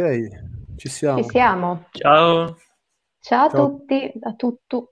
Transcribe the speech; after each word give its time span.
Ok, 0.00 0.76
ci 0.76 0.88
siamo. 0.88 1.22
Ci 1.22 1.28
siamo. 1.28 1.84
Ciao, 1.90 2.56
Ciao 3.20 3.44
a 3.46 3.50
Ciao, 3.50 3.68
tutti, 3.76 4.10
a 4.22 4.32
tutto. 4.32 4.88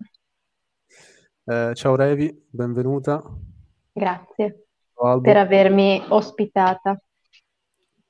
eh, 1.47 1.73
ciao 1.75 1.97
Revi, 1.97 2.47
benvenuta. 2.51 3.23
Grazie 3.91 4.67
per 5.23 5.37
avermi 5.39 6.05
ospitata. 6.11 7.01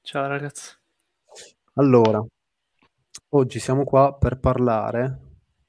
ciao 0.01 0.27
ragazzi. 0.27 0.75
Allora, 1.75 2.21
oggi 3.29 3.61
siamo 3.61 3.85
qua 3.85 4.17
per 4.17 4.41
parlare 4.41 5.21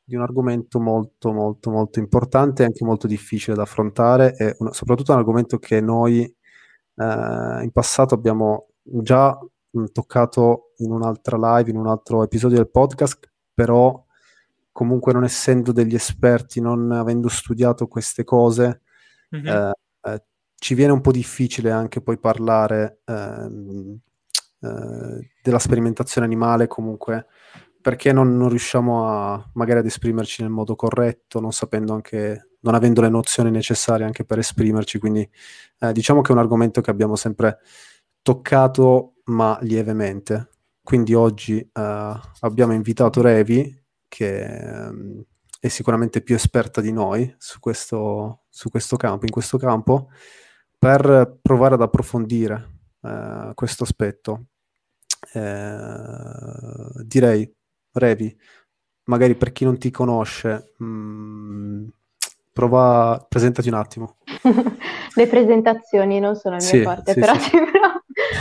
di 0.04 0.16
un 0.16 0.24
argomento 0.24 0.80
molto, 0.80 1.32
molto, 1.32 1.70
molto 1.70 2.00
importante 2.00 2.64
e 2.64 2.66
anche 2.66 2.84
molto 2.84 3.06
difficile 3.06 3.56
da 3.56 3.62
affrontare 3.62 4.36
e 4.36 4.56
un- 4.58 4.72
soprattutto 4.72 5.12
un 5.12 5.20
argomento 5.20 5.60
che 5.60 5.80
noi 5.80 6.24
eh, 6.24 7.62
in 7.62 7.70
passato 7.72 8.16
abbiamo 8.16 8.70
già 8.82 9.38
mh, 9.72 9.84
toccato 9.92 10.64
in 10.80 10.92
un'altra 10.92 11.38
live, 11.58 11.70
in 11.72 11.78
un 11.78 11.88
altro 11.88 12.24
episodio 12.24 12.58
del 12.58 12.70
podcast, 12.70 13.30
però 13.54 14.04
comunque 14.72 15.14
non 15.14 15.24
essendo 15.24 15.72
degli 15.72 15.96
esperti, 15.96 16.62
non 16.62 16.92
avendo 16.92 17.28
studiato 17.30 17.88
queste 17.88 18.24
cose, 18.24 18.82
Mhm. 19.32 19.48
eh, 19.48 19.72
eh, 20.04 20.24
ci 20.56 20.74
viene 20.74 20.92
un 20.94 21.02
po' 21.02 21.12
difficile 21.12 21.72
anche 21.72 22.02
poi 22.02 22.18
parlare 22.18 23.02
ehm, 23.06 23.98
eh, 24.62 25.30
della 25.42 25.60
sperimentazione 25.60 26.26
animale 26.28 26.68
comunque 26.68 27.28
perché 27.82 28.12
non, 28.12 28.36
non 28.38 28.50
riusciamo 28.50 29.08
a 29.08 29.50
magari 29.54 29.80
ad 29.80 29.86
esprimerci 29.86 30.42
nel 30.42 30.52
modo 30.52 30.76
corretto, 30.76 31.40
non 31.40 31.54
sapendo 31.54 31.94
anche, 31.94 32.50
non 32.62 32.76
avendo 32.76 33.00
le 33.02 33.08
nozioni 33.10 33.52
necessarie 33.52 34.06
anche 34.06 34.26
per 34.26 34.38
esprimerci, 34.40 35.00
quindi 35.00 35.28
eh, 35.80 35.92
diciamo 35.94 36.22
che 36.22 36.30
è 36.30 36.34
un 36.34 36.40
argomento 36.40 36.82
che 36.82 36.92
abbiamo 36.92 37.16
sempre 37.16 37.60
toccato 38.22 39.14
ma 39.26 39.58
lievemente. 39.62 40.50
Quindi 40.82 41.14
oggi 41.14 41.60
eh, 41.60 42.20
abbiamo 42.40 42.74
invitato 42.74 43.22
Revi, 43.22 43.84
che 44.08 44.44
ehm, 44.44 45.24
è 45.60 45.68
sicuramente 45.68 46.22
più 46.22 46.36
esperta 46.36 46.82
di 46.82 46.92
noi 46.92 47.34
su 47.38 47.60
questo, 47.60 48.44
su 48.50 48.70
questo 48.70 48.96
campo, 48.98 49.26
in 49.26 49.32
questo 49.32 49.58
campo, 49.58 50.10
per 50.78 51.38
provare 51.42 51.76
ad 51.76 51.82
approfondire 51.82 52.80
eh, 53.04 53.52
questo 53.54 53.84
aspetto. 53.84 54.46
Eh, 55.34 57.04
direi, 57.04 57.54
Revi, 57.92 58.38
magari 59.06 59.36
per 59.36 59.52
chi 59.52 59.66
non 59.66 59.78
ti 59.78 59.92
conosce, 59.92 60.74
mh, 60.78 61.88
prova, 62.54 63.26
presentati 63.28 63.68
un 63.68 63.74
attimo. 63.76 64.18
Le 65.16 65.28
presentazioni 65.28 66.20
non 66.20 66.36
sono 66.36 66.56
il 66.56 66.62
mio 66.62 66.72
Sì, 66.72 66.82
forte, 66.84 67.14
sì, 67.14 67.20
però 67.20 67.38
sì. 67.38 67.50
ti 67.50 67.58
provo. 67.58 67.99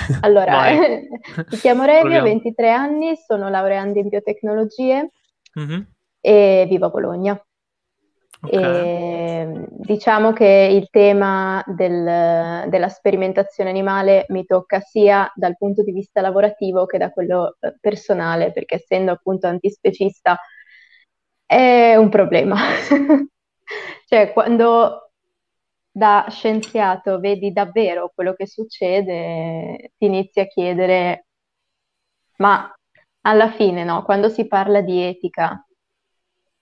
Allora, 0.21 0.71
mi 1.51 1.59
chiamo 1.61 1.85
Revi, 1.85 2.17
ho 2.17 2.23
proviamo. 2.23 2.23
23 2.23 2.71
anni, 2.71 3.17
sono 3.17 3.49
laureanda 3.49 3.99
in 4.01 4.09
biotecnologie 4.09 5.11
Mhm. 5.57 5.87
e 6.21 6.67
vivo 6.69 6.87
a 6.87 6.91
Bologna. 6.91 7.43
Ok, 8.43 8.63
E 9.31 9.67
diciamo 9.71 10.33
che 10.33 10.69
il 10.73 10.89
tema 10.91 11.63
del- 11.67 12.69
della 12.71 12.89
sperimentazione 12.89 13.69
animale 13.69 14.25
mi 14.29 14.45
tocca 14.47 14.81
sia 14.81 15.31
dal 15.35 15.57
punto 15.59 15.83
di 15.83 15.93
vista 15.93 16.21
lavorativo 16.23 16.87
che 16.87 16.99
da 16.99 17.11
quello 17.11 17.57
eh, 17.61 17.75
personale, 17.81 18.53
perché 18.53 18.77
essendo 18.77 19.13
appunto 19.13 19.47
antispecista 19.49 20.39
è 21.47 21.97
un 21.97 22.09
problema. 22.09 22.57
Cioè, 24.07 24.33
quando 24.33 25.08
da 25.91 26.27
scienziato 26.31 27.19
vedi 27.21 27.53
davvero 27.53 28.11
quello 28.15 28.35
che 28.35 28.47
succede, 28.47 29.93
ti 29.99 30.07
inizi 30.07 30.41
a 30.41 30.47
chiedere, 30.47 31.27
ma 32.39 32.75
alla 33.23 33.51
fine, 33.53 33.85
no, 33.85 34.03
quando 34.03 34.29
si 34.31 34.47
parla 34.47 34.81
di 34.81 34.99
etica, 35.03 35.63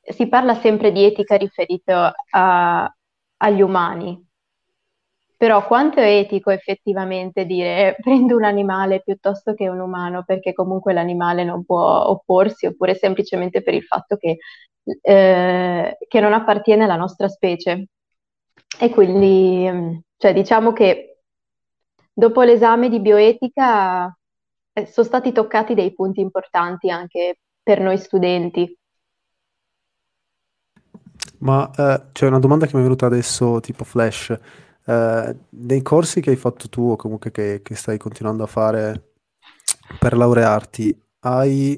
si 0.02 0.28
parla 0.28 0.54
sempre 0.54 0.92
di 0.92 1.04
etica 1.04 1.36
riferita 1.36 2.14
a- 2.30 2.92
agli 3.38 3.60
umani, 3.60 4.24
però 5.36 5.66
quanto 5.66 6.00
è 6.00 6.06
etico 6.18 6.50
effettivamente 6.50 7.44
dire 7.44 7.88
eh, 7.96 7.96
prendo 8.00 8.36
un 8.36 8.44
animale 8.44 9.02
piuttosto 9.02 9.52
che 9.54 9.68
un 9.68 9.80
umano 9.80 10.24
perché 10.24 10.52
comunque 10.54 10.92
l'animale 10.94 11.44
non 11.44 11.64
può 11.64 12.08
opporsi 12.08 12.66
oppure 12.66 12.94
semplicemente 12.94 13.62
per 13.62 13.74
il 13.74 13.82
fatto 13.84 14.16
che, 14.16 14.38
eh, 15.02 15.96
che 16.08 16.20
non 16.20 16.32
appartiene 16.32 16.84
alla 16.84 16.96
nostra 16.96 17.28
specie. 17.28 17.88
E 18.78 18.90
quindi, 18.90 19.68
mm, 19.70 19.96
cioè, 20.16 20.32
diciamo 20.34 20.72
che 20.72 21.22
dopo 22.12 22.42
l'esame 22.42 22.88
di 22.88 23.00
bioetica 23.00 24.14
eh, 24.72 24.86
sono 24.86 25.06
stati 25.06 25.32
toccati 25.32 25.74
dei 25.74 25.92
punti 25.94 26.20
importanti 26.20 26.90
anche 26.90 27.40
per 27.62 27.80
noi 27.80 27.98
studenti. 27.98 28.78
Ma 31.38 31.70
eh, 31.76 32.02
c'è 32.12 32.26
una 32.26 32.38
domanda 32.38 32.66
che 32.66 32.72
mi 32.74 32.80
è 32.80 32.84
venuta 32.84 33.06
adesso, 33.06 33.60
tipo 33.60 33.84
flash. 33.84 34.38
Eh, 34.84 35.36
nei 35.48 35.82
corsi 35.82 36.20
che 36.20 36.30
hai 36.30 36.36
fatto 36.36 36.68
tu 36.68 36.90
o 36.90 36.96
comunque 36.96 37.30
che, 37.30 37.60
che 37.62 37.74
stai 37.74 37.98
continuando 37.98 38.44
a 38.44 38.46
fare 38.46 39.14
per 39.98 40.16
laurearti, 40.16 40.98
hai 41.20 41.74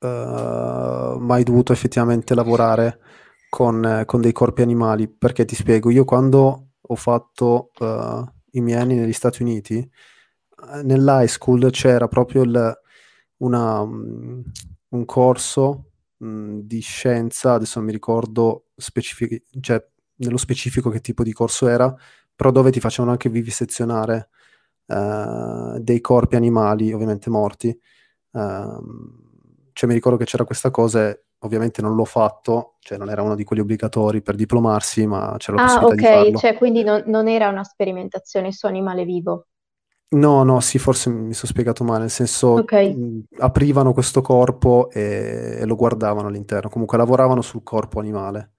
eh, 0.00 1.16
mai 1.18 1.42
dovuto 1.42 1.72
effettivamente 1.72 2.34
lavorare 2.34 3.00
con, 3.48 4.02
con 4.06 4.20
dei 4.20 4.32
corpi 4.32 4.62
animali? 4.62 5.08
Perché 5.08 5.44
ti 5.44 5.54
spiego, 5.54 5.90
io 5.90 6.04
quando 6.04 6.68
ho 6.80 6.94
fatto 6.96 7.70
eh, 7.78 8.24
i 8.52 8.60
miei 8.60 8.78
anni 8.80 8.96
negli 8.96 9.12
Stati 9.12 9.42
Uniti, 9.42 9.78
eh, 9.78 10.82
nell'high 10.82 11.26
school 11.28 11.70
c'era 11.70 12.08
proprio 12.08 12.42
il- 12.42 12.78
una, 13.38 13.84
mm, 13.84 14.40
un 14.90 15.04
corso 15.04 15.84
mh, 16.18 16.58
di 16.62 16.80
scienza, 16.80 17.52
adesso 17.54 17.78
non 17.78 17.86
mi 17.88 17.92
ricordo 17.94 18.66
specific- 18.76 19.44
cioè, 19.60 19.84
nello 20.16 20.36
specifico 20.36 20.90
che 20.90 21.00
tipo 21.00 21.22
di 21.22 21.32
corso 21.32 21.68
era, 21.68 21.94
però 22.34 22.50
dove 22.50 22.70
ti 22.72 22.80
facevano 22.80 23.12
anche 23.12 23.28
vivisezionare 23.30 24.30
eh, 24.86 25.78
dei 25.80 26.00
corpi 26.00 26.36
animali, 26.36 26.92
ovviamente 26.92 27.30
morti. 27.30 27.78
Ehm, 28.32 29.22
cioè 29.72 29.88
mi 29.88 29.94
ricordo 29.94 30.18
che 30.18 30.24
c'era 30.24 30.44
questa 30.44 30.70
cosa 30.70 31.16
ovviamente 31.40 31.82
non 31.82 31.94
l'ho 31.94 32.04
fatto, 32.04 32.76
cioè 32.80 32.98
non 32.98 33.10
era 33.10 33.22
uno 33.22 33.34
di 33.34 33.44
quelli 33.44 33.62
obbligatori 33.62 34.22
per 34.22 34.34
diplomarsi, 34.36 35.06
ma 35.06 35.34
c'era 35.38 35.54
la 35.54 35.60
Ah, 35.60 35.60
possibilità 35.60 35.94
di 35.94 36.04
ok, 36.04 36.04
farlo. 36.04 36.40
cioè 36.40 36.56
quindi 36.56 36.82
non, 36.82 37.02
non 37.06 37.28
era 37.28 37.48
una 37.50 37.62
sperimentazione 37.64 38.50
su 38.50 38.64
animale 38.66 39.04
vivo. 39.04 39.48
No, 40.10 40.42
no, 40.42 40.60
sì, 40.60 40.78
forse 40.78 41.10
mi 41.10 41.34
sono 41.34 41.52
spiegato 41.52 41.84
male, 41.84 42.00
nel 42.00 42.10
senso 42.10 42.60
Ok, 42.60 42.72
mh, 42.80 43.18
aprivano 43.40 43.92
questo 43.92 44.22
corpo 44.22 44.88
e, 44.90 45.58
e 45.60 45.66
lo 45.66 45.76
guardavano 45.76 46.28
all'interno, 46.28 46.70
comunque 46.70 46.96
lavoravano 46.96 47.42
sul 47.42 47.62
corpo 47.62 48.00
animale. 48.00 48.52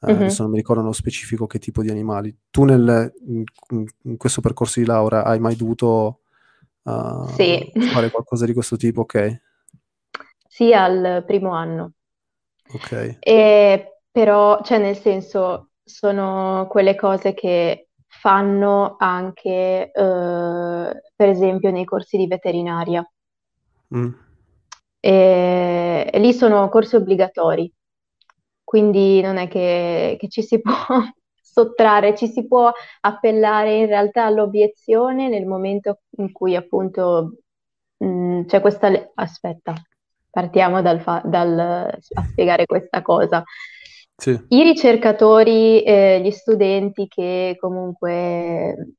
Eh, 0.00 0.06
mhm. 0.06 0.06
adesso 0.10 0.42
non 0.42 0.50
mi 0.50 0.56
ricordo 0.58 0.80
nello 0.82 0.92
specifico 0.92 1.46
che 1.46 1.60
tipo 1.60 1.80
di 1.82 1.90
animali. 1.90 2.36
Tu 2.50 2.64
nel, 2.64 3.12
in, 3.28 3.44
in 4.02 4.16
questo 4.16 4.40
percorso 4.40 4.80
di 4.80 4.86
laurea 4.86 5.22
hai 5.24 5.38
mai 5.38 5.54
dovuto 5.54 6.22
uh, 6.82 6.90
Sì, 7.24 7.72
fare 7.84 8.10
qualcosa 8.10 8.44
di 8.44 8.52
questo 8.52 8.76
tipo? 8.76 9.02
Ok, 9.02 9.40
sì 10.48 10.72
al 10.72 11.24
primo 11.26 11.50
anno. 11.52 11.92
Ok. 12.74 12.92
E 13.18 13.98
però, 14.10 14.60
cioè 14.62 14.78
nel 14.78 14.96
senso, 14.96 15.70
sono 15.84 16.66
quelle 16.68 16.94
cose 16.94 17.34
che 17.34 17.90
fanno 18.06 18.96
anche, 18.98 19.90
eh, 19.92 19.92
per 19.92 21.28
esempio, 21.28 21.70
nei 21.70 21.84
corsi 21.84 22.16
di 22.16 22.26
veterinaria. 22.26 23.08
Mm. 23.90 24.14
E, 25.00 26.10
e 26.12 26.18
lì 26.18 26.32
sono 26.32 26.68
corsi 26.68 26.96
obbligatori, 26.96 27.72
quindi 28.64 29.20
non 29.20 29.36
è 29.36 29.48
che, 29.48 30.16
che 30.18 30.28
ci 30.28 30.42
si 30.42 30.60
può 30.62 30.72
sottrarre, 31.40 32.16
ci 32.16 32.26
si 32.28 32.46
può 32.46 32.70
appellare 33.00 33.76
in 33.76 33.86
realtà 33.86 34.24
all'obiezione 34.24 35.28
nel 35.28 35.46
momento 35.46 36.00
in 36.18 36.32
cui 36.32 36.56
appunto 36.56 37.36
mh, 37.98 38.44
c'è 38.46 38.60
questa... 38.60 38.88
le- 38.88 39.12
Aspetta, 39.14 39.74
partiamo 40.36 40.82
dal, 40.82 41.00
fa- 41.00 41.22
dal- 41.24 41.58
a 41.58 42.22
spiegare 42.24 42.66
questa 42.66 43.00
cosa. 43.00 43.42
Sì, 44.18 44.38
I 44.48 44.62
ricercatori, 44.62 45.82
eh, 45.82 46.20
gli 46.22 46.30
studenti 46.30 47.06
che 47.08 47.56
comunque 47.58 48.96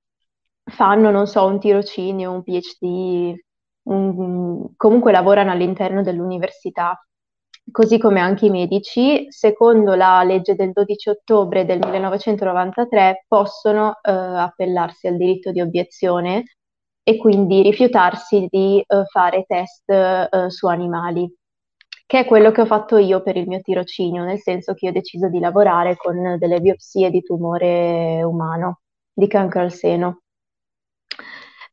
fanno, 0.64 1.12
non 1.12 1.28
so, 1.28 1.46
un 1.46 1.60
tirocinio, 1.60 2.32
un 2.32 2.42
PhD, 2.42 3.36
un- 3.84 4.76
comunque 4.76 5.12
lavorano 5.12 5.52
all'interno 5.52 6.02
dell'università, 6.02 7.00
così 7.72 8.00
come 8.00 8.20
anche 8.20 8.48
i 8.48 8.50
medici, 8.50 9.28
secondo 9.30 9.94
la 9.94 10.24
legge 10.24 10.56
del 10.56 10.72
12 10.72 11.10
ottobre 11.10 11.66
del 11.66 11.80
1993, 11.80 13.26
possono 13.28 14.00
eh, 14.02 14.12
appellarsi 14.12 15.06
al 15.08 15.18
diritto 15.18 15.52
di 15.52 15.62
obiezione 15.62 16.57
e 17.08 17.16
quindi 17.16 17.62
rifiutarsi 17.62 18.48
di 18.50 18.84
eh, 18.86 19.06
fare 19.06 19.46
test 19.48 19.90
eh, 19.90 20.50
su 20.50 20.68
animali 20.68 21.34
che 22.06 22.20
è 22.20 22.26
quello 22.26 22.52
che 22.52 22.62
ho 22.62 22.66
fatto 22.66 22.98
io 22.98 23.22
per 23.22 23.36
il 23.36 23.48
mio 23.48 23.60
tirocinio, 23.62 24.24
nel 24.24 24.40
senso 24.40 24.74
che 24.74 24.86
io 24.86 24.92
ho 24.92 24.94
deciso 24.94 25.28
di 25.30 25.40
lavorare 25.40 25.98
con 25.98 26.38
delle 26.38 26.62
biopsie 26.62 27.10
di 27.10 27.22
tumore 27.22 28.24
umano, 28.24 28.80
di 29.14 29.28
cancro 29.28 29.62
al 29.62 29.74
seno. 29.74 30.22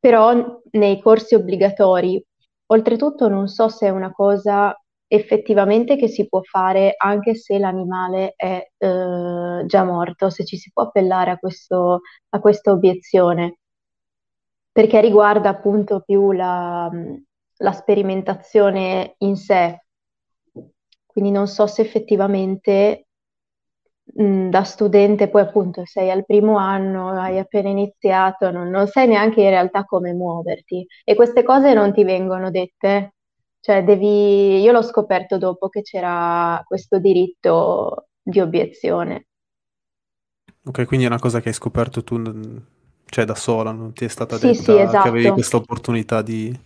Però 0.00 0.60
nei 0.72 1.00
corsi 1.00 1.34
obbligatori 1.36 2.22
oltretutto 2.66 3.28
non 3.28 3.46
so 3.48 3.69
se 3.69 3.86
è 3.86 3.90
una 3.90 4.12
cosa 4.12 4.76
effettivamente 5.06 5.96
che 5.96 6.08
si 6.08 6.26
può 6.28 6.40
fare 6.42 6.94
anche 6.96 7.34
se 7.36 7.58
l'animale 7.58 8.34
è 8.36 8.70
eh, 8.76 9.62
già 9.66 9.84
morto, 9.84 10.31
se 10.31 10.44
ci 10.44 10.56
si 10.56 10.70
può 10.72 10.84
appellare 10.84 11.31
a, 11.31 11.38
questo, 11.38 12.00
a 12.31 12.40
questa 12.40 12.72
obiezione, 12.72 13.58
perché 14.74 15.00
riguarda 15.00 15.50
appunto 15.50 16.00
più 16.00 16.32
la, 16.32 16.90
la 17.58 17.72
sperimentazione 17.72 19.14
in 19.18 19.36
sé. 19.36 19.84
Quindi 21.06 21.30
non 21.30 21.46
so 21.46 21.68
se 21.68 21.82
effettivamente 21.82 23.06
mh, 24.14 24.48
da 24.48 24.64
studente, 24.64 25.28
poi 25.28 25.42
appunto 25.42 25.84
sei 25.84 26.10
al 26.10 26.24
primo 26.24 26.56
anno, 26.56 27.10
hai 27.10 27.38
appena 27.38 27.68
iniziato, 27.68 28.50
non, 28.50 28.68
non 28.68 28.88
sai 28.88 29.06
neanche 29.06 29.42
in 29.42 29.50
realtà 29.50 29.84
come 29.84 30.12
muoverti 30.12 30.84
e 31.04 31.14
queste 31.14 31.44
cose 31.44 31.72
non 31.72 31.92
ti 31.92 32.02
vengono 32.02 32.50
dette 32.50 33.14
cioè, 33.60 33.82
devi... 33.84 34.60
Io 34.60 34.72
l'ho 34.72 34.82
scoperto 34.82 35.38
dopo 35.38 35.70
che 35.70 35.80
c'era 35.80 36.62
questo 36.66 36.98
diritto 36.98 38.08
di 38.20 38.40
obiezione. 38.40 39.28
Ok, 40.66 40.84
quindi 40.84 41.06
è 41.06 41.08
una 41.08 41.18
cosa 41.18 41.40
che 41.40 41.48
hai 41.48 41.54
scoperto 41.54 42.04
tu, 42.04 42.18
cioè 43.06 43.24
da 43.24 43.34
sola, 43.34 43.72
non 43.72 43.92
ti 43.92 44.04
è 44.04 44.08
stata 44.08 44.36
Sì, 44.36 44.46
detta 44.46 44.54
sì, 44.54 44.70
che 44.72 45.08
avevi 45.08 45.24
esatto. 45.24 45.34
questa 45.34 45.56
opportunità 45.56 46.22
di, 46.22 46.56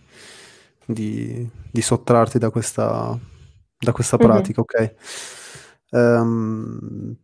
di- 0.85 1.47
di 1.71 1.81
sottrarti 1.81 2.37
da 2.39 2.49
questa, 2.49 3.17
da 3.77 3.91
questa 3.91 4.17
Mhm. 4.17 4.25
pratica, 4.27 4.61
ok? 4.61 4.93
Ehm, 5.91 7.15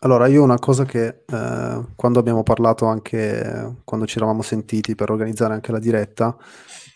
allora, 0.00 0.26
io 0.26 0.42
una 0.42 0.58
cosa 0.58 0.84
che 0.84 1.22
eh, 1.26 1.84
quando 1.96 2.18
abbiamo 2.18 2.42
parlato 2.42 2.84
anche, 2.86 3.76
quando 3.84 4.06
ci 4.06 4.18
eravamo 4.18 4.42
sentiti 4.42 4.94
per 4.94 5.10
organizzare 5.10 5.54
anche 5.54 5.72
la 5.72 5.78
diretta, 5.78 6.36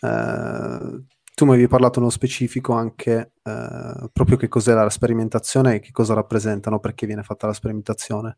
eh, 0.01 1.03
tu 1.33 1.45
mi 1.45 1.51
avevi 1.51 1.67
parlato 1.67 1.99
nello 1.99 2.11
specifico 2.11 2.73
anche 2.73 3.31
eh, 3.41 4.09
proprio 4.13 4.37
che 4.37 4.47
cos'è 4.47 4.73
la 4.73 4.89
sperimentazione 4.91 5.75
e 5.75 5.79
che 5.79 5.91
cosa 5.91 6.13
rappresentano, 6.13 6.79
perché 6.79 7.07
viene 7.07 7.23
fatta 7.23 7.47
la 7.47 7.53
sperimentazione. 7.53 8.37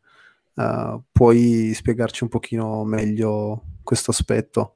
Eh, 0.54 1.00
puoi 1.10 1.72
spiegarci 1.74 2.22
un 2.24 2.28
pochino 2.28 2.84
meglio 2.84 3.62
questo 3.82 4.10
aspetto? 4.10 4.74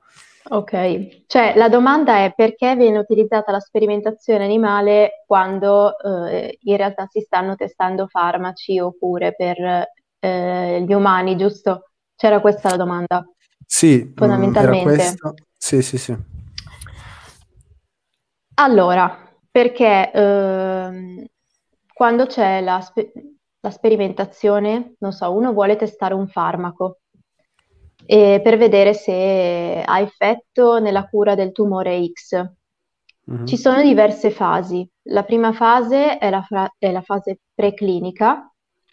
Ok, 0.49 1.27
cioè 1.27 1.55
la 1.57 1.69
domanda 1.69 2.25
è 2.25 2.33
perché 2.33 2.77
viene 2.77 2.99
utilizzata 2.99 3.51
la 3.51 3.59
sperimentazione 3.59 4.45
animale 4.45 5.25
quando 5.27 5.99
eh, 5.99 6.59
in 6.63 6.77
realtà 6.77 7.07
si 7.11 7.21
stanno 7.21 7.57
testando 7.57 8.07
farmaci 8.07 8.79
oppure 8.79 9.35
per 9.35 9.89
eh, 10.21 10.85
gli 10.87 10.93
umani, 10.93 11.37
giusto? 11.37 11.91
C'era 12.15 12.41
questa 12.41 12.71
la 12.71 12.77
domanda, 12.77 13.27
Sì, 13.67 14.05
mm, 14.05 14.13
fondamentalmente. 14.15 15.15
Sì, 15.59 15.83
sì, 15.83 15.99
sì. 15.99 16.17
Allora, 18.59 19.37
perché 19.51 20.11
ehm, 20.13 21.25
quando 21.93 22.27
c'è 22.27 22.61
la, 22.61 22.81
spe- 22.81 23.13
la 23.67 23.71
sperimentazione, 23.71 24.95
non 25.01 25.13
so, 25.13 25.33
uno 25.33 25.53
vuole 25.53 25.75
testare 25.75 26.15
un 26.15 26.29
farmaco 26.29 27.01
e 28.07 28.41
per 28.43 28.57
vedere 28.57 28.95
se 28.95 29.83
ha 29.85 29.99
effetto 29.99 30.79
nella 30.79 31.09
cura 31.09 31.35
del 31.35 31.51
tumore 31.51 32.07
X. 32.07 32.49
Mhm. 33.25 33.45
Ci 33.45 33.57
sono 33.57 33.83
diverse 33.83 34.31
fasi. 34.31 34.89
La 35.09 35.25
prima 35.25 35.53
fase 35.53 36.19
è 36.19 36.31
la, 36.31 36.43
fra- 36.43 36.73
è 36.79 36.93
la 36.93 37.03
fase 37.03 37.41
preclinica 37.53 38.49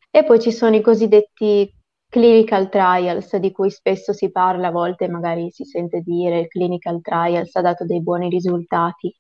e 0.09 0.23
poi 0.23 0.39
ci 0.39 0.51
sono 0.51 0.75
i 0.75 0.81
cosiddetti 0.81 1.71
clinical 2.09 2.69
trials, 2.69 3.35
di 3.35 3.51
cui 3.51 3.69
spesso 3.69 4.11
si 4.11 4.31
parla, 4.31 4.69
a 4.69 4.71
volte 4.71 5.07
magari 5.07 5.51
si 5.51 5.65
sente 5.65 6.01
dire 6.01 6.39
il 6.39 6.47
clinical 6.47 6.99
trials 7.01 7.55
ha 7.55 7.61
dato 7.61 7.85
dei 7.85 8.01
buoni 8.01 8.27
risultati. 8.29 9.15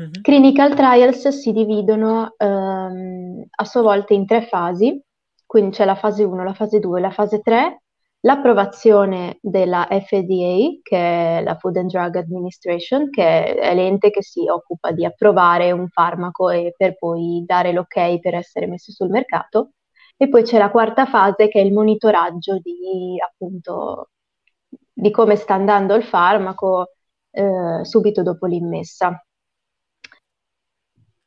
Mhm. 0.00 0.22
Clinical 0.22 0.74
trials 0.74 1.28
si 1.28 1.52
dividono 1.52 2.34
ehm, 2.38 3.44
a 3.50 3.64
sua 3.64 3.82
volta 3.82 4.14
in 4.14 4.24
tre 4.26 4.42
fasi, 4.46 4.98
quindi 5.44 5.76
c'è 5.76 5.84
la 5.84 5.94
fase 5.94 6.24
1, 6.24 6.42
la 6.42 6.54
fase 6.54 6.78
2 6.78 6.98
e 6.98 7.02
la 7.02 7.10
fase 7.10 7.40
3. 7.40 7.82
L'approvazione 8.22 9.38
della 9.40 9.86
FDA, 9.90 10.78
che 10.82 11.38
è 11.38 11.42
la 11.42 11.56
Food 11.56 11.76
and 11.78 11.90
Drug 11.90 12.16
Administration, 12.16 13.08
che 13.10 13.54
è 13.54 13.74
l'ente 13.74 14.10
che 14.10 14.22
si 14.22 14.46
occupa 14.48 14.92
di 14.92 15.04
approvare 15.06 15.72
un 15.72 15.88
farmaco 15.88 16.50
e 16.50 16.74
per 16.76 16.96
poi 16.98 17.42
dare 17.46 17.72
l'ok 17.72 18.20
per 18.20 18.34
essere 18.34 18.66
messo 18.66 18.92
sul 18.92 19.08
mercato. 19.08 19.72
E 20.16 20.28
poi 20.28 20.42
c'è 20.42 20.58
la 20.58 20.70
quarta 20.70 21.06
fase 21.06 21.48
che 21.48 21.60
è 21.60 21.64
il 21.64 21.72
monitoraggio 21.72 22.58
di, 22.58 23.16
appunto, 23.26 24.10
di 24.92 25.10
come 25.10 25.36
sta 25.36 25.54
andando 25.54 25.94
il 25.94 26.04
farmaco 26.04 26.90
eh, 27.30 27.80
subito 27.84 28.22
dopo 28.22 28.46
l'immessa. 28.46 29.18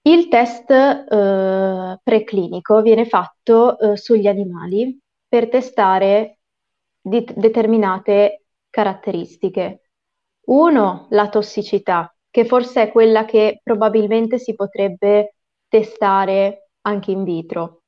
Il 0.06 0.28
test 0.28 0.70
eh, 0.70 2.00
preclinico 2.04 2.82
viene 2.82 3.06
fatto 3.06 3.80
eh, 3.80 3.98
sugli 3.98 4.28
animali 4.28 4.98
per 5.28 5.50
testare 5.50 6.40
di- 7.02 7.26
determinate 7.36 8.46
caratteristiche. 8.70 9.90
Uno, 10.48 11.08
la 11.12 11.30
tossicità, 11.30 12.14
che 12.30 12.46
forse 12.46 12.84
è 12.84 12.92
quella 12.92 13.26
che 13.26 13.62
probabilmente 13.64 14.38
si 14.40 14.56
potrebbe 14.56 15.36
testare 15.68 16.70
anche 16.82 17.12
in 17.12 17.24
vitro, 17.24 17.84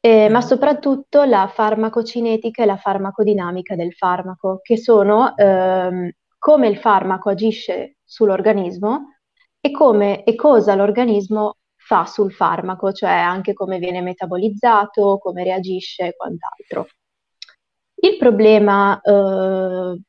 Eh, 0.00 0.28
ma 0.28 0.38
Mhm. 0.38 0.44
soprattutto 0.46 1.24
la 1.24 1.48
farmacocinetica 1.48 2.62
e 2.62 2.66
la 2.66 2.76
farmacodinamica 2.76 3.74
del 3.74 3.92
farmaco, 3.94 4.60
che 4.62 4.76
sono 4.76 5.36
ehm, 5.36 6.10
come 6.38 6.68
il 6.68 6.78
farmaco 6.78 7.30
agisce 7.30 7.96
sull'organismo 8.04 9.17
e 9.60 9.70
come 9.70 10.24
e 10.24 10.34
cosa 10.34 10.74
l'organismo 10.74 11.56
fa 11.76 12.04
sul 12.04 12.32
farmaco, 12.32 12.92
cioè 12.92 13.10
anche 13.10 13.54
come 13.54 13.78
viene 13.78 14.02
metabolizzato, 14.02 15.18
come 15.18 15.42
reagisce 15.42 16.08
e 16.08 16.16
quant'altro. 16.16 16.86
Il 18.00 18.16
problema 18.18 19.00
eh, 19.00 20.00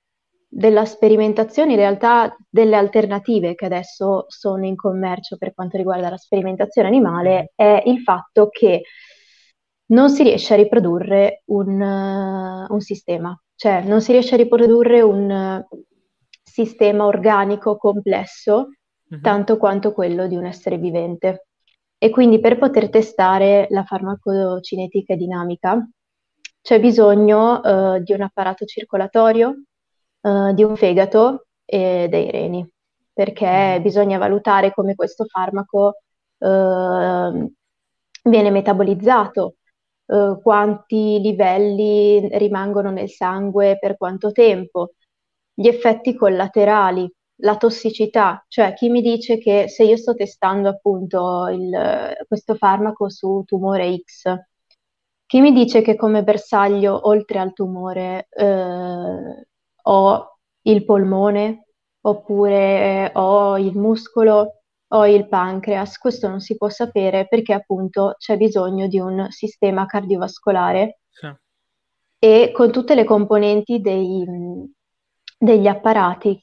della 0.47 0.85
sperimentazione, 0.85 1.71
in 1.71 1.77
realtà 1.77 2.35
delle 2.49 2.75
alternative 2.75 3.55
che 3.55 3.65
adesso 3.65 4.25
sono 4.27 4.65
in 4.65 4.75
commercio 4.75 5.37
per 5.37 5.53
quanto 5.53 5.77
riguarda 5.77 6.09
la 6.09 6.17
sperimentazione 6.17 6.87
animale, 6.87 7.53
è 7.55 7.83
il 7.85 8.01
fatto 8.01 8.49
che 8.49 8.81
non 9.91 10.09
si 10.09 10.23
riesce 10.23 10.53
a 10.53 10.57
riprodurre 10.57 11.43
un, 11.45 11.81
eh, 11.81 12.65
un 12.69 12.81
sistema, 12.81 13.39
cioè 13.55 13.83
non 13.83 14.01
si 14.01 14.11
riesce 14.11 14.35
a 14.35 14.37
riprodurre 14.37 15.01
un 15.01 15.31
eh, 15.31 15.67
sistema 16.43 17.05
organico 17.05 17.77
complesso 17.77 18.69
Mhm. 19.09 19.21
tanto 19.21 19.57
quanto 19.57 19.91
quello 19.93 20.27
di 20.27 20.35
un 20.35 20.45
essere 20.45 20.77
vivente. 20.77 21.47
E 21.97 22.09
quindi 22.09 22.39
per 22.39 22.57
poter 22.57 22.89
testare 22.89 23.67
la 23.71 23.83
farmacocinetica 23.83 25.13
e 25.13 25.17
dinamica 25.17 25.87
c'è 26.61 26.79
bisogno 26.79 27.63
eh, 27.63 28.01
di 28.03 28.13
un 28.13 28.21
apparato 28.21 28.65
circolatorio, 28.65 29.63
eh, 30.21 30.53
di 30.53 30.63
un 30.63 30.75
fegato 30.75 31.47
e 31.65 32.07
dei 32.09 32.31
reni, 32.31 32.67
perché 33.13 33.75
Mhm. 33.77 33.81
bisogna 33.81 34.17
valutare 34.17 34.73
come 34.73 34.95
questo 34.95 35.25
farmaco 35.25 35.95
eh, 36.41 37.49
viene 38.23 38.49
metabolizzato, 38.51 39.55
eh, 40.07 40.39
quanti 40.41 41.19
livelli 41.19 42.29
rimangono 42.37 42.91
nel 42.91 43.09
sangue 43.09 43.77
per 43.79 43.97
quanto 43.97 44.31
tempo, 44.31 44.91
gli 45.53 45.67
effetti 45.67 46.15
collaterali, 46.15 47.11
la 47.41 47.57
tossicità, 47.57 48.43
cioè 48.47 48.73
chi 48.73 48.89
mi 48.89 49.01
dice 49.01 49.37
che 49.37 49.67
se 49.69 49.83
io 49.83 49.97
sto 49.97 50.13
testando 50.13 50.69
appunto 50.69 51.47
il- 51.47 52.15
questo 52.27 52.55
farmaco 52.55 53.09
su 53.09 53.43
tumore 53.45 53.97
X, 54.03 54.33
chi 55.25 55.41
mi 55.41 55.51
dice 55.53 55.81
che 55.81 55.95
come 55.95 56.23
bersaglio, 56.23 57.07
oltre 57.07 57.39
al 57.39 57.53
tumore, 57.53 58.27
eh, 58.31 59.45
ho 59.83 60.37
il 60.63 60.85
polmone, 60.85 61.65
oppure 62.01 63.11
ho 63.13 63.57
il 63.59 63.77
muscolo, 63.77 64.61
ho 64.87 65.05
il 65.07 65.27
pancreas? 65.27 65.97
Questo 65.99 66.27
non 66.27 66.39
si 66.39 66.57
può 66.57 66.69
sapere 66.69 67.27
perché 67.27 67.53
appunto 67.53 68.15
c'è 68.17 68.37
bisogno 68.37 68.87
di 68.87 68.99
un 68.99 69.27
sistema 69.29 69.85
cardiovascolare 69.85 70.99
Sì. 71.09 71.31
e 72.19 72.51
con 72.51 72.71
tutte 72.71 72.95
le 72.95 73.03
componenti 73.03 73.79
dei- 73.81 74.25
degli 75.37 75.67
apparati 75.67 76.41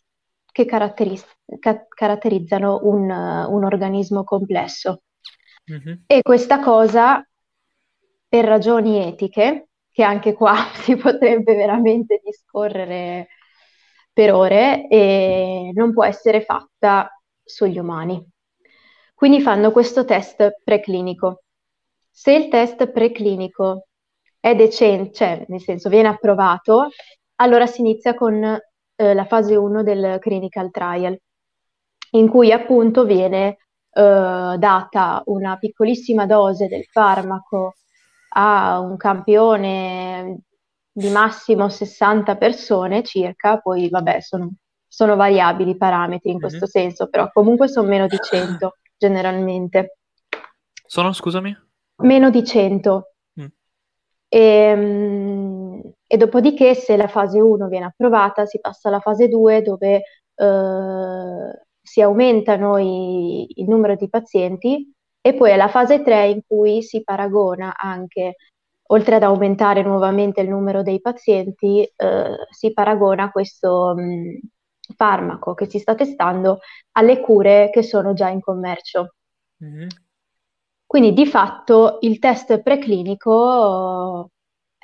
che 0.57 0.65
caratteris- 0.65 1.37
ca- 1.61 1.87
caratterizzano 1.87 2.81
un, 2.85 3.11
un 3.11 3.65
organismo 3.65 4.25
complesso. 4.25 5.03
Mhm. 5.67 6.05
E 6.07 6.23
questa 6.23 6.61
cosa, 6.61 7.23
per 8.27 8.45
ragioni 8.47 9.05
etiche, 9.07 9.69
che 9.93 10.03
anche 10.03 10.33
qua 10.33 10.55
si 10.81 10.97
potrebbe 10.97 11.55
veramente 11.55 12.23
discorrere 12.25 13.29
per 14.15 14.33
ore, 14.33 14.89
e 14.89 15.73
non 15.75 15.93
può 15.93 16.07
essere 16.07 16.41
fatta 16.41 17.11
sugli 17.45 17.79
umani. 17.79 18.27
Quindi 19.13 19.43
fanno 19.43 19.71
questo 19.73 20.07
test 20.07 20.63
preclinico. 20.65 21.43
Se 22.11 22.33
il 22.33 22.49
test 22.49 22.91
preclinico 22.93 23.89
è 24.41 24.55
decente, 24.57 25.13
cioè 25.13 25.45
nel 25.49 25.61
senso 25.61 25.91
viene 25.91 26.09
approvato, 26.09 26.89
allora 27.41 27.67
si 27.67 27.83
inizia 27.83 28.15
con 28.15 28.59
eh, 28.97 29.15
la 29.15 29.25
fase 29.26 29.55
1 29.55 29.83
del 29.83 30.19
clinical 30.21 30.71
trial. 30.71 31.19
in 32.12 32.29
cui 32.29 32.53
appunto 32.53 33.05
viene 33.05 33.59
eh, 33.91 34.57
data 34.59 35.23
una 35.26 35.57
piccolissima 35.59 36.25
dose 36.25 36.67
del 36.69 36.85
farmaco 36.85 37.75
a 38.31 38.79
un 38.81 38.97
campione 38.97 40.41
di 40.93 41.11
massimo 41.11 41.69
60 41.69 42.37
persone 42.37 43.03
circa, 43.03 43.59
poi 43.59 43.88
vabbè 43.91 44.21
sono, 44.21 44.50
sono 44.87 45.15
variabili 45.15 45.73
i 45.73 45.76
parametri 45.76 46.31
in 46.31 46.41
questo 46.41 46.61
mm-hmm. 46.61 46.88
senso, 46.88 47.09
però 47.09 47.31
comunque 47.33 47.69
sono 47.69 47.88
meno 47.88 48.07
di 48.07 48.19
100 48.19 48.76
generalmente. 48.97 49.99
Sono, 50.87 51.12
scusami? 51.12 51.55
Meno 51.97 52.31
di 52.31 52.45
100. 52.45 53.12
Mm. 53.41 53.45
E, 54.29 54.41
ehm, 54.41 55.46
e, 56.07 56.17
dopodiché 56.17 56.75
se 56.75 56.97
la 56.97 57.09
fase 57.09 57.41
1 57.41 57.69
viene 57.69 57.87
approvata 57.87 58.47
si 58.47 58.61
passa 58.61 58.89
alla 58.89 59.01
fase 59.01 59.29
2 59.29 59.63
dove 59.63 60.03
eh, 60.35 61.63
si 61.81 62.01
aumentano 62.01 62.79
i, 62.79 63.47
il 63.61 63.69
numero 63.69 63.95
di 63.97 64.09
pazienti 64.09 64.93
e 65.21 65.35
poi 65.35 65.53
alla 65.53 65.69
fase 65.69 66.03
3 66.03 66.27
in 66.29 66.41
cui 66.47 66.83
si 66.83 67.03
paragona 67.03 67.75
anche 67.77 68.37
oltre 68.89 69.17
ad 69.17 69.23
aumentare 69.23 69.83
nuovamente 69.83 70.41
il 70.41 70.49
numero 70.49 70.83
dei 70.83 71.01
pazienti, 71.01 71.83
eh, 71.83 72.37
si 72.51 72.73
paragona 72.73 73.31
questo 73.31 73.95
mh, 73.97 74.39
farmaco 74.95 75.55
che 75.55 75.69
si 75.69 75.79
sta 75.79 75.95
testando 75.95 76.61
alle 76.93 77.21
cure 77.21 77.71
che 77.73 77.83
sono 77.83 78.13
già 78.13 78.29
in 78.29 78.41
commercio. 78.41 79.15
Mm-hmm. 79.65 79.89
Quindi 80.87 81.13
di 81.13 81.27
fatto 81.27 81.99
il 82.03 82.19
test 82.21 82.63
preclinico 82.63 84.31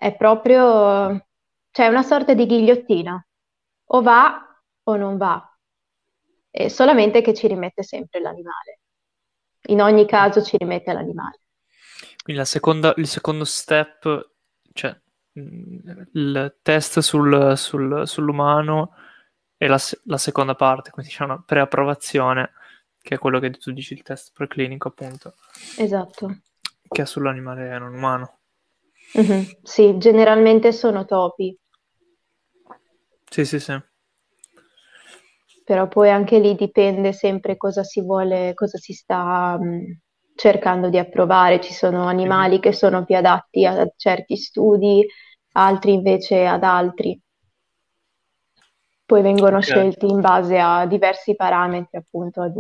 è 0.02 0.16
proprio, 0.16 1.28
cioè 1.70 1.86
una 1.86 2.02
sorta 2.02 2.34
di 2.34 2.44
ghigliottina, 2.44 3.24
o 3.84 4.02
va 4.02 4.60
o 4.82 4.96
non 4.96 5.16
va, 5.16 5.56
e 6.50 6.68
solamente 6.68 7.22
che 7.22 7.32
ci 7.32 7.46
rimette 7.46 7.84
sempre 7.84 8.20
l'animale. 8.20 8.80
In 9.66 9.80
ogni 9.80 10.04
caso 10.04 10.42
ci 10.42 10.56
rimette 10.56 10.92
l'animale. 10.92 11.38
Quindi 12.20 12.44
seconda, 12.46 12.92
il 12.96 13.06
secondo 13.06 13.44
step, 13.44 14.30
cioè 14.72 15.00
il 15.34 16.58
test 16.62 16.98
sul, 16.98 17.56
sul, 17.56 18.02
sull'umano 18.04 18.96
è 19.56 19.68
la, 19.68 19.78
la, 20.06 20.18
seconda 20.18 20.56
parte, 20.56 20.90
quindi 20.90 21.12
c'è 21.12 21.22
una 21.22 21.40
preapprovazione, 21.40 22.54
che 23.00 23.14
è 23.14 23.18
quello 23.18 23.38
che 23.38 23.50
tu 23.52 23.70
dici, 23.70 23.92
il 23.92 24.02
test 24.02 24.32
preclinico 24.34 24.88
appunto. 24.88 25.34
Esatto. 25.78 26.38
Che 26.88 27.02
è 27.02 27.06
sull'animale 27.06 27.78
non 27.78 27.94
umano. 27.94 28.38
Mm-hmm. 29.18 29.42
Sì, 29.62 29.98
generalmente 29.98 30.72
sono 30.72 31.04
topi. 31.04 31.56
Sì, 33.30 33.44
sì, 33.44 33.60
sì. 33.60 33.78
Però 35.64 35.88
poi 35.88 36.10
anche 36.10 36.38
lì 36.38 36.54
dipende 36.54 37.12
sempre 37.12 37.56
cosa 37.56 37.82
si 37.82 38.00
vuole, 38.00 38.52
cosa 38.54 38.78
si 38.78 38.92
sta... 38.92 39.58
Mh, 39.58 40.00
cercando 40.34 40.88
di 40.88 40.98
approvare. 40.98 41.60
Ci 41.60 41.72
sono 41.72 42.06
animali 42.06 42.58
che 42.58 42.72
sono 42.72 43.04
più 43.04 43.16
adatti 43.16 43.64
a 43.66 43.86
certi 43.96 44.36
studi, 44.36 45.06
altri 45.52 45.92
invece 45.92 46.46
ad 46.46 46.64
altri. 46.64 47.20
Poi 49.04 49.22
vengono 49.22 49.58
okay. 49.58 49.68
scelti 49.68 50.06
in 50.06 50.20
base 50.20 50.58
a 50.58 50.86
diversi 50.86 51.34
parametri, 51.34 51.98
appunto, 51.98 52.50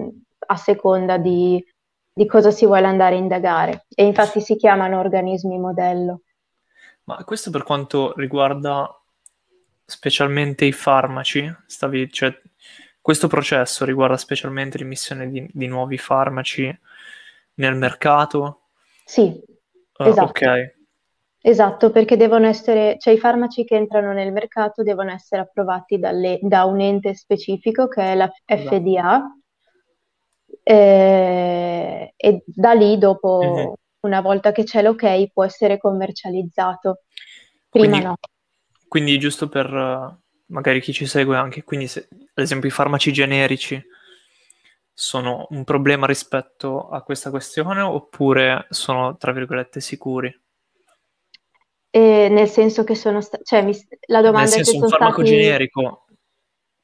a 0.46 0.56
seconda 0.56 1.16
di, 1.16 1.64
di 2.12 2.26
cosa 2.26 2.50
si 2.50 2.66
vuole 2.66 2.86
andare 2.86 3.14
a 3.14 3.18
indagare. 3.18 3.86
E 3.94 4.04
infatti 4.04 4.40
si 4.40 4.56
chiamano 4.56 5.00
organismi 5.00 5.58
modello. 5.58 6.20
Ma 7.16 7.24
questo 7.24 7.50
per 7.50 7.62
quanto 7.62 8.14
riguarda 8.16 8.88
specialmente 9.84 10.64
i 10.64 10.72
farmaci, 10.72 11.52
stavi, 11.66 12.10
cioè, 12.10 12.34
questo 13.00 13.28
processo 13.28 13.84
riguarda 13.84 14.16
specialmente 14.16 14.78
l'emissione 14.78 15.28
di, 15.28 15.46
di 15.52 15.66
nuovi 15.66 15.98
farmaci 15.98 16.74
nel 17.54 17.74
mercato? 17.74 18.60
Sì, 19.04 19.22
uh, 19.98 20.02
esatto. 20.04 20.28
Ok. 20.28 20.74
Esatto, 21.44 21.90
perché 21.90 22.16
devono 22.16 22.46
essere, 22.46 22.96
cioè 22.98 23.14
i 23.14 23.18
farmaci 23.18 23.64
che 23.64 23.74
entrano 23.74 24.12
nel 24.12 24.32
mercato 24.32 24.84
devono 24.84 25.10
essere 25.10 25.42
approvati 25.42 25.98
dalle, 25.98 26.38
da 26.40 26.64
un 26.64 26.80
ente 26.80 27.14
specifico 27.14 27.88
che 27.88 28.12
è 28.12 28.14
la 28.14 28.30
esatto. 28.44 28.76
FDA 28.76 29.36
eh, 30.62 32.14
e 32.16 32.42
da 32.46 32.72
lì 32.72 32.96
dopo, 32.96 33.40
mm-hmm. 33.42 33.72
Una 34.02 34.20
volta 34.20 34.52
che 34.52 34.64
c'è 34.64 34.82
l'ok, 34.82 35.32
può 35.32 35.44
essere 35.44 35.78
commercializzato. 35.78 37.02
Prima 37.68 37.88
quindi, 37.88 38.06
no. 38.06 38.16
Quindi 38.88 39.18
giusto 39.18 39.48
per 39.48 39.72
uh, 39.72 40.20
magari 40.46 40.80
chi 40.80 40.92
ci 40.92 41.06
segue 41.06 41.36
anche, 41.36 41.64
quindi 41.64 41.86
se, 41.86 42.08
ad 42.10 42.44
esempio 42.44 42.68
i 42.68 42.72
farmaci 42.72 43.12
generici 43.12 43.82
sono 44.92 45.46
un 45.50 45.64
problema 45.64 46.06
rispetto 46.06 46.88
a 46.88 47.02
questa 47.02 47.30
questione 47.30 47.80
oppure 47.80 48.66
sono, 48.68 49.16
tra 49.16 49.32
virgolette, 49.32 49.80
sicuri? 49.80 50.40
E 51.90 52.28
nel 52.28 52.48
senso 52.48 52.84
che 52.84 52.94
sono 52.94 53.20
stati... 53.20 53.44
Cioè, 53.44 53.62
mi... 53.62 53.72
la 54.06 54.20
domanda 54.20 54.54
nel 54.54 54.64
senso, 54.64 54.72
è 54.72 54.82
un 54.82 54.88
farmaco 54.88 55.24
stati... 55.24 55.28
generico, 55.28 56.06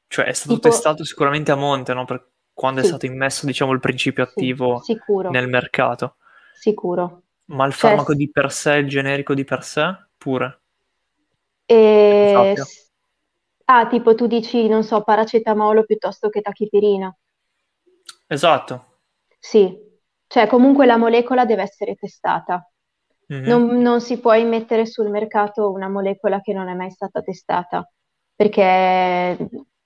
cioè 0.07 0.25
è 0.25 0.33
stato 0.33 0.55
tipo... 0.55 0.69
testato 0.69 1.03
sicuramente 1.03 1.51
a 1.51 1.55
monte, 1.55 1.93
no? 1.93 2.05
Per 2.05 2.31
quando 2.53 2.81
sì. 2.81 2.85
è 2.85 2.89
stato 2.89 3.05
immesso, 3.05 3.45
diciamo, 3.45 3.71
il 3.71 3.79
principio 3.79 4.23
attivo 4.23 4.79
sì, 4.79 4.99
nel 5.29 5.47
mercato. 5.47 6.15
Sicuro. 6.59 7.23
Ma 7.45 7.65
il 7.65 7.71
cioè, 7.71 7.91
farmaco 7.91 8.13
di 8.13 8.29
per 8.29 8.51
sé, 8.51 8.75
il 8.75 8.89
generico 8.89 9.33
di 9.33 9.45
per 9.45 9.63
sé, 9.63 10.09
pure? 10.17 10.61
E... 11.65 12.55
Ah, 13.65 13.87
tipo 13.87 14.13
tu 14.13 14.27
dici, 14.27 14.67
non 14.67 14.83
so, 14.83 15.03
paracetamolo 15.03 15.85
piuttosto 15.85 16.27
che 16.29 16.41
tachipirina. 16.41 17.15
Esatto. 18.27 18.97
Sì, 19.39 19.73
cioè 20.27 20.47
comunque 20.47 20.85
la 20.85 20.97
molecola 20.97 21.45
deve 21.45 21.61
essere 21.61 21.95
testata. 21.95 22.69
Mm-hmm. 23.31 23.47
Non, 23.47 23.77
non, 23.77 24.01
si 24.01 24.19
può 24.19 24.33
immettere 24.33 24.85
sul 24.85 25.09
mercato 25.09 25.71
una 25.71 25.87
molecola 25.87 26.41
che 26.41 26.51
non 26.51 26.67
è 26.67 26.73
mai 26.73 26.91
stata 26.91 27.21
testata, 27.21 27.89
perché 28.35 29.37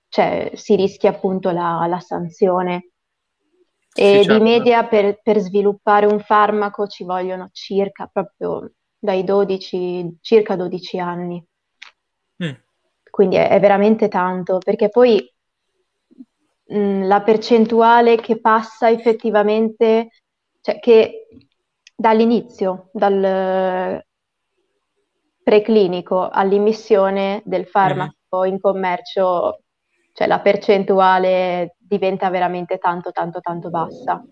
cioè, 0.08 0.50
si 0.54 0.74
rischia 0.74 1.10
appunto 1.10 1.50
la, 1.50 1.86
la 1.86 2.00
sanzione. 2.00 2.93
E 3.96 4.02
sì, 4.02 4.24
certo. 4.24 4.32
di 4.32 4.40
media 4.40 4.84
per, 4.84 5.20
per, 5.22 5.38
sviluppare 5.38 6.06
un 6.06 6.18
farmaco 6.18 6.88
ci 6.88 7.04
vogliono 7.04 7.48
circa 7.52 8.08
proprio 8.12 8.72
dai 8.98 9.22
12, 9.22 10.18
circa 10.20 10.56
12 10.56 10.98
anni. 10.98 11.44
Mm. 12.42 12.52
Quindi 13.08 13.36
è, 13.36 13.48
è 13.48 13.60
veramente 13.60 14.08
tanto, 14.08 14.58
perché 14.58 14.88
poi 14.88 15.32
mh, 16.66 17.06
la 17.06 17.20
percentuale 17.20 18.16
che 18.16 18.40
passa 18.40 18.90
effettivamente, 18.90 20.08
cioè 20.60 20.80
che 20.80 21.28
dall'inizio, 21.94 22.88
dal 22.92 24.02
preclinico 25.44 26.28
all'immissione 26.28 27.42
del 27.44 27.66
farmaco 27.66 28.14
mm-hmm. 28.38 28.52
in 28.52 28.60
commercio, 28.60 29.60
cioè 30.12 30.26
la 30.26 30.40
percentuale 30.40 31.73
diventa 31.86 32.30
veramente 32.30 32.78
tanto, 32.78 33.10
tanto, 33.12 33.40
tanto 33.40 33.70
bassa. 33.70 34.22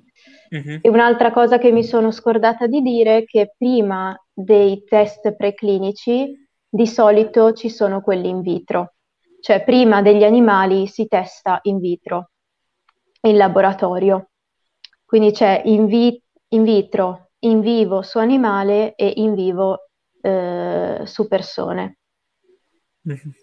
Mm-hmm. 0.55 0.79
E 0.83 0.89
un'altra 0.89 1.33
cosa 1.33 1.59
che 1.59 1.73
mi 1.73 1.85
sono 1.85 2.11
scordata 2.11 2.67
di 2.67 2.81
dire 2.81 3.19
è 3.19 3.25
che 3.25 3.55
prima 3.57 4.17
dei 4.33 4.85
test 4.85 5.35
preclinici 5.35 6.35
di 6.69 6.87
solito 6.87 7.53
ci 7.53 7.69
sono 7.69 8.01
quelli 8.01 8.29
in 8.29 8.41
vitro, 8.41 8.95
cioè 9.41 9.63
prima 9.65 10.03
degli 10.03 10.25
animali 10.25 10.87
si 10.87 11.07
testa 11.07 11.59
in 11.63 11.79
vitro, 11.79 12.31
in 13.23 13.37
laboratorio. 13.37 14.31
Quindi 15.05 15.33
c'è 15.33 15.63
in, 15.67 15.87
vi- 15.87 16.23
in 16.49 16.63
vitro, 16.63 17.31
in 17.41 17.61
vivo 17.61 18.03
su 18.03 18.19
animale 18.19 18.95
e 18.95 19.13
in 19.17 19.35
vivo 19.35 19.89
eh, 20.23 21.03
su 21.05 21.29
persone. 21.29 21.99
Mm-hmm. 23.07 23.42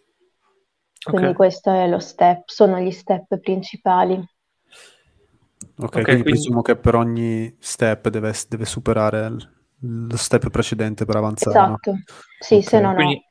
Quindi 1.10 1.28
okay. 1.28 1.34
questo 1.34 1.72
è 1.72 1.88
lo 1.88 2.00
step, 2.00 2.48
sono 2.48 2.80
gli 2.80 2.92
step 2.92 3.40
principali. 3.40 4.16
Ok, 4.16 5.86
okay 5.86 6.04
quindi, 6.04 6.22
quindi, 6.22 6.24
presumo 6.24 6.62
che 6.62 6.76
per 6.76 6.96
ogni 6.96 7.56
step 7.60 8.10
deve, 8.10 8.34
deve 8.48 8.66
superare 8.66 9.36
lo 9.82 10.18
step 10.18 10.50
precedente 10.50 11.06
per 11.06 11.16
avanzare. 11.16 11.58
Esatto, 11.58 11.92
no? 11.92 12.04
sì, 12.40 12.56
okay. 12.56 12.68
se 12.68 12.80
no 12.80 12.92
no. 12.92 13.22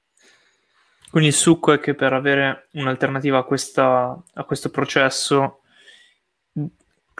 Quindi 1.10 1.28
il 1.28 1.34
succo 1.34 1.72
è 1.72 1.80
che 1.80 1.94
per 1.94 2.12
avere 2.12 2.68
un'alternativa 2.72 3.38
a, 3.38 3.44
questa, 3.44 4.22
a 4.34 4.44
questo 4.44 4.70
processo, 4.70 5.62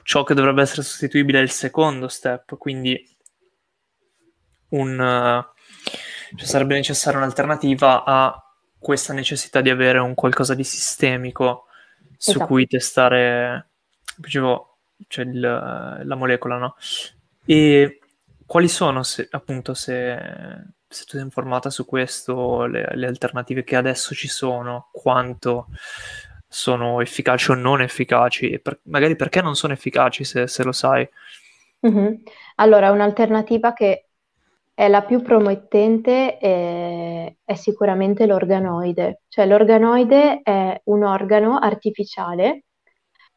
ciò 0.03 0.25
che 0.25 0.35
dovrebbe 0.35 0.63
essere 0.63 0.83
sostituibile 0.83 1.39
è 1.39 1.43
il 1.43 1.51
secondo 1.51 2.09
step, 2.09 2.57
quindi 2.59 3.03
un, 4.71 5.45
cioè 6.37 6.47
sarebbe 6.47 6.75
necessaria 6.75 7.19
un'alternativa 7.19 8.05
a 8.05 8.43
questa 8.79 9.13
necessità 9.13 9.61
di 9.61 9.71
avere 9.71 9.99
un 9.99 10.15
qualcosa 10.15 10.55
di 10.55 10.65
sistemico 10.65 11.67
su 12.17 12.31
esatto. 12.31 12.47
cui 12.47 12.67
testare 12.67 13.69
dicevo, 14.17 14.79
cioè 15.07 15.25
il, 15.25 15.41
la 15.41 16.15
molecola, 16.15 16.57
no? 16.57 16.77
E 17.45 18.01
quali 18.47 18.69
sono, 18.69 19.03
se, 19.03 19.29
appunto, 19.31 19.75
se 19.75 20.77
se 20.89 21.05
tu 21.05 21.13
sei 21.13 21.23
informata 21.23 21.69
su 21.69 21.85
questo, 21.85 22.65
le, 22.65 22.89
le, 22.95 23.07
alternative 23.07 23.63
che 23.63 23.77
adesso 23.77 24.15
ci 24.15 24.27
sono, 24.27 24.89
quanto 24.91 25.67
sono 26.49 27.03
efficaci 27.03 27.51
o 27.51 27.55
non 27.55 27.83
efficaci, 27.83 28.51
e 28.51 28.59
per, 28.59 28.81
magari 28.85 29.15
perché 29.15 29.43
non 29.43 29.55
sono 29.55 29.75
efficaci 29.75 30.25
se, 30.25 30.47
se 30.47 30.63
lo 30.63 30.73
sai. 30.73 31.07
Mm-hmm. 31.87 32.15
Allora, 32.57 32.91
un'alternativa 32.91 33.75
che 33.75 34.08
è 34.79 34.87
la 34.87 35.03
più 35.03 35.23
promettente 35.23 36.39
è, 36.39 37.35
è, 37.45 37.55
sicuramente 37.55 38.27
l'organoide, 38.27 39.23
cioè 39.27 39.45
l'organoide 39.45 40.41
è 40.41 40.81
un 40.85 41.03
organo 41.03 41.59
artificiale 41.59 42.67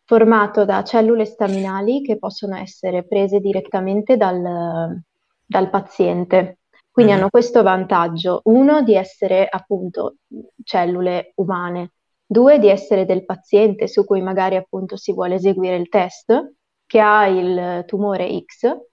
formato 0.05 0.65
da 0.65 0.83
cellule 0.83 1.25
staminali 1.25 2.03
che 2.03 2.19
possono 2.19 2.57
essere 2.57 3.07
prese 3.07 3.39
direttamente 3.39 4.17
dal, 4.17 5.01
dal 5.43 5.69
paziente. 5.71 6.59
Quindi 6.91 7.11
mm. 7.11 7.15
hanno 7.15 7.29
questo 7.31 7.63
vantaggio, 7.63 8.41
uno 8.43 8.83
di 8.83 8.93
essere 8.93 9.47
appunto 9.49 10.17
cellule 10.63 11.31
umane, 11.37 11.93
due 12.23 12.59
di 12.59 12.67
essere 12.67 13.03
del 13.03 13.25
paziente 13.25 13.87
su 13.87 14.05
cui 14.05 14.21
magari 14.21 14.57
appunto 14.57 14.95
si 14.95 15.11
vuole 15.11 15.33
eseguire 15.35 15.77
il 15.77 15.89
test, 15.89 16.53
che 16.85 16.99
ha 16.99 17.25
il 17.25 17.83
tumore 17.87 18.29
X, 18.45 18.90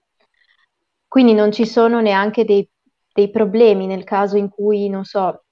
quindi 1.08 1.32
non 1.32 1.50
ci 1.50 1.66
sono 1.66 2.00
neanche 2.00 2.44
dei, 2.44 2.68
dei 3.12 3.30
problemi 3.30 3.86
nel 3.86 4.04
caso 4.04 4.36
in 4.36 4.50
cui, 4.50 4.88
non 4.88 5.04
so, 5.04 5.44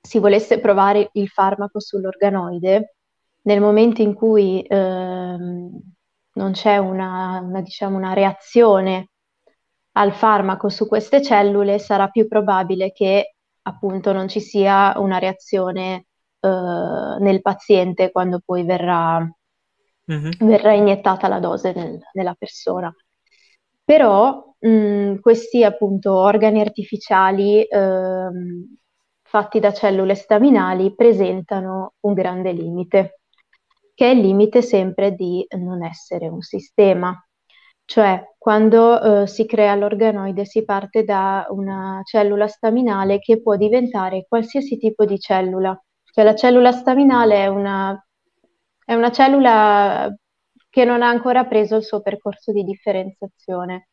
si 0.00 0.18
volesse 0.18 0.60
provare 0.60 1.08
il 1.12 1.28
farmaco 1.28 1.80
sull'organoide, 1.80 2.96
nel 3.42 3.60
momento 3.60 4.02
in 4.02 4.14
cui 4.14 4.62
ehm, 4.66 5.80
non 6.34 6.52
c'è 6.52 6.76
una, 6.76 7.40
una, 7.42 7.60
diciamo, 7.60 7.96
una 7.96 8.12
reazione 8.12 9.10
al 9.92 10.12
farmaco 10.12 10.68
su 10.68 10.88
queste 10.88 11.22
cellule, 11.22 11.78
sarà 11.78 12.08
più 12.08 12.26
probabile 12.26 12.90
che 12.92 13.36
appunto 13.62 14.12
non 14.12 14.28
ci 14.28 14.40
sia 14.40 14.94
una 14.96 15.18
reazione 15.18 16.06
eh, 16.40 16.48
nel 17.20 17.40
paziente 17.40 18.10
quando 18.10 18.40
poi 18.44 18.64
verrà, 18.64 19.18
mm-hmm. 20.12 20.30
verrà 20.38 20.72
iniettata 20.72 21.28
la 21.28 21.38
dose 21.38 21.72
nel, 21.72 21.98
nella 22.12 22.34
persona. 22.34 22.92
Però 23.84 24.53
mh, 24.68 25.20
questi 25.20 25.64
appunto 25.64 26.14
organi 26.14 26.60
artificiali 26.60 27.62
eh, 27.64 28.28
fatti 29.22 29.60
da 29.60 29.72
cellule 29.72 30.14
staminali 30.14 30.94
presentano 30.94 31.94
un 32.00 32.14
grande 32.14 32.52
limite, 32.52 33.20
che 33.94 34.06
è 34.06 34.14
il 34.14 34.20
limite 34.20 34.62
sempre 34.62 35.12
di 35.12 35.44
non 35.58 35.82
essere 35.84 36.28
un 36.28 36.40
sistema. 36.40 37.16
Cioè, 37.86 38.34
quando 38.38 39.22
eh, 39.22 39.26
si 39.26 39.44
crea 39.46 39.74
l'organoide 39.74 40.44
si 40.46 40.64
parte 40.64 41.04
da 41.04 41.46
una 41.50 42.00
cellula 42.04 42.48
staminale 42.48 43.18
che 43.18 43.42
può 43.42 43.56
diventare 43.56 44.24
qualsiasi 44.26 44.78
tipo 44.78 45.04
di 45.04 45.18
cellula. 45.18 45.78
Cioè, 46.04 46.24
la 46.24 46.34
cellula 46.34 46.72
staminale 46.72 47.36
è 47.42 47.46
una, 47.48 48.02
è 48.84 48.94
una 48.94 49.10
cellula 49.10 50.14
che 50.70 50.84
non 50.84 51.02
ha 51.02 51.08
ancora 51.08 51.44
preso 51.44 51.76
il 51.76 51.84
suo 51.84 52.00
percorso 52.00 52.52
di 52.52 52.62
differenziazione. 52.64 53.88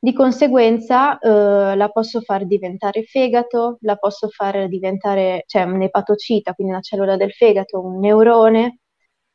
Di 0.00 0.12
conseguenza 0.12 1.18
eh, 1.18 1.74
la 1.76 1.88
posso 1.90 2.20
far 2.20 2.46
diventare 2.46 3.02
fegato, 3.02 3.78
la 3.80 3.96
posso 3.96 4.28
far 4.28 4.68
diventare, 4.68 5.42
cioè 5.46 5.62
un'epatocita, 5.64 6.54
quindi 6.54 6.72
una 6.72 6.82
cellula 6.82 7.16
del 7.16 7.32
fegato, 7.32 7.80
un 7.84 7.98
neurone, 7.98 8.78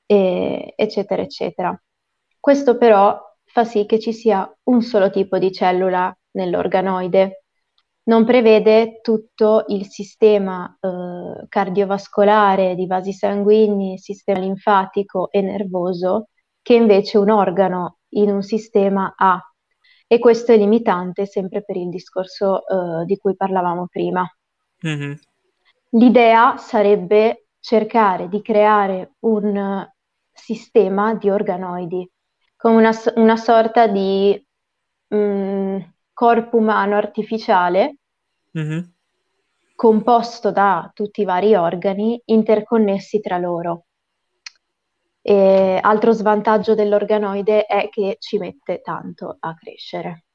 e, 0.06 0.74
eccetera, 0.76 1.22
eccetera. 1.22 1.78
Questo 2.40 2.78
però 2.78 3.20
fa 3.46 3.64
sì 3.66 3.86
che 3.86 4.00
ci 4.00 4.14
sia 4.14 4.50
un 4.64 4.82
solo 4.82 5.10
tipo 5.10 5.38
di 5.38 5.52
cellula 5.52 6.16
nell'organoide. 6.32 7.44
Non 8.06 8.26
prevede 8.26 9.00
tutto 9.02 9.66
il 9.68 9.88
sistema 9.88 10.78
eh, 10.80 11.46
cardiovascolare 11.48 12.76
di 12.76 12.86
vasi 12.86 13.14
sanguigni, 13.14 13.98
sistema 13.98 14.40
linfatico 14.40 15.30
e 15.32 15.42
nervoso 15.42 16.28
che 16.62 16.74
invece 16.76 17.18
un 17.18 17.30
organo 17.30 18.00
in 18.16 18.30
un 18.30 18.42
sistema 18.44 19.14
ha. 19.18 19.40
E 20.14 20.20
questo 20.20 20.52
è 20.52 20.58
limitante 20.58 21.26
sempre 21.26 21.64
per 21.64 21.76
il 21.76 21.90
discorso 21.90 22.68
eh, 22.68 23.06
di 23.06 23.18
cui 23.18 23.36
parlavamo 23.36 23.88
prima. 23.88 24.24
Mm-hmm. 24.86 25.14
L'idea 25.90 26.58
sarebbe 26.58 27.48
cercare 27.60 28.30
di 28.30 28.44
creare 28.44 29.14
un 29.22 29.84
sistema 30.32 31.16
di 31.16 31.32
organoidi, 31.32 32.08
come 32.56 32.76
una, 32.76 32.92
una 33.16 33.36
sorta 33.38 33.88
di 33.88 34.40
mh, 35.08 35.18
mm, 35.18 35.78
corpo 36.14 36.58
umano 36.58 36.96
artificiale 36.96 37.96
mm-hmm. 38.56 38.80
composto 39.74 40.52
da 40.52 40.92
tutti 40.94 41.22
i 41.22 41.26
vari 41.26 41.56
organi 41.56 42.22
interconnessi 42.26 43.20
tra 43.20 43.40
loro. 43.40 43.86
E 45.26 45.80
altro 45.82 46.12
svantaggio 46.12 46.76
dell'organoide 46.76 47.66
è 47.66 47.88
che 47.90 48.18
ci 48.20 48.38
mette 48.38 48.82
tanto 48.82 49.38
a 49.40 49.56
crescere. 49.56 50.26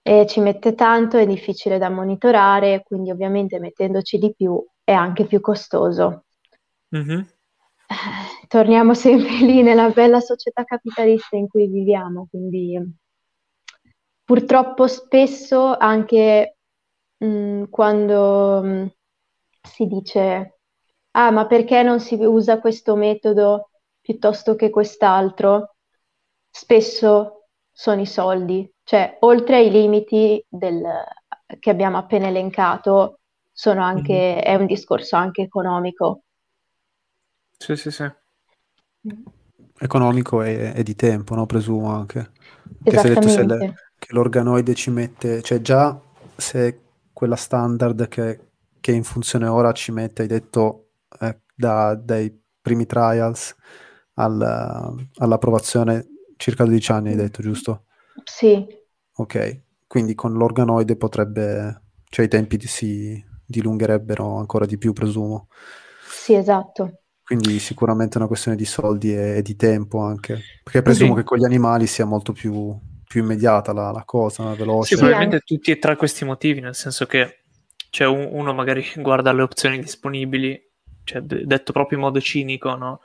E 0.00 0.26
ci 0.26 0.40
mette 0.40 0.74
tanto, 0.74 1.18
è 1.18 1.26
difficile 1.26 1.78
da 1.78 1.88
monitorare, 1.88 2.84
quindi 2.84 3.10
ovviamente 3.10 3.58
mettendoci 3.58 4.18
di 4.18 4.32
più 4.34 4.64
è 4.84 4.92
anche 4.92 5.26
più 5.26 5.40
costoso. 5.40 6.24
Mm-hmm. 6.96 7.20
Torniamo 8.48 8.94
sempre 8.94 9.38
lì 9.44 9.62
nella 9.62 9.90
bella 9.90 10.20
società 10.20 10.64
capitalista 10.64 11.36
in 11.36 11.48
cui 11.48 11.66
viviamo, 11.66 12.28
quindi 12.30 12.78
purtroppo 14.24 14.86
spesso 14.86 15.76
anche 15.76 16.56
mh, 17.18 17.26
mm, 17.26 17.64
quando 17.70 18.62
mh, 18.62 18.68
mm, 18.68 18.86
si 19.62 19.86
dice 19.86 20.58
ah 21.12 21.30
ma 21.30 21.46
perché 21.46 21.82
non 21.82 22.00
si 22.00 22.14
usa 22.14 22.60
questo 22.60 22.96
metodo 22.96 23.71
piuttosto 24.02 24.56
che 24.56 24.68
quest'altro, 24.68 25.76
spesso 26.50 27.46
sono 27.70 28.00
i 28.02 28.06
soldi, 28.06 28.70
cioè 28.82 29.16
oltre 29.20 29.56
ai 29.56 29.70
limiti 29.70 30.44
del, 30.46 30.82
che 31.58 31.70
abbiamo 31.70 31.96
appena 31.96 32.26
elencato, 32.26 33.20
anche, 33.64 34.12
mm-hmm. 34.12 34.38
è 34.38 34.54
un 34.56 34.66
discorso 34.66 35.16
anche 35.16 35.42
economico. 35.42 36.24
Sì, 37.56 37.76
sì, 37.76 37.90
sì. 37.90 38.10
Economico 39.78 40.42
e, 40.42 40.72
e 40.74 40.82
di 40.82 40.94
tempo, 40.96 41.34
no? 41.34 41.46
Presumo 41.46 41.94
anche. 41.94 42.32
Che 42.82 42.98
se 42.98 43.08
detto 43.08 43.28
se 43.28 43.44
le, 43.44 43.74
che 43.98 44.12
l'organoide 44.12 44.74
ci 44.74 44.90
mette, 44.90 45.42
cioè 45.42 45.60
già 45.60 45.98
se 46.36 46.80
quella 47.12 47.36
standard 47.36 48.08
che, 48.08 48.50
che 48.80 48.92
è 48.92 48.94
in 48.96 49.04
funzione 49.04 49.46
ora 49.46 49.72
ci 49.72 49.92
mette, 49.92 50.22
hai 50.22 50.28
detto, 50.28 50.88
eh, 51.20 51.40
da, 51.54 51.94
dai 51.94 52.36
primi 52.60 52.86
trials 52.86 53.54
al, 54.14 55.06
all'approvazione 55.16 56.06
circa 56.36 56.64
12 56.64 56.92
anni, 56.92 57.10
hai 57.10 57.16
detto, 57.16 57.42
giusto? 57.42 57.84
Sì. 58.24 58.64
Ok, 59.14 59.60
quindi 59.86 60.14
con 60.14 60.32
l'organoide 60.32 60.96
potrebbe, 60.96 61.82
cioè 62.08 62.24
i 62.24 62.28
tempi 62.28 62.58
si 62.66 63.22
dilungherebbero 63.44 64.36
ancora 64.36 64.66
di 64.66 64.78
più, 64.78 64.92
presumo. 64.92 65.48
Sì, 66.08 66.34
esatto. 66.34 67.02
Quindi 67.22 67.58
sicuramente 67.60 68.14
è 68.14 68.18
una 68.18 68.26
questione 68.26 68.56
di 68.56 68.64
soldi 68.64 69.14
e, 69.14 69.36
e 69.38 69.42
di 69.42 69.54
tempo 69.56 70.00
anche, 70.00 70.40
perché 70.62 70.82
presumo 70.82 71.12
sì. 71.12 71.20
che 71.20 71.24
con 71.24 71.38
gli 71.38 71.44
animali 71.44 71.86
sia 71.86 72.04
molto 72.04 72.32
più, 72.32 72.76
più 73.06 73.22
immediata 73.22 73.72
la, 73.72 73.90
la, 73.90 74.04
cosa, 74.04 74.54
veloce. 74.54 74.94
Sì, 74.94 75.00
probabilmente 75.00 75.40
tutti 75.40 75.70
e 75.70 75.78
tre 75.78 75.96
questi 75.96 76.24
motivi, 76.24 76.60
nel 76.60 76.74
senso 76.74 77.06
che 77.06 77.44
cioè, 77.90 78.06
un, 78.06 78.28
uno 78.32 78.52
magari 78.52 78.84
guarda 78.96 79.32
le 79.32 79.42
opzioni 79.42 79.78
disponibili, 79.78 80.60
cioè, 81.04 81.20
detto 81.20 81.72
proprio 81.72 81.98
in 81.98 82.04
modo 82.04 82.20
cinico, 82.20 82.74
no? 82.74 83.00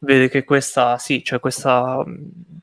Vede 0.00 0.28
che 0.28 0.44
questa, 0.44 0.98
sì, 0.98 1.22
c'è 1.22 1.40
questa 1.40 2.04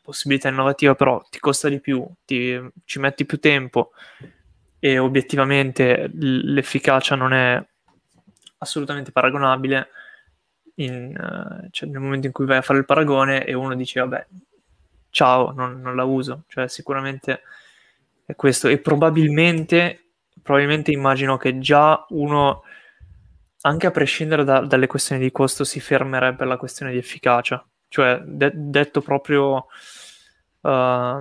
possibilità 0.02 0.50
innovativa, 0.50 0.96
però 0.96 1.24
ti 1.30 1.40
costa 1.40 1.70
di 1.70 1.80
più, 1.80 2.06
ti, 2.26 2.60
ci 2.86 3.00
metti 3.00 3.26
più 3.26 3.40
tempo 3.40 3.92
e 4.80 4.98
obiettivamente 4.98 6.10
l'efficacia 6.14 7.16
non 7.16 7.34
è 7.34 7.66
assolutamente 8.58 9.12
paragonabile 9.12 9.88
in, 10.76 11.16
uh, 11.18 11.68
cioè 11.72 11.90
nel 11.90 12.02
momento 12.02 12.28
in 12.28 12.34
cui 12.34 12.46
vai 12.46 12.58
a 12.58 12.62
fare 12.62 12.80
il 12.80 12.86
paragone 12.86 13.46
e 13.46 13.54
uno 13.54 13.76
dice 13.76 14.00
vabbè 14.00 14.28
ciao 15.10 15.52
non, 15.52 15.80
non, 15.80 15.96
la 15.96 16.04
uso. 16.04 16.44
Cioè 16.48 16.68
sicuramente 16.68 17.42
è 18.26 18.36
questo. 18.36 18.68
E 18.68 18.80
probabilmente 18.80 20.04
probabilmente 20.42 20.92
immagino 20.92 21.38
che 21.38 21.58
già 21.60 22.06
uno 22.10 22.64
anche 23.66 23.88
a 23.88 23.92
prescindere 23.92 24.44
da, 24.44 24.60
dalle 24.62 24.88
questioni 24.88 25.22
di 25.22 25.32
costo, 25.32 25.64
si 25.64 25.80
fermerebbe 25.80 26.44
alla 26.44 26.58
questione 26.58 26.92
di 26.92 26.98
efficacia. 26.98 27.66
Cioè, 27.88 28.22
de- 28.26 28.52
detto 28.54 29.02
proprio 29.02 29.68
uh, 30.62 31.20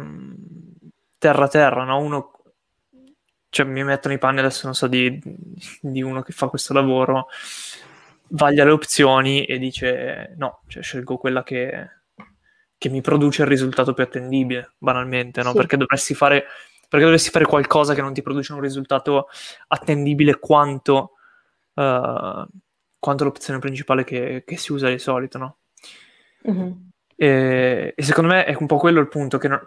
terra 1.18 1.48
terra, 1.48 1.84
no? 1.84 1.98
Uno, 2.00 2.32
cioè, 3.48 3.66
mi 3.66 3.84
mettono 3.84 4.14
i 4.14 4.18
panni 4.18 4.40
adesso, 4.40 4.62
non 4.64 4.74
so, 4.74 4.86
di, 4.86 5.20
di 5.80 6.02
uno 6.02 6.22
che 6.22 6.32
fa 6.32 6.48
questo 6.48 6.72
lavoro, 6.72 7.28
vaglia 8.28 8.64
le 8.64 8.70
opzioni 8.70 9.44
e 9.44 9.58
dice 9.58 10.34
no, 10.36 10.62
cioè, 10.66 10.82
scelgo 10.82 11.18
quella 11.18 11.42
che, 11.44 11.90
che 12.76 12.88
mi 12.88 13.02
produce 13.02 13.42
il 13.42 13.48
risultato 13.48 13.92
più 13.92 14.02
attendibile, 14.02 14.72
banalmente, 14.78 15.42
no? 15.42 15.50
Sì. 15.50 15.56
Perché 15.58 15.76
dovresti 15.76 16.14
fare 16.14 16.44
perché 16.88 17.06
dovresti 17.06 17.30
fare 17.30 17.46
qualcosa 17.46 17.94
che 17.94 18.02
non 18.02 18.12
ti 18.12 18.20
produce 18.20 18.52
un 18.52 18.60
risultato 18.60 19.28
attendibile 19.68 20.38
quanto 20.38 21.12
uh, 21.74 22.46
quanto 22.98 23.24
l'opzione 23.24 23.58
principale 23.58 24.04
che, 24.04 24.44
che, 24.46 24.56
si 24.56 24.72
usa 24.72 24.88
di 24.88 24.98
solito, 24.98 25.38
no? 25.38 25.56
Mm-hmm. 26.48 26.72
E, 27.16 27.94
e, 27.96 28.02
secondo 28.02 28.32
me 28.32 28.44
è 28.44 28.56
un 28.58 28.66
po' 28.66 28.78
quello 28.78 29.00
il 29.00 29.08
punto, 29.08 29.38
che, 29.38 29.48
non, 29.48 29.60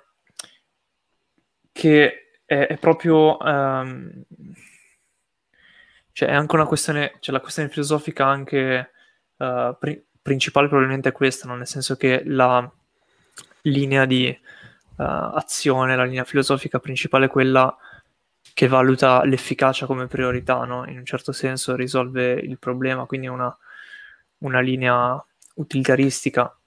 che 1.71 2.39
è, 2.45 2.67
è, 2.67 2.77
proprio... 2.77 3.37
Um, 3.37 4.23
cioè 6.11 6.29
è 6.29 6.33
anche 6.33 6.55
una 6.55 6.65
questione, 6.65 7.17
cioè 7.19 7.35
la 7.35 7.41
questione 7.41 7.67
filosofica 7.67 8.25
anche 8.25 8.91
uh, 9.35 9.75
pri- 9.77 10.01
principale 10.21 10.67
probabilmente 10.67 11.09
è 11.09 11.11
questa, 11.11 11.45
no? 11.45 11.57
nel 11.57 11.67
senso 11.67 11.97
che 11.97 12.23
la 12.25 12.71
linea 13.63 14.05
di 14.05 14.27
uh, 14.27 15.03
azione, 15.03 15.97
la 15.97 16.05
linea 16.05 16.23
filosofica 16.23 16.79
principale 16.79 17.25
è 17.25 17.29
quella 17.29 17.75
che 18.53 18.67
valuta 18.67 19.23
l'efficacia 19.25 19.85
come 19.85 20.07
priorità, 20.07 20.63
no? 20.63 20.85
in 20.87 20.97
un 20.97 21.05
certo 21.05 21.31
senso 21.31 21.75
risolve 21.75 22.33
il 22.33 22.57
problema, 22.57 23.05
quindi 23.05 23.27
una, 23.27 23.55
una 24.39 24.59
linea 24.59 25.23
utilitaristica. 25.55 26.57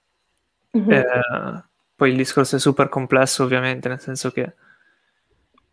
Mm-hmm. 0.77 0.91
Eh, 0.91 1.63
poi 1.95 2.11
il 2.11 2.17
discorso 2.17 2.55
è 2.55 2.59
super 2.59 2.89
complesso 2.89 3.43
ovviamente, 3.43 3.89
nel 3.89 3.99
senso 3.99 4.31
che 4.31 4.53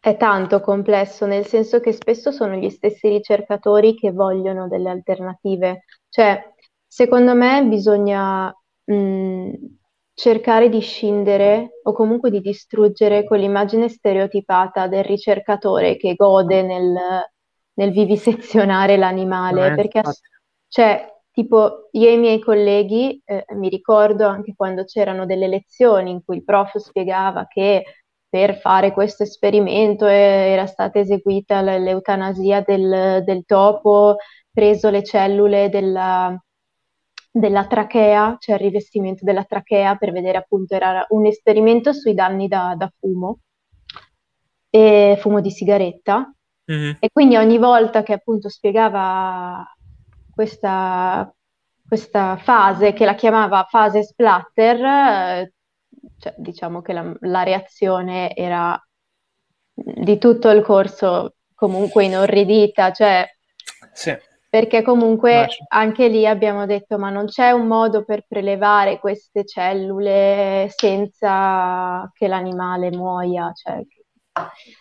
è 0.00 0.16
tanto 0.16 0.60
complesso, 0.60 1.26
nel 1.26 1.46
senso 1.46 1.80
che 1.80 1.92
spesso 1.92 2.30
sono 2.30 2.54
gli 2.54 2.70
stessi 2.70 3.08
ricercatori 3.08 3.96
che 3.96 4.12
vogliono 4.12 4.68
delle 4.68 4.90
alternative. 4.90 5.84
Cioè, 6.08 6.52
secondo 6.86 7.34
me 7.34 7.64
bisogna 7.64 8.54
mh, 8.84 9.52
cercare 10.16 10.70
di 10.70 10.80
scindere 10.80 11.80
o 11.82 11.92
comunque 11.92 12.30
di 12.30 12.40
distruggere 12.40 13.24
quell'immagine 13.24 13.90
stereotipata 13.90 14.88
del 14.88 15.04
ricercatore 15.04 15.98
che 15.98 16.14
gode 16.14 16.62
nel, 16.62 16.94
nel 17.74 17.90
vivisezionare 17.90 18.96
l'animale, 18.96 19.66
eh, 19.66 19.74
perché 19.74 20.00
cioè, 20.68 21.06
tipo 21.30 21.88
io 21.90 22.08
e 22.08 22.12
i 22.14 22.18
miei 22.18 22.40
colleghi 22.40 23.20
eh, 23.26 23.44
mi 23.56 23.68
ricordo 23.68 24.26
anche 24.26 24.54
quando 24.56 24.84
c'erano 24.84 25.26
delle 25.26 25.48
lezioni 25.48 26.12
in 26.12 26.24
cui 26.24 26.36
il 26.36 26.44
prof 26.44 26.78
spiegava 26.78 27.46
che 27.46 27.84
per 28.26 28.56
fare 28.56 28.92
questo 28.92 29.22
esperimento 29.22 30.06
era 30.06 30.64
stata 30.64 30.98
eseguita 30.98 31.60
l'eutanasia 31.60 32.62
del, 32.66 33.22
del 33.22 33.44
topo, 33.44 34.16
preso 34.50 34.88
le 34.88 35.04
cellule 35.04 35.68
della, 35.68 36.34
della 37.38 37.66
trachea, 37.66 38.36
cioè 38.38 38.54
il 38.54 38.62
rivestimento 38.62 39.24
della 39.24 39.44
trachea 39.44 39.96
per 39.96 40.10
vedere 40.10 40.38
appunto, 40.38 40.74
era 40.74 41.04
un 41.10 41.26
esperimento 41.26 41.92
sui 41.92 42.14
danni 42.14 42.48
da, 42.48 42.74
da 42.76 42.90
fumo, 42.98 43.40
e 44.70 45.18
fumo 45.20 45.40
di 45.40 45.50
sigaretta. 45.50 46.32
Mm-hmm. 46.70 46.92
E 46.98 47.10
quindi 47.12 47.36
ogni 47.36 47.58
volta 47.58 48.02
che 48.02 48.14
appunto 48.14 48.48
spiegava 48.48 49.64
questa, 50.34 51.30
questa 51.86 52.36
fase, 52.38 52.94
che 52.94 53.04
la 53.04 53.14
chiamava 53.14 53.66
fase 53.68 54.02
splatter, 54.02 54.84
eh, 54.84 55.52
cioè, 56.18 56.34
diciamo 56.38 56.80
che 56.80 56.92
la, 56.94 57.14
la 57.20 57.42
reazione 57.42 58.34
era 58.34 58.80
di 59.74 60.16
tutto 60.16 60.48
il 60.48 60.62
corso 60.62 61.34
comunque 61.54 62.04
inorridita, 62.04 62.92
cioè 62.92 63.28
sì. 63.92 64.16
Perché 64.48 64.82
comunque 64.82 65.48
anche 65.68 66.08
lì 66.08 66.26
abbiamo 66.26 66.66
detto 66.66 66.98
ma 66.98 67.10
non 67.10 67.26
c'è 67.26 67.50
un 67.50 67.66
modo 67.66 68.04
per 68.04 68.24
prelevare 68.26 68.98
queste 68.98 69.44
cellule 69.44 70.68
senza 70.74 72.10
che 72.14 72.28
l'animale 72.28 72.90
muoia, 72.90 73.52
cioè, 73.52 73.82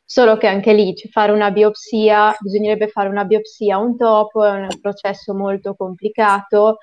solo 0.04 0.38
che 0.38 0.47
anche 0.47 0.73
lì 0.73 0.93
fare 1.12 1.32
una 1.32 1.51
biopsia, 1.51 2.36
bisognerebbe 2.39 2.88
fare 2.88 3.10
una 3.10 3.25
biopsia 3.25 3.75
a 3.75 3.80
un 3.80 3.97
topo, 3.97 4.43
è 4.43 4.51
un 4.51 4.80
processo 4.82 5.34
molto 5.34 5.75
complicato, 5.75 6.78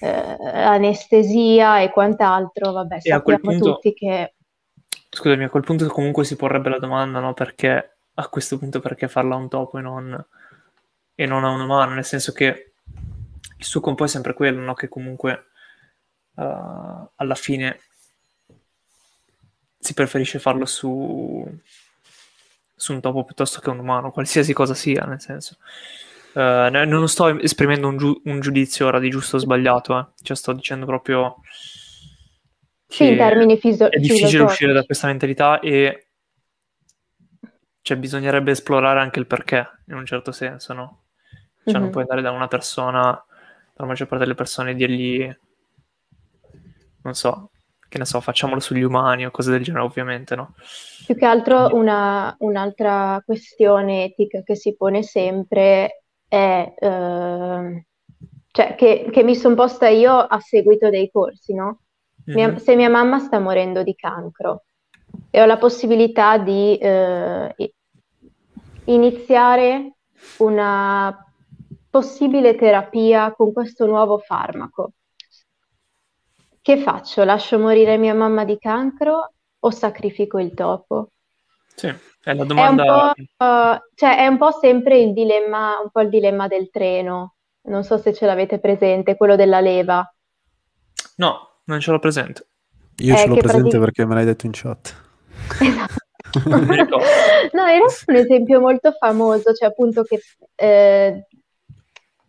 eh, 0.00 0.36
anestesia 0.42 1.80
e 1.80 1.90
quant'altro, 1.90 2.72
vabbè, 2.72 2.96
e 2.96 3.00
sappiamo 3.00 3.40
punto, 3.40 3.74
tutti 3.74 3.94
che... 3.94 4.34
Scusami, 5.08 5.44
a 5.44 5.50
quel 5.50 5.62
punto 5.62 5.86
comunque 5.86 6.24
si 6.24 6.36
porrebbe 6.36 6.68
la 6.68 6.78
domanda, 6.78 7.20
no? 7.20 7.34
Perché 7.34 7.96
a 8.14 8.28
questo 8.28 8.58
punto 8.58 8.80
perché 8.80 9.08
farla 9.08 9.34
a 9.34 9.38
un 9.38 9.48
topo 9.48 9.78
e 9.78 9.82
non, 9.82 10.26
e 11.14 11.26
non 11.26 11.44
a 11.44 11.50
un 11.50 11.60
umano? 11.60 11.94
Nel 11.94 12.04
senso 12.04 12.32
che 12.32 12.72
il 13.56 13.64
succo 13.64 13.88
un 13.88 13.94
po' 13.94 14.04
è 14.04 14.08
sempre 14.08 14.34
quello, 14.34 14.60
no? 14.60 14.74
Che 14.74 14.88
comunque 14.88 15.46
uh, 16.34 17.08
alla 17.14 17.34
fine 17.34 17.80
si 19.78 19.94
preferisce 19.94 20.38
farlo 20.38 20.64
su, 20.66 21.46
su 22.74 22.92
un 22.92 23.00
topo 23.00 23.24
piuttosto 23.24 23.60
che 23.60 23.70
un 23.70 23.78
umano, 23.78 24.10
qualsiasi 24.10 24.52
cosa 24.52 24.74
sia, 24.74 25.04
nel 25.04 25.20
senso. 25.20 25.58
Uh, 26.32 26.68
non 26.70 27.08
sto 27.08 27.38
esprimendo 27.38 27.86
un, 27.86 27.96
giu- 27.96 28.20
un, 28.24 28.40
giudizio 28.40 28.86
ora 28.86 28.98
di 28.98 29.08
giusto 29.08 29.36
o 29.36 29.38
sbagliato, 29.38 29.98
eh. 29.98 30.06
cioè 30.22 30.36
sto 30.36 30.52
dicendo 30.52 30.84
proprio 30.84 31.36
sì, 32.88 33.06
in 33.06 33.16
termini 33.16 33.56
fiso- 33.56 33.88
è 33.88 33.98
difficile 33.98 34.42
uscire 34.42 34.72
da 34.72 34.82
questa 34.82 35.06
mentalità 35.06 35.60
e 35.60 36.08
cioè, 37.82 37.98
bisognerebbe 37.98 38.50
esplorare 38.50 38.98
anche 38.98 39.18
il 39.20 39.26
perché, 39.26 39.68
in 39.88 39.94
un 39.94 40.06
certo 40.06 40.32
senso, 40.32 40.72
no? 40.72 41.03
Cioè 41.64 41.72
mm-hmm. 41.72 41.82
non 41.82 41.90
puoi 41.90 42.02
andare 42.02 42.22
da 42.22 42.30
una 42.30 42.48
persona, 42.48 43.24
la 43.74 43.84
maggior 43.86 44.06
parte 44.06 44.24
delle 44.24 44.36
persone, 44.36 44.72
e 44.72 44.74
dirgli, 44.74 45.36
non 47.02 47.14
so, 47.14 47.50
che 47.88 47.98
ne 47.98 48.04
so, 48.04 48.20
facciamolo 48.20 48.60
sugli 48.60 48.82
umani 48.82 49.24
o 49.24 49.30
cose 49.30 49.50
del 49.50 49.62
genere, 49.62 49.84
ovviamente, 49.84 50.34
no? 50.36 50.54
Più 51.06 51.16
che 51.16 51.24
altro 51.24 51.74
una, 51.74 52.34
un'altra 52.40 53.22
questione 53.24 54.04
etica 54.04 54.42
che 54.42 54.56
si 54.56 54.76
pone 54.76 55.02
sempre 55.02 56.02
è, 56.26 56.74
eh, 56.76 57.86
cioè, 58.50 58.74
che, 58.74 59.08
che, 59.10 59.22
mi 59.22 59.36
sono 59.36 59.54
posta 59.54 59.88
io 59.88 60.12
a 60.12 60.38
seguito 60.40 60.90
dei 60.90 61.10
corsi, 61.10 61.54
no? 61.54 61.80
Mm-hmm. 62.30 62.56
Se 62.56 62.74
mia 62.74 62.88
mamma 62.88 63.18
sta 63.18 63.38
morendo 63.38 63.82
di 63.82 63.94
cancro 63.94 64.64
e 65.30 65.40
ho 65.40 65.46
la 65.46 65.58
possibilità 65.58 66.38
di 66.38 66.76
eh, 66.78 67.72
iniziare 68.84 69.92
una 70.38 71.16
possibile 71.94 72.56
terapia 72.56 73.32
con 73.32 73.52
questo 73.52 73.86
nuovo 73.86 74.18
farmaco. 74.18 74.94
Che 76.60 76.76
faccio? 76.78 77.22
Lascio 77.22 77.56
morire 77.56 77.96
mia 77.98 78.14
mamma 78.14 78.44
di 78.44 78.58
cancro 78.58 79.32
o 79.60 79.70
sacrifico 79.70 80.40
il 80.40 80.54
topo? 80.54 81.10
Sì. 81.72 81.94
È 82.20 82.34
la 82.34 82.42
domanda... 82.42 83.12
È 83.12 83.20
un, 83.20 83.26
uh, 83.46 83.78
cioè, 83.94 84.18
è 84.18 84.26
un 84.26 84.38
po' 84.38 84.50
sempre 84.50 84.98
il 84.98 85.12
dilemma, 85.12 85.78
un 85.80 85.90
po' 85.92 86.00
il 86.00 86.08
dilemma 86.08 86.48
del 86.48 86.68
treno. 86.68 87.36
Non 87.68 87.84
so 87.84 87.96
se 87.98 88.12
ce 88.12 88.26
l'avete 88.26 88.58
presente, 88.58 89.14
quello 89.14 89.36
della 89.36 89.60
leva. 89.60 90.04
No, 91.18 91.60
non 91.66 91.78
ce 91.78 91.92
l'ho 91.92 92.00
presente. 92.00 92.48
Io 92.96 93.14
è 93.14 93.18
ce 93.18 93.28
l'ho 93.28 93.36
presente 93.36 93.68
pratic- 93.68 93.84
perché 93.84 94.04
me 94.04 94.14
l'hai 94.14 94.24
detto 94.24 94.46
in 94.46 94.52
chat. 94.52 95.00
Esatto. 95.60 96.02
no, 97.52 97.66
era 97.66 97.84
un 98.06 98.16
esempio 98.16 98.58
molto 98.58 98.90
famoso, 98.98 99.54
cioè 99.54 99.68
appunto 99.68 100.02
che 100.02 100.20
eh, 100.56 101.26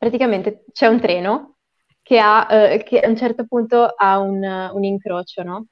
praticamente 0.05 0.65
c'è 0.71 0.85
un 0.85 0.99
treno 0.99 1.55
che, 2.03 2.19
ha, 2.19 2.47
eh, 2.51 2.83
che 2.83 2.99
a 2.99 3.09
un 3.09 3.15
certo 3.15 3.47
punto 3.47 3.85
ha 3.85 4.19
un, 4.19 4.43
un 4.71 4.83
incrocio, 4.83 5.41
no? 5.41 5.65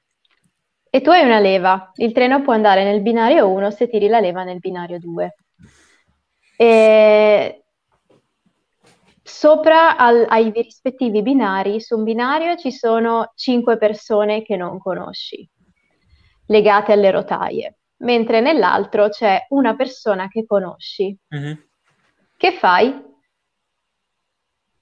E 0.90 1.00
tu 1.00 1.10
hai 1.10 1.24
una 1.24 1.38
leva, 1.38 1.92
il 1.96 2.12
treno 2.12 2.42
può 2.42 2.52
andare 2.52 2.82
nel 2.82 3.00
binario 3.00 3.48
1 3.48 3.70
se 3.70 3.88
tiri 3.88 4.08
la 4.08 4.18
leva 4.18 4.42
nel 4.42 4.58
binario 4.58 4.98
2. 4.98 5.34
E 6.56 7.64
sopra 9.22 9.96
al, 9.96 10.26
ai 10.28 10.50
rispettivi 10.50 11.22
binari, 11.22 11.80
su 11.80 11.96
un 11.96 12.02
binario 12.02 12.56
ci 12.56 12.72
sono 12.72 13.32
5 13.36 13.76
persone 13.76 14.42
che 14.42 14.56
non 14.56 14.78
conosci, 14.80 15.48
legate 16.46 16.92
alle 16.92 17.12
rotaie, 17.12 17.78
mentre 17.98 18.40
nell'altro 18.40 19.08
c'è 19.08 19.46
una 19.50 19.76
persona 19.76 20.26
che 20.26 20.44
conosci. 20.44 21.16
Mm-hmm. 21.34 21.54
Che 22.36 22.52
fai? 22.52 23.12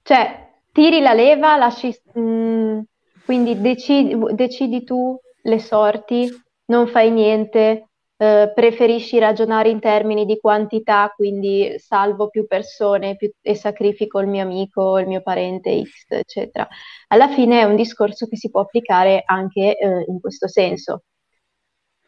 Cioè, 0.02 0.48
tiri 0.72 1.00
la 1.00 1.12
leva, 1.12 1.56
lasci... 1.56 1.94
Mh, 2.14 2.20
mm, 2.20 2.80
quindi 3.24 3.60
decidi, 3.60 4.16
decidi 4.34 4.82
tu 4.84 5.18
le 5.42 5.58
sorti, 5.58 6.28
non 6.66 6.88
fai 6.88 7.10
niente, 7.10 7.88
eh, 8.16 8.52
preferisci 8.54 9.18
ragionare 9.18 9.68
in 9.68 9.80
termini 9.80 10.24
di 10.24 10.38
quantità, 10.38 11.12
quindi 11.14 11.74
salvo 11.78 12.28
più 12.28 12.46
persone 12.46 13.16
più, 13.16 13.30
e 13.40 13.54
sacrifico 13.54 14.20
il 14.20 14.28
mio 14.28 14.42
amico, 14.42 14.98
il 14.98 15.06
mio 15.06 15.22
parente 15.22 15.82
X, 15.82 16.06
eccetera. 16.08 16.68
Alla 17.08 17.28
fine 17.28 17.60
è 17.60 17.64
un 17.64 17.76
discorso 17.76 18.26
che 18.26 18.36
si 18.36 18.50
può 18.50 18.60
applicare 18.60 19.22
anche 19.24 19.76
eh, 19.76 20.04
in 20.08 20.20
questo 20.20 20.48
senso. 20.48 21.02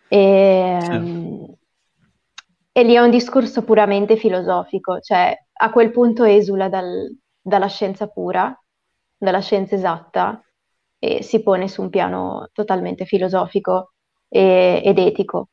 E, 0.08 0.78
sì. 0.80 0.90
um, 0.90 1.54
e, 2.70 2.82
lì 2.84 2.94
è 2.94 3.00
un 3.00 3.10
discorso 3.10 3.62
puramente 3.64 4.16
filosofico, 4.16 5.00
cioè 5.00 5.36
a 5.52 5.70
quel 5.72 5.90
punto 5.90 6.24
esula 6.24 6.68
dal, 6.68 7.08
dalla 7.44 7.68
scienza 7.68 8.06
pura, 8.08 8.58
dalla 9.16 9.40
scienza 9.40 9.74
esatta, 9.74 10.42
e 10.98 11.22
si 11.22 11.42
pone 11.42 11.68
su 11.68 11.82
un 11.82 11.90
piano 11.90 12.48
totalmente 12.52 13.04
filosofico 13.04 13.92
e, 14.28 14.80
ed 14.82 14.98
etico. 14.98 15.48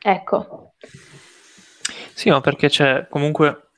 Ecco. 0.00 0.72
Sì, 2.14 2.30
ma 2.30 2.40
perché 2.40 2.68
c'è 2.68 3.06
comunque 3.08 3.70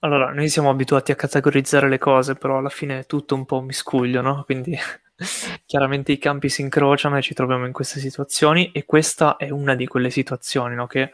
allora, 0.00 0.32
noi 0.32 0.48
siamo 0.48 0.70
abituati 0.70 1.10
a 1.10 1.16
categorizzare 1.16 1.88
le 1.88 1.98
cose, 1.98 2.36
però 2.36 2.58
alla 2.58 2.68
fine 2.68 3.00
è 3.00 3.06
tutto 3.06 3.34
un 3.34 3.44
po' 3.44 3.60
miscuglio, 3.60 4.20
no? 4.20 4.44
Quindi 4.44 4.78
chiaramente 5.66 6.12
i 6.12 6.18
campi 6.18 6.48
si 6.48 6.60
incrociano 6.60 7.18
e 7.18 7.22
ci 7.22 7.34
troviamo 7.34 7.66
in 7.66 7.72
queste 7.72 7.98
situazioni 7.98 8.70
e 8.70 8.84
questa 8.84 9.36
è 9.36 9.50
una 9.50 9.74
di 9.74 9.88
quelle 9.88 10.10
situazioni, 10.10 10.76
no? 10.76 10.86
Che 10.86 11.10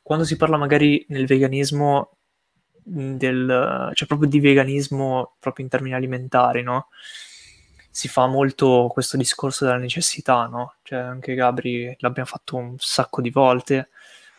quando 0.00 0.24
si 0.24 0.36
parla 0.36 0.56
magari 0.56 1.04
nel 1.08 1.26
veganismo, 1.26 2.15
del, 2.88 3.90
cioè 3.94 4.06
proprio 4.06 4.28
di 4.28 4.38
veganismo 4.38 5.34
proprio 5.40 5.64
in 5.64 5.70
termini 5.70 5.94
alimentari, 5.94 6.62
no? 6.62 6.88
Si 7.90 8.08
fa 8.08 8.26
molto 8.26 8.88
questo 8.92 9.16
discorso 9.16 9.64
della 9.64 9.78
necessità, 9.78 10.46
no? 10.46 10.76
Cioè 10.82 11.00
anche 11.00 11.34
Gabri 11.34 11.96
l'abbiamo 11.98 12.28
fatto 12.28 12.56
un 12.56 12.76
sacco 12.78 13.20
di 13.20 13.30
volte 13.30 13.88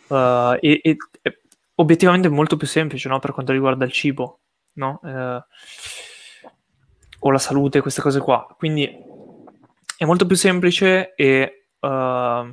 uh, 0.08 0.58
e, 0.60 0.80
e, 0.82 0.96
e, 1.22 1.40
obiettivamente 1.76 2.30
è 2.30 2.32
molto 2.32 2.56
più 2.56 2.68
semplice, 2.68 3.10
no? 3.10 3.20
Per 3.20 3.34
quanto 3.34 3.52
riguarda 3.52 3.84
il 3.84 3.92
cibo, 3.92 4.40
no? 4.74 5.00
Uh, 5.04 5.42
o 7.20 7.32
la 7.32 7.40
salute, 7.40 7.82
queste 7.82 8.02
cose 8.02 8.20
qua. 8.20 8.48
Quindi 8.58 8.90
è 9.98 10.06
molto 10.06 10.26
più 10.26 10.36
semplice 10.38 11.14
e 11.16 11.68
uh, 11.80 12.50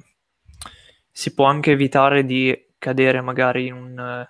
si 1.12 1.34
può 1.34 1.44
anche 1.44 1.70
evitare 1.70 2.24
di 2.24 2.72
cadere 2.78 3.20
magari 3.20 3.66
in 3.66 3.74
un... 3.74 4.28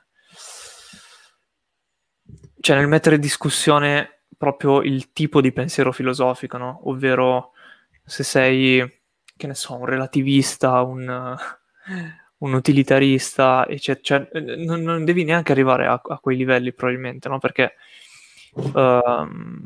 cioè 2.65 2.79
nel 2.79 2.89
mettere 2.89 3.17
in 3.17 3.21
discussione 3.21 4.21
proprio 4.39 4.81
il 4.81 5.13
tipo 5.13 5.43
di 5.43 5.53
pensiero 5.53 5.93
filosofico, 5.93 6.57
no? 6.57 6.81
Ovvero 6.85 7.51
se 8.03 8.23
sei, 8.23 9.01
che 9.37 9.47
ne 9.47 9.55
so, 9.55 9.75
un 9.75 9.85
relativista, 9.85 10.81
un, 10.81 11.37
un 12.39 12.53
utilitarista, 12.55 13.67
eccetera. 13.69 14.27
Cioè, 14.31 14.41
non, 14.65 14.81
non, 14.81 15.05
devi 15.05 15.25
neanche 15.25 15.53
arrivare 15.53 15.87
a, 15.87 16.01
a 16.03 16.19
quei 16.19 16.39
livelli 16.39 16.73
probabilmente, 16.73 17.29
no? 17.29 17.39
Perché... 17.39 17.75
Uh, 18.55 19.63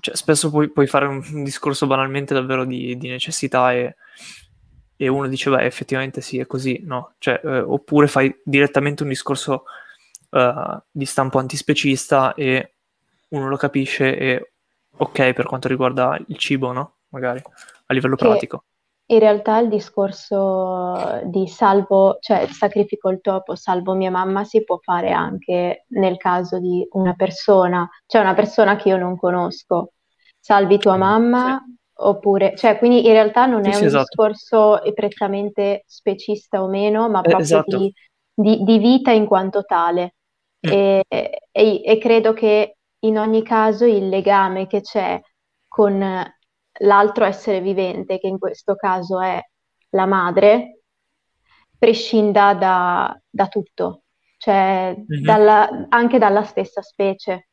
cioè, 0.00 0.16
spesso 0.16 0.48
puoi, 0.48 0.70
puoi, 0.70 0.86
fare 0.86 1.04
un, 1.04 1.22
un, 1.34 1.44
discorso 1.44 1.86
banalmente 1.86 2.32
davvero 2.32 2.64
di, 2.64 2.96
di 2.96 3.08
necessità 3.08 3.74
e, 3.74 3.94
e, 4.96 5.08
uno 5.08 5.28
dice, 5.28 5.50
beh, 5.50 5.66
effettivamente 5.66 6.22
sì, 6.22 6.38
è 6.38 6.46
così, 6.46 6.80
no? 6.82 7.12
Cioè, 7.18 7.42
eh, 7.44 7.58
oppure 7.58 8.06
fai 8.06 8.34
direttamente 8.42 9.02
un 9.02 9.10
discorso 9.10 9.64
uh, 10.30 10.80
di 10.90 11.04
stampo 11.04 11.38
antispecista 11.38 12.34
e 12.34 12.74
uno 13.28 13.48
lo 13.48 13.56
capisce 13.56 14.16
e 14.16 14.52
ok 14.96 15.32
per 15.32 15.46
quanto 15.46 15.68
riguarda 15.68 16.18
il 16.26 16.36
cibo, 16.36 16.72
no? 16.72 16.96
Magari 17.08 17.42
a 17.86 17.94
livello 17.94 18.16
che 18.16 18.26
pratico. 18.26 18.64
In 19.10 19.20
realtà 19.20 19.58
il 19.58 19.68
discorso 19.68 21.22
di 21.24 21.48
salvo, 21.48 22.18
cioè 22.20 22.46
sacrifico 22.48 23.08
il 23.08 23.22
topo, 23.22 23.54
salvo 23.54 23.94
mia 23.94 24.10
mamma, 24.10 24.44
si 24.44 24.62
può 24.64 24.76
fare 24.82 25.12
anche 25.12 25.86
nel 25.88 26.18
caso 26.18 26.58
di 26.58 26.86
una 26.92 27.14
persona, 27.14 27.88
cioè 28.04 28.20
una 28.20 28.34
persona 28.34 28.76
che 28.76 28.90
io 28.90 28.98
non 28.98 29.16
conosco. 29.16 29.92
Salvi 30.38 30.76
tua 30.76 30.96
mm, 30.96 31.00
mamma, 31.00 31.64
sì. 31.64 31.74
oppure, 31.94 32.54
cioè 32.54 32.76
quindi 32.76 33.06
in 33.06 33.12
realtà 33.12 33.46
non 33.46 33.64
sì, 33.64 33.70
è 33.70 33.72
sì, 33.72 33.80
un 33.80 33.86
esatto. 33.86 34.04
discorso 34.04 34.80
prettamente 34.92 35.84
specista 35.86 36.62
o 36.62 36.68
meno, 36.68 37.08
ma 37.08 37.20
eh, 37.20 37.22
proprio 37.22 37.44
esatto. 37.44 37.78
di, 37.78 37.92
di, 38.34 38.62
di, 38.62 38.78
vita 38.78 39.10
in 39.10 39.24
quanto 39.24 39.64
tale. 39.64 40.16
Mm. 40.66 40.70
E, 40.70 41.04
e, 41.52 41.82
e 41.84 41.98
credo 41.98 42.32
che 42.32 42.78
in 43.00 43.18
ogni 43.18 43.42
caso 43.42 43.84
il 43.84 44.08
legame 44.08 44.66
che 44.66 44.80
c'è 44.80 45.20
con 45.68 45.98
l'altro 46.80 47.24
essere 47.24 47.60
vivente, 47.60 48.18
che 48.18 48.26
in 48.26 48.38
questo 48.38 48.74
caso 48.74 49.20
è 49.20 49.40
la 49.90 50.06
madre, 50.06 50.82
prescinda 51.78 52.54
da, 52.54 53.20
da 53.28 53.46
tutto, 53.46 54.02
cioè 54.36 54.94
mm-hmm. 54.96 55.22
dalla, 55.22 55.86
anche 55.88 56.18
dalla 56.18 56.42
stessa 56.42 56.82
specie. 56.82 57.48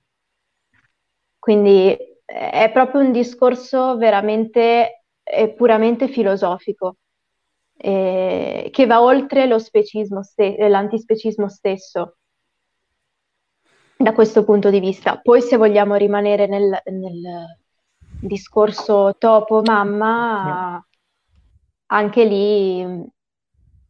Quindi 1.38 1.96
è 2.26 2.72
proprio 2.74 3.02
un 3.02 3.12
discorso 3.12 3.98
veramente 3.98 5.04
puramente 5.56 6.08
filosofico, 6.08 6.98
eh, 7.78 8.70
che 8.72 8.86
va 8.86 9.02
oltre 9.02 9.46
lo 9.48 9.60
specismo 9.60 10.24
ste- 10.24 10.56
l'antispecismo 10.68 11.50
stesso 11.50 12.18
da 14.06 14.14
questo 14.14 14.44
punto 14.44 14.70
di 14.70 14.80
vista. 14.80 15.20
Poi 15.20 15.42
se 15.42 15.58
vogliamo 15.58 15.96
rimanere 15.96 16.46
nel, 16.46 16.80
nel 16.86 17.58
discorso 18.22 19.16
topo 19.18 19.64
mamma, 19.66 20.74
no. 20.74 20.86
anche 21.88 22.24
lì 22.24 23.04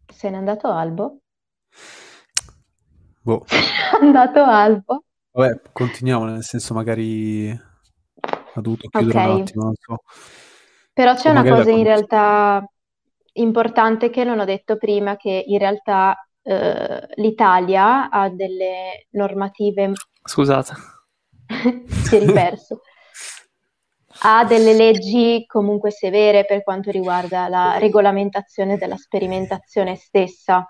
se 0.08 0.30
n'è 0.30 0.38
andato 0.38 0.70
Albo. 0.70 1.18
Boh. 3.24 3.44
è 3.52 4.02
andato 4.02 4.42
Albo. 4.42 5.04
Vabbè, 5.32 5.60
continuiamo, 5.74 6.24
nel 6.24 6.44
senso 6.44 6.74
magari 6.74 7.50
ha 7.50 8.62
dovuto 8.62 8.88
chiudere 8.88 9.20
okay. 9.20 9.34
un 9.34 9.42
attimo, 9.42 9.64
non 9.66 9.74
so. 9.76 9.98
Però 10.94 11.14
c'è 11.14 11.28
o 11.28 11.32
una 11.32 11.44
cosa 11.44 11.72
in 11.72 11.84
realtà 11.84 12.66
importante 13.34 14.10
che 14.10 14.24
non 14.24 14.40
ho 14.40 14.46
detto 14.46 14.78
prima, 14.78 15.18
che 15.18 15.44
in 15.46 15.58
realtà 15.58 16.26
eh, 16.48 17.08
l'Italia 17.16 18.10
ha 18.10 18.30
delle 18.30 19.08
normative... 19.12 19.94
Scusate. 20.24 20.74
si 22.04 22.16
è 22.16 22.20
riperso 22.20 22.82
ha 24.22 24.46
delle 24.46 24.74
leggi 24.74 25.46
comunque 25.46 25.92
severe 25.92 26.46
per 26.46 26.64
quanto 26.64 26.90
riguarda 26.92 27.48
la 27.50 27.78
regolamentazione 27.78 28.78
della 28.78 28.96
sperimentazione 28.96 29.96
stessa. 29.96 30.66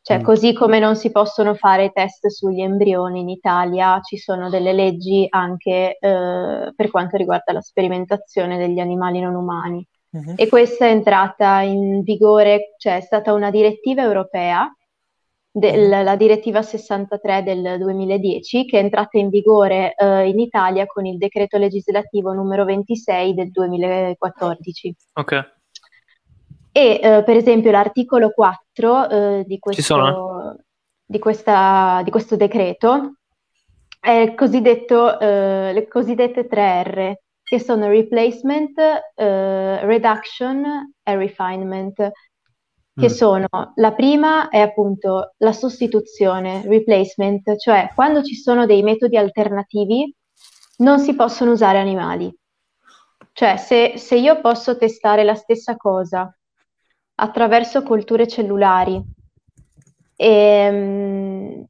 Cioè, 0.00 0.20
mm. 0.20 0.22
così 0.22 0.52
come 0.52 0.78
non 0.78 0.94
si 0.94 1.10
possono 1.10 1.54
fare 1.54 1.90
test 1.90 2.28
sugli 2.28 2.62
embrioni 2.62 3.20
in 3.20 3.28
Italia, 3.28 4.00
ci 4.00 4.16
sono 4.16 4.48
delle 4.48 4.72
leggi 4.72 5.26
anche 5.28 5.98
eh, 5.98 6.72
per 6.74 6.90
quanto 6.90 7.16
riguarda 7.16 7.52
la 7.52 7.60
sperimentazione 7.60 8.56
degli 8.56 8.78
animali 8.78 9.20
non 9.20 9.34
umani. 9.34 9.86
Mm-hmm. 10.16 10.34
E 10.36 10.48
questa 10.48 10.86
è 10.86 10.90
entrata 10.90 11.60
in 11.60 12.02
vigore, 12.02 12.74
cioè 12.78 12.96
è 12.96 13.00
stata 13.00 13.32
una 13.32 13.50
direttiva 13.50 14.02
europea 14.02 14.72
della 15.58 16.16
direttiva 16.16 16.60
63 16.60 17.42
del 17.42 17.78
2010 17.78 18.66
che 18.66 18.78
è 18.78 18.82
entrata 18.82 19.16
in 19.16 19.30
vigore 19.30 19.94
eh, 19.94 20.28
in 20.28 20.38
Italia 20.38 20.84
con 20.84 21.06
il 21.06 21.16
decreto 21.16 21.56
legislativo 21.56 22.34
numero 22.34 22.66
26 22.66 23.32
del 23.32 23.50
2014. 23.50 24.94
Ok. 25.14 25.54
E 26.72 27.00
eh, 27.02 27.22
per 27.24 27.36
esempio 27.36 27.70
l'articolo 27.70 28.32
4 28.32 29.08
eh, 29.08 29.44
di, 29.46 29.58
questo, 29.58 30.58
di, 31.06 31.18
questa, 31.18 32.02
di, 32.04 32.10
questo, 32.10 32.36
decreto 32.36 33.14
è 33.98 34.10
il 34.10 34.34
cosiddetto, 34.34 35.18
eh, 35.18 35.72
le 35.72 35.88
cosiddette 35.88 36.46
3R, 36.46 37.14
che 37.42 37.58
sono 37.60 37.88
replacement, 37.88 38.78
eh, 39.14 39.86
reduction 39.86 40.92
e 41.02 41.16
refinement 41.16 42.10
che 42.98 43.06
mm. 43.06 43.14
sono 43.14 43.48
la 43.74 43.92
prima 43.92 44.48
è 44.48 44.58
appunto 44.58 45.34
la 45.38 45.52
sostituzione, 45.52 46.62
replacement, 46.66 47.56
cioè 47.58 47.90
quando 47.94 48.22
ci 48.22 48.34
sono 48.34 48.64
dei 48.64 48.82
metodi 48.82 49.18
alternativi 49.18 50.14
non 50.78 50.98
si 50.98 51.14
possono 51.14 51.52
usare 51.52 51.78
animali. 51.78 52.34
Cioè 53.32 53.58
se, 53.58 53.98
se 53.98 54.16
io 54.16 54.40
posso 54.40 54.78
testare 54.78 55.24
la 55.24 55.34
stessa 55.34 55.76
cosa 55.76 56.34
attraverso 57.16 57.82
colture 57.82 58.26
cellulari 58.26 59.02
e, 60.16 60.28
ehm, 60.28 61.64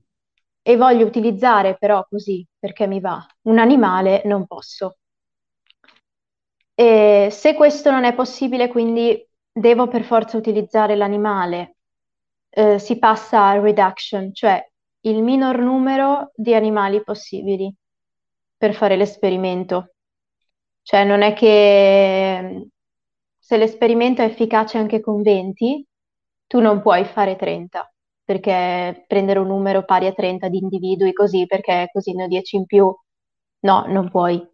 e 0.63 0.77
voglio 0.77 1.07
utilizzare 1.07 1.77
però 1.77 2.05
così 2.09 2.47
perché 2.59 2.87
mi 2.87 3.01
va 3.01 3.25
un 3.43 3.59
animale, 3.59 4.23
non 4.27 4.47
posso. 4.47 4.99
E 6.73 7.29
se 7.33 7.55
questo 7.55 7.91
non 7.91 8.05
è 8.05 8.15
possibile, 8.15 8.69
quindi 8.69 9.26
devo 9.59 9.89
per 9.89 10.05
forza 10.05 10.37
utilizzare 10.37 10.97
l'animale, 10.97 11.77
eh, 12.51 12.79
si 12.79 12.99
passa 12.99 13.47
a 13.47 13.59
reduction, 13.59 14.33
cioè 14.35 14.63
il 15.01 15.23
minor 15.23 15.59
numero 15.59 16.31
di 16.35 16.55
animali 16.55 17.03
possibili 17.03 17.75
per 18.57 18.75
fare 18.75 18.97
l'esperimento. 18.97 19.95
Cioè 20.83 21.05
non 21.05 21.23
è 21.23 21.33
che 21.33 22.69
se 23.39 23.57
l'esperimento 23.57 24.23
è 24.23 24.27
efficace 24.27 24.79
anche 24.79 25.01
con 25.01 25.23
20, 25.23 25.87
tu 26.47 26.61
non 26.61 26.83
puoi 26.83 27.05
fare 27.07 27.37
30, 27.37 27.91
perché 28.25 29.05
prendere 29.09 29.39
un 29.39 29.47
numero 29.49 29.85
pari 29.85 30.07
a 30.07 30.13
30 30.13 30.49
di 30.49 30.59
individui 30.59 31.13
così, 31.13 31.47
perché 31.47 31.89
così 31.93 32.13
ne 32.15 32.25
ho 32.25 32.27
10 32.29 32.57
in 32.57 32.67
più, 32.67 32.95
no, 33.61 33.85
non 33.89 34.11
puoi. 34.11 34.47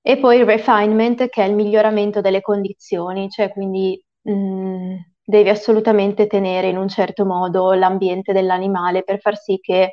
E 0.00 0.18
poi 0.18 0.38
il 0.38 0.44
refinement, 0.46 1.28
che 1.28 1.42
è 1.42 1.46
il 1.46 1.54
miglioramento 1.54 2.20
delle 2.20 2.40
condizioni, 2.40 3.28
cioè 3.30 3.50
quindi 3.52 4.02
mh, 4.22 4.96
devi 5.24 5.48
assolutamente 5.48 6.26
tenere 6.26 6.68
in 6.68 6.76
un 6.76 6.88
certo 6.88 7.24
modo 7.24 7.72
l'ambiente 7.72 8.32
dell'animale 8.32 9.02
per 9.02 9.20
far 9.20 9.36
sì 9.36 9.58
che 9.60 9.92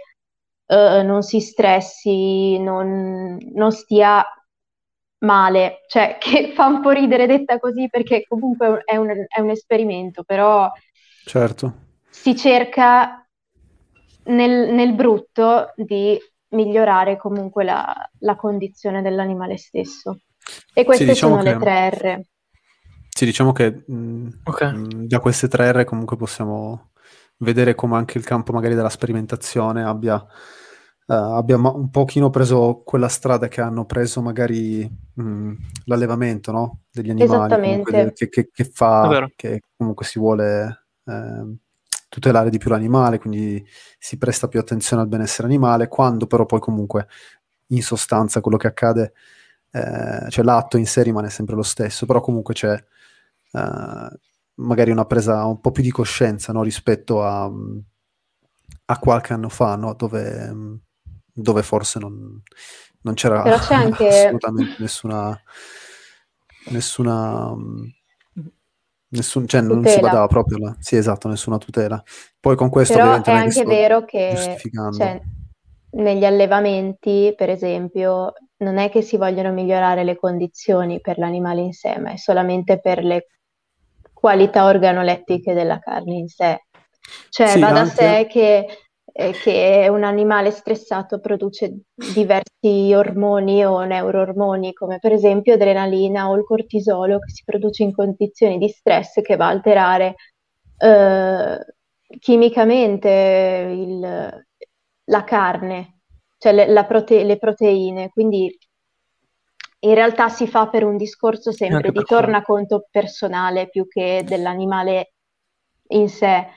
uh, 0.65 1.03
non 1.03 1.21
si 1.21 1.39
stressi, 1.39 2.59
non, 2.59 3.37
non 3.53 3.71
stia 3.71 4.23
male, 5.19 5.79
cioè 5.87 6.17
che 6.21 6.53
fa 6.53 6.65
un 6.65 6.81
po' 6.81 6.91
ridere 6.91 7.27
detta 7.27 7.59
così 7.59 7.89
perché 7.89 8.23
comunque 8.27 8.81
è 8.85 8.95
un, 8.95 9.25
è 9.27 9.39
un 9.39 9.49
esperimento, 9.49 10.23
però 10.23 10.69
certo. 11.25 11.73
si 12.09 12.35
cerca 12.35 13.27
nel, 14.25 14.73
nel 14.73 14.93
brutto 14.93 15.73
di 15.75 16.17
migliorare 16.49 17.17
comunque 17.17 17.63
la, 17.63 17.93
la 18.19 18.35
condizione 18.35 19.01
dell'animale 19.01 19.57
stesso. 19.57 20.21
E 20.73 20.83
queste 20.83 21.05
sì, 21.05 21.11
diciamo 21.11 21.39
sono 21.39 21.43
che... 21.43 21.53
le 21.53 21.59
tre 21.59 21.89
R. 21.89 22.21
Sì, 23.19 23.25
diciamo 23.25 23.51
che 23.51 23.83
mh, 23.85 24.27
okay. 24.45 24.73
mh, 24.73 25.07
da 25.07 25.19
queste 25.19 25.49
tre 25.49 25.73
R 25.73 25.83
comunque 25.83 26.15
possiamo 26.15 26.91
vedere 27.39 27.75
come 27.75 27.97
anche 27.97 28.17
il 28.17 28.23
campo 28.23 28.53
magari 28.53 28.75
della 28.75 28.87
sperimentazione 28.87 29.83
abbia, 29.83 30.15
uh, 30.15 31.13
abbia 31.13 31.57
un 31.57 31.89
pochino 31.89 32.29
preso 32.29 32.81
quella 32.85 33.09
strada 33.09 33.49
che 33.49 33.59
hanno 33.59 33.83
preso 33.83 34.21
magari 34.21 34.89
mh, 35.15 35.53
l'allevamento 35.83 36.53
no? 36.53 36.79
degli 36.89 37.09
animali, 37.09 37.83
de- 37.83 38.13
che, 38.13 38.29
che, 38.29 38.49
che, 38.53 38.63
fa, 38.63 39.27
che 39.35 39.63
comunque 39.75 40.05
si 40.05 40.17
vuole 40.17 40.85
eh, 41.03 41.55
tutelare 42.07 42.49
di 42.49 42.57
più 42.57 42.69
l'animale, 42.69 43.19
quindi 43.19 43.61
si 43.97 44.17
presta 44.17 44.47
più 44.47 44.61
attenzione 44.61 45.01
al 45.01 45.09
benessere 45.09 45.45
animale, 45.45 45.89
quando 45.89 46.25
però 46.25 46.45
poi 46.45 46.61
comunque 46.61 47.05
in 47.71 47.81
sostanza 47.81 48.39
quello 48.39 48.55
che 48.55 48.67
accade, 48.67 49.11
eh, 49.71 50.29
cioè 50.29 50.43
l'atto 50.43 50.77
in 50.77 50.85
sé 50.85 51.03
rimane 51.03 51.29
sempre 51.29 51.55
lo 51.55 51.63
stesso, 51.63 52.05
però 52.05 52.21
comunque 52.21 52.53
c'è 52.53 52.73
eh, 52.73 54.19
magari 54.55 54.91
una 54.91 55.05
presa 55.05 55.45
un 55.45 55.59
po' 55.59 55.71
più 55.71 55.83
di 55.83 55.91
coscienza 55.91 56.51
no? 56.53 56.63
rispetto 56.63 57.23
a, 57.23 57.49
a, 58.85 58.99
qualche 58.99 59.33
anno 59.33 59.49
fa, 59.49 59.75
no? 59.75 59.93
dove, 59.93 60.53
dove, 61.31 61.63
forse 61.63 61.99
non, 61.99 62.41
non 63.01 63.13
c'era 63.13 63.43
anche... 63.69 64.07
assolutamente 64.07 64.75
nessuna, 64.79 65.39
nessuna 66.69 67.55
Nessun, 69.11 69.47
cioè, 69.47 69.61
non 69.61 69.83
si 69.85 69.99
badava 69.99 70.27
proprio 70.27 70.59
là. 70.59 70.75
Sì, 70.79 70.95
esatto, 70.95 71.27
nessuna 71.27 71.57
tutela. 71.57 72.01
Poi 72.39 72.55
con 72.55 72.69
questo 72.69 72.93
Però 72.93 73.05
ovviamente 73.05 73.31
è 73.31 73.35
anche 73.35 73.63
vero 73.65 74.05
che 74.05 74.59
cioè, 74.95 75.19
negli 75.91 76.25
allevamenti, 76.25 77.33
per 77.35 77.49
esempio, 77.49 78.33
non 78.59 78.77
è 78.77 78.89
che 78.89 79.01
si 79.01 79.17
vogliono 79.17 79.51
migliorare 79.51 80.03
le 80.03 80.15
condizioni 80.15 81.01
per 81.01 81.17
l'animale 81.17 81.61
in 81.61 81.73
sé, 81.73 81.97
ma 81.99 82.11
è 82.11 82.17
solamente 82.17 82.79
per 82.79 83.03
le 83.03 83.27
qualità 84.13 84.65
organolettiche 84.65 85.53
della 85.53 85.79
carne 85.79 86.15
in 86.15 86.27
sé. 86.27 86.65
Cioè, 87.29 87.47
sì, 87.47 87.59
va 87.59 87.71
da 87.71 87.79
anche... 87.81 87.93
sé 87.93 88.27
che 88.29 88.65
eh, 89.11 89.31
che 89.31 89.87
un 89.89 90.03
animale 90.03 90.49
stressato 90.51 91.19
produce 91.19 91.81
diversi 92.13 92.93
ormoni 92.93 93.65
o 93.65 93.83
neuroormoni, 93.83 94.73
come 94.73 94.99
per 94.99 95.11
esempio 95.11 95.55
adrenalina 95.55 96.29
o 96.29 96.35
il 96.35 96.45
cortisolo 96.45 97.19
che 97.19 97.31
si 97.31 97.43
produce 97.43 97.83
in 97.83 97.93
condizioni 97.93 98.57
di 98.57 98.69
stress 98.69 99.21
che 99.21 99.35
va 99.35 99.47
a 99.47 99.49
alterare 99.49 100.15
eh, 100.77 101.57
chimicamente 102.19 103.09
il, 103.75 104.45
la 105.03 105.23
carne, 105.25 105.98
cioè 106.39 106.53
le, 106.53 106.85
prote- 106.85 107.23
le, 107.23 107.37
proteine. 107.37 108.09
Quindi 108.09 108.57
in 109.81 109.93
realtà 109.93 110.29
si 110.29 110.47
fa 110.47 110.67
per 110.69 110.83
un 110.83 110.97
discorso 110.97 111.51
sempre 111.51 111.91
di 111.91 112.01
tornaconto 112.03 112.87
personale 112.89 113.69
più 113.69 113.87
che 113.87 114.23
dell'animale 114.25 115.13
in 115.89 116.09
sé. 116.09 116.47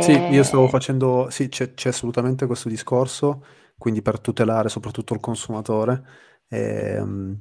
Sì, 0.00 0.12
io 0.12 0.42
stavo 0.44 0.68
facendo, 0.68 1.28
sì, 1.30 1.48
c'è, 1.48 1.74
c'è 1.74 1.88
assolutamente 1.88 2.46
questo 2.46 2.68
discorso, 2.68 3.44
quindi 3.76 4.02
per 4.02 4.20
tutelare 4.20 4.68
soprattutto 4.68 5.14
il 5.14 5.20
consumatore 5.20 6.02
e, 6.48 6.94
ehm, 6.96 7.38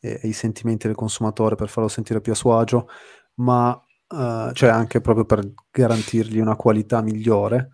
e- 0.00 0.20
e 0.22 0.28
i 0.28 0.32
sentimenti 0.32 0.86
del 0.86 0.96
consumatore, 0.96 1.56
per 1.56 1.68
farlo 1.68 1.88
sentire 1.88 2.20
più 2.20 2.32
a 2.32 2.36
suo 2.36 2.56
agio, 2.58 2.88
ma 3.36 3.78
eh, 4.08 4.50
cioè 4.54 4.70
anche 4.70 5.00
proprio 5.00 5.24
per 5.24 5.52
garantirgli 5.70 6.38
una 6.38 6.56
qualità 6.56 7.02
migliore. 7.02 7.70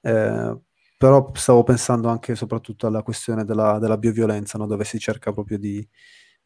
Eh, 0.00 0.56
però 1.02 1.32
stavo 1.34 1.64
pensando 1.64 2.06
anche 2.06 2.30
e 2.30 2.36
soprattutto 2.36 2.86
alla 2.86 3.02
questione 3.02 3.44
della, 3.44 3.80
della 3.80 3.98
bioviolenza, 3.98 4.56
no? 4.56 4.68
Dove 4.68 4.84
si 4.84 5.00
cerca 5.00 5.32
proprio 5.32 5.58
di, 5.58 5.84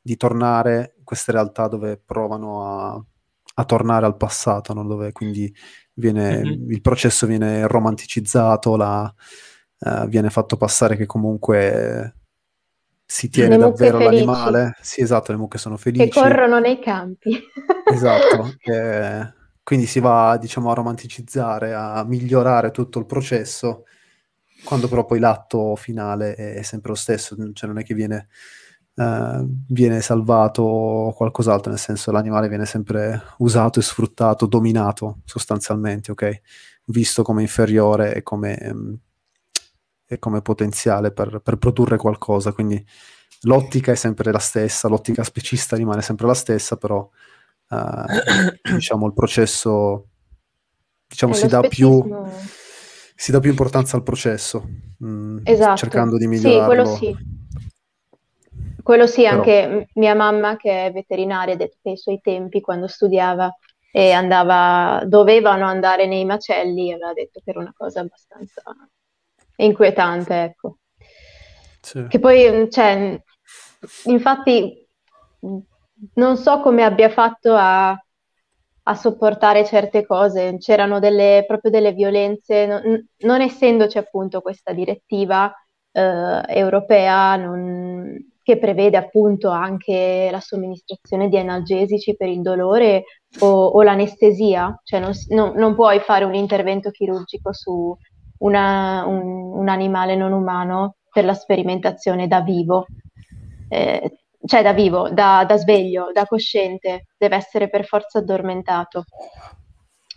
di 0.00 0.16
tornare 0.16 0.94
in 0.96 1.04
queste 1.04 1.30
realtà 1.30 1.68
dove 1.68 2.00
provano 2.02 2.64
a, 2.66 3.04
a 3.56 3.64
tornare 3.66 4.06
al 4.06 4.16
passato, 4.16 4.72
no? 4.72 4.82
Dove 4.84 5.12
quindi 5.12 5.54
viene, 5.92 6.38
mm-hmm. 6.38 6.70
il 6.70 6.80
processo 6.80 7.26
viene 7.26 7.66
romanticizzato, 7.66 8.76
la, 8.76 9.14
uh, 9.80 10.06
viene 10.06 10.30
fatto 10.30 10.56
passare 10.56 10.96
che 10.96 11.04
comunque 11.04 12.16
si 13.04 13.28
tiene 13.28 13.58
davvero 13.58 13.98
l'animale. 13.98 14.74
Sì, 14.80 15.02
esatto, 15.02 15.32
le 15.32 15.38
mucche 15.38 15.58
sono 15.58 15.76
felici. 15.76 16.08
Che 16.08 16.18
corrono 16.18 16.60
nei 16.60 16.78
campi. 16.78 17.38
esatto. 17.92 18.54
Eh, 18.62 19.34
quindi 19.62 19.84
si 19.84 20.00
va, 20.00 20.38
diciamo, 20.40 20.70
a 20.70 20.74
romanticizzare, 20.74 21.74
a 21.74 22.02
migliorare 22.06 22.70
tutto 22.70 22.98
il 22.98 23.04
processo, 23.04 23.84
quando 24.66 24.88
però 24.88 25.06
poi 25.06 25.20
l'atto 25.20 25.76
finale 25.76 26.34
è, 26.34 26.62
sempre 26.62 26.90
lo 26.90 26.96
stesso, 26.96 27.36
cioè 27.52 27.68
non 27.68 27.78
è 27.78 27.84
che 27.84 27.94
viene 27.94 28.28
Uh, 28.96 29.46
viene 29.68 30.00
salvato 30.00 30.62
o 30.62 31.12
qualcos'altro, 31.12 31.68
nel 31.70 31.78
senso 31.78 32.10
l'animale 32.10 32.48
viene 32.48 32.64
sempre 32.64 33.24
usato 33.40 33.78
e 33.78 33.82
sfruttato, 33.82 34.46
dominato 34.46 35.18
sostanzialmente, 35.26 36.12
ok? 36.12 36.40
Visto 36.86 37.22
come 37.22 37.42
inferiore 37.42 38.14
e 38.14 38.22
come, 38.22 38.58
um, 38.62 38.98
e 40.06 40.18
come 40.18 40.40
potenziale 40.40 41.12
per, 41.12 41.40
per, 41.40 41.58
produrre 41.58 41.98
qualcosa, 41.98 42.52
quindi 42.52 42.82
l'ottica 43.42 43.92
è 43.92 43.96
sempre 43.96 44.32
la 44.32 44.38
stessa, 44.38 44.88
l'ottica 44.88 45.22
specista 45.24 45.76
rimane 45.76 46.00
sempre 46.00 46.26
la 46.26 46.32
stessa, 46.32 46.78
però 46.78 47.06
uh, 47.68 48.72
diciamo 48.74 49.06
il 49.06 49.12
processo 49.12 50.06
diciamo 51.06 51.34
si 51.34 51.46
dà 51.48 51.60
più 51.60 52.02
si 53.16 53.32
dà 53.32 53.40
più 53.40 53.50
importanza 53.50 53.96
al 53.96 54.02
processo, 54.02 54.68
mh, 54.98 55.08
mm, 55.08 55.38
esatto. 55.42 55.76
cercando 55.76 56.16
di 56.16 56.26
migliorarlo. 56.28 56.84
Sì, 56.84 57.00
quello 57.00 57.16
sì 57.16 57.34
quello 58.86 59.08
sì, 59.08 59.22
Però... 59.22 59.34
anche 59.34 59.88
mia 59.94 60.14
mamma 60.14 60.56
che 60.56 60.86
è 60.86 60.92
veterinaria 60.92 61.54
ha 61.54 61.56
detto 61.56 61.78
che 61.82 61.90
ai 61.90 61.96
suoi 61.96 62.20
tempi 62.22 62.60
quando 62.60 62.86
studiava 62.86 63.52
e 63.90 64.12
andava, 64.12 65.02
dovevano 65.06 65.66
andare 65.66 66.06
nei 66.06 66.24
macelli, 66.24 66.92
aveva 66.92 67.12
detto 67.12 67.40
che 67.42 67.50
era 67.50 67.58
una 67.58 67.74
cosa 67.76 67.98
abbastanza 67.98 68.62
inquietante, 69.56 70.40
ecco. 70.40 70.76
Sì. 71.80 72.06
Che 72.06 72.18
poi, 72.20 72.70
cioè, 72.70 73.20
infatti, 74.04 74.86
non 76.14 76.36
so 76.36 76.60
come 76.60 76.84
abbia 76.84 77.08
fatto 77.08 77.56
a, 77.56 78.00
a 78.88 78.94
sopportare 78.94 79.64
certe 79.64 80.06
cose, 80.06 80.56
c'erano 80.58 81.00
delle, 81.00 81.44
proprio 81.46 81.70
delle 81.70 81.92
violenze, 81.92 82.66
non, 82.66 83.08
non 83.18 83.40
essendoci 83.40 83.98
appunto 83.98 84.40
questa 84.40 84.72
direttiva 84.72 85.52
eh, 85.90 86.42
europea, 86.46 87.36
non, 87.36 88.16
che 88.46 88.58
prevede 88.58 88.96
appunto 88.96 89.50
anche 89.50 90.28
la 90.30 90.38
somministrazione 90.38 91.28
di 91.28 91.36
analgesici 91.36 92.14
per 92.14 92.28
il 92.28 92.42
dolore 92.42 93.02
o, 93.40 93.46
o 93.48 93.82
l'anestesia, 93.82 94.80
cioè 94.84 95.00
non, 95.00 95.10
non, 95.30 95.54
non, 95.56 95.74
puoi 95.74 95.98
fare 95.98 96.24
un 96.24 96.34
intervento 96.34 96.90
chirurgico 96.90 97.52
su 97.52 97.92
una, 98.38 99.04
un, 99.04 99.52
un, 99.52 99.68
animale 99.68 100.14
non 100.14 100.30
umano 100.30 100.98
per 101.10 101.24
la 101.24 101.34
sperimentazione 101.34 102.28
da 102.28 102.40
vivo, 102.40 102.86
eh, 103.68 104.25
cioè 104.46 104.62
da 104.62 104.72
vivo, 104.72 105.10
da, 105.10 105.44
da, 105.46 105.56
sveglio, 105.56 106.10
da 106.12 106.24
cosciente, 106.24 107.06
deve 107.16 107.36
essere 107.36 107.68
per 107.68 107.84
forza 107.84 108.18
addormentato. 108.18 109.04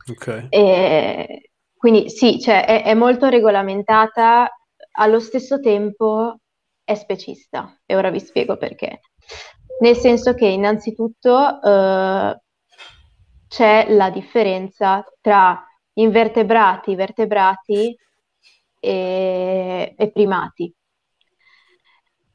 Okay. 0.09 0.47
E, 0.49 1.51
quindi 1.75 2.09
sì, 2.09 2.39
cioè, 2.39 2.65
è, 2.65 2.83
è 2.83 2.93
molto 2.93 3.27
regolamentata, 3.27 4.49
allo 4.93 5.19
stesso 5.19 5.59
tempo 5.59 6.39
è 6.83 6.95
specista 6.95 7.79
e 7.85 7.95
ora 7.95 8.09
vi 8.09 8.19
spiego 8.19 8.57
perché. 8.57 9.01
Nel 9.79 9.95
senso 9.95 10.33
che 10.33 10.47
innanzitutto 10.47 11.61
eh, 11.61 12.41
c'è 13.47 13.85
la 13.89 14.09
differenza 14.09 15.05
tra 15.21 15.63
invertebrati, 15.93 16.95
vertebrati 16.95 17.95
e, 18.79 19.93
e 19.97 20.11
primati. 20.11 20.73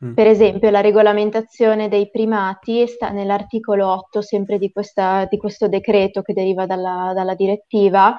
Mm. 0.05 0.13
Per 0.13 0.27
esempio, 0.27 0.71
la 0.71 0.81
regolamentazione 0.81 1.89
dei 1.89 2.11
primati 2.11 2.87
sta 2.87 3.11
nell'articolo 3.11 3.89
8 3.91 4.21
sempre 4.21 4.59
di, 4.59 4.71
questa, 4.71 5.27
di 5.31 5.39
questo 5.39 5.69
decreto 5.69 6.23
che 6.23 6.35
deriva 6.35 6.67
dalla, 6.67 7.13
dalla 7.15 7.35
direttiva 7.35 8.17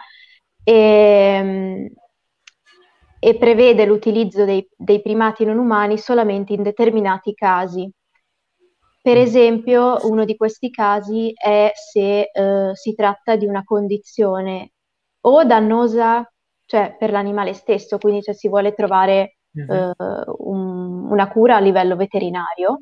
e, 0.63 1.91
e 3.19 3.35
prevede 3.37 3.85
l'utilizzo 3.85 4.45
dei, 4.45 4.67
dei 4.75 5.01
primati 5.01 5.45
non 5.45 5.57
umani 5.59 5.97
solamente 5.97 6.53
in 6.53 6.63
determinati 6.63 7.33
casi. 7.33 7.89
Per 9.01 9.17
mm. 9.17 9.21
esempio, 9.21 9.97
uno 10.09 10.25
di 10.25 10.35
questi 10.35 10.71
casi 10.71 11.31
è 11.35 11.71
se 11.75 12.31
eh, 12.31 12.71
si 12.73 12.95
tratta 12.95 13.35
di 13.35 13.45
una 13.45 13.63
condizione 13.63 14.71
o 15.21 15.43
dannosa, 15.43 16.27
cioè 16.65 16.95
per 16.97 17.11
l'animale 17.11 17.53
stesso, 17.53 17.97
quindi 17.99 18.23
cioè, 18.23 18.33
si 18.33 18.47
vuole 18.47 18.73
trovare. 18.73 19.34
Eh, 19.55 19.93
un, 20.37 21.11
una 21.11 21.27
cura 21.29 21.55
a 21.57 21.59
livello 21.59 21.95
veterinario, 21.95 22.81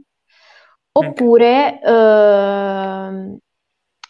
oppure 0.92 1.82
eh, 1.82 3.38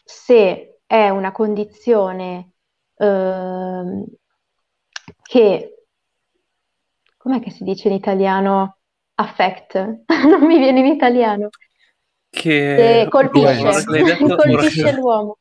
se 0.04 0.80
è 0.86 1.10
una 1.10 1.32
condizione 1.32 2.52
eh, 2.96 4.04
che 5.22 5.74
com'è 7.18 7.40
che 7.40 7.52
si 7.52 7.64
dice 7.64 7.88
in 7.88 7.94
italiano? 7.94 8.78
Affect, 9.16 10.04
non 10.28 10.46
mi 10.46 10.58
viene 10.58 10.80
in 10.80 10.88
italiano. 10.88 11.50
Che, 12.30 12.42
che 12.42 13.08
colpisce, 13.10 13.86
colpisce 13.86 14.92
l'uomo. 14.94 15.38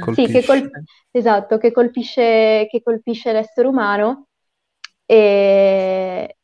Colpisce. 0.00 0.26
Sì, 0.26 0.32
che 0.32 0.44
col- 0.44 0.70
esatto, 1.10 1.58
che 1.58 1.70
colpisce, 1.70 2.66
che 2.70 2.80
colpisce 2.82 3.32
l'essere 3.32 3.68
umano 3.68 4.28
e, 5.04 6.36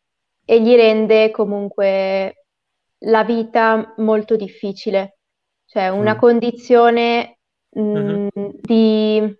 e 0.48 0.62
gli 0.62 0.74
rende 0.76 1.32
comunque 1.32 2.46
la 3.00 3.24
vita 3.24 3.94
molto 3.98 4.36
difficile, 4.36 5.18
cioè 5.66 5.88
una 5.88 6.14
mm. 6.14 6.18
condizione 6.18 7.38
mh, 7.68 7.80
mm-hmm. 7.82 8.28
di, 8.62 9.36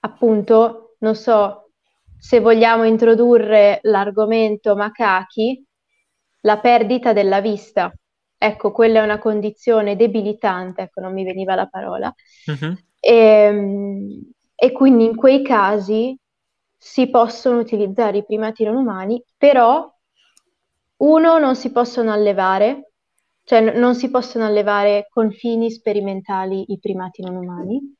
appunto, 0.00 0.96
non 1.00 1.14
so, 1.14 1.72
se 2.18 2.40
vogliamo 2.40 2.84
introdurre 2.84 3.80
l'argomento 3.82 4.74
macachi, 4.74 5.62
la 6.40 6.58
perdita 6.58 7.12
della 7.12 7.42
vista. 7.42 7.92
Ecco, 8.36 8.72
quella 8.72 9.00
è 9.00 9.04
una 9.04 9.18
condizione 9.18 9.94
debilitante, 9.94 10.82
ecco, 10.82 11.00
non 11.00 11.12
mi 11.12 11.24
veniva 11.24 11.54
la 11.54 11.66
parola. 11.66 12.12
Mm-hmm. 12.50 12.74
E, 12.98 14.20
e 14.54 14.72
quindi 14.72 15.04
in 15.04 15.16
quei 15.16 15.42
casi 15.42 16.18
si 16.78 17.08
possono 17.10 17.58
utilizzare 17.58 18.18
i 18.18 18.24
primati 18.24 18.64
non 18.64 18.76
umani, 18.76 19.22
però 19.36 19.93
uno, 20.96 21.38
non 21.38 21.56
si 21.56 21.70
possono 21.72 22.12
allevare, 22.12 22.92
cioè 23.44 23.60
n- 23.60 23.78
non 23.78 23.94
si 23.94 24.10
possono 24.10 24.44
allevare 24.44 25.06
con 25.10 25.30
fini 25.32 25.70
sperimentali 25.70 26.72
i 26.72 26.78
primati 26.78 27.22
non 27.22 27.36
umani. 27.36 27.94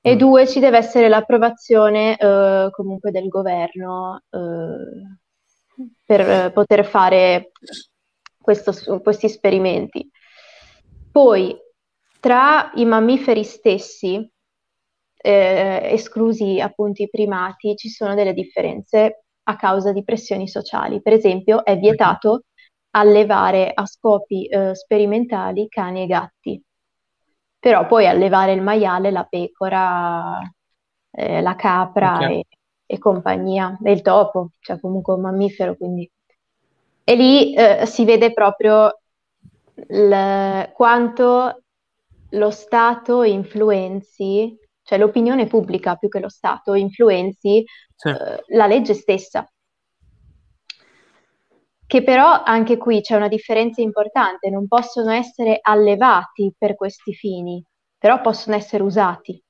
E 0.00 0.14
mm. 0.14 0.18
due, 0.18 0.48
ci 0.48 0.60
deve 0.60 0.78
essere 0.78 1.08
l'approvazione 1.08 2.16
eh, 2.16 2.68
comunque 2.70 3.10
del 3.10 3.28
governo 3.28 4.22
eh, 4.30 5.88
per 6.04 6.52
poter 6.52 6.84
fare 6.84 7.52
questo, 8.40 9.00
questi 9.00 9.26
esperimenti. 9.26 10.10
Poi, 11.10 11.56
tra 12.18 12.70
i 12.74 12.84
mammiferi 12.84 13.44
stessi, 13.44 14.30
eh, 15.22 15.80
esclusi 15.92 16.60
appunto 16.60 17.02
i 17.02 17.10
primati, 17.10 17.76
ci 17.76 17.88
sono 17.88 18.14
delle 18.14 18.32
differenze 18.32 19.24
a 19.44 19.56
causa 19.56 19.92
di 19.92 20.04
pressioni 20.04 20.48
sociali. 20.48 21.00
Per 21.02 21.12
esempio, 21.12 21.64
è 21.64 21.78
vietato 21.78 22.44
allevare 22.90 23.70
a 23.72 23.86
scopi 23.86 24.46
eh, 24.46 24.74
sperimentali 24.74 25.68
cani 25.68 26.02
e 26.02 26.06
gatti, 26.06 26.62
però 27.58 27.86
puoi 27.86 28.06
allevare 28.06 28.52
il 28.52 28.62
maiale, 28.62 29.10
la 29.10 29.24
pecora, 29.24 30.40
eh, 31.10 31.40
la 31.40 31.54
capra 31.54 32.26
e, 32.26 32.44
e, 32.86 32.98
compagnia, 32.98 33.78
e 33.82 33.92
il 33.92 34.02
topo, 34.02 34.50
cioè 34.60 34.80
comunque 34.80 35.14
un 35.14 35.20
mammifero, 35.22 35.76
quindi. 35.76 36.10
E 37.04 37.14
lì 37.14 37.54
eh, 37.54 37.86
si 37.86 38.04
vede 38.04 38.32
proprio 38.32 39.00
l- 39.88 40.70
quanto 40.72 41.62
lo 42.30 42.50
Stato 42.50 43.22
influenzi, 43.24 44.56
cioè 44.90 44.98
l'opinione 44.98 45.46
pubblica 45.46 45.94
più 45.94 46.08
che 46.08 46.18
lo 46.18 46.28
Stato 46.28 46.74
influenzi 46.74 47.64
sì. 47.94 48.08
eh, 48.08 48.42
la 48.48 48.66
legge 48.66 48.94
stessa 48.94 49.48
che 51.86 52.04
però 52.04 52.42
anche 52.44 52.76
qui 52.76 53.00
c'è 53.00 53.16
una 53.16 53.26
differenza 53.26 53.80
importante, 53.80 54.48
non 54.48 54.68
possono 54.68 55.10
essere 55.10 55.58
allevati 55.60 56.54
per 56.56 56.76
questi 56.76 57.12
fini, 57.12 57.60
però 57.98 58.20
possono 58.20 58.54
essere 58.54 58.84
usati. 58.84 59.42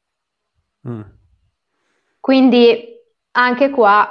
Mm. 0.88 1.02
Quindi 2.18 2.98
anche 3.32 3.68
qua, 3.68 4.08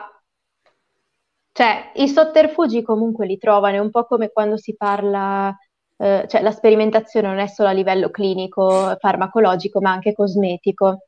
cioè 1.52 1.92
i 1.96 2.08
sotterfugi 2.08 2.84
comunque 2.84 3.26
li 3.26 3.40
trovano, 3.40 3.78
è 3.78 3.80
un 3.80 3.90
po' 3.90 4.06
come 4.06 4.30
quando 4.30 4.58
si 4.58 4.76
parla, 4.76 5.52
eh, 5.98 6.26
cioè 6.30 6.44
la 6.44 6.52
sperimentazione 6.52 7.28
non 7.28 7.40
è 7.40 7.48
solo 7.48 7.70
a 7.70 7.72
livello 7.72 8.12
clinico, 8.12 8.96
farmacologico, 9.00 9.82
ma 9.82 9.92
anche 9.92 10.14
cosmetico. 10.14 11.08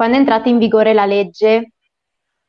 Quando 0.00 0.16
è 0.16 0.20
entrata 0.20 0.48
in 0.48 0.56
vigore 0.56 0.94
la 0.94 1.04
legge, 1.04 1.72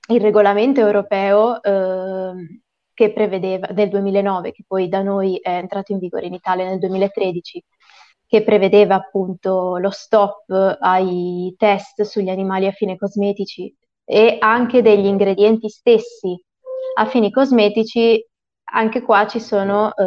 il 0.08 0.22
regolamento 0.22 0.80
europeo, 0.80 1.62
eh, 1.62 2.62
che 2.94 3.12
prevedeva, 3.12 3.68
del 3.74 3.90
2009, 3.90 4.54
che 4.54 4.64
poi 4.66 4.88
da 4.88 5.02
noi 5.02 5.36
è 5.36 5.50
entrato 5.50 5.92
in 5.92 6.00
vigore 6.00 6.28
in 6.28 6.34
Italia 6.34 6.64
nel 6.64 6.80
2013, 6.80 7.62
che 8.26 8.44
prevedeva 8.44 8.96
appunto 8.96 9.76
lo 9.80 9.90
stop 9.90 10.46
ai 10.80 11.54
test 11.58 12.04
sugli 12.04 12.30
animali 12.30 12.68
a 12.68 12.72
fini 12.72 12.96
cosmetici 12.96 13.76
e 14.06 14.38
anche 14.40 14.82
degli 14.82 15.06
ingredienti 15.06 15.68
stessi 15.68 16.42
a 16.96 17.06
fini 17.06 17.32
cosmetici, 17.32 18.26
anche 18.72 19.02
qua 19.02 19.28
ci 19.28 19.42
sono 19.42 19.94
eh, 19.94 20.06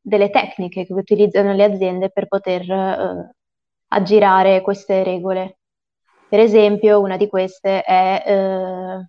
delle 0.00 0.30
tecniche 0.30 0.86
che 0.86 0.92
utilizzano 0.94 1.52
le 1.52 1.64
aziende 1.64 2.08
per 2.08 2.28
poter 2.28 2.62
eh, 2.70 3.34
aggirare 3.88 4.62
queste 4.62 5.04
regole. 5.04 5.58
Per 6.28 6.40
esempio, 6.40 7.00
una 7.00 7.16
di 7.16 7.28
queste 7.28 7.82
è 7.82 8.22
eh, 8.26 9.08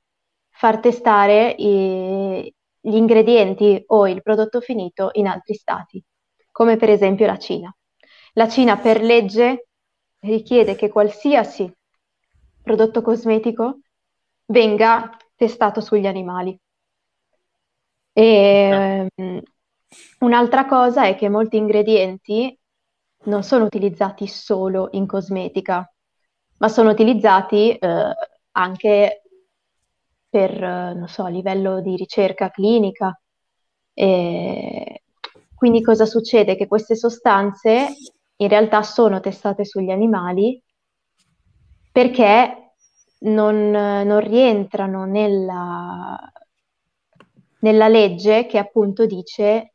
far 0.50 0.80
testare 0.80 1.56
i, 1.58 2.54
gli 2.80 2.96
ingredienti 2.96 3.84
o 3.88 4.08
il 4.08 4.22
prodotto 4.22 4.62
finito 4.62 5.10
in 5.14 5.28
altri 5.28 5.56
stati, 5.56 6.04
come 6.52 6.78
per 6.78 6.90
esempio 6.90 7.26
la 7.26 7.38
Cina. 7.38 7.76
La 8.34 8.48
Cina 8.48 8.78
per 8.78 9.02
legge 9.02 9.68
richiede 10.20 10.76
che 10.76 10.90
qualsiasi 10.90 11.72
prodotto 12.62 13.02
cosmetico 13.02 13.80
venga 14.46 15.18
testato 15.36 15.82
sugli 15.82 16.06
animali. 16.06 16.58
E, 18.14 19.08
um, 19.16 19.42
un'altra 20.20 20.66
cosa 20.66 21.06
è 21.06 21.16
che 21.16 21.30
molti 21.30 21.58
ingredienti 21.58 22.58
non 23.26 23.44
sono 23.44 23.66
utilizzati 23.66 24.28
solo 24.28 24.90
in 24.92 25.06
cosmetica, 25.06 25.92
ma 26.58 26.70
sono 26.70 26.90
utilizzati 26.90 27.76
eh, 27.76 28.16
anche 28.52 29.22
per, 30.30 30.60
non 30.60 31.08
so, 31.08 31.24
a 31.24 31.30
livello 31.30 31.82
di 31.82 31.96
ricerca 31.96 32.50
clinica. 32.50 33.20
E 33.94 35.04
quindi 35.56 35.82
cosa 35.82 36.06
succede? 36.06 36.56
Che 36.56 36.68
queste 36.68 36.96
sostanze 36.96 37.88
in 38.38 38.48
realtà 38.48 38.84
sono 38.84 39.20
testate 39.20 39.66
sugli 39.66 39.90
animali 39.90 40.62
perché 41.92 42.74
non, 43.20 43.72
non 43.72 44.20
rientrano 44.20 45.06
nella, 45.06 46.16
nella 47.62 47.88
legge 47.88 48.46
che 48.46 48.60
appunto 48.60 49.08
dice 49.08 49.74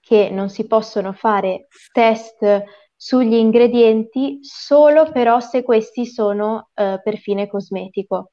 che 0.00 0.28
non 0.30 0.50
si 0.50 0.66
possono 0.66 1.12
fare 1.12 1.68
test 1.92 2.64
sugli 2.96 3.34
ingredienti 3.34 4.38
solo 4.40 5.12
però 5.12 5.38
se 5.40 5.62
questi 5.62 6.06
sono 6.06 6.70
eh, 6.74 7.00
per 7.02 7.18
fine 7.18 7.46
cosmetico. 7.46 8.32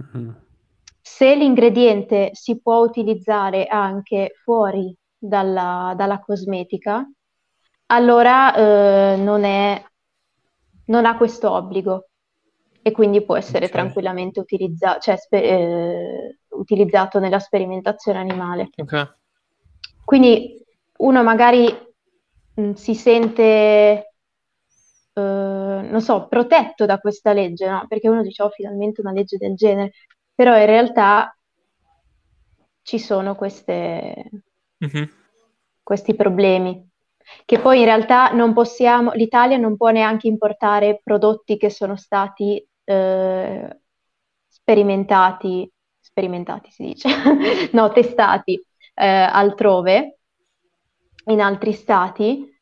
Mm-hmm. 0.00 0.30
Se 1.00 1.34
l'ingrediente 1.34 2.30
si 2.32 2.60
può 2.60 2.78
utilizzare 2.78 3.66
anche 3.66 4.32
fuori 4.42 4.96
dalla, 5.18 5.92
dalla 5.96 6.20
cosmetica, 6.20 7.06
allora 7.86 8.54
eh, 8.54 9.16
non, 9.16 9.44
è, 9.44 9.84
non, 10.86 11.04
ha 11.04 11.16
questo 11.16 11.50
obbligo 11.50 12.08
e 12.80 12.90
quindi 12.92 13.22
può 13.22 13.36
essere 13.36 13.66
okay. 13.66 13.70
tranquillamente 13.70 14.40
utilizza- 14.40 14.98
cioè, 14.98 15.16
spe- 15.16 15.42
eh, 15.42 16.38
utilizzato 16.50 17.18
nella 17.18 17.38
sperimentazione 17.38 18.18
animale. 18.18 18.70
Okay. 18.76 19.06
Quindi 20.04 20.64
uno 20.98 21.22
magari 21.22 21.66
mh, 22.54 22.62
mm, 22.62 22.72
si 22.72 22.94
sente, 22.94 24.14
uh, 25.14 25.20
non 25.20 26.00
so, 26.00 26.26
protetto 26.28 26.86
da 26.86 26.98
questa 26.98 27.32
legge, 27.32 27.68
no? 27.68 27.84
Perché 27.88 28.08
uno 28.08 28.22
dice, 28.22 28.42
oh, 28.42 28.50
finalmente 28.50 29.00
una 29.00 29.12
legge 29.12 29.36
del 29.36 29.54
genere 29.54 29.92
però 30.34 30.58
in 30.58 30.66
realtà 30.66 31.36
ci 32.82 32.98
sono 32.98 33.34
queste, 33.36 34.30
mm-hmm. 34.84 35.04
questi 35.82 36.14
problemi 36.14 36.90
che 37.46 37.58
poi 37.58 37.78
in 37.78 37.84
realtà 37.84 38.32
non 38.32 38.52
possiamo, 38.52 39.12
l'Italia 39.12 39.56
non 39.56 39.76
può 39.76 39.88
neanche 39.90 40.26
importare 40.26 41.00
prodotti 41.02 41.56
che 41.56 41.70
sono 41.70 41.96
stati 41.96 42.62
eh, 42.84 43.80
sperimentati, 44.46 45.70
sperimentati 46.00 46.70
si 46.70 46.84
dice, 46.84 47.08
no, 47.72 47.90
testati 47.92 48.62
eh, 48.94 49.06
altrove, 49.06 50.18
in 51.26 51.40
altri 51.40 51.72
stati, 51.72 52.60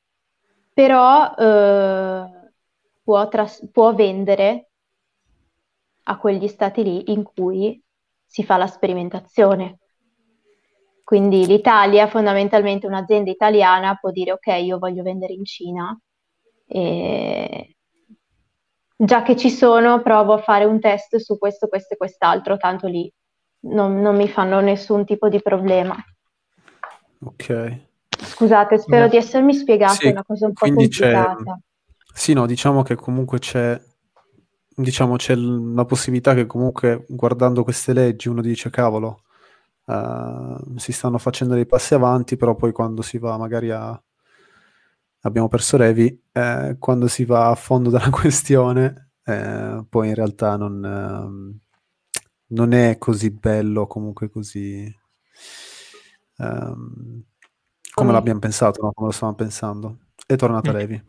però 0.72 1.34
eh, 1.34 2.52
può, 3.02 3.28
tras- 3.28 3.68
può 3.70 3.94
vendere 3.94 4.70
a 6.04 6.16
quegli 6.18 6.48
stati 6.48 6.82
lì 6.82 7.12
in 7.12 7.22
cui 7.22 7.80
si 8.24 8.44
fa 8.44 8.56
la 8.56 8.66
sperimentazione. 8.66 9.78
Quindi 11.04 11.46
l'Italia, 11.46 12.06
fondamentalmente 12.06 12.86
un'azienda 12.86 13.30
italiana 13.30 13.96
può 13.96 14.10
dire 14.10 14.32
ok, 14.32 14.46
io 14.62 14.78
voglio 14.78 15.02
vendere 15.02 15.34
in 15.34 15.44
Cina, 15.44 16.00
e 16.66 17.76
già 18.96 19.22
che 19.22 19.36
ci 19.36 19.50
sono 19.50 20.00
provo 20.00 20.34
a 20.34 20.42
fare 20.42 20.64
un 20.64 20.80
test 20.80 21.16
su 21.16 21.36
questo, 21.36 21.68
questo 21.68 21.94
e 21.94 21.96
quest'altro, 21.98 22.56
tanto 22.56 22.86
lì 22.86 23.12
non, 23.64 24.00
non 24.00 24.16
mi 24.16 24.28
fanno 24.28 24.60
nessun 24.60 25.04
tipo 25.04 25.28
di 25.28 25.42
problema. 25.42 25.94
Ok. 27.24 27.90
Scusate, 28.24 28.78
spero 28.78 29.08
di 29.08 29.16
essermi 29.16 29.54
spiegata, 29.54 29.94
Sì, 29.94 30.06
è 30.06 30.10
una 30.10 30.24
cosa 30.24 30.46
un 30.46 30.52
po' 30.52 30.66
complicata. 30.66 31.60
Sì, 32.14 32.32
no, 32.32 32.46
diciamo 32.46 32.82
che 32.82 32.94
comunque 32.94 33.38
c'è, 33.38 33.80
diciamo, 34.74 35.16
c'è 35.16 35.34
la 35.34 35.84
possibilità 35.84 36.34
che 36.34 36.46
comunque 36.46 37.04
guardando 37.08 37.64
queste 37.64 37.92
leggi 37.92 38.28
uno 38.28 38.40
dice, 38.42 38.70
cavolo, 38.70 39.22
eh, 39.86 40.56
si 40.76 40.92
stanno 40.92 41.18
facendo 41.18 41.54
dei 41.54 41.66
passi 41.66 41.94
avanti, 41.94 42.36
però 42.36 42.54
poi 42.54 42.72
quando 42.72 43.02
si 43.02 43.18
va 43.18 43.36
magari 43.38 43.70
a... 43.70 44.00
Abbiamo 45.24 45.48
perso 45.48 45.76
Levi, 45.76 46.20
eh, 46.32 46.76
quando 46.80 47.06
si 47.06 47.24
va 47.24 47.48
a 47.48 47.54
fondo 47.54 47.90
della 47.90 48.10
questione, 48.10 49.10
eh, 49.24 49.84
poi 49.88 50.08
in 50.08 50.14
realtà 50.14 50.56
non, 50.56 50.84
ehm, 50.84 51.58
non 52.48 52.72
è 52.72 52.98
così 52.98 53.30
bello, 53.30 53.86
comunque 53.86 54.28
così... 54.28 54.92
ehm, 56.38 57.22
come 57.95 58.12
l'abbiamo 58.12 58.40
pensato, 58.40 58.82
no? 58.82 58.93
Come 58.93 59.09
lo 59.09 59.12
stavamo 59.12 59.36
pensando. 59.36 59.99
È 60.26 60.36
tornata 60.36 60.72
Mm. 60.72 60.74
Levi. 60.74 61.03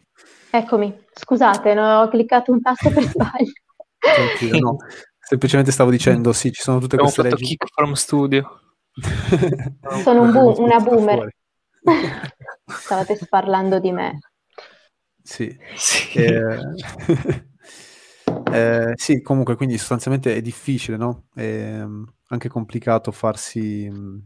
Eccomi, 0.52 1.06
scusate, 1.14 1.74
no, 1.74 2.02
ho 2.02 2.10
cliccato 2.10 2.52
un 2.52 2.62
tasto 2.62 2.90
per 2.92 3.04
sbaglio. 3.10 3.52
Tranquillo, 3.98 4.60
no. 4.60 4.78
Semplicemente 5.20 5.72
stavo 5.72 5.90
dicendo, 5.90 6.34
sì, 6.34 6.52
ci 6.52 6.62
sono 6.62 6.80
tutte 6.80 6.96
Abbiamo 6.96 7.14
queste 7.14 7.36
leggi. 7.36 7.46
kick 7.46 7.68
from 7.74 7.94
studio. 7.94 8.60
Sono 10.04 10.22
un 10.24 10.32
bu- 10.32 10.62
una 10.62 10.80
boomer. 10.80 11.30
Stavate 12.66 13.18
parlando 13.30 13.80
di 13.80 13.92
me. 13.92 14.20
Sì. 15.24 15.58
Sì. 15.76 16.20
Eh, 16.20 16.58
eh, 18.52 18.92
sì, 18.96 19.22
comunque, 19.22 19.56
quindi 19.56 19.78
sostanzialmente 19.78 20.36
è 20.36 20.42
difficile, 20.42 20.98
no? 20.98 21.28
È 21.34 21.82
mm, 21.84 22.04
anche 22.28 22.50
complicato 22.50 23.12
farsi 23.12 23.90
mm, 23.90 24.18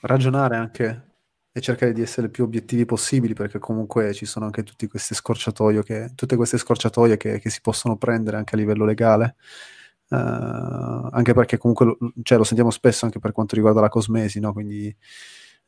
ragionare 0.00 0.56
anche 0.56 1.07
e 1.58 1.60
cercare 1.60 1.92
di 1.92 2.02
essere 2.02 2.26
il 2.26 2.32
più 2.32 2.44
obiettivi 2.44 2.84
possibili, 2.84 3.34
perché 3.34 3.58
comunque 3.58 4.12
ci 4.14 4.26
sono 4.26 4.46
anche 4.46 4.62
tutte 4.62 4.88
queste 4.88 5.14
scorciatoie 5.14 5.82
che, 5.82 6.12
tutte 6.14 6.36
queste 6.36 6.58
scorciatoie 6.58 7.16
che, 7.16 7.38
che 7.38 7.50
si 7.50 7.60
possono 7.60 7.96
prendere 7.96 8.36
anche 8.36 8.54
a 8.54 8.58
livello 8.58 8.84
legale. 8.84 9.36
Eh, 10.10 10.16
anche 10.16 11.34
perché 11.34 11.58
comunque 11.58 11.86
lo, 11.86 11.98
cioè, 12.22 12.38
lo 12.38 12.44
sentiamo 12.44 12.70
spesso 12.70 13.04
anche 13.04 13.18
per 13.18 13.32
quanto 13.32 13.54
riguarda 13.54 13.80
la 13.80 13.88
cosmesi, 13.88 14.40
no? 14.40 14.52
Quindi 14.52 14.94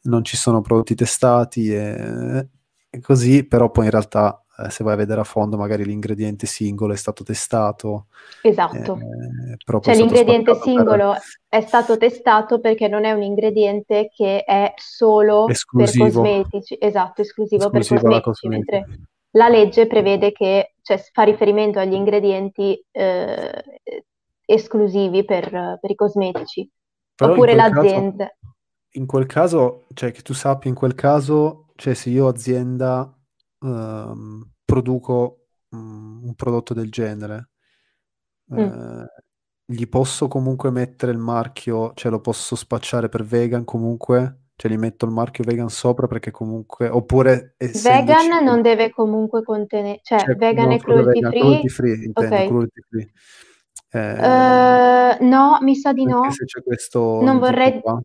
non 0.02 0.24
ci 0.24 0.36
sono 0.36 0.60
prodotti 0.60 0.94
testati 0.94 1.74
e, 1.74 2.48
e 2.88 3.00
così, 3.00 3.44
però 3.44 3.70
poi 3.70 3.84
in 3.84 3.90
realtà 3.90 4.42
eh, 4.64 4.70
se 4.70 4.84
vai 4.84 4.94
a 4.94 4.96
vedere 4.96 5.20
a 5.20 5.24
fondo 5.24 5.56
magari 5.56 5.84
l'ingrediente 5.84 6.46
singolo 6.46 6.92
è 6.92 6.96
stato 6.96 7.24
testato, 7.24 8.06
Esatto. 8.42 8.96
eh, 8.96 9.80
Cioè 9.80 9.94
l'ingrediente 9.94 10.54
spaccato 10.54 10.58
per 10.58 10.62
singolo 10.62 11.14
è 11.48 11.60
stato 11.60 11.96
testato 11.96 12.60
perché 12.60 12.88
non 12.88 13.04
è 13.04 13.12
un 13.12 13.22
ingrediente 13.22 14.10
che 14.14 14.44
è 14.44 14.72
solo 14.76 15.48
Esclusivo. 15.48 16.04
per 16.04 16.12
cosmetici, 16.12 16.76
esatto, 16.80 17.22
esclusivo 17.22 17.64
esclusivo 17.66 18.00
per 18.08 18.20
cosmetici, 18.20 18.48
mentre 18.48 18.98
la 19.32 19.48
legge 19.48 19.86
prevede 19.86 20.32
che 20.32 20.74
cioè, 20.82 21.02
fa 21.12 21.22
riferimento 21.22 21.78
agli 21.78 21.94
ingredienti 21.94 22.84
eh, 22.90 23.62
esclusivi 24.44 25.24
per, 25.24 25.78
per 25.80 25.90
i 25.90 25.94
cosmetici, 25.94 26.68
Però 27.14 27.32
oppure 27.32 27.54
caso- 27.54 27.74
l'azienda. 27.74 28.34
In 28.94 29.06
quel 29.06 29.26
caso, 29.26 29.84
cioè 29.94 30.10
che 30.10 30.22
tu 30.22 30.34
sappia, 30.34 30.68
in 30.68 30.74
quel 30.74 30.96
caso, 30.96 31.66
cioè 31.76 31.94
se 31.94 32.10
io 32.10 32.26
azienda 32.26 33.08
ehm, 33.62 34.49
produco 34.70 35.46
mm, 35.74 36.24
un 36.24 36.34
prodotto 36.34 36.74
del 36.74 36.90
genere, 36.90 37.48
eh, 38.52 39.04
gli 39.64 39.88
posso 39.88 40.28
comunque 40.28 40.70
mettere 40.70 41.12
il 41.12 41.18
marchio, 41.18 41.92
cioè 41.94 42.10
lo 42.10 42.20
posso 42.20 42.54
spacciare 42.56 43.08
per 43.08 43.24
vegan 43.24 43.64
comunque, 43.64 44.44
cioè 44.56 44.70
gli 44.70 44.76
metto 44.76 45.06
il 45.06 45.12
marchio 45.12 45.44
vegan 45.44 45.68
sopra 45.68 46.06
perché 46.06 46.30
comunque, 46.30 46.88
oppure. 46.88 47.54
Vegan 47.58 48.44
non 48.44 48.62
deve 48.62 48.90
comunque 48.90 49.42
contenere, 49.42 50.00
cioè, 50.02 50.20
cioè, 50.20 50.34
vegan 50.36 50.72
e 50.72 50.78
cruelty 50.78 51.20
vegan, 51.20 51.30
free. 51.30 51.40
cruelty 51.40 51.68
free, 51.68 52.04
intendo, 52.04 52.34
Ok. 52.36 52.46
cruelty 52.46 52.80
free. 52.88 53.10
Eh, 53.92 53.98
Eh, 54.00 55.18
no, 55.24 55.58
mi 55.62 55.74
sa 55.76 55.92
di 55.92 56.04
no. 56.04 56.30
se 56.30 56.44
c'è 56.44 56.62
questo 56.62 57.20
Non 57.22 57.38
vorrei, 57.38 57.80
qua. 57.80 58.00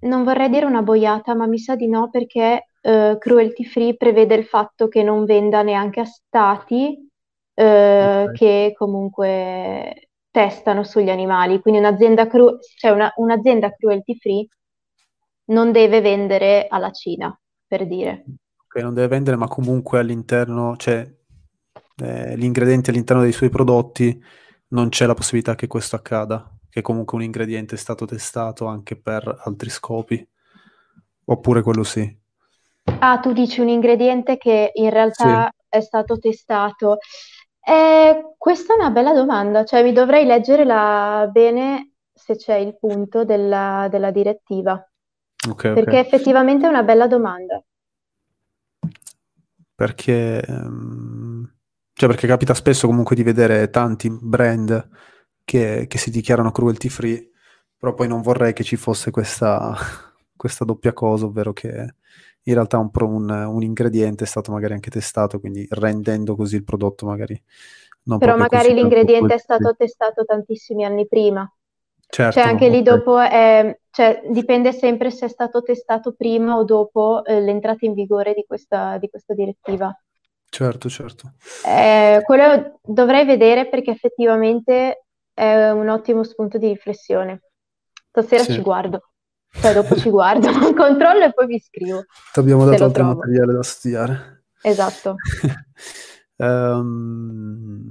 non 0.00 0.24
vorrei 0.24 0.48
dire 0.50 0.66
una 0.66 0.82
boiata, 0.82 1.34
ma 1.34 1.46
mi 1.46 1.58
sa 1.58 1.76
di 1.76 1.88
no 1.88 2.10
perché 2.10 2.67
eh, 2.80 3.16
cruelty 3.18 3.64
free 3.64 3.96
prevede 3.96 4.34
il 4.34 4.44
fatto 4.44 4.88
che 4.88 5.02
non 5.02 5.24
venda 5.24 5.62
neanche 5.62 6.00
a 6.00 6.04
stati 6.04 7.08
eh, 7.54 8.24
Ok. 8.28 8.36
che 8.36 8.72
comunque 8.76 10.08
testano 10.30 10.84
sugli 10.84 11.10
animali. 11.10 11.60
Quindi 11.60 11.80
un'azienda 11.80 12.26
cru- 12.26 12.58
cioè 12.76 12.90
una- 12.90 13.12
un'azienda 13.16 13.72
cruelty 13.74 14.16
free 14.16 14.46
non 15.46 15.72
deve 15.72 16.00
vendere 16.00 16.66
alla 16.68 16.90
Cina, 16.90 17.36
per 17.66 17.86
dire. 17.86 18.24
Ok, 18.66 18.82
non 18.82 18.94
deve 18.94 19.08
vendere, 19.08 19.36
ma 19.36 19.48
comunque 19.48 19.98
all'interno, 19.98 20.76
cioè 20.76 21.10
eh, 22.02 22.36
gli 22.36 22.44
ingredienti 22.44 22.90
all'interno 22.90 23.22
dei 23.22 23.32
suoi 23.32 23.48
prodotti 23.48 24.22
non 24.68 24.90
c'è 24.90 25.06
la 25.06 25.14
possibilità 25.14 25.54
che 25.54 25.66
questo 25.66 25.96
accada, 25.96 26.50
che 26.68 26.82
comunque 26.82 27.16
un 27.16 27.24
ingrediente 27.24 27.74
è 27.74 27.78
stato 27.78 28.04
testato 28.04 28.66
anche 28.66 28.96
per 28.96 29.42
altri 29.44 29.70
scopi, 29.70 30.26
oppure 31.24 31.62
quello 31.62 31.82
sì. 31.82 32.16
Ah, 33.00 33.18
tu 33.20 33.32
dici 33.32 33.60
un 33.60 33.68
ingrediente 33.68 34.36
che 34.36 34.70
in 34.74 34.90
realtà 34.90 35.50
è 35.68 35.80
stato 35.80 36.18
testato. 36.18 36.98
Eh, 37.60 38.34
questa 38.36 38.74
è 38.74 38.76
una 38.78 38.90
bella 38.90 39.12
domanda, 39.12 39.64
cioè 39.64 39.82
mi 39.82 39.92
dovrei 39.92 40.24
leggere 40.24 40.64
la- 40.64 41.28
bene 41.30 41.92
se 42.12 42.36
c'è 42.36 42.56
il 42.56 42.76
punto 42.78 43.24
della, 43.24 43.88
della 43.90 44.10
direttiva, 44.10 44.72
Ok, 45.48 45.64
ok. 45.64 45.74
perché 45.74 45.98
effettivamente 45.98 46.66
è 46.66 46.68
una 46.68 46.82
bella 46.82 47.06
domanda. 47.06 47.62
Perché, 49.74 50.40
ehm, 50.42 51.52
cioè 51.92 52.08
perché 52.08 52.26
capita 52.26 52.54
spesso 52.54 52.86
comunque 52.86 53.14
di 53.14 53.22
vedere 53.22 53.70
tanti 53.70 54.08
brand 54.10 54.88
che, 55.44 55.86
che 55.88 55.98
si 55.98 56.10
dichiarano 56.10 56.50
cruelty 56.50 56.88
free, 56.88 57.30
però 57.76 57.94
poi 57.94 58.08
non 58.08 58.22
vorrei 58.22 58.52
che 58.52 58.64
ci 58.64 58.76
fosse 58.76 59.10
questa, 59.10 59.74
questa 60.36 60.64
doppia 60.64 60.92
cosa, 60.92 61.26
ovvero 61.26 61.52
che 61.52 61.94
in 62.48 62.54
realtà 62.54 62.78
un, 62.78 62.90
un- 62.94 63.30
un 63.30 63.62
ingrediente 63.62 64.24
è 64.24 64.26
stato 64.26 64.52
magari 64.52 64.74
anche 64.74 64.90
testato, 64.90 65.38
quindi 65.40 65.66
rendendo 65.70 66.34
così 66.36 66.56
il 66.56 66.64
prodotto 66.64 67.06
magari 67.06 67.40
non 68.04 68.18
Però 68.18 68.36
magari 68.36 68.74
l'ingrediente 68.74 69.34
è 69.34 69.38
stato 69.38 69.74
testato 69.76 70.24
tantissimi 70.24 70.84
anni 70.84 71.06
prima. 71.06 71.50
Certo, 72.10 72.40
Cioè 72.40 72.48
anche 72.48 72.68
lì 72.68 72.82
dopo 72.82 73.18
è, 73.18 73.78
cioè, 73.90 74.22
dipende 74.28 74.72
sempre 74.72 75.10
se 75.10 75.26
è 75.26 75.28
stato 75.28 75.62
testato 75.62 76.14
prima 76.14 76.56
o 76.56 76.64
dopo 76.64 77.24
eh, 77.24 77.40
l'entrata 77.40 77.86
in 77.86 77.94
vigore 77.94 78.34
di 78.34 78.44
questa, 78.46 78.98
di 78.98 79.08
questa 79.08 79.34
direttiva. 79.34 79.94
Certo, 80.50 80.88
certo. 80.88 81.32
Eh, 81.60 82.20
quello 82.24 82.80
dovrei 82.82 83.24
vedere 83.24 83.68
perché 83.68 83.90
effettivamente 83.90 85.04
è 85.34 85.70
un 85.70 85.88
ottimo 85.88 86.22
spunto 86.24 86.58
di 86.58 86.68
riflessione. 86.68 87.42
Stasera 88.10 88.42
Sì. 88.42 88.54
ci 88.54 88.62
guardo, 88.62 89.10
cioè 89.60 89.72
dopo 89.72 89.96
ci 89.96 90.10
guardo, 90.10 90.48
controllo 90.74 91.24
e 91.24 91.32
poi 91.32 91.46
vi 91.46 91.58
scrivo. 91.60 92.04
Ti 92.32 92.38
abbiamo 92.38 92.64
dato 92.64 92.84
altro 92.84 93.04
trovo. 93.04 93.14
materiale 93.16 93.52
da 93.52 93.62
studiare. 93.62 94.44
Esatto. 94.62 95.16
Ehm, 96.40 97.88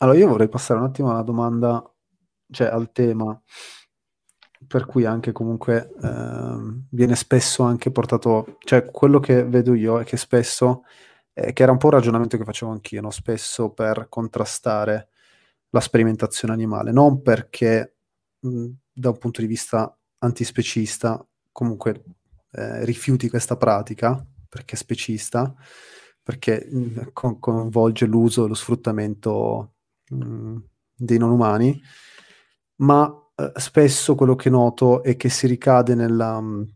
allora, 0.00 0.18
io 0.18 0.28
vorrei 0.28 0.50
passare 0.50 0.80
un 0.80 0.86
attimo 0.86 1.10
alla 1.10 1.22
domanda, 1.22 1.82
cioè 2.50 2.66
al 2.68 2.92
tema, 2.92 3.40
per 4.66 4.84
cui 4.86 5.04
anche 5.04 5.32
comunque 5.32 5.92
ehm, 6.02 6.88
viene 6.90 7.16
spesso 7.16 7.62
anche 7.62 7.90
portato, 7.90 8.58
cioè 8.60 8.84
quello 8.90 9.18
che 9.18 9.44
vedo 9.44 9.74
io 9.74 10.00
è 10.00 10.04
che 10.04 10.16
spesso, 10.18 10.82
eh, 11.32 11.52
che 11.52 11.62
era 11.62 11.72
un 11.72 11.78
po' 11.78 11.86
un 11.86 11.92
ragionamento 11.92 12.36
che 12.36 12.44
facevo 12.44 12.70
anch'io, 12.70 13.00
no? 13.00 13.10
Spesso 13.10 13.70
per 13.70 14.08
contrastare 14.10 15.08
la 15.70 15.80
sperimentazione 15.80 16.52
animale, 16.52 16.92
non 16.92 17.22
perché 17.22 17.96
mh, 18.40 18.66
da 18.92 19.08
un 19.10 19.18
punto 19.18 19.40
di 19.40 19.46
vista 19.46 19.94
antispecista 20.20 21.24
comunque 21.52 22.04
eh, 22.52 22.84
rifiuti 22.84 23.28
questa 23.28 23.56
pratica, 23.56 24.24
perché 24.48 24.74
è 24.74 24.78
specista, 24.78 25.54
perché 26.22 26.66
mh, 26.70 27.10
co- 27.12 27.38
coinvolge 27.38 28.06
l'uso 28.06 28.44
e 28.44 28.48
lo 28.48 28.54
sfruttamento 28.54 29.74
mh, 30.10 30.56
dei 30.96 31.18
non 31.18 31.30
umani, 31.30 31.80
ma 32.76 33.12
eh, 33.34 33.52
spesso 33.56 34.14
quello 34.14 34.34
che 34.36 34.50
noto 34.50 35.02
è 35.02 35.16
che 35.16 35.28
si 35.28 35.46
ricade 35.46 35.94
nella, 35.94 36.40
mh, 36.40 36.74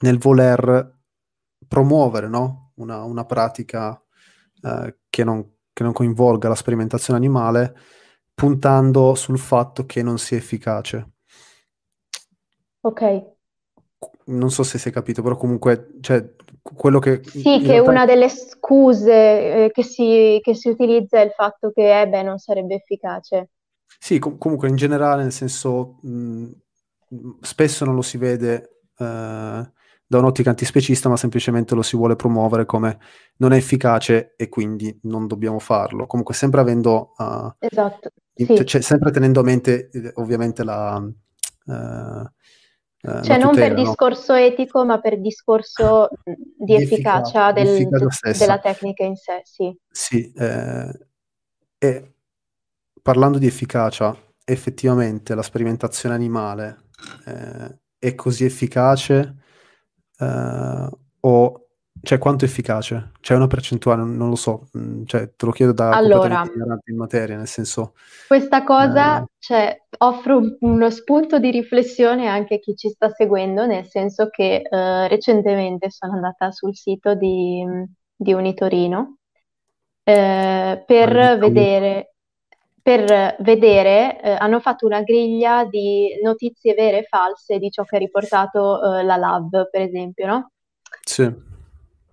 nel 0.00 0.18
voler 0.18 0.94
promuovere 1.66 2.28
no? 2.28 2.72
una, 2.76 3.02
una 3.02 3.24
pratica 3.24 4.00
eh, 4.62 4.98
che 5.08 5.24
non, 5.24 5.44
che 5.72 5.82
non 5.82 5.92
coinvolga 5.92 6.48
la 6.48 6.54
sperimentazione 6.54 7.18
animale, 7.18 7.76
puntando 8.34 9.14
sul 9.14 9.38
fatto 9.38 9.86
che 9.86 10.02
non 10.02 10.18
sia 10.18 10.36
efficace. 10.36 11.15
Ok. 12.86 13.34
Non 14.26 14.50
so 14.50 14.62
se 14.62 14.78
si 14.78 14.88
è 14.88 14.92
capito, 14.92 15.22
però 15.22 15.36
comunque, 15.36 15.94
cioè, 16.00 16.24
quello 16.62 17.00
che 17.00 17.20
Sì, 17.24 17.60
che 17.60 17.72
realtà- 17.72 17.90
una 17.90 18.04
delle 18.04 18.28
scuse 18.28 19.12
eh, 19.64 19.70
che 19.72 19.82
si, 19.82 20.38
che 20.40 20.54
si 20.54 20.68
utilizza 20.68 21.18
è 21.18 21.24
il 21.24 21.32
fatto 21.32 21.72
che, 21.72 22.00
eh 22.00 22.08
beh, 22.08 22.22
non 22.22 22.38
sarebbe 22.38 22.76
efficace. 22.76 23.50
Sì, 23.98 24.18
com- 24.20 24.38
comunque 24.38 24.68
in 24.68 24.76
generale, 24.76 25.22
nel 25.22 25.32
senso, 25.32 25.98
mh, 26.02 26.50
spesso 27.40 27.84
non 27.84 27.94
lo 27.96 28.02
si 28.02 28.18
vede 28.18 28.82
eh, 28.96 29.70
da 30.08 30.18
un'ottica 30.18 30.50
antispecista, 30.50 31.08
ma 31.08 31.16
semplicemente 31.16 31.74
lo 31.74 31.82
si 31.82 31.96
vuole 31.96 32.14
promuovere 32.14 32.66
come 32.66 32.98
non 33.38 33.52
è 33.52 33.56
efficace 33.56 34.34
e 34.36 34.48
quindi 34.48 34.96
non 35.04 35.26
dobbiamo 35.26 35.58
farlo. 35.58 36.06
Comunque 36.06 36.34
sempre 36.34 36.60
avendo... 36.60 37.14
Uh, 37.16 37.52
esatto. 37.58 38.10
Sì. 38.32 38.64
Cioè, 38.64 38.80
sempre 38.80 39.10
tenendo 39.10 39.40
a 39.40 39.44
mente 39.44 39.88
eh, 39.90 40.12
ovviamente 40.16 40.62
la... 40.62 41.02
Uh, 41.66 42.34
cioè 43.00 43.38
non 43.38 43.52
tutela, 43.52 43.74
per 43.74 43.74
discorso 43.74 44.32
no? 44.32 44.38
etico, 44.38 44.84
ma 44.84 45.00
per 45.00 45.20
discorso 45.20 46.08
di, 46.56 46.74
efficacia, 46.74 47.52
del, 47.52 47.88
della 48.36 48.58
tecnica 48.58 49.04
in 49.04 49.16
sé, 49.16 49.42
sì. 49.44 49.76
Sì, 49.88 50.32
eh, 50.32 51.06
e 51.78 52.14
parlando 53.02 53.38
di 53.38 53.46
efficacia, 53.46 54.16
effettivamente 54.44 55.34
la 55.34 55.42
sperimentazione 55.42 56.14
animale 56.14 56.84
eh, 57.26 57.78
è 57.98 58.14
così 58.14 58.44
efficace 58.44 59.36
eh, 60.18 60.88
o 61.20 61.65
cioè 62.06 62.18
quanto 62.18 62.44
è 62.44 62.48
efficace? 62.48 63.10
C'è 63.20 63.34
una 63.34 63.48
percentuale, 63.48 64.04
non, 64.04 64.28
lo 64.28 64.36
so, 64.36 64.68
mm, 64.78 65.06
cioè, 65.06 65.34
te 65.34 65.44
lo 65.44 65.50
chiedo 65.50 65.72
da 65.72 65.90
allora, 65.90 66.44
in 66.84 66.96
materia, 66.96 67.36
nel 67.36 67.48
senso... 67.48 67.94
Questa 68.28 68.62
cosa 68.62 69.22
eh... 69.22 69.24
cioè, 69.40 69.76
offre 69.98 70.56
uno 70.60 70.90
spunto 70.90 71.40
di 71.40 71.50
riflessione 71.50 72.28
anche 72.28 72.54
a 72.54 72.58
chi 72.58 72.76
ci 72.76 72.90
sta 72.90 73.10
seguendo, 73.10 73.66
nel 73.66 73.86
senso 73.86 74.28
che 74.30 74.62
eh, 74.62 75.08
recentemente 75.08 75.90
sono 75.90 76.12
andata 76.12 76.52
sul 76.52 76.76
sito 76.76 77.16
di, 77.16 77.64
di 78.14 78.32
Unitorino 78.32 79.16
eh, 80.04 80.84
per 80.86 81.38
vedere 81.38 82.12
per 82.86 83.34
vedere, 83.40 84.20
eh, 84.22 84.30
hanno 84.30 84.60
fatto 84.60 84.86
una 84.86 85.02
griglia 85.02 85.64
di 85.64 86.20
notizie 86.22 86.72
vere 86.74 86.98
e 86.98 87.02
false 87.02 87.58
di 87.58 87.68
ciò 87.68 87.82
che 87.82 87.96
ha 87.96 87.98
riportato 87.98 88.80
eh, 88.80 89.02
la 89.02 89.16
Lab, 89.16 89.68
per 89.68 89.80
esempio, 89.80 90.26
no? 90.28 90.50
Sì. 91.02 91.54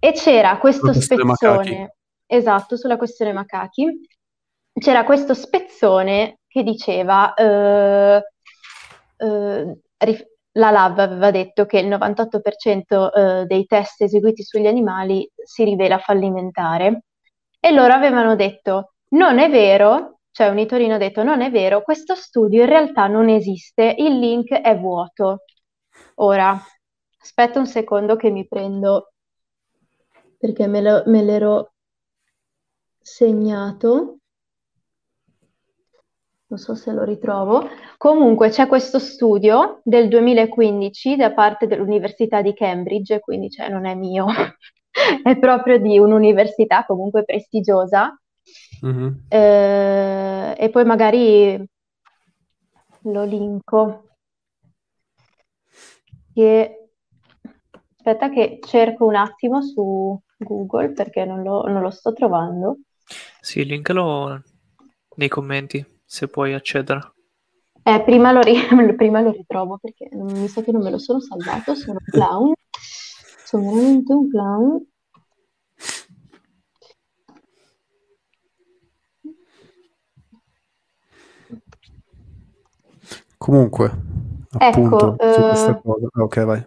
E 0.03 0.11
c'era 0.11 0.57
questo 0.57 0.91
spezzone, 0.91 1.95
esatto, 2.25 2.75
sulla 2.75 2.97
questione 2.97 3.31
macachi, 3.31 3.87
c'era 4.73 5.05
questo 5.05 5.33
spezzone 5.33 6.39
che 6.45 6.63
diceva, 6.63 7.33
eh, 7.33 8.21
eh 9.17 9.77
la 10.55 10.69
Lab 10.69 10.99
aveva 10.99 11.31
detto 11.31 11.65
che 11.65 11.79
il 11.79 11.87
98% 11.87 13.11
eh, 13.11 13.45
dei 13.45 13.65
test 13.65 14.01
eseguiti 14.01 14.43
sugli 14.43 14.67
animali 14.67 15.27
si 15.35 15.63
rivela 15.63 15.97
fallimentare. 15.97 17.05
E 17.59 17.71
loro 17.71 17.93
avevano 17.93 18.35
detto 18.35 18.95
non 19.11 19.39
è 19.39 19.49
vero 19.49 20.19
cioè 20.33 20.47
un 20.47 20.53
Unitorino 20.53 20.95
ha 20.95 20.97
detto 20.97 21.23
non 21.23 21.41
è 21.41 21.51
vero, 21.51 21.83
questo 21.83 22.15
studio 22.15 22.61
in 22.63 22.67
realtà 22.67 23.05
non 23.07 23.29
esiste, 23.29 23.95
il 23.97 24.17
link 24.17 24.51
è 24.51 24.77
vuoto. 24.77 25.43
Ora, 26.15 26.59
aspetta 27.21 27.59
un 27.59 27.67
secondo 27.67 28.15
che 28.15 28.31
mi 28.31 28.47
prendo, 28.47 29.12
perché 30.43 30.67
me, 30.67 30.81
lo, 30.81 31.03
me 31.05 31.23
l'ero 31.23 31.71
segnato. 32.99 34.17
Non 36.47 36.59
so 36.59 36.75
se 36.75 36.91
lo 36.91 37.05
ritrovo. 37.05 37.69
Comunque 37.97 38.49
c'è 38.49 38.67
questo 38.67 38.99
studio 38.99 39.79
del 39.85 40.09
2015 40.09 41.15
da 41.15 41.31
parte 41.31 41.65
dell'Università 41.65 42.41
di 42.41 42.53
Cambridge, 42.53 43.21
quindi 43.21 43.49
cioè, 43.49 43.69
non 43.69 43.85
è 43.85 43.95
mio, 43.95 44.25
è 45.23 45.39
proprio 45.39 45.79
di 45.79 45.97
un'università 45.97 46.85
comunque 46.85 47.23
prestigiosa, 47.23 48.13
Mm-hmm. 48.85 49.07
Eh, 49.29 50.55
e 50.57 50.69
poi 50.69 50.83
magari 50.83 51.65
lo 53.03 53.23
linko. 53.23 54.03
Che... 56.33 56.77
Aspetta 57.95 58.29
che 58.29 58.59
cerco 58.61 59.05
un 59.05 59.15
attimo 59.15 59.61
su 59.61 60.19
Google 60.43 60.91
perché 60.91 61.25
non 61.25 61.41
lo, 61.41 61.63
non 61.67 61.81
lo 61.81 61.89
sto 61.89 62.13
trovando. 62.13 62.77
Sì, 63.39 63.65
linkalo 63.65 64.41
nei 65.15 65.27
commenti 65.27 65.85
se 66.05 66.27
puoi 66.27 66.53
accedere. 66.53 67.13
Eh, 67.83 68.01
prima 68.03 68.31
lo, 68.31 68.41
ri- 68.41 68.55
prima 68.95 69.21
lo 69.21 69.31
ritrovo 69.31 69.77
perché 69.77 70.07
mi 70.13 70.47
sa 70.47 70.61
che 70.61 70.71
non 70.71 70.83
me 70.83 70.89
lo 70.89 70.97
sono 70.97 71.19
salvato, 71.19 71.75
sono 71.75 71.99
un 71.99 72.11
clown, 72.11 72.53
sono 73.43 73.71
veramente 73.71 74.13
un 74.13 74.29
clown. 74.29 74.87
Comunque, 83.37 83.91
appunto, 84.51 85.17
ecco, 85.19 85.33
su 85.33 85.41
questa 85.41 85.73
uh, 85.73 85.81
cosa. 85.81 86.07
ok, 86.13 86.43
vai. 86.45 86.65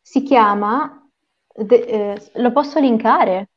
Si 0.00 0.22
chiama, 0.22 1.01
de, 1.54 1.76
eh, 1.76 2.30
lo 2.34 2.52
posso 2.52 2.78
linkare? 2.78 3.50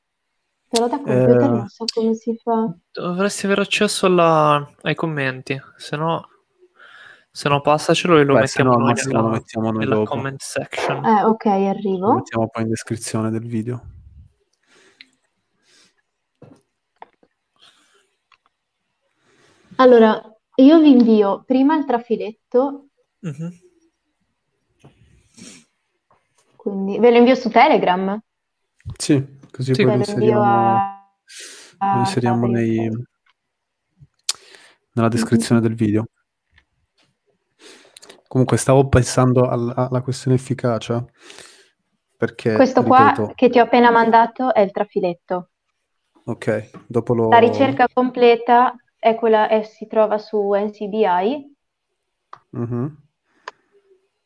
Però 0.67 0.87
da 0.87 0.97
computer 0.97 1.41
eh, 1.41 1.47
non 1.47 1.67
so 1.67 1.85
come 1.93 2.13
si 2.15 2.35
fa. 2.41 2.73
Dovresti 2.91 3.45
avere 3.45 3.61
accesso 3.61 4.07
alla, 4.07 4.67
ai 4.81 4.95
commenti, 4.95 5.59
se 5.77 5.95
no, 5.95 6.27
se 7.31 7.49
no 7.49 7.61
passacelo 7.61 8.17
e 8.17 8.23
lo 8.23 8.33
Beh, 8.33 8.39
mettiamo 8.41 8.71
no, 8.71 8.77
noi 8.77 8.93
nella, 8.93 9.19
lo 9.19 9.27
mettiamo 9.27 9.71
noi 9.71 9.85
nella 9.85 10.03
comment 10.03 10.41
section. 10.41 11.05
Eh, 11.05 11.23
ok, 11.23 11.45
arrivo. 11.45 12.07
Lo 12.07 12.13
mettiamo 12.15 12.47
poi 12.49 12.63
in 12.63 12.69
descrizione 12.69 13.29
del 13.29 13.45
video. 13.45 13.83
Allora, 19.77 20.21
io 20.55 20.79
vi 20.79 20.91
invio 20.91 21.43
prima 21.45 21.75
il 21.75 21.85
trafiletto, 21.85 22.87
mm-hmm. 23.25 23.49
Quindi 26.65 26.97
ve 26.97 27.11
lo 27.11 27.17
invio 27.17 27.35
su 27.35 27.51
Telegram. 27.51 28.19
Sì, 28.97 29.23
così 29.51 29.75
sì. 29.75 29.83
poi 29.83 29.91
lo 29.91 29.97
inseriamo, 29.99 30.43
a... 30.43 31.93
lo 31.93 31.99
inseriamo 31.99 32.47
nei... 32.47 32.89
nella 34.93 35.07
descrizione 35.07 35.61
mm-hmm. 35.61 35.69
del 35.69 35.77
video. 35.77 36.05
Comunque 38.27 38.57
stavo 38.57 38.87
pensando 38.87 39.47
alla, 39.47 39.75
alla 39.75 40.01
questione 40.01 40.37
efficacia. 40.37 41.05
Perché, 42.17 42.55
Questo 42.55 42.81
ripeto, 42.81 43.25
qua 43.25 43.33
che 43.35 43.49
ti 43.49 43.59
ho 43.59 43.63
appena 43.63 43.91
mandato 43.91 44.51
è 44.51 44.61
il 44.61 44.71
trafiletto. 44.71 45.49
Ok, 46.23 46.71
dopo 46.87 47.13
lo... 47.13 47.29
La 47.29 47.37
ricerca 47.37 47.87
completa 47.93 48.73
è 48.97 49.13
quella, 49.13 49.49
è, 49.49 49.61
si 49.61 49.85
trova 49.85 50.17
su 50.17 50.51
NCBI 50.51 51.55
mm-hmm. 52.57 52.87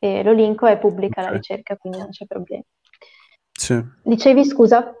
E 0.00 0.24
lo 0.24 0.32
linko 0.32 0.66
e 0.66 0.78
pubblica 0.78 1.20
okay. 1.20 1.32
la 1.32 1.36
ricerca, 1.36 1.76
quindi 1.76 1.98
non 1.98 2.08
c'è 2.08 2.26
problema. 2.26 2.64
Sì. 3.52 3.80
Dicevi 4.02 4.44
scusa? 4.44 4.92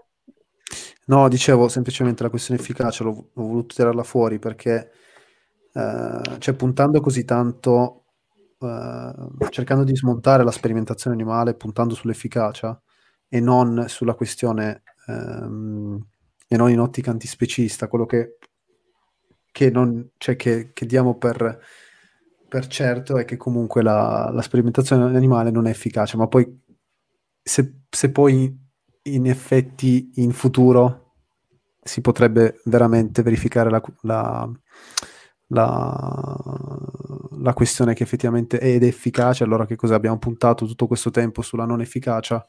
No, 1.06 1.28
dicevo 1.28 1.68
semplicemente 1.68 2.22
la 2.22 2.28
questione 2.28 2.60
efficacia, 2.60 3.02
l'ho, 3.02 3.30
l'ho 3.32 3.42
voluto 3.42 3.74
tirarla 3.74 4.04
fuori 4.04 4.38
perché, 4.38 4.92
eh, 5.72 6.20
cioè 6.38 6.54
puntando 6.54 7.00
così 7.00 7.24
tanto, 7.24 8.04
eh, 8.60 9.12
cercando 9.48 9.82
di 9.82 9.96
smontare 9.96 10.44
la 10.44 10.52
sperimentazione 10.52 11.16
animale, 11.16 11.54
puntando 11.54 11.94
sull'efficacia 11.94 12.80
e 13.28 13.40
non 13.40 13.86
sulla 13.88 14.14
questione, 14.14 14.82
ehm, 15.08 16.06
e 16.46 16.56
non 16.56 16.70
in 16.70 16.78
ottica 16.78 17.10
antispecista, 17.10 17.88
quello 17.88 18.06
che 18.06 18.36
che, 19.52 19.70
non, 19.70 20.10
cioè 20.18 20.36
che, 20.36 20.70
che 20.72 20.86
diamo 20.86 21.16
per, 21.16 21.60
per, 22.50 22.66
certo 22.66 23.16
è 23.16 23.24
che 23.24 23.36
comunque 23.36 23.80
la, 23.80 24.28
la, 24.32 24.42
sperimentazione 24.42 25.16
animale 25.16 25.52
non 25.52 25.66
è 25.66 25.70
efficace, 25.70 26.16
ma 26.16 26.26
poi 26.26 26.62
se, 27.40 27.82
se 27.88 28.10
poi 28.10 28.58
in 29.02 29.26
effetti 29.26 30.10
in 30.16 30.32
futuro 30.32 31.14
si 31.80 32.00
potrebbe 32.00 32.60
veramente 32.64 33.22
verificare 33.22 33.70
la, 33.70 33.80
la, 34.02 34.50
la, 35.46 36.36
la, 37.38 37.52
questione 37.54 37.94
che 37.94 38.02
effettivamente 38.02 38.58
è 38.58 38.74
ed 38.74 38.82
è 38.82 38.86
efficace, 38.86 39.44
allora 39.44 39.64
che 39.64 39.76
cosa 39.76 39.94
abbiamo 39.94 40.18
puntato 40.18 40.66
tutto 40.66 40.88
questo 40.88 41.10
tempo 41.10 41.42
sulla 41.42 41.64
non 41.64 41.80
efficacia, 41.80 42.44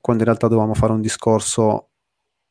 quando 0.00 0.22
in 0.22 0.28
realtà 0.28 0.48
dovevamo 0.48 0.74
fare 0.74 0.92
un 0.92 1.00
discorso 1.00 1.92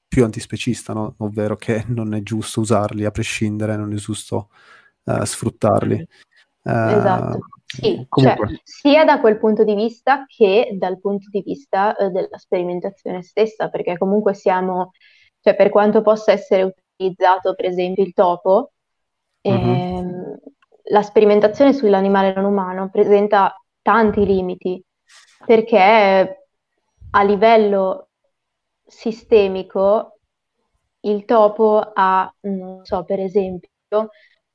più 0.08 0.24
antispecista, 0.24 0.94
no? 0.94 1.14
ovvero 1.20 1.56
che 1.56 1.84
non 1.88 2.16
è 2.16 2.24
giusto 2.24 2.62
usarli 2.62 3.06
a 3.06 3.12
prescindere, 3.12 3.78
non 3.78 3.94
è 3.94 3.96
giusto 3.96 4.50
uh, 5.04 5.24
sfruttarli. 5.24 6.08
Esatto, 6.68 7.40
sì, 7.64 8.08
cioè, 8.10 8.36
sia 8.64 9.06
da 9.06 9.20
quel 9.20 9.38
punto 9.38 9.64
di 9.64 9.76
vista 9.76 10.26
che 10.26 10.76
dal 10.80 11.00
punto 11.00 11.28
di 11.30 11.42
vista 11.42 11.96
uh, 11.98 12.10
della 12.10 12.38
sperimentazione 12.38 13.22
stessa, 13.22 13.70
perché 13.70 13.98
comunque 13.98 14.34
siamo, 14.34 14.92
cioè 15.42 15.56
per 15.56 15.70
quanto 15.70 16.02
possa 16.02 16.32
essere 16.32 16.74
utilizzato 16.96 17.54
per 17.54 17.66
esempio 17.66 18.04
il 18.04 18.14
topo, 18.14 18.72
uh-huh. 19.42 19.54
ehm, 19.54 20.38
la 20.90 21.02
sperimentazione 21.04 21.74
sull'animale 21.74 22.34
non 22.34 22.46
umano 22.46 22.90
presenta 22.90 23.56
tanti 23.84 24.26
limiti, 24.26 24.84
perché 25.46 26.48
a 27.12 27.24
livello 27.24 28.10
sistemico 28.84 30.18
il 31.02 31.26
topo 31.26 31.92
ha, 31.94 32.34
non 32.42 32.84
so, 32.84 33.04
per 33.04 33.20
esempio, 33.20 33.70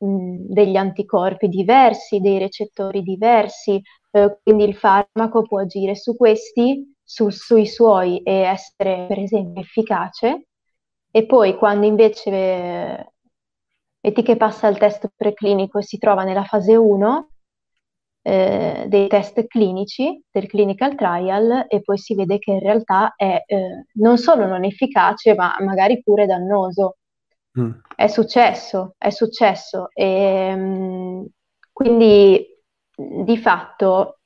degli 0.02 0.76
anticorpi 0.76 1.48
diversi, 1.48 2.20
dei 2.20 2.38
recettori 2.38 3.02
diversi, 3.02 3.80
eh, 4.12 4.38
quindi 4.42 4.64
il 4.64 4.74
farmaco 4.74 5.42
può 5.42 5.60
agire 5.60 5.94
su 5.94 6.16
questi, 6.16 6.94
su, 7.04 7.28
sui 7.28 7.66
suoi 7.66 8.22
e 8.22 8.32
essere 8.32 9.06
per 9.06 9.18
esempio 9.18 9.60
efficace, 9.62 10.46
e 11.10 11.26
poi 11.26 11.56
quando 11.56 11.86
invece 11.86 12.30
eh, 12.30 13.12
metti 14.00 14.22
che 14.22 14.36
passa 14.36 14.68
il 14.68 14.78
test 14.78 15.10
preclinico 15.14 15.78
e 15.78 15.82
si 15.82 15.98
trova 15.98 16.24
nella 16.24 16.44
fase 16.44 16.76
1 16.76 17.28
eh, 18.22 18.84
dei 18.88 19.08
test 19.08 19.46
clinici 19.46 20.22
del 20.30 20.46
clinical 20.46 20.94
trial 20.94 21.66
e 21.68 21.80
poi 21.82 21.98
si 21.98 22.14
vede 22.14 22.38
che 22.38 22.52
in 22.52 22.60
realtà 22.60 23.14
è 23.16 23.42
eh, 23.46 23.86
non 23.94 24.18
solo 24.18 24.46
non 24.46 24.64
efficace, 24.64 25.34
ma 25.34 25.54
magari 25.60 26.02
pure 26.02 26.26
dannoso. 26.26 26.96
Mm. 27.58 27.70
È 27.96 28.06
successo, 28.06 28.94
è 28.98 29.10
successo. 29.10 29.88
E, 29.92 30.54
mh, 30.54 31.26
quindi 31.72 32.46
di 32.94 33.38
fatto 33.38 34.18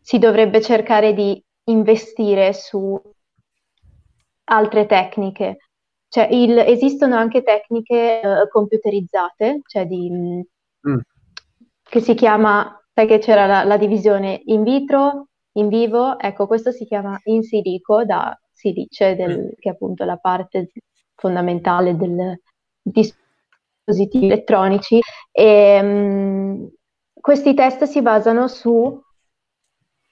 si 0.00 0.18
dovrebbe 0.18 0.60
cercare 0.60 1.14
di 1.14 1.42
investire 1.64 2.52
su 2.52 3.00
altre 4.44 4.86
tecniche. 4.86 5.58
Cioè, 6.08 6.28
il, 6.30 6.58
esistono 6.58 7.16
anche 7.16 7.42
tecniche 7.42 8.20
uh, 8.22 8.48
computerizzate, 8.48 9.60
cioè 9.66 9.86
di, 9.86 10.10
mm. 10.10 10.98
che 11.82 12.00
si 12.00 12.14
chiama, 12.14 12.78
sai 12.92 13.06
che 13.06 13.18
c'era 13.18 13.46
la, 13.46 13.64
la, 13.64 13.78
divisione 13.78 14.42
in 14.46 14.62
vitro, 14.62 15.28
in 15.52 15.68
vivo, 15.68 16.18
ecco, 16.18 16.46
questo 16.46 16.70
si 16.70 16.84
chiama 16.84 17.18
in 17.24 17.42
silico, 17.42 18.04
da, 18.04 18.38
si 18.50 18.72
dice, 18.72 19.14
del, 19.14 19.38
mm. 19.38 19.48
che 19.58 19.70
appunto 19.70 20.04
la 20.04 20.18
parte 20.18 20.70
fondamentale 21.22 21.96
del 21.96 22.40
dispositivi 22.82 24.26
elettronici. 24.26 24.98
E, 25.30 25.78
um, 25.80 26.68
questi 27.12 27.54
test 27.54 27.84
si 27.84 28.02
basano 28.02 28.48
su 28.48 29.00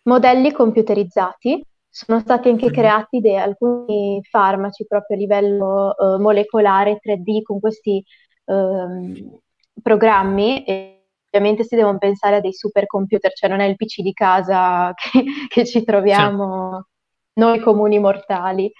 modelli 0.04 0.52
computerizzati. 0.52 1.64
Sono 1.88 2.20
stati 2.20 2.48
anche 2.48 2.70
creati 2.70 3.18
de- 3.18 3.36
alcuni 3.36 4.20
farmaci 4.22 4.86
proprio 4.86 5.16
a 5.16 5.20
livello 5.20 5.94
uh, 5.96 6.20
molecolare 6.20 7.00
3D 7.04 7.42
con 7.42 7.58
questi 7.58 8.02
uh, 8.44 9.40
programmi. 9.82 10.62
E 10.64 11.08
ovviamente 11.32 11.64
si 11.64 11.74
devono 11.74 11.98
pensare 11.98 12.36
a 12.36 12.40
dei 12.40 12.52
supercomputer, 12.52 13.32
cioè 13.32 13.50
non 13.50 13.58
è 13.58 13.64
il 13.64 13.74
PC 13.74 14.02
di 14.02 14.12
casa 14.12 14.92
che, 14.94 15.24
che 15.48 15.66
ci 15.66 15.82
troviamo 15.82 16.86
sì. 17.32 17.40
noi 17.40 17.58
comuni 17.58 17.98
mortali. 17.98 18.70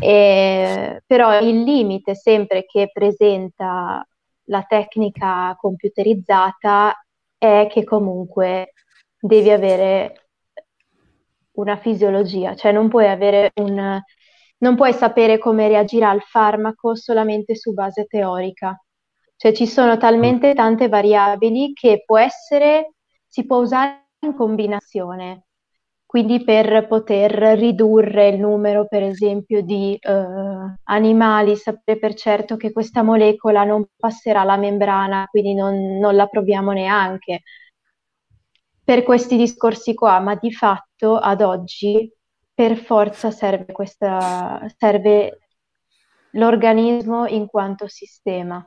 E, 0.00 1.02
però 1.06 1.38
il 1.40 1.62
limite 1.62 2.14
sempre 2.14 2.64
che 2.64 2.90
presenta 2.92 4.06
la 4.48 4.62
tecnica 4.62 5.54
computerizzata 5.58 6.94
è 7.38 7.68
che 7.70 7.84
comunque 7.84 8.72
devi 9.18 9.50
avere 9.50 10.28
una 11.52 11.76
fisiologia, 11.76 12.54
cioè 12.54 12.72
non 12.72 12.88
puoi 12.88 13.06
avere 13.08 13.52
un 13.56 14.00
non 14.58 14.76
puoi 14.76 14.94
sapere 14.94 15.38
come 15.38 15.68
reagirà 15.68 16.12
il 16.12 16.22
farmaco 16.22 16.96
solamente 16.96 17.54
su 17.54 17.72
base 17.74 18.06
teorica. 18.06 18.78
Cioè 19.36 19.52
ci 19.52 19.66
sono 19.66 19.98
talmente 19.98 20.54
tante 20.54 20.88
variabili 20.88 21.72
che 21.74 22.02
può 22.06 22.18
essere, 22.18 22.94
si 23.26 23.44
può 23.44 23.58
usare 23.58 24.06
in 24.20 24.34
combinazione. 24.34 25.43
Quindi 26.14 26.44
per 26.44 26.86
poter 26.86 27.32
ridurre 27.58 28.28
il 28.28 28.38
numero, 28.38 28.86
per 28.86 29.02
esempio, 29.02 29.62
di 29.62 29.98
eh, 30.00 30.76
animali, 30.84 31.56
sapere 31.56 31.98
per 31.98 32.14
certo 32.14 32.56
che 32.56 32.70
questa 32.70 33.02
molecola 33.02 33.64
non 33.64 33.84
passerà 33.96 34.44
la 34.44 34.56
membrana, 34.56 35.26
quindi 35.28 35.54
non, 35.54 35.98
non 35.98 36.14
la 36.14 36.28
proviamo 36.28 36.70
neanche. 36.70 37.42
Per 38.84 39.02
questi 39.02 39.36
discorsi 39.36 39.94
qua, 39.94 40.20
ma 40.20 40.36
di 40.36 40.52
fatto 40.52 41.16
ad 41.16 41.40
oggi 41.42 42.08
per 42.54 42.76
forza 42.76 43.32
serve, 43.32 43.72
questa, 43.72 44.64
serve 44.78 45.48
l'organismo 46.34 47.26
in 47.26 47.48
quanto 47.48 47.88
sistema. 47.88 48.64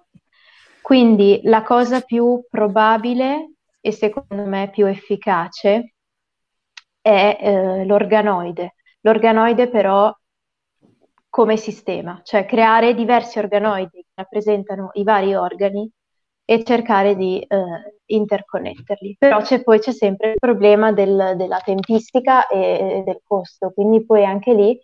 Quindi 0.82 1.40
la 1.44 1.64
cosa 1.64 2.02
più 2.02 2.46
probabile 2.50 3.54
e 3.80 3.94
secondo 3.94 4.44
me 4.44 4.70
più 4.70 4.86
efficace 4.86 5.94
è 7.08 7.38
eh, 7.40 7.86
l'organoide. 7.86 8.76
L'organoide 9.02 9.70
però 9.70 10.14
come 11.30 11.56
sistema, 11.56 12.20
cioè 12.24 12.46
creare 12.46 12.94
diversi 12.94 13.40
organoidi 13.40 14.02
che 14.02 14.12
rappresentano 14.16 14.90
i 14.94 15.04
vari 15.04 15.36
organi 15.36 15.90
e 16.44 16.64
cercare 16.64 17.16
di 17.16 17.40
eh, 17.40 17.58
interconnetterli. 18.06 19.16
Però 19.20 19.42
c'è, 19.42 19.64
poi 19.64 19.80
c'è 19.80 19.92
sempre 19.92 20.32
il 20.32 20.40
problema 20.40 20.92
del, 20.92 21.36
della 21.38 21.60
tempistica 21.64 22.48
e 22.48 23.04
del 23.06 23.22
costo, 23.24 23.72
quindi 23.72 24.06
poi 24.06 24.26
anche 24.26 24.54
lì 24.54 24.78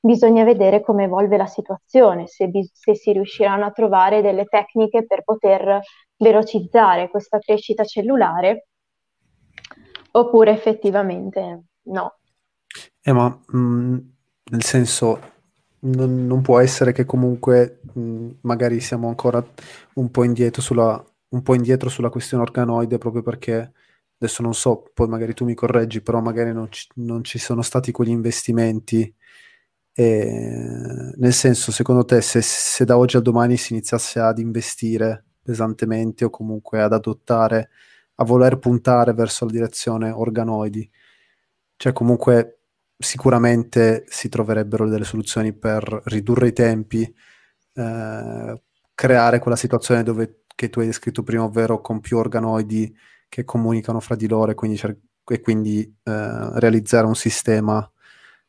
bisogna 0.00 0.44
vedere 0.44 0.80
come 0.80 1.04
evolve 1.04 1.36
la 1.36 1.46
situazione, 1.46 2.28
se, 2.28 2.48
se, 2.72 2.94
si 2.94 3.12
riusciranno 3.12 3.66
a 3.66 3.72
trovare 3.72 4.22
delle 4.22 4.44
tecniche 4.44 5.04
per 5.04 5.22
poter 5.22 5.80
velocizzare 6.16 7.10
questa 7.10 7.38
crescita 7.38 7.84
cellulare 7.84 8.68
oppure 10.12 10.52
effettivamente 10.52 11.62
no. 11.84 12.18
Eh, 13.00 13.12
ma 13.12 13.28
mh, 13.28 13.58
mm, 13.58 13.98
nel 14.50 14.62
senso, 14.62 15.20
non, 15.80 16.26
non, 16.26 16.42
può 16.42 16.58
essere 16.58 16.92
che 16.92 17.04
comunque 17.04 17.80
mh, 17.94 18.00
mm, 18.00 18.30
magari 18.42 18.80
siamo 18.80 19.08
ancora 19.08 19.44
un 19.94 20.10
po' 20.10 20.24
indietro 20.24 20.60
sulla, 20.62 21.02
un 21.30 21.42
po' 21.42 21.54
indietro 21.54 21.88
sulla 21.88 22.10
questione 22.10 22.42
organoide 22.42 22.98
proprio 22.98 23.22
perché 23.22 23.72
adesso 24.20 24.42
non 24.42 24.54
so, 24.54 24.90
poi 24.94 25.08
magari 25.08 25.32
tu 25.34 25.44
mi 25.44 25.54
correggi, 25.54 26.00
però 26.02 26.20
magari 26.20 26.52
non 26.52 26.70
ci, 26.70 26.86
non 26.96 27.22
ci 27.24 27.38
sono 27.38 27.62
stati 27.62 27.92
quegli 27.92 28.10
investimenti. 28.10 29.12
E, 29.92 31.12
nel 31.16 31.32
senso, 31.32 31.72
secondo 31.72 32.04
te, 32.04 32.20
se, 32.20 32.40
se, 32.42 32.84
da 32.84 32.98
oggi 32.98 33.16
a 33.16 33.20
domani 33.20 33.56
si 33.56 33.72
iniziasse 33.72 34.20
ad 34.20 34.38
investire 34.38 35.24
pesantemente 35.42 36.24
o 36.24 36.30
comunque 36.30 36.82
ad 36.82 36.92
adottare 36.92 37.70
a 38.20 38.24
voler 38.24 38.58
puntare 38.58 39.12
verso 39.12 39.44
la 39.44 39.52
direzione 39.52 40.10
organoidi. 40.10 40.88
Cioè 41.76 41.92
comunque 41.92 42.60
sicuramente 42.98 44.04
si 44.08 44.28
troverebbero 44.28 44.88
delle 44.88 45.04
soluzioni 45.04 45.52
per 45.52 46.02
ridurre 46.06 46.48
i 46.48 46.52
tempi, 46.52 47.02
eh, 47.74 48.62
creare 48.94 49.38
quella 49.38 49.56
situazione 49.56 50.02
dove, 50.02 50.42
che 50.54 50.68
tu 50.68 50.80
hai 50.80 50.86
descritto 50.86 51.22
prima, 51.22 51.44
ovvero 51.44 51.80
con 51.80 52.00
più 52.00 52.16
organoidi 52.18 52.94
che 53.28 53.44
comunicano 53.44 54.00
fra 54.00 54.16
di 54.16 54.26
loro 54.26 54.50
e 54.50 54.54
quindi, 54.54 54.76
cer- 54.76 54.98
e 55.24 55.40
quindi 55.40 55.82
eh, 56.02 56.58
realizzare 56.58 57.06
un 57.06 57.14
sistema 57.14 57.88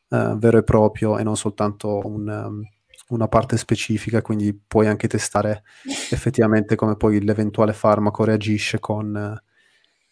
eh, 0.08 0.34
vero 0.36 0.58
e 0.58 0.64
proprio 0.64 1.18
e 1.18 1.22
non 1.22 1.36
soltanto 1.36 2.00
un, 2.04 2.26
um, 2.28 2.62
una 3.10 3.28
parte 3.28 3.56
specifica, 3.56 4.22
quindi 4.22 4.52
puoi 4.54 4.88
anche 4.88 5.06
testare 5.06 5.62
effettivamente 6.10 6.74
come 6.74 6.96
poi 6.96 7.22
l'eventuale 7.22 7.72
farmaco 7.72 8.24
reagisce 8.24 8.80
con 8.80 9.40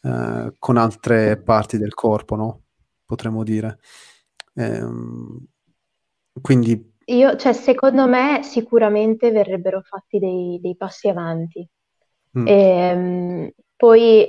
eh, 0.01 0.55
con 0.59 0.76
altre 0.76 1.40
parti 1.40 1.78
del 1.78 1.94
corpo, 1.94 2.36
no? 2.36 2.62
Potremmo 3.05 3.42
dire. 3.42 3.78
Ehm, 4.55 5.44
quindi... 6.40 6.96
Io, 7.07 7.36
cioè, 7.36 7.53
secondo 7.53 8.07
me 8.07 8.40
sicuramente 8.42 9.30
verrebbero 9.30 9.80
fatti 9.82 10.18
dei, 10.18 10.59
dei 10.61 10.76
passi 10.76 11.09
avanti. 11.09 11.66
Mm. 12.38 12.46
E, 12.46 12.53
ehm, 12.53 13.51
poi, 13.76 14.26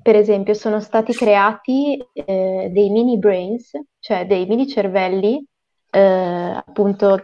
per 0.00 0.16
esempio, 0.16 0.54
sono 0.54 0.80
stati 0.80 1.12
creati 1.12 2.02
eh, 2.12 2.70
dei 2.72 2.90
mini 2.90 3.18
brains, 3.18 3.72
cioè 3.98 4.26
dei 4.26 4.46
mini 4.46 4.66
cervelli, 4.66 5.44
eh, 5.90 6.00
appunto, 6.00 7.22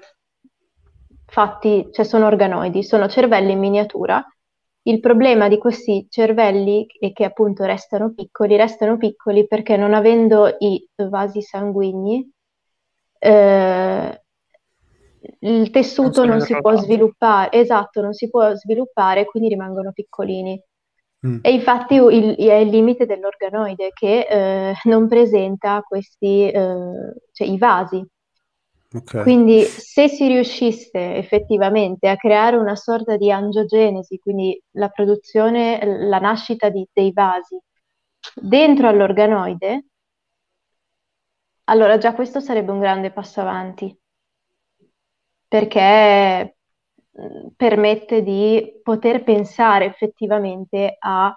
fatti, 1.24 1.88
cioè 1.90 2.04
sono 2.04 2.26
organoidi, 2.26 2.82
sono 2.82 3.09
cervelli 3.09 3.52
in 3.52 3.59
miniatura 3.59 4.24
il 4.89 5.01
problema 5.01 5.49
di 5.49 5.59
questi 5.59 6.07
cervelli 6.09 6.86
è 6.99 7.12
che 7.12 7.24
appunto 7.24 7.64
restano 7.64 8.12
piccoli, 8.12 8.57
restano 8.57 8.97
piccoli 8.97 9.47
perché 9.47 9.76
non 9.76 9.93
avendo 9.93 10.57
i 10.59 10.86
vasi 10.97 11.43
sanguigni, 11.43 12.30
eh, 13.18 14.22
il 15.41 15.70
tessuto 15.70 16.24
non, 16.24 16.39
non 16.39 16.41
si 16.41 16.57
può 16.59 16.76
sviluppare, 16.76 17.53
esatto, 17.53 18.01
non 18.01 18.14
si 18.14 18.30
può 18.30 18.55
sviluppare, 18.55 19.26
quindi 19.26 19.51
rimangono 19.51 19.93
piccolini. 19.93 20.61
Mm. 21.26 21.39
E 21.43 21.53
infatti 21.53 21.95
il, 21.95 22.36
è 22.36 22.55
il 22.55 22.68
limite 22.68 23.05
dell'organoide 23.05 23.91
che 23.93 24.20
eh, 24.20 24.74
non 24.84 25.09
presenta 25.09 25.82
questi, 25.82 26.49
eh, 26.49 27.14
cioè 27.32 27.47
i 27.47 27.59
vasi. 27.59 28.05
Okay. 28.91 29.22
Quindi 29.22 29.64
se 29.64 30.09
si 30.09 30.28
riuscisse 30.28 31.16
effettivamente 31.16 32.09
a 32.09 32.16
creare 32.16 32.57
una 32.57 32.74
sorta 32.74 33.18
di 33.18 33.30
angiogenesi, 33.30 34.18
quindi 34.18 34.59
la 34.72 34.89
produzione, 34.89 36.07
la 36.07 36.18
nascita 36.18 36.70
di, 36.70 36.89
dei 36.91 37.12
vasi 37.12 37.61
dentro 38.34 38.89
all'organoide, 38.89 39.84
allora 41.64 41.99
già 41.99 42.14
questo 42.14 42.41
sarebbe 42.41 42.70
un 42.70 42.80
grande 42.80 43.11
passo 43.11 43.43
avanti, 43.43 43.95
perché 45.47 46.57
permette 47.57 48.22
di 48.22 48.80
poter 48.82 49.22
pensare 49.22 49.84
effettivamente 49.84 50.97
a 50.99 51.34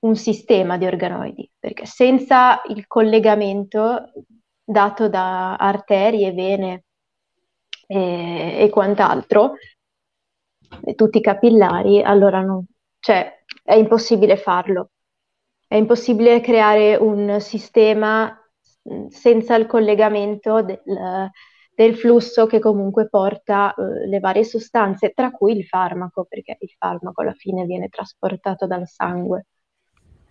un 0.00 0.16
sistema 0.16 0.76
di 0.78 0.86
organoidi, 0.86 1.48
perché 1.60 1.86
senza 1.86 2.60
il 2.68 2.88
collegamento 2.88 4.12
dato 4.64 5.08
da 5.08 5.56
arterie, 5.56 6.32
vene 6.32 6.84
e, 7.86 8.56
e 8.58 8.70
quant'altro, 8.70 9.54
e 10.84 10.94
tutti 10.94 11.18
i 11.18 11.22
capillari, 11.22 12.02
allora 12.02 12.40
non, 12.40 12.64
cioè, 12.98 13.44
è 13.62 13.74
impossibile 13.74 14.36
farlo. 14.36 14.90
È 15.66 15.76
impossibile 15.76 16.40
creare 16.40 16.96
un 16.96 17.40
sistema 17.40 18.36
senza 19.08 19.54
il 19.54 19.66
collegamento 19.66 20.62
del, 20.62 20.80
del 21.74 21.96
flusso 21.96 22.46
che 22.46 22.58
comunque 22.58 23.08
porta 23.08 23.74
uh, 23.76 24.08
le 24.08 24.20
varie 24.20 24.44
sostanze, 24.44 25.10
tra 25.10 25.30
cui 25.30 25.56
il 25.56 25.64
farmaco, 25.64 26.26
perché 26.28 26.56
il 26.60 26.74
farmaco 26.76 27.22
alla 27.22 27.34
fine 27.34 27.64
viene 27.64 27.88
trasportato 27.88 28.66
dal 28.66 28.86
sangue. 28.86 29.46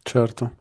Certo, 0.03 0.51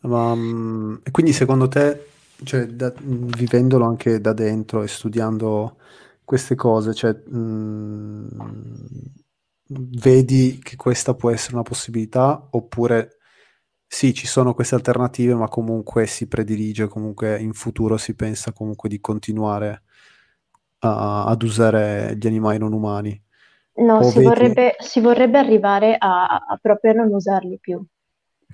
ma 0.00 0.34
mm, 0.34 0.96
quindi 1.10 1.32
secondo 1.32 1.68
te, 1.68 2.06
cioè, 2.44 2.66
da- 2.66 2.92
vivendolo 3.00 3.86
anche 3.86 4.20
da 4.20 4.32
dentro 4.32 4.82
e 4.82 4.88
studiando 4.88 5.78
queste 6.24 6.54
cose, 6.54 6.94
cioè, 6.94 7.12
mh, 7.14 8.28
vedi 9.68 10.58
che 10.62 10.76
questa 10.76 11.14
può 11.14 11.30
essere 11.30 11.54
una 11.54 11.62
possibilità 11.62 12.48
oppure 12.50 13.18
sì, 13.86 14.14
ci 14.14 14.26
sono 14.26 14.54
queste 14.54 14.74
alternative, 14.74 15.34
ma 15.34 15.48
comunque 15.48 16.06
si 16.06 16.26
predilige, 16.26 16.88
comunque 16.88 17.38
in 17.40 17.52
futuro 17.52 17.96
si 17.98 18.14
pensa 18.14 18.52
comunque 18.52 18.88
di 18.88 19.00
continuare 19.00 19.82
a- 20.80 21.24
ad 21.26 21.42
usare 21.42 22.16
gli 22.18 22.26
animali 22.26 22.58
non 22.58 22.72
umani. 22.72 23.20
No, 23.76 24.02
si 24.02 24.18
vedi... 24.18 24.28
vorrebbe, 24.28 24.76
si 24.78 25.00
vorrebbe 25.00 25.36
arrivare 25.38 25.94
a, 25.98 26.24
a 26.38 26.58
proprio 26.60 26.94
non 26.94 27.12
usarli 27.12 27.58
più. 27.58 27.84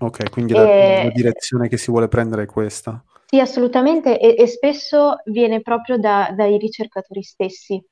Ok, 0.01 0.29
quindi 0.31 0.55
la, 0.55 0.63
la 0.79 1.11
direzione 1.11 1.69
che 1.69 1.77
si 1.77 1.91
vuole 1.91 2.09
prendere 2.09 2.45
è 2.45 2.47
questa. 2.47 3.03
Sì, 3.31 3.41
assolutamente, 3.41 4.19
e, 4.19 4.35
e 4.43 4.47
spesso 4.47 5.21
viene 5.27 5.61
proprio 5.61 5.99
da- 5.99 6.33
dai 6.35 6.57
ricercatori 6.59 7.23
stessi 7.23 7.83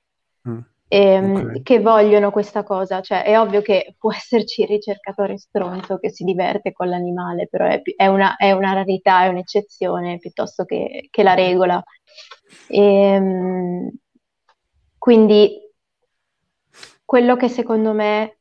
Mm, 0.49 0.65
ehm, 0.89 1.53
ok, 1.53 1.63
che 1.63 1.81
vogliono 1.81 2.31
questa 2.31 2.63
cosa. 2.63 3.01
Cioè, 3.01 3.23
è 3.25 3.39
ovvio 3.39 3.61
che 3.63 3.95
può 3.99 4.11
esserci 4.13 4.63
il 4.63 4.69
ricercatore 4.69 5.39
stronzo 5.39 5.99
che 5.99 6.11
si 6.11 6.25
diverte 6.25 6.73
con 6.73 6.89
l'animale, 6.89 7.49
però 7.49 7.67
è, 7.67 7.83
è 7.97 8.07
una, 8.07 8.37
è 8.37 8.53
una 8.53 8.73
rarità, 8.73 9.25
è 9.25 9.29
un'eccezione 9.29 10.19
piuttosto 10.19 10.65
che, 10.65 11.09
che 11.11 11.23
la 11.23 11.35
regola. 11.35 11.83
Ehm, 12.69 13.91
quindi 14.99 15.61
quello 17.05 17.37
che 17.37 17.49
secondo 17.49 17.93
me 17.93 18.39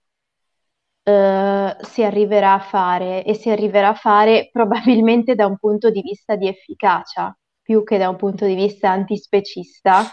eh, 1.07 1.77
si 1.81 2.03
arriverà 2.03 2.53
a 2.53 2.59
fare 2.59 3.23
e 3.23 3.35
si 3.35 3.51
arriverà 3.51 3.89
a 3.89 3.93
fare 3.93 4.49
probabilmente 4.51 5.35
da 5.35 5.45
un 5.45 5.57
punto 5.57 5.91
di 5.91 6.01
vista 6.01 6.35
di 6.35 6.47
efficacia 6.47 7.35
più 7.61 7.83
che 7.83 7.97
da 7.97 8.09
un 8.09 8.15
punto 8.15 8.45
di 8.45 8.55
vista 8.55 8.89
antispecista. 8.89 10.03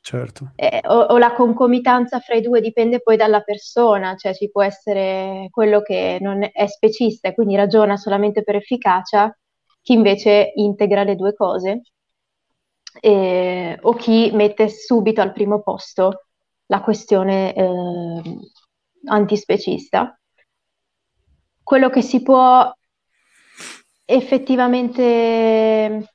certo. 0.00 0.52
Eh, 0.56 0.80
o, 0.84 1.00
o 1.00 1.18
la 1.18 1.32
concomitanza 1.32 2.20
fra 2.20 2.34
i 2.34 2.42
due 2.42 2.60
dipende 2.60 3.00
poi 3.00 3.16
dalla 3.16 3.40
persona, 3.40 4.14
cioè 4.16 4.34
ci 4.34 4.50
può 4.50 4.62
essere 4.62 5.48
quello 5.50 5.80
che 5.80 6.18
non 6.20 6.46
è 6.50 6.66
specista 6.66 7.28
e 7.28 7.34
quindi 7.34 7.56
ragiona 7.56 7.96
solamente 7.96 8.42
per 8.42 8.56
efficacia, 8.56 9.34
chi 9.80 9.94
invece 9.94 10.52
integra 10.54 11.02
le 11.02 11.16
due 11.16 11.34
cose, 11.34 11.82
eh, 13.00 13.78
o 13.80 13.94
chi 13.94 14.30
mette 14.32 14.68
subito 14.68 15.22
al 15.22 15.32
primo 15.32 15.62
posto 15.62 16.24
la 16.66 16.82
questione 16.82 17.54
eh, 17.54 18.22
antispecista 19.06 20.14
quello 21.62 21.90
che 21.90 22.02
si 22.02 22.22
può 22.22 22.72
effettivamente 24.04 26.06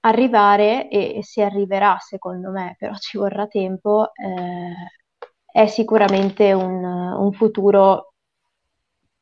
arrivare, 0.00 0.88
e 0.88 1.20
si 1.22 1.40
arriverà 1.42 1.96
secondo 1.98 2.50
me, 2.50 2.76
però 2.78 2.94
ci 2.96 3.18
vorrà 3.18 3.46
tempo, 3.46 4.10
eh, 4.14 4.72
è 5.52 5.66
sicuramente 5.66 6.52
un, 6.52 6.84
un 6.84 7.32
futuro 7.32 8.14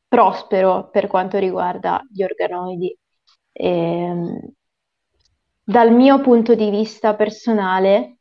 prospero 0.07 0.89
per 0.89 1.07
quanto 1.07 1.37
riguarda 1.37 2.01
gli 2.11 2.23
organoidi. 2.23 2.97
E, 3.51 3.69
ehm, 3.69 4.39
dal 5.63 5.93
mio 5.93 6.19
punto 6.21 6.55
di 6.55 6.69
vista 6.69 7.15
personale, 7.15 8.18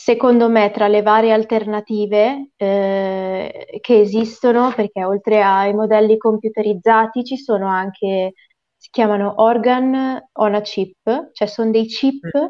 secondo 0.00 0.48
me, 0.48 0.70
tra 0.70 0.86
le 0.86 1.02
varie 1.02 1.32
alternative 1.32 2.52
eh, 2.56 3.78
che 3.80 4.00
esistono, 4.00 4.72
perché 4.74 5.04
oltre 5.04 5.42
ai 5.42 5.74
modelli 5.74 6.16
computerizzati 6.16 7.24
ci 7.24 7.36
sono 7.36 7.66
anche, 7.66 8.34
si 8.76 8.88
chiamano 8.90 9.42
organ 9.42 10.22
on 10.32 10.54
a 10.54 10.60
chip, 10.60 11.32
cioè 11.32 11.48
sono 11.48 11.72
dei 11.72 11.86
chip 11.86 12.24
mm. 12.24 12.46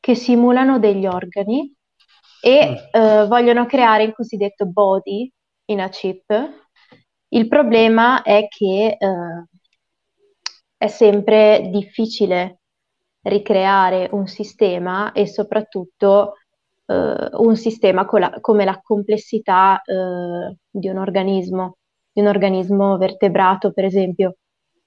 che 0.00 0.14
simulano 0.14 0.78
degli 0.78 1.06
organi 1.06 1.70
e 2.40 2.70
mm. 2.70 3.00
eh, 3.00 3.26
vogliono 3.26 3.66
creare 3.66 4.04
il 4.04 4.14
cosiddetto 4.14 4.64
body 4.66 5.30
in 5.66 5.82
a 5.82 5.90
chip. 5.90 6.24
Il 7.28 7.46
problema 7.46 8.22
è 8.22 8.48
che 8.48 8.96
eh, 8.98 9.44
è 10.78 10.86
sempre 10.86 11.68
difficile 11.70 12.60
ricreare 13.20 14.08
un 14.12 14.26
sistema 14.26 15.12
e 15.12 15.26
soprattutto 15.26 16.32
un 16.86 17.56
sistema 17.56 18.06
la, 18.12 18.38
come 18.40 18.64
la 18.64 18.80
complessità 18.80 19.82
eh, 19.82 20.56
di 20.70 20.88
un 20.88 20.98
organismo, 20.98 21.78
di 22.12 22.20
un 22.20 22.28
organismo 22.28 22.96
vertebrato, 22.96 23.72
per 23.72 23.84
esempio. 23.84 24.36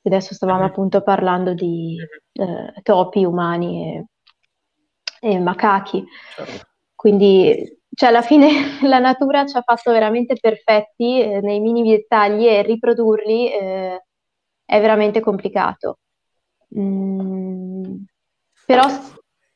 Adesso 0.02 0.34
stavamo 0.34 0.60
mm-hmm. 0.60 0.70
appunto 0.70 1.02
parlando 1.02 1.54
di 1.54 1.97
eh, 2.34 2.82
topi, 2.82 3.26
umani 3.26 3.95
e, 3.95 4.06
e 5.20 5.39
macachi. 5.39 6.04
Certo. 6.36 6.68
Quindi, 6.95 7.80
cioè, 7.93 8.10
alla 8.10 8.22
fine 8.22 8.50
la 8.88 9.00
natura 9.00 9.45
ci 9.45 9.58
ha 9.58 9.62
fatto 9.62 9.91
veramente 9.91 10.36
perfetti 10.39 11.22
eh, 11.22 11.41
nei 11.41 11.60
minimi 11.60 11.91
dettagli 11.91 12.45
e 12.45 12.62
riprodurli 12.62 13.52
eh, 13.52 14.04
è 14.66 14.80
veramente 14.80 15.20
complicato. 15.20 16.00
Mm, 16.78 18.04
però 18.66 18.84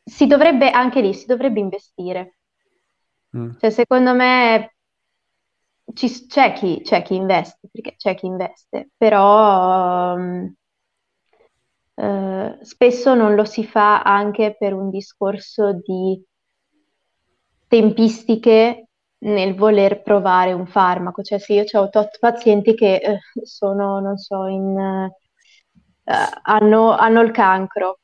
si 0.04 0.28
dovrebbe 0.28 0.70
anche 0.70 1.01
lì, 1.01 1.14
si 1.14 1.26
dovrebbe 1.26 1.60
investire. 1.60 2.38
Mm. 3.38 3.51
Cioè, 3.58 3.70
secondo 3.70 4.14
me 4.14 4.76
ci, 5.93 6.28
c'è, 6.28 6.54
chi, 6.54 6.82
c'è, 6.84 7.01
chi, 7.01 7.16
investe, 7.16 7.70
perché 7.72 7.95
c'è 7.97 8.16
chi 8.16 8.26
investe, 8.26 8.89
però 8.97 10.16
um, 10.16 10.54
uh, 11.95 12.58
spesso 12.62 13.16
non 13.16 13.36
lo 13.36 13.45
si 13.45 13.66
fa 13.66 14.01
anche 14.01 14.56
per 14.58 14.74
un 14.74 14.89
discorso 14.89 15.74
di 15.74 16.22
tempistiche 17.68 18.88
nel 19.20 19.56
voler 19.56 20.01
provare 20.01 20.54
un 20.54 20.68
farmaco. 20.68 21.24
Cioè, 21.24 21.39
se 21.39 21.54
io 21.54 21.64
ho 21.80 21.89
tot 21.89 22.20
pazienti 22.20 22.76
che 22.76 23.01
uh, 23.04 23.45
sono, 23.45 23.99
non 23.99 24.18
so, 24.18 24.45
in, 24.45 24.78
uh, 24.78 26.14
hanno, 26.43 26.91
hanno 26.91 27.22
il 27.22 27.32
cancro 27.32 27.99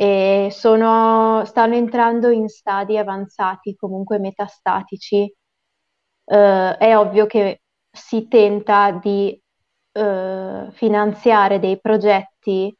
e 0.00 0.50
sono, 0.52 1.44
stanno 1.44 1.74
entrando 1.74 2.30
in 2.30 2.48
stadi 2.48 2.96
avanzati, 2.96 3.74
comunque 3.74 4.20
metastatici. 4.20 5.34
Uh, 6.24 6.76
è 6.78 6.96
ovvio 6.96 7.26
che 7.26 7.62
si 7.90 8.28
tenta 8.28 8.92
di 8.92 9.42
uh, 9.92 10.70
finanziare 10.70 11.58
dei 11.58 11.80
progetti 11.80 12.72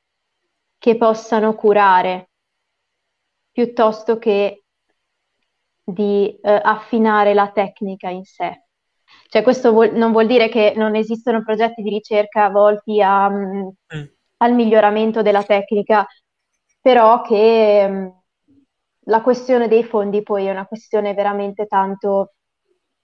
che 0.78 0.96
possano 0.96 1.54
curare 1.56 2.30
piuttosto 3.50 4.18
che 4.18 4.62
di 5.82 6.38
uh, 6.40 6.48
affinare 6.62 7.34
la 7.34 7.50
tecnica 7.50 8.10
in 8.10 8.22
sé. 8.22 8.66
Cioè, 9.28 9.42
questo 9.42 9.72
vuol, 9.72 9.92
non 9.92 10.12
vuol 10.12 10.26
dire 10.28 10.48
che 10.48 10.74
non 10.76 10.94
esistono 10.94 11.42
progetti 11.42 11.82
di 11.82 11.90
ricerca 11.90 12.48
volti 12.48 13.02
a, 13.02 13.28
mm. 13.28 13.68
al 14.36 14.54
miglioramento 14.54 15.20
della 15.22 15.42
tecnica, 15.42 16.06
però 16.88 17.20
che 17.20 17.86
mh, 17.86 17.94
mm, 17.94 18.08
la 19.08 19.20
questione 19.20 19.68
dei 19.68 19.84
fondi 19.84 20.22
poi 20.22 20.46
è 20.46 20.50
una 20.50 20.66
questione 20.66 21.12
veramente 21.12 21.66
tanto 21.66 22.32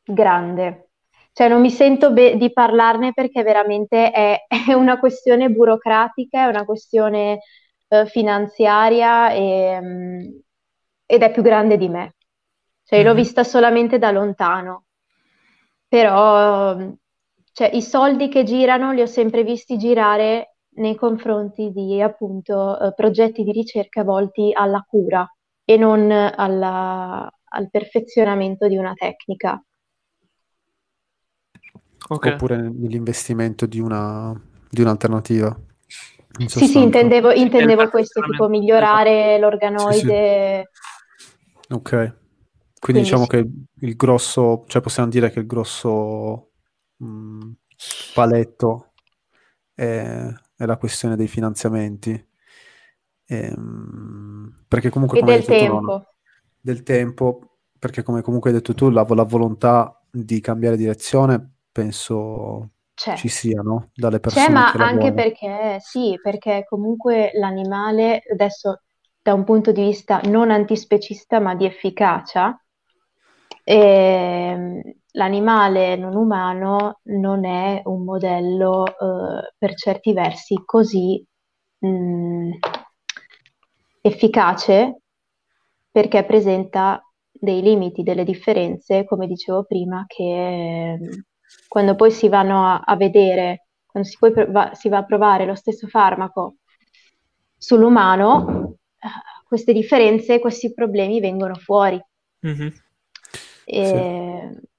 grande. 0.02 0.88
Cioè 1.32 1.48
non 1.48 1.60
mi 1.60 1.68
sento 1.70 2.10
be- 2.10 2.38
di 2.38 2.50
parlarne 2.50 3.12
perché 3.12 3.42
veramente 3.42 4.10
è, 4.10 4.46
è, 4.68 4.72
una 4.72 4.98
questione 4.98 5.50
burocratica, 5.50 6.44
è 6.44 6.46
una 6.46 6.64
questione 6.64 7.40
eh, 7.88 8.06
finanziaria 8.06 9.30
e, 9.32 9.78
mh, 9.78 9.86
mm, 9.86 10.20
ed 11.04 11.22
è 11.22 11.30
più 11.30 11.42
grande 11.42 11.76
di 11.76 11.88
me. 11.90 12.14
Cioè 12.84 13.00
mm-hmm. 13.00 13.08
l'ho 13.08 13.14
vista 13.14 13.44
solamente 13.44 13.98
da 13.98 14.10
lontano, 14.12 14.86
però 15.86 16.74
cioè, 17.52 17.70
i 17.74 17.82
soldi 17.82 18.28
che 18.30 18.44
girano 18.44 18.92
li 18.92 19.02
ho 19.02 19.06
sempre 19.06 19.44
visti 19.44 19.76
girare 19.76 20.53
nei 20.76 20.96
confronti 20.96 21.70
di 21.70 22.00
appunto 22.00 22.78
eh, 22.78 22.94
progetti 22.94 23.42
di 23.42 23.52
ricerca 23.52 24.02
volti 24.02 24.50
alla 24.52 24.84
cura 24.88 25.26
e 25.64 25.76
non 25.76 26.10
alla, 26.10 27.30
al 27.50 27.70
perfezionamento 27.70 28.68
di 28.68 28.76
una 28.76 28.92
tecnica. 28.94 29.62
okay. 32.08 32.32
oppure 32.32 32.56
nell'investimento 32.56 33.66
di, 33.66 33.80
una, 33.80 34.38
di 34.68 34.82
un'alternativa. 34.82 35.56
Sì, 36.46 36.66
sì, 36.66 36.82
intendevo, 36.82 37.30
intendevo 37.30 37.88
questo, 37.88 38.20
tipo 38.20 38.48
migliorare 38.48 39.38
l'organoide. 39.38 40.68
Sì, 41.16 41.24
sì. 41.62 41.72
Ok, 41.74 41.90
quindi, 41.90 42.14
quindi 42.80 43.02
diciamo 43.02 43.22
sì. 43.22 43.28
che 43.28 43.48
il 43.80 43.96
grosso, 43.96 44.64
cioè 44.66 44.82
possiamo 44.82 45.08
dire 45.08 45.30
che 45.30 45.38
il 45.38 45.46
grosso 45.46 46.50
mh, 46.96 47.06
mm, 47.06 47.52
paletto 48.14 48.92
è, 49.72 50.28
è, 50.64 50.66
la 50.66 50.76
questione 50.76 51.16
dei 51.16 51.28
finanziamenti. 51.28 52.28
Ehm, 53.26 54.64
perché 54.68 54.90
comunque... 54.90 55.20
E 55.20 55.22
del 55.22 55.44
tempo. 55.44 55.78
Tu, 55.78 55.86
no, 55.86 56.06
del 56.60 56.82
tempo, 56.82 57.58
perché 57.78 58.02
come 58.02 58.22
comunque 58.22 58.50
hai 58.50 58.56
detto 58.56 58.74
tu, 58.74 58.88
la, 58.90 59.06
la 59.08 59.24
volontà 59.24 60.02
di 60.10 60.40
cambiare 60.40 60.76
direzione 60.76 61.56
penso 61.70 62.70
c'è. 62.94 63.16
ci 63.16 63.28
siano 63.28 63.90
dalle 63.94 64.20
persone. 64.20 64.46
C'è, 64.46 64.52
ma 64.52 64.70
anche 64.72 65.12
perché 65.12 65.78
sì, 65.80 66.18
perché 66.22 66.64
comunque 66.68 67.32
l'animale, 67.34 68.22
adesso 68.32 68.82
da 69.20 69.34
un 69.34 69.44
punto 69.44 69.72
di 69.72 69.82
vista 69.82 70.20
non 70.24 70.50
antispecista, 70.50 71.40
ma 71.40 71.54
di 71.54 71.64
efficacia, 71.64 72.56
eh, 73.64 74.96
l'animale 75.16 75.96
non 75.96 76.14
umano 76.16 77.00
non 77.04 77.44
è 77.44 77.82
un 77.84 78.04
modello 78.04 78.86
eh, 78.86 79.52
per 79.56 79.74
certi 79.74 80.12
versi 80.12 80.62
così 80.64 81.24
mh, 81.78 81.88
mm, 81.88 82.50
efficace 84.00 84.98
perché 85.90 86.24
presenta 86.24 87.00
dei 87.30 87.62
limiti, 87.62 88.02
delle 88.02 88.24
differenze, 88.24 89.04
come 89.04 89.26
dicevo 89.26 89.64
prima, 89.64 90.04
che 90.08 90.98
quando 91.68 91.94
poi 91.94 92.10
si 92.10 92.28
vanno 92.28 92.66
a, 92.66 92.80
a 92.80 92.96
vedere, 92.96 93.66
quando 93.86 94.08
si, 94.08 94.16
va, 94.48 94.72
si, 94.74 94.88
va, 94.88 94.98
a 94.98 95.04
provare 95.04 95.46
lo 95.46 95.54
stesso 95.54 95.86
farmaco 95.86 96.56
sull'umano, 97.56 98.76
eh, 98.98 99.08
queste 99.46 99.72
differenze, 99.72 100.40
questi 100.40 100.74
problemi 100.74 101.20
vengono 101.20 101.54
fuori. 101.54 102.00
Mm-hmm. 102.44 102.68
E, 103.64 104.50
sì. 104.52 104.72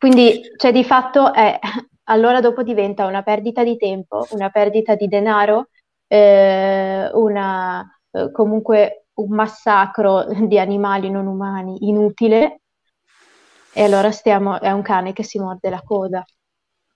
Quindi, 0.00 0.40
cioè, 0.56 0.72
di 0.72 0.82
fatto, 0.82 1.30
è, 1.34 1.58
allora 2.04 2.40
dopo 2.40 2.62
diventa 2.62 3.04
una 3.04 3.22
perdita 3.22 3.62
di 3.62 3.76
tempo, 3.76 4.26
una 4.30 4.48
perdita 4.48 4.94
di 4.94 5.06
denaro, 5.08 5.68
eh, 6.06 7.10
una, 7.12 7.86
eh, 8.10 8.32
comunque 8.32 9.08
un 9.16 9.34
massacro 9.34 10.24
di 10.24 10.58
animali 10.58 11.10
non 11.10 11.26
umani 11.26 11.86
inutile 11.86 12.62
e 13.74 13.82
allora 13.82 14.10
stiamo, 14.10 14.58
è 14.58 14.70
un 14.70 14.80
cane 14.80 15.12
che 15.12 15.22
si 15.22 15.38
morde 15.38 15.68
la 15.68 15.82
coda. 15.82 16.24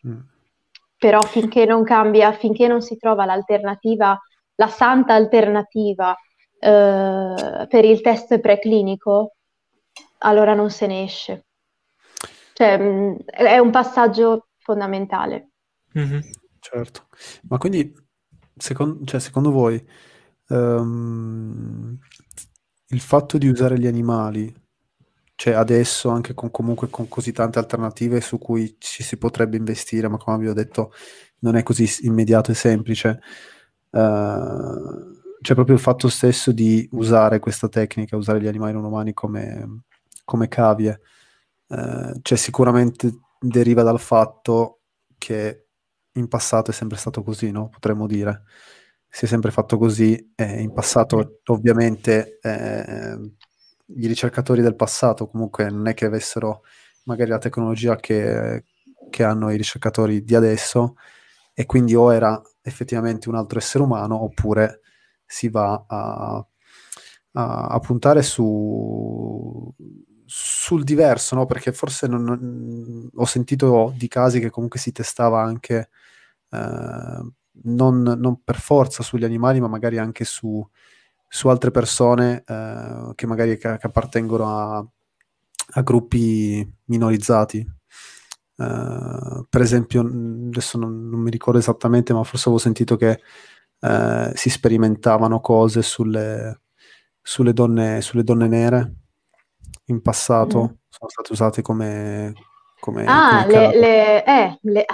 Mm. 0.08 0.20
Però 0.96 1.20
finché 1.20 1.66
non 1.66 1.84
cambia, 1.84 2.32
finché 2.32 2.66
non 2.68 2.80
si 2.80 2.96
trova 2.96 3.26
l'alternativa, 3.26 4.18
la 4.54 4.68
santa 4.68 5.12
alternativa 5.12 6.16
eh, 6.58 7.66
per 7.68 7.84
il 7.84 8.00
test 8.00 8.40
preclinico, 8.40 9.34
allora 10.20 10.54
non 10.54 10.70
se 10.70 10.86
ne 10.86 11.02
esce. 11.02 11.44
Cioè, 12.54 12.78
mh, 12.78 12.84
mm, 12.84 13.14
è 13.26 13.58
un 13.58 13.70
passaggio 13.70 14.46
fondamentale. 14.58 15.50
Mm-hmm. 15.98 16.20
Certo, 16.58 17.08
ma 17.48 17.58
quindi 17.58 17.92
secondo, 18.56 19.04
cioè, 19.04 19.20
secondo 19.20 19.50
voi 19.50 19.86
um, 20.48 21.98
il 22.88 23.00
fatto 23.00 23.36
di 23.36 23.48
usare 23.48 23.78
gli 23.78 23.86
animali 23.86 24.62
cioè 25.36 25.54
adesso 25.54 26.10
anche 26.10 26.32
con, 26.34 26.50
comunque 26.50 26.88
con 26.88 27.08
così 27.08 27.32
tante 27.32 27.58
alternative 27.58 28.20
su 28.20 28.38
cui 28.38 28.76
ci 28.78 29.02
si 29.02 29.16
potrebbe 29.16 29.56
investire, 29.56 30.08
ma 30.08 30.16
come 30.16 30.36
abbiamo 30.36 30.54
detto 30.54 30.92
non 31.40 31.56
è 31.56 31.62
così 31.62 32.06
immediato 32.06 32.52
e 32.52 32.54
semplice. 32.54 33.20
Uh, 33.90 35.22
c'è 35.40 35.54
proprio 35.54 35.74
il 35.74 35.80
fatto 35.82 36.08
stesso 36.08 36.52
di 36.52 36.88
usare 36.92 37.38
questa 37.40 37.68
tecnica, 37.68 38.16
usare 38.16 38.40
gli 38.40 38.46
animali 38.46 38.72
non 38.72 38.84
umani 38.84 39.12
come, 39.12 39.82
come 40.24 40.48
cavie. 40.48 41.00
Uh, 41.74 42.18
cioè 42.22 42.38
sicuramente 42.38 43.10
deriva 43.40 43.82
dal 43.82 44.00
fatto 44.00 44.80
che 45.18 45.66
in 46.12 46.28
passato 46.28 46.70
è 46.70 46.74
sempre 46.74 46.98
stato 46.98 47.22
così, 47.22 47.50
no? 47.50 47.68
Potremmo 47.68 48.06
dire. 48.06 48.44
Si 49.08 49.24
è 49.26 49.28
sempre 49.28 49.50
fatto 49.50 49.78
così, 49.78 50.32
e 50.34 50.60
in 50.62 50.72
passato 50.72 51.40
ovviamente 51.46 52.38
eh, 52.42 53.16
i 53.86 54.06
ricercatori 54.06 54.62
del 54.62 54.76
passato 54.76 55.28
comunque 55.28 55.70
non 55.70 55.86
è 55.86 55.94
che 55.94 56.06
avessero 56.06 56.62
magari 57.04 57.30
la 57.30 57.38
tecnologia 57.38 57.96
che, 57.96 58.64
che 59.10 59.24
hanno 59.24 59.50
i 59.50 59.56
ricercatori 59.56 60.24
di 60.24 60.34
adesso 60.34 60.94
e 61.52 61.66
quindi 61.66 61.94
o 61.94 62.12
era 62.12 62.40
effettivamente 62.62 63.28
un 63.28 63.36
altro 63.36 63.58
essere 63.58 63.84
umano 63.84 64.22
oppure 64.22 64.80
si 65.24 65.48
va 65.48 65.84
a, 65.86 66.46
a, 67.32 67.66
a 67.66 67.78
puntare 67.78 68.22
su, 68.22 69.72
sul 70.26 70.84
diverso, 70.84 71.34
no? 71.34 71.46
perché 71.46 71.72
forse 71.72 72.06
non, 72.06 72.22
non, 72.24 73.10
ho 73.14 73.24
sentito 73.24 73.92
di 73.96 74.08
casi 74.08 74.40
che 74.40 74.50
comunque 74.50 74.78
si 74.78 74.92
testava 74.92 75.42
anche 75.42 75.90
eh, 76.50 77.32
non, 77.62 78.02
non, 78.02 78.42
per 78.42 78.58
forza 78.58 79.02
sugli 79.02 79.24
animali, 79.24 79.60
ma 79.60 79.68
magari 79.68 79.98
anche 79.98 80.24
su, 80.24 80.66
su 81.28 81.48
altre 81.48 81.70
persone 81.70 82.42
eh, 82.46 83.12
che 83.14 83.26
magari 83.26 83.56
che, 83.58 83.76
che 83.76 83.86
appartengono 83.86 84.46
a, 84.46 84.86
a, 85.74 85.82
gruppi 85.82 86.66
minorizzati. 86.86 87.66
Uh, 88.56 89.44
per 89.48 89.62
esempio, 89.62 90.00
adesso 90.02 90.78
non, 90.78 91.08
non, 91.08 91.18
mi 91.18 91.30
ricordo 91.30 91.58
esattamente, 91.58 92.12
ma 92.12 92.22
forse 92.22 92.48
avevo 92.48 92.62
sentito 92.62 92.96
che 92.96 93.20
uh, 93.80 94.30
si 94.32 94.48
sperimentavano 94.48 95.40
cose 95.40 95.82
sulle, 95.82 96.60
sulle, 97.20 97.52
donne, 97.52 98.00
sulle 98.00 98.22
donne 98.22 98.46
nere 98.46 98.94
in 99.86 100.02
passato, 100.02 100.58
mm. 100.58 100.74
sono 100.88 101.10
state 101.10 101.32
usate 101.32 101.62
come... 101.62 102.32
come 102.80 103.04
ah, 103.06 103.44
come 103.44 103.74
le, 103.74 103.78
le, 103.78 104.24
eh, 104.24 104.58
le, 104.62 104.84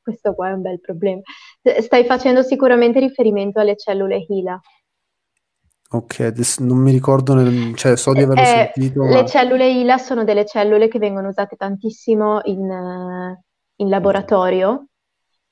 questo 0.00 0.34
qua 0.34 0.48
è 0.48 0.52
un 0.52 0.62
bel 0.62 0.80
problema. 0.80 1.20
Stai 1.80 2.04
facendo 2.04 2.42
sicuramente 2.42 2.98
riferimento 2.98 3.60
alle 3.60 3.76
cellule 3.76 4.24
HeLa. 4.26 4.60
Ok, 5.90 6.20
adesso 6.20 6.62
non 6.62 6.76
mi 6.76 6.92
ricordo, 6.92 7.32
nel, 7.32 7.74
cioè 7.74 7.96
so 7.96 8.12
di 8.12 8.20
averlo 8.20 8.42
Eh, 8.42 8.72
sentito, 8.74 9.04
le 9.04 9.24
cellule 9.24 9.70
ILA 9.70 9.96
sono 9.96 10.22
delle 10.22 10.44
cellule 10.44 10.86
che 10.86 10.98
vengono 10.98 11.28
usate 11.28 11.56
tantissimo 11.56 12.42
in, 12.44 12.70
eh, 12.70 13.42
in 13.76 13.88
laboratorio 13.88 14.88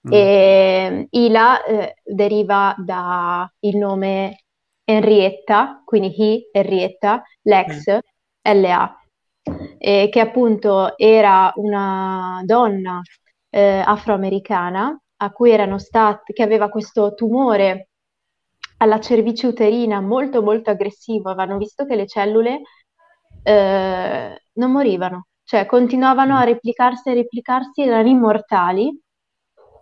mm. 0.06 0.12
e 0.12 1.06
ILA 1.08 1.64
eh, 1.64 1.94
deriva 2.04 2.74
dal 2.76 3.48
nome 3.78 4.42
Henrietta, 4.84 5.80
quindi 5.86 6.14
He, 6.14 6.50
Henrietta, 6.52 7.22
l'ex, 7.40 7.94
mm. 7.94 7.98
LA, 8.46 9.00
e 9.78 10.08
che 10.10 10.20
appunto 10.20 10.96
era 10.96 11.52
una 11.56 12.42
donna 12.44 13.00
eh, 13.50 13.82
afroamericana 13.84 14.98
a 15.18 15.30
cui 15.30 15.50
erano 15.50 15.78
stati, 15.78 16.32
che 16.32 16.42
aveva 16.42 16.68
questo 16.68 17.14
tumore 17.14 17.88
alla 18.78 19.00
cervice 19.00 19.46
uterina 19.46 20.00
molto 20.00 20.42
molto 20.42 20.70
aggressivo, 20.70 21.30
avevano 21.30 21.58
visto 21.58 21.86
che 21.86 21.96
le 21.96 22.06
cellule 22.06 22.60
eh, 23.42 24.42
non 24.52 24.70
morivano, 24.70 25.28
cioè 25.44 25.64
continuavano 25.66 26.36
a 26.36 26.44
replicarsi 26.44 27.10
e 27.10 27.14
replicarsi, 27.14 27.82
erano 27.82 28.08
immortali 28.08 29.00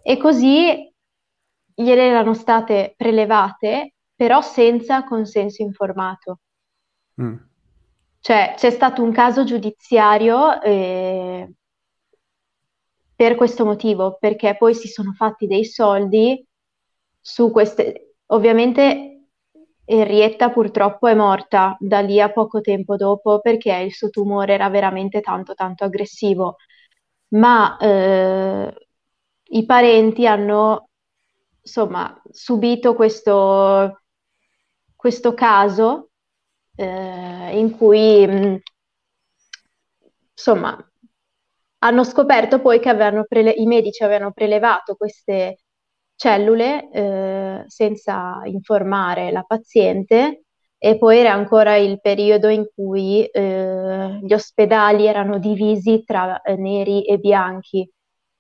e 0.03 0.17
così 0.19 0.93
gliele 1.75 2.07
erano 2.07 2.35
state 2.35 2.95
prelevate, 2.97 3.95
però 4.15 4.41
senza 4.43 5.03
consenso 5.05 5.63
informato. 5.63 6.39
Mm. 7.21 7.37
Cioè 8.25 8.55
c'è 8.57 8.71
stato 8.71 9.03
un 9.03 9.13
caso 9.13 9.45
giudiziario 9.45 10.63
eh, 10.63 11.53
per 13.15 13.35
questo 13.35 13.67
motivo, 13.67 14.17
perché 14.19 14.57
poi 14.57 14.75
si 14.75 14.89
sono 14.89 15.13
fatti 15.13 15.47
dei 15.47 15.67
soldi 15.67 16.43
su 17.21 17.51
queste, 17.51 18.15
Ovviamente 18.29 19.27
Henrietta 19.85 20.49
purtroppo 20.51 21.07
è 21.07 21.15
morta 21.15 21.77
da 21.79 22.01
lì 22.01 22.19
a 22.19 22.33
poco 22.33 22.63
tempo 22.63 22.97
dopo 22.97 23.41
perché 23.41 23.75
il 23.77 23.93
suo 23.93 24.09
tumore 24.09 24.55
era 24.55 24.71
veramente 24.71 25.21
tanto 25.21 25.53
tanto 25.53 25.85
aggressivo, 25.85 26.57
ma 27.35 27.77
eh, 27.77 28.89
i 29.51 29.67
parenti 29.67 30.27
hanno 30.27 30.89
insomma 31.61 32.23
subito 32.31 32.95
questo, 32.95 34.01
questo 34.97 35.35
caso 35.35 36.09
eh, 36.77 37.59
in 37.59 37.71
cui 37.77 38.27
mh, 38.27 38.59
insomma 40.33 40.77
hanno 41.79 42.05
scoperto 42.05 42.61
poi 42.61 42.81
che 42.81 42.95
prele- 43.29 43.51
i 43.53 43.67
medici 43.67 44.03
avevano 44.03 44.33
prelevato 44.33 44.95
queste 44.97 45.59
cellule 46.17 46.89
eh, 46.91 47.65
senza 47.67 48.41
informare 48.47 49.31
la 49.33 49.43
paziente 49.43 50.45
e 50.79 50.97
poi 50.99 51.19
era 51.19 51.33
ancora 51.33 51.77
il 51.77 52.01
periodo 52.01 52.49
in 52.49 52.67
cui 52.75 53.25
eh, 53.27 54.19
gli 54.23 54.33
ospedali 54.33 55.07
erano 55.07 55.39
divisi 55.39 56.05
tra 56.05 56.41
eh, 56.43 56.57
neri 56.57 57.05
e 57.07 57.19
bianchi. 57.19 57.89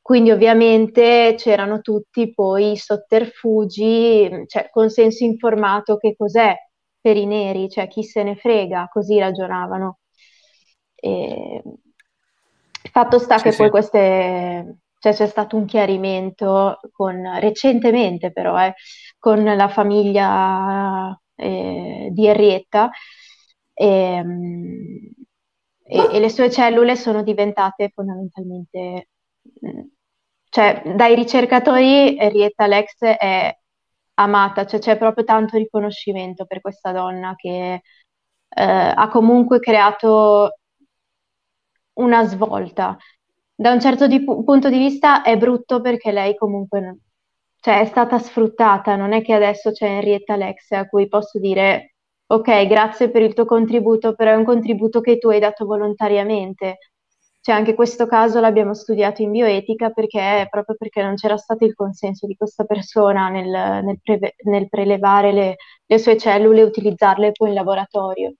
Quindi 0.01 0.30
ovviamente 0.30 1.35
c'erano 1.39 1.80
tutti 1.80 2.32
poi 2.35 2.72
i 2.72 2.76
sotterfugi, 2.76 4.45
cioè 4.47 4.68
consenso 4.70 5.24
informato 5.24 5.97
che 5.97 6.14
cos'è 6.16 6.55
per 7.05 7.18
i 7.18 7.26
neri, 7.26 7.68
cioè 7.68 7.86
chi 7.86 8.02
se 8.02 8.22
ne 8.22 8.34
frega, 8.34 8.88
così 8.90 9.18
ragionavano. 9.18 9.98
E... 10.94 11.62
Fatto 12.90 13.18
sta 13.18 13.36
sì, 13.36 13.44
che 13.44 13.52
sì. 13.52 13.59
poi 13.59 13.68
queste, 13.68 14.78
cioè 14.98 15.12
c'è 15.12 15.26
stato 15.26 15.57
un 15.57 15.66
chiarimento 15.66 16.80
con, 16.92 17.38
recentemente 17.40 18.32
però, 18.32 18.59
eh, 18.59 18.72
con 19.18 19.44
la 19.44 19.68
famiglia 19.68 21.14
eh, 21.34 22.09
di 22.11 22.26
Henrietta 22.26 22.88
e, 23.74 23.86
ehm, 23.86 24.98
e, 25.82 26.09
e, 26.11 26.20
le 26.20 26.30
sue 26.30 26.50
cellule 26.50 26.96
sono 26.96 27.22
diventate 27.22 27.90
fondamentalmente, 27.90 29.09
cioè 30.48 30.94
dai 30.96 31.14
ricercatori 31.14 32.16
Henrietta 32.16 32.66
Lex 32.66 32.96
è 33.02 33.55
amata, 34.14 34.66
cioè 34.66 34.80
c'è 34.80 34.98
proprio 34.98 35.24
tanto 35.24 35.56
riconoscimento 35.56 36.44
per 36.46 36.60
questa 36.60 36.92
donna 36.92 37.34
che 37.36 37.82
eh, 38.48 38.62
ha 38.96 39.08
comunque 39.08 39.58
creato 39.60 40.52
una 41.94 42.24
svolta. 42.26 42.96
Da 43.54 43.72
un 43.72 43.80
certo 43.80 44.06
di, 44.06 44.22
punto 44.24 44.68
di 44.68 44.78
vista 44.78 45.22
è 45.22 45.36
brutto 45.36 45.80
perché 45.80 46.10
lei 46.12 46.36
comunque 46.36 46.98
cioè, 47.60 47.80
è 47.80 47.84
stata 47.86 48.18
sfruttata, 48.18 48.96
non 48.96 49.12
è 49.12 49.22
che 49.22 49.32
adesso 49.32 49.70
c'è 49.72 49.86
Henrietta 49.86 50.36
Lex 50.36 50.70
a 50.72 50.86
cui 50.88 51.08
posso 51.08 51.38
dire 51.38 51.94
ok, 52.26 52.66
grazie 52.66 53.10
per 53.10 53.22
il 53.22 53.34
tuo 53.34 53.44
contributo, 53.44 54.14
però 54.14 54.32
è 54.32 54.34
un 54.34 54.44
contributo 54.44 55.00
che 55.00 55.18
tu 55.18 55.28
hai 55.28 55.38
dato 55.40 55.64
volontariamente. 55.66 56.78
Cioè, 57.45 57.55
anche 57.55 57.74
questo 57.74 58.07
caso 58.07 58.40
l'abbiamo 58.40 58.72
studiato 58.72 59.20
in 59.20 59.30
bioetica 59.30 59.90
perché 59.90 60.47
proprio 60.49 60.76
perché 60.78 61.03
non 61.03 61.14
c'era 61.14 61.36
stato 61.36 61.66
il 61.66 61.74
consenso 61.74 62.26
di 62.26 62.36
questa 62.36 62.64
persona 62.64 63.28
nel, 63.28 63.84
nel, 63.84 64.01
pre- 64.03 64.36
nel 64.45 64.66
prelevare 64.70 65.30
le, 65.30 65.57
le, 65.84 65.99
sue 65.99 66.16
cellule 66.16 66.61
e 66.61 66.64
utilizzarle 66.64 67.32
poi 67.32 67.49
in 67.49 67.55
laboratorio. 67.55 68.34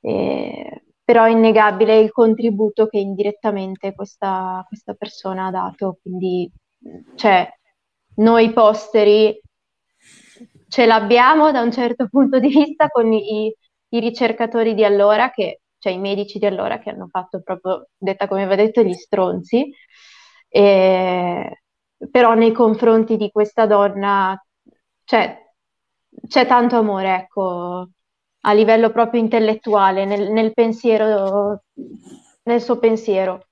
E, 0.00 0.82
però 1.04 1.22
è 1.22 1.30
innegabile 1.30 2.00
il 2.00 2.10
contributo 2.10 2.88
che 2.88 2.98
indirettamente 2.98 3.94
questa, 3.94 4.64
questa 4.66 4.94
persona 4.94 5.46
ha 5.46 5.50
dato. 5.52 5.98
Quindi, 6.02 6.50
cioè, 7.14 7.48
noi 8.16 8.52
posteri 8.52 9.40
ce 10.68 10.84
l'abbiamo 10.86 11.52
da 11.52 11.62
un 11.62 11.70
certo 11.70 12.08
punto 12.08 12.40
di 12.40 12.48
vista 12.48 12.88
con 12.88 13.12
i, 13.12 13.54
i 13.90 14.00
ricercatori 14.00 14.74
di 14.74 14.84
allora, 14.84 15.30
che, 15.30 15.60
cioè 15.80 15.92
i 15.92 15.98
medici 15.98 16.38
di 16.38 16.46
allora 16.46 16.78
che 16.78 16.90
hanno 16.90 17.08
fatto 17.10 17.40
proprio, 17.42 17.88
detta 17.96 18.28
come 18.28 18.44
aveva 18.44 18.62
detto, 18.62 18.82
gli 18.82 18.92
stronzi. 18.92 19.72
E, 20.48 21.62
però 22.10 22.34
nei 22.34 22.52
confronti 22.52 23.16
di 23.16 23.30
questa 23.30 23.66
donna 23.66 24.40
cioè, 25.10 25.36
c'è 26.28 26.46
tanto 26.46 26.76
amore, 26.76 27.16
ecco, 27.16 27.88
a 28.42 28.52
livello 28.52 28.92
proprio 28.92 29.20
intellettuale, 29.20 30.04
nel, 30.04 30.30
nel 30.30 30.52
pensiero, 30.52 31.64
nel 32.44 32.60
suo 32.60 32.78
pensiero. 32.78 33.46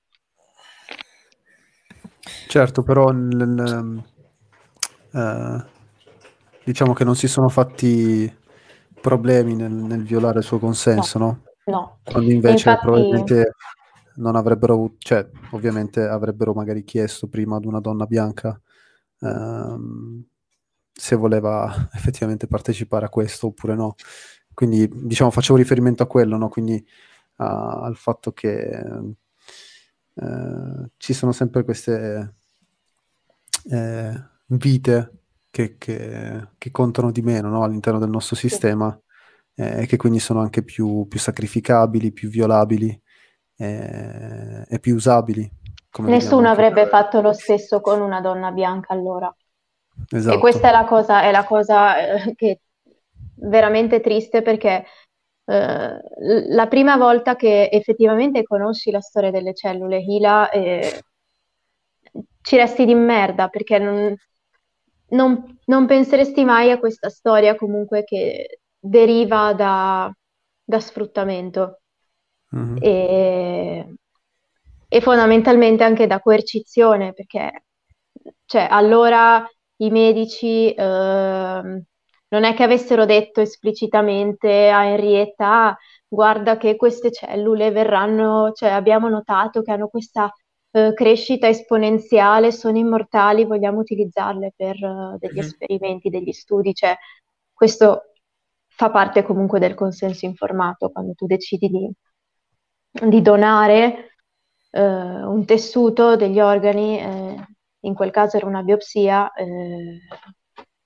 Certo, 2.47 2.85
però 2.85 3.11
nel, 3.11 4.05
uh, 5.11 5.65
diciamo 6.63 6.93
che 6.93 7.03
non 7.03 7.17
si 7.17 7.27
sono 7.27 7.49
fatti 7.49 8.33
problemi 9.01 9.57
nel, 9.57 9.73
nel 9.73 10.05
violare 10.05 10.39
il 10.39 10.45
suo 10.45 10.61
consenso, 10.61 11.19
no? 11.19 11.27
No. 11.27 11.48
Quando 12.05 12.31
invece 12.33 12.71
Infatti... 12.71 12.87
probabilmente 12.87 13.53
non 14.17 14.37
avrebbero 14.37 14.75
avuto, 14.75 14.97
cioè 14.99 15.29
ovviamente 15.51 16.03
avrebbero 16.03 16.53
magari 16.53 16.85
chiesto 16.85 17.29
prima 17.29 17.57
ad 17.57 17.65
una 17.65 17.81
donna 17.81 18.07
bianca 18.07 18.61
um, 19.21 20.25
se 20.93 21.17
voleva 21.17 21.89
effettivamente 21.95 22.47
partecipare 22.47 23.07
a 23.07 23.11
questo 23.11 23.49
oppure 23.49 23.75
no. 23.75 23.95
Quindi 24.53 24.89
diciamo 24.93 25.31
facevo 25.31 25.57
riferimento 25.57 26.03
a 26.03 26.07
quello, 26.07 26.37
no? 26.37 26.49
Quindi 26.49 26.75
uh, 27.37 27.45
al 27.45 27.97
fatto 27.97 28.33
che 28.33 28.83
uh, 30.15 30.89
ci 30.97 31.13
sono 31.13 31.33
sempre 31.33 31.63
queste 31.63 32.35
eh, 33.71 34.23
vite 34.47 35.13
che, 35.51 35.77
che, 35.79 36.49
che 36.59 36.71
contano 36.71 37.11
di 37.11 37.23
meno 37.23 37.49
no? 37.49 37.63
all'interno 37.63 37.99
del 37.99 38.11
nostro 38.11 38.37
sistema 38.37 38.99
eh, 39.59 39.87
che 39.87 39.97
quindi 39.97 40.21
sono 40.21 40.41
anche 40.41 40.63
più, 40.63 41.07
più 41.09 41.19
sacrificabili, 41.19 42.13
più 42.13 42.29
violabili 42.29 42.89
eh, 43.57 44.65
e 44.69 44.79
più 44.79 44.95
usabili. 44.95 45.51
Nessuno 45.99 46.49
avrebbe 46.49 46.87
fatto 46.87 47.21
lo 47.21 47.33
stesso 47.33 47.81
con 47.81 48.01
una 48.01 48.21
donna 48.21 48.53
bianca 48.53 48.93
allora. 48.93 49.35
Esatto. 50.11 50.37
E 50.37 50.39
questa 50.39 50.69
è 50.69 50.71
la 50.71 50.85
cosa, 50.85 51.23
è 51.23 51.33
la 51.33 51.45
cosa 51.45 51.99
eh, 51.99 52.35
che 52.37 52.51
è 52.53 52.59
veramente 53.35 54.01
triste 54.01 54.43
perché 54.43 54.85
eh, 55.45 56.01
la 56.51 56.67
prima 56.69 56.97
volta 56.97 57.35
che 57.35 57.69
effettivamente 57.73 58.45
conosci 58.45 58.93
la 58.93 59.01
storia 59.01 59.33
delle 59.33 59.55
cellule 59.55 59.99
HeLa 59.99 60.51
eh, 60.51 61.03
ci 62.43 62.57
resti 62.57 62.85
di 62.85 62.95
merda 62.95 63.49
perché 63.49 63.79
non, 63.81 64.15
non, 65.09 65.59
non, 65.65 65.87
penseresti 65.87 66.45
mai 66.45 66.71
a 66.71 66.79
questa 66.79 67.09
storia 67.09 67.57
comunque 67.57 68.05
che 68.05 68.61
deriva 68.89 69.53
da, 69.53 70.13
da 70.65 70.81
sfruttamento 70.81 71.81
mm-hmm. 72.55 72.77
e, 72.81 73.95
e, 74.89 75.01
fondamentalmente 75.01 75.85
anche 75.85 76.07
da 76.07 76.21
coercizione, 76.21 77.13
perché 77.13 77.65
cioè, 78.45 78.67
allora 78.71 79.47
i 79.77 79.91
medici 79.91 80.73
eh, 80.73 81.83
non 82.31 82.45
è 82.45 82.55
che 82.55 82.63
avessero 82.63 83.05
detto 83.05 83.41
esplicitamente 83.41 84.69
a 84.71 84.87
Henrietta 84.87 85.77
guarda 86.09 86.57
che 86.57 86.77
queste 86.77 87.13
cellule 87.13 87.71
verranno, 87.71 88.53
cioè 88.53 88.71
abbiamo 88.71 89.09
notato 89.09 89.63
che 89.63 89.73
hanno 89.73 89.89
questa 89.89 90.33
eh, 90.71 90.93
crescita 90.95 91.49
esponenziale, 91.49 92.51
sono 92.53 92.79
immortali, 92.79 93.45
vogliamo 93.45 93.79
utilizzarle 93.81 94.53
per 94.57 94.77
uh, 94.83 95.19
degli 95.19 95.33
mm-hmm. 95.33 95.41
esperimenti, 95.41 96.09
degli 96.11 96.33
studi, 96.33 96.75
cioè 96.75 96.97
questo 97.53 98.08
fa 98.79 98.91
parte 98.91 99.25
comunque 99.25 99.59
del 99.59 99.75
consenso 99.75 100.25
informato 100.25 100.91
quando 100.91 101.13
tu 101.15 101.27
decidi 101.27 101.69
di, 101.69 101.91
di 103.09 103.21
donare 103.21 104.15
uh, 104.71 104.81
un 104.81 105.45
tessuto 105.45 106.15
degli 106.15 106.39
organi, 106.39 106.99
eh, 107.01 107.45
in 107.81 107.95
quel 107.95 108.13
caso 108.13 108.37
era 108.37 108.47
una 108.47 108.63
biopsia, 108.63 109.33
eh, 109.33 109.99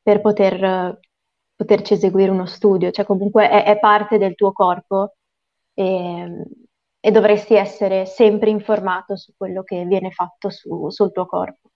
per 0.00 0.22
poter, 0.22 1.00
poterci 1.54 1.92
eseguire 1.92 2.30
uno 2.30 2.46
studio, 2.46 2.90
cioè 2.90 3.04
comunque 3.04 3.50
è, 3.50 3.64
è 3.64 3.78
parte 3.78 4.16
del 4.16 4.34
tuo 4.36 4.52
corpo. 4.52 5.14
E, 5.74 6.46
e 7.04 7.10
dovresti 7.10 7.54
essere 7.54 8.06
sempre 8.06 8.48
informato 8.50 9.16
su 9.16 9.32
quello 9.36 9.62
che 9.64 9.84
viene 9.84 10.12
fatto 10.12 10.48
su, 10.50 10.88
sul 10.88 11.12
tuo 11.12 11.26
corpo. 11.26 11.71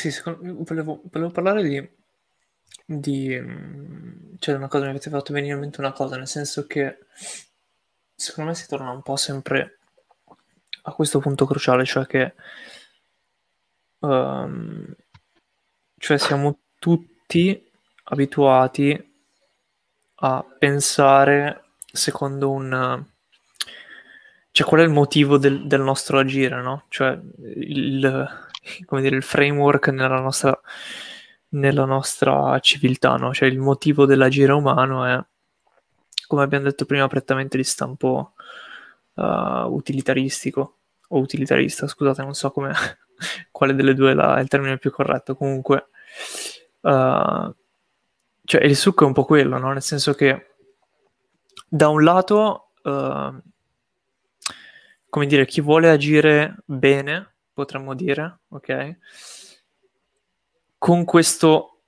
Sì, 0.00 0.10
secondo, 0.10 0.64
volevo, 0.64 1.02
volevo 1.12 1.30
parlare 1.30 1.62
di, 1.62 1.90
di... 2.86 3.38
Cioè, 4.38 4.54
una 4.54 4.66
cosa 4.66 4.84
mi 4.84 4.90
avete 4.92 5.10
fatto 5.10 5.34
venire 5.34 5.52
in 5.52 5.60
mente 5.60 5.80
una 5.80 5.92
cosa, 5.92 6.16
nel 6.16 6.26
senso 6.26 6.66
che 6.66 7.00
secondo 8.14 8.48
me 8.48 8.56
si 8.56 8.66
torna 8.66 8.92
un 8.92 9.02
po' 9.02 9.16
sempre 9.16 9.80
a 10.84 10.92
questo 10.92 11.18
punto 11.18 11.44
cruciale, 11.44 11.84
cioè 11.84 12.06
che... 12.06 12.34
Um, 13.98 14.96
cioè 15.98 16.16
siamo 16.16 16.60
tutti 16.78 17.70
abituati 18.04 19.12
a 20.14 20.46
pensare 20.58 21.72
secondo 21.92 22.50
un... 22.50 23.04
Cioè, 24.50 24.66
qual 24.66 24.80
è 24.80 24.84
il 24.84 24.88
motivo 24.88 25.36
del, 25.36 25.66
del 25.66 25.82
nostro 25.82 26.18
agire, 26.18 26.62
no? 26.62 26.86
Cioè, 26.88 27.20
il, 27.56 28.48
come 28.84 29.00
dire, 29.00 29.16
il 29.16 29.22
framework 29.22 29.88
nella 29.88 30.20
nostra, 30.20 30.58
nella 31.50 31.84
nostra 31.84 32.58
civiltà, 32.60 33.16
no? 33.16 33.32
Cioè, 33.32 33.48
il 33.48 33.58
motivo 33.58 34.06
dell'agire 34.06 34.52
umano 34.52 35.04
è, 35.04 35.22
come 36.26 36.42
abbiamo 36.42 36.64
detto 36.64 36.84
prima, 36.84 37.06
prettamente 37.08 37.56
di 37.56 37.64
stampo 37.64 38.34
uh, 39.14 39.22
utilitaristico, 39.22 40.76
o 41.08 41.18
utilitarista, 41.18 41.86
scusate, 41.86 42.22
non 42.22 42.34
so 42.34 42.50
come, 42.50 42.72
quale 43.50 43.74
delle 43.74 43.94
due 43.94 44.12
è 44.12 44.40
il 44.40 44.48
termine 44.48 44.78
più 44.78 44.90
corretto. 44.90 45.34
Comunque, 45.34 45.88
uh, 46.80 47.54
cioè, 48.44 48.64
il 48.64 48.76
succo 48.76 49.04
è 49.04 49.06
un 49.06 49.12
po' 49.12 49.24
quello, 49.24 49.58
no? 49.58 49.72
Nel 49.72 49.82
senso 49.82 50.14
che 50.14 50.54
da 51.68 51.88
un 51.88 52.02
lato, 52.02 52.72
uh, 52.82 53.40
come 55.08 55.26
dire, 55.26 55.46
chi 55.46 55.60
vuole 55.60 55.90
agire 55.90 56.56
bene, 56.64 57.29
potremmo 57.60 57.94
dire, 57.94 58.40
ok? 58.48 58.96
Con 60.78 61.04
questo, 61.04 61.82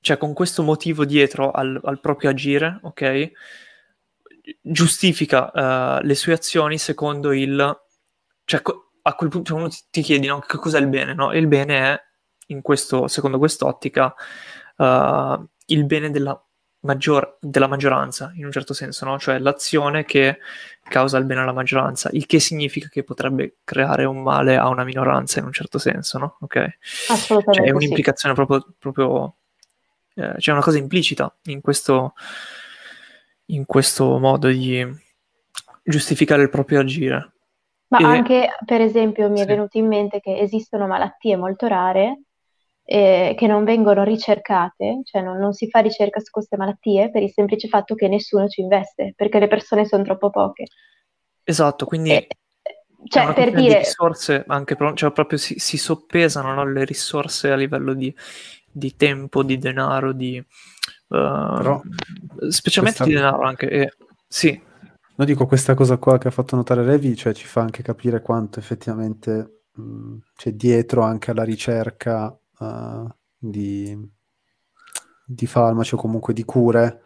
cioè 0.00 0.16
con 0.16 0.32
questo 0.32 0.62
motivo 0.62 1.04
dietro 1.04 1.50
al, 1.50 1.80
al 1.82 2.00
proprio 2.00 2.30
agire, 2.30 2.78
ok? 2.82 3.32
giustifica 4.62 5.50
uh, 5.52 6.04
le 6.04 6.14
sue 6.14 6.32
azioni 6.32 6.78
secondo 6.78 7.32
il... 7.32 7.80
Cioè, 8.44 8.62
a 9.02 9.14
quel 9.14 9.28
punto 9.28 9.54
uno 9.54 9.68
ti, 9.68 9.78
ti 9.90 10.00
chiedi 10.00 10.26
no, 10.26 10.38
che 10.38 10.56
cos'è 10.56 10.78
il 10.78 10.88
bene, 10.88 11.12
no? 11.14 11.32
E 11.32 11.38
il 11.38 11.48
bene 11.48 11.78
è, 11.78 12.00
in 12.46 12.62
questo, 12.62 13.08
secondo 13.08 13.38
quest'ottica, 13.38 14.14
uh, 14.76 15.46
il 15.66 15.84
bene 15.84 16.10
della, 16.10 16.42
maggior, 16.80 17.38
della 17.40 17.66
maggioranza, 17.66 18.32
in 18.36 18.44
un 18.44 18.52
certo 18.52 18.74
senso, 18.74 19.04
no? 19.04 19.18
Cioè 19.18 19.38
l'azione 19.38 20.04
che 20.04 20.38
causa 20.82 21.18
il 21.18 21.24
bene 21.24 21.40
alla 21.40 21.52
maggioranza, 21.52 22.08
il 22.12 22.26
che 22.26 22.40
significa 22.40 22.88
che 22.88 23.04
potrebbe 23.04 23.56
creare 23.64 24.04
un 24.04 24.22
male 24.22 24.56
a 24.56 24.68
una 24.68 24.84
minoranza, 24.84 25.38
in 25.38 25.46
un 25.46 25.52
certo 25.52 25.78
senso, 25.78 26.18
no? 26.18 26.36
Ok? 26.40 26.78
Assolutamente 27.08 27.62
Cioè 27.62 27.72
è 27.72 27.74
un'implicazione 27.74 28.34
sì. 28.34 28.44
proprio... 28.44 28.74
proprio 28.78 29.34
eh, 30.14 30.34
c'è 30.38 30.52
una 30.52 30.62
cosa 30.62 30.78
implicita 30.78 31.32
in 31.44 31.60
questo 31.60 32.14
in 33.50 33.64
questo 33.64 34.18
modo 34.18 34.48
di 34.48 34.86
giustificare 35.82 36.42
il 36.42 36.50
proprio 36.50 36.80
agire. 36.80 37.32
Ma 37.88 37.98
e... 37.98 38.04
anche, 38.04 38.48
per 38.64 38.80
esempio, 38.80 39.30
mi 39.30 39.38
sì. 39.38 39.44
è 39.44 39.46
venuto 39.46 39.78
in 39.78 39.86
mente 39.86 40.20
che 40.20 40.38
esistono 40.38 40.86
malattie 40.86 41.36
molto 41.36 41.66
rare 41.66 42.24
eh, 42.90 43.34
che 43.36 43.46
non 43.46 43.64
vengono 43.64 44.02
ricercate, 44.02 45.02
cioè 45.04 45.20
non, 45.20 45.36
non, 45.36 45.52
si 45.52 45.68
fa 45.68 45.80
ricerca 45.80 46.20
su 46.20 46.30
queste 46.30 46.56
malattie 46.56 47.10
per 47.10 47.22
il 47.22 47.30
semplice 47.30 47.68
fatto 47.68 47.94
che 47.94 48.08
nessuno 48.08 48.48
ci 48.48 48.62
investe, 48.62 49.12
perché 49.14 49.38
le 49.38 49.46
persone 49.46 49.84
sono 49.84 50.04
troppo 50.04 50.30
poche. 50.30 50.64
Esatto, 51.44 51.84
quindi... 51.84 52.12
Eh, 52.12 52.28
cioè, 53.04 53.34
per 53.34 53.52
dire... 53.52 53.74
Di 53.74 53.78
risorse 53.80 54.42
anche, 54.46 54.74
cioè 54.94 55.12
proprio 55.12 55.38
si, 55.38 55.58
si 55.58 55.76
soppesano 55.76 56.54
no, 56.54 56.64
le 56.64 56.86
risorse 56.86 57.52
a 57.52 57.56
livello 57.56 57.92
di, 57.92 58.14
di 58.72 58.96
tempo, 58.96 59.42
di 59.42 59.58
denaro, 59.58 60.12
di 60.12 60.42
però, 61.06 61.82
uh, 61.84 62.48
specialmente 62.48 63.02
questa... 63.02 63.04
di 63.04 63.12
denaro 63.12 63.42
anche. 63.42 63.68
Eh, 63.68 63.92
sì. 64.26 64.58
No, 65.14 65.24
dico 65.26 65.44
questa 65.44 65.74
cosa 65.74 65.98
qua 65.98 66.16
che 66.16 66.28
ha 66.28 66.30
fatto 66.30 66.56
notare 66.56 66.82
Levi, 66.82 67.14
cioè 67.14 67.34
ci 67.34 67.46
fa 67.46 67.60
anche 67.60 67.82
capire 67.82 68.22
quanto 68.22 68.60
effettivamente 68.60 69.64
mh, 69.74 70.16
c'è 70.36 70.52
dietro 70.52 71.02
anche 71.02 71.32
alla 71.32 71.44
ricerca 71.44 72.37
uh, 72.58 73.06
di, 73.36 73.96
di, 75.24 75.46
farmaci 75.46 75.94
o 75.94 75.98
comunque 75.98 76.32
di 76.32 76.44
cure. 76.44 77.02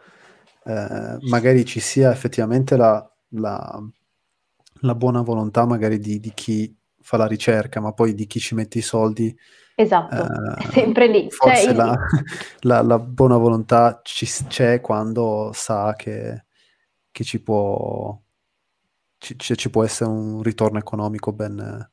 Eh, 0.65 1.17
magari 1.29 1.65
ci 1.65 1.81
sia 1.81 2.09
effettivamente 2.11 2.77
la, 2.77 3.05
la, 3.31 3.83
la 4.81 4.95
buona 4.95 5.21
volontà 5.21 5.65
magari 5.65 5.99
di, 5.99 6.19
di 6.19 6.31
chi 6.33 6.73
fa 7.01 7.17
la 7.17 7.27
ricerca, 7.27 7.81
ma 7.81 7.91
poi 7.91 8.13
di 8.13 8.25
chi 8.27 8.39
ci 8.39 8.55
mette 8.55 8.77
i 8.77 8.81
soldi 8.81 9.35
Esatto, 9.75 10.15
eh, 10.15 10.69
sempre 10.71 11.07
lì. 11.07 11.29
Forse 11.29 11.63
cioè, 11.63 11.73
la, 11.73 11.95
la, 12.61 12.81
la, 12.81 12.99
buona 12.99 13.37
volontà 13.37 14.01
ci, 14.03 14.25
c'è 14.47 14.81
quando 14.81 15.51
sa 15.53 15.93
che, 15.95 16.45
che 17.11 17.23
ci, 17.23 17.41
può, 17.41 18.19
ci, 19.17 19.35
ci, 19.37 19.69
può 19.69 19.83
essere 19.83 20.09
un 20.09 20.41
ritorno 20.43 20.77
economico 20.77 21.33
ben, 21.33 21.91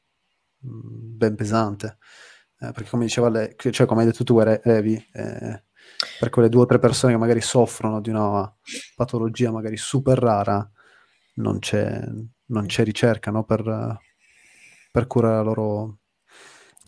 ben 0.59 1.35
pesante. 1.35 1.99
Eh, 2.62 2.73
perché 2.73 2.91
come 2.91 3.05
diceva 3.05 3.31
lei, 3.31 3.55
cioè 3.57 3.87
come 3.87 4.03
hai 4.03 4.07
detto 4.07 4.23
tu, 4.23 4.39
Evi, 4.39 4.95
eh, 5.12 5.62
per 6.19 6.28
quelle 6.28 6.51
due 6.51 6.62
o 6.62 6.66
tre 6.66 6.78
persone 6.78 7.15
che 7.15 7.19
magari 7.19 7.41
soffrono 7.41 8.01
di 8.01 8.11
una 8.11 8.55
patologia 8.95 9.51
magari 9.51 9.78
super 9.78 10.19
rara, 10.19 10.70
non 11.37 11.59
c'è, 11.59 12.03
non 12.47 12.66
c'è 12.66 12.85
ricerca 12.85 13.31
no? 13.31 13.45
per, 13.45 13.99
per 14.93 15.07
curare 15.07 15.37
la 15.37 15.43
loro 15.43 15.99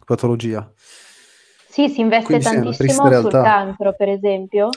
patologia. 0.04 0.70
Sì, 1.68 1.88
si 1.88 2.00
investe 2.00 2.38
Quindi 2.38 2.44
tantissimo 2.44 3.20
sul 3.20 3.30
cancro, 3.30 3.94
per 3.94 4.10
esempio, 4.10 4.68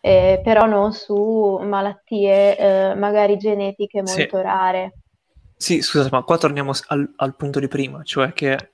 eh, 0.00 0.40
però 0.42 0.66
non 0.66 0.92
su 0.92 1.60
malattie 1.62 2.56
eh, 2.58 2.94
magari 2.96 3.36
genetiche 3.36 4.02
molto 4.02 4.36
sì. 4.36 4.42
rare. 4.42 4.94
Sì, 5.56 5.80
scusate, 5.80 6.08
ma 6.10 6.22
qua 6.22 6.38
torniamo 6.38 6.72
al, 6.88 7.12
al 7.16 7.36
punto 7.36 7.60
di 7.60 7.68
prima, 7.68 8.02
cioè 8.02 8.32
che 8.32 8.72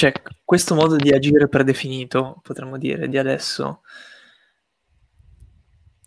cioè, 0.00 0.12
questo 0.46 0.74
modo 0.74 0.96
di 0.96 1.12
agire 1.12 1.46
predefinito, 1.46 2.40
potremmo 2.42 2.78
dire, 2.78 3.06
di 3.06 3.18
adesso, 3.18 3.82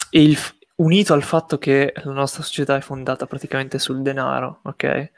il, 0.10 0.36
unito 0.78 1.14
al 1.14 1.22
fatto 1.22 1.60
che 1.60 1.94
la 2.04 2.12
nostra 2.12 2.42
società 2.42 2.76
è 2.76 2.82
fondata 2.82 3.28
praticamente 3.28 3.78
sul 3.78 4.02
denaro, 4.02 4.62
ok? 4.64 5.12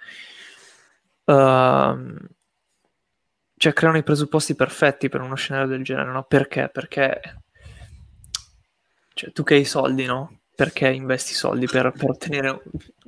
Uh, 1.24 2.16
cioè 3.56 3.72
creano 3.72 3.98
i 3.98 4.04
presupposti 4.04 4.56
perfetti 4.56 5.08
per 5.08 5.22
uno 5.22 5.36
scenario 5.36 5.70
del 5.70 5.82
genere, 5.82 6.12
no? 6.12 6.24
Perché? 6.24 6.70
Perché 6.70 7.22
cioè, 9.14 9.32
tu 9.32 9.44
che 9.44 9.54
hai 9.54 9.64
soldi, 9.64 10.04
no? 10.04 10.42
Perché 10.54 10.90
investi 10.90 11.34
soldi? 11.34 11.66
Per, 11.66 11.94
per, 11.98 12.10
ottenere, 12.10 12.62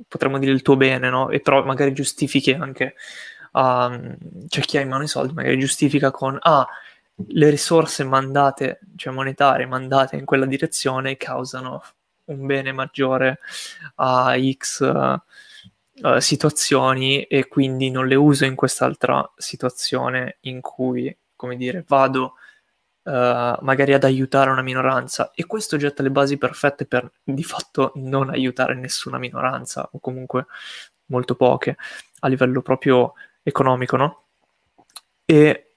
potremmo 0.08 0.38
dire, 0.38 0.52
il 0.52 0.62
tuo 0.62 0.78
bene, 0.78 1.10
no? 1.10 1.28
E 1.28 1.40
però 1.40 1.62
magari 1.62 1.92
giustifichi 1.92 2.52
anche, 2.52 2.94
um, 3.52 4.16
cioè 4.48 4.64
chi 4.64 4.78
ha 4.78 4.80
in 4.80 4.88
mano 4.88 5.04
i 5.04 5.08
soldi 5.08 5.32
magari 5.32 5.58
giustifica 5.58 6.10
con, 6.10 6.38
ah, 6.40 6.66
le 7.28 7.50
risorse 7.50 8.04
mandate, 8.04 8.80
cioè 8.96 9.12
monetarie 9.12 9.66
mandate 9.66 10.16
in 10.16 10.24
quella 10.24 10.46
direzione 10.46 11.16
causano 11.16 11.82
un 12.26 12.46
bene 12.46 12.72
maggiore 12.72 13.40
a 13.96 14.34
X... 14.38 14.80
Uh, 14.80 15.18
uh, 16.02 16.18
situazioni 16.18 17.22
e 17.24 17.48
quindi 17.48 17.90
non 17.90 18.06
le 18.06 18.14
uso 18.14 18.44
in 18.44 18.54
quest'altra 18.54 19.28
situazione 19.36 20.38
in 20.42 20.60
cui, 20.60 21.14
come 21.34 21.56
dire, 21.56 21.84
vado 21.86 22.34
uh, 23.02 23.10
magari 23.10 23.94
ad 23.94 24.04
aiutare 24.04 24.50
una 24.50 24.62
minoranza. 24.62 25.32
E 25.34 25.46
questo 25.46 25.76
getta 25.76 26.02
le 26.02 26.10
basi 26.10 26.36
perfette 26.36 26.86
per 26.86 27.10
di 27.22 27.44
fatto 27.44 27.92
non 27.96 28.30
aiutare 28.30 28.74
nessuna 28.74 29.18
minoranza 29.18 29.88
o 29.92 29.98
comunque 30.00 30.46
molto 31.06 31.34
poche 31.36 31.76
a 32.20 32.28
livello 32.28 32.60
proprio 32.60 33.14
economico, 33.48 33.96
no? 33.96 34.24
E, 35.24 35.74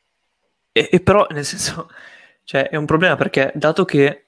e, 0.72 0.90
e 0.92 1.00
però, 1.02 1.26
nel 1.32 1.46
senso, 1.46 1.90
cioè, 2.44 2.70
è 2.70 2.76
un 2.76 2.86
problema 2.86 3.16
perché 3.16 3.52
dato 3.56 3.86
che 3.86 4.26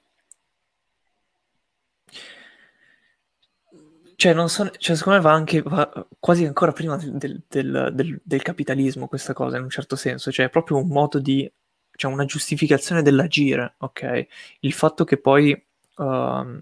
Cioè, 4.16 4.34
non 4.34 4.48
so, 4.48 4.70
cioè, 4.78 4.96
secondo 4.96 5.20
me 5.20 5.26
va 5.26 5.34
anche 5.34 5.62
va 5.62 6.08
quasi 6.18 6.46
ancora 6.46 6.72
prima 6.72 6.96
del, 6.96 7.44
del, 7.46 7.92
del, 7.94 8.22
del, 8.24 8.42
capitalismo 8.42 9.08
questa 9.08 9.34
cosa, 9.34 9.58
in 9.58 9.64
un 9.64 9.70
certo 9.70 9.98
senso. 9.98 10.32
Cioè, 10.32 10.46
è 10.46 10.50
proprio 10.50 10.78
un 10.78 10.88
modo 10.88 11.20
di... 11.20 11.52
cioè, 11.96 12.12
una 12.12 12.24
giustificazione 12.24 13.02
dell'agire, 13.02 13.76
ok? 13.80 14.28
Il 14.62 14.72
fatto 14.72 15.04
che 15.04 15.18
poi 15.18 15.52
uh, 15.98 16.60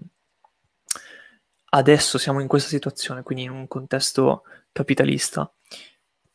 adesso 1.74 2.18
siamo 2.18 2.40
in 2.40 2.48
questa 2.48 2.68
situazione, 2.68 3.22
quindi 3.22 3.44
in 3.44 3.50
un 3.50 3.68
contesto 3.68 4.42
capitalista, 4.72 5.52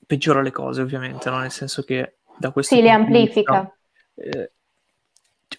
peggiora 0.07 0.41
le 0.41 0.51
cose, 0.51 0.81
ovviamente, 0.81 1.29
no? 1.29 1.37
Nel 1.37 1.51
senso 1.51 1.83
che 1.83 2.15
da 2.35 2.49
questo... 2.49 2.73
Sì, 2.73 2.81
le 2.81 2.89
amplifica. 2.89 3.75
Vista, 4.15 4.39
eh, 4.39 4.51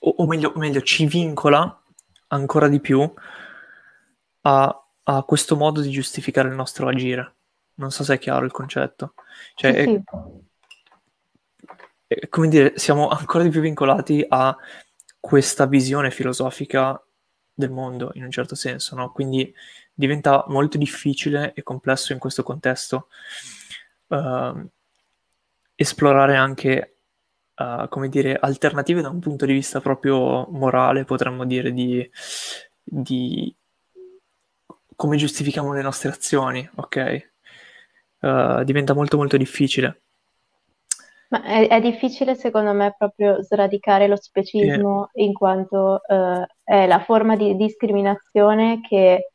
o, 0.00 0.14
o, 0.16 0.26
meglio, 0.26 0.52
o 0.56 0.58
meglio, 0.58 0.80
ci 0.80 1.06
vincola 1.06 1.80
ancora 2.26 2.66
di 2.66 2.80
più 2.80 3.08
a 4.40 4.82
ha 5.10 5.22
questo 5.22 5.56
modo 5.56 5.80
di 5.80 5.90
giustificare 5.90 6.48
il 6.48 6.54
nostro 6.54 6.86
agire. 6.86 7.34
Non 7.74 7.90
so 7.90 8.04
se 8.04 8.14
è 8.14 8.18
chiaro 8.18 8.44
il 8.44 8.52
concetto. 8.52 9.14
Cioè, 9.54 9.72
sì, 9.72 9.84
sì. 9.84 10.02
È, 12.06 12.28
come 12.28 12.48
dire, 12.48 12.74
siamo 12.76 13.08
ancora 13.08 13.42
di 13.42 13.48
più 13.48 13.62
vincolati 13.62 14.24
a 14.28 14.54
questa 15.18 15.66
visione 15.66 16.10
filosofica 16.10 17.02
del 17.54 17.70
mondo, 17.70 18.10
in 18.14 18.24
un 18.24 18.30
certo 18.30 18.54
senso, 18.54 18.94
no? 18.96 19.10
Quindi 19.12 19.52
diventa 19.94 20.44
molto 20.48 20.76
difficile 20.76 21.54
e 21.54 21.62
complesso 21.62 22.12
in 22.12 22.18
questo 22.18 22.42
contesto 22.42 23.08
uh, 24.09 24.68
esplorare 25.74 26.36
anche, 26.36 26.98
uh, 27.56 27.89
come 27.89 28.09
dire, 28.09 28.36
alternative 28.36 29.02
da 29.02 29.09
un 29.09 29.20
punto 29.20 29.47
di 29.47 29.52
vista 29.52 29.80
proprio 29.80 30.47
morale, 30.51 31.05
potremmo 31.05 31.44
dire, 31.44 31.72
di, 31.72 32.09
di 32.82 33.55
come 34.97 35.16
giustifichiamo 35.16 35.72
le 35.72 35.82
nostre 35.82 36.10
azioni, 36.10 36.68
ok? 36.74 37.30
Uh, 38.20 38.64
diventa 38.64 38.94
molto 38.94 39.16
molto 39.16 39.36
difficile. 39.36 40.02
Ma 41.28 41.43
è, 41.44 41.68
è, 41.68 41.80
difficile 41.80 42.35
secondo 42.35 42.72
me 42.72 42.94
proprio 42.97 43.43
sradicare 43.43 44.09
lo 44.09 44.16
specismo 44.16 45.10
yeah. 45.12 45.26
in 45.26 45.35
quanto 45.35 46.01
uh, 46.05 46.44
è 46.64 46.86
la 46.86 47.01
forma 47.01 47.36
di 47.36 47.55
discriminazione 47.55 48.80
che 48.80 49.32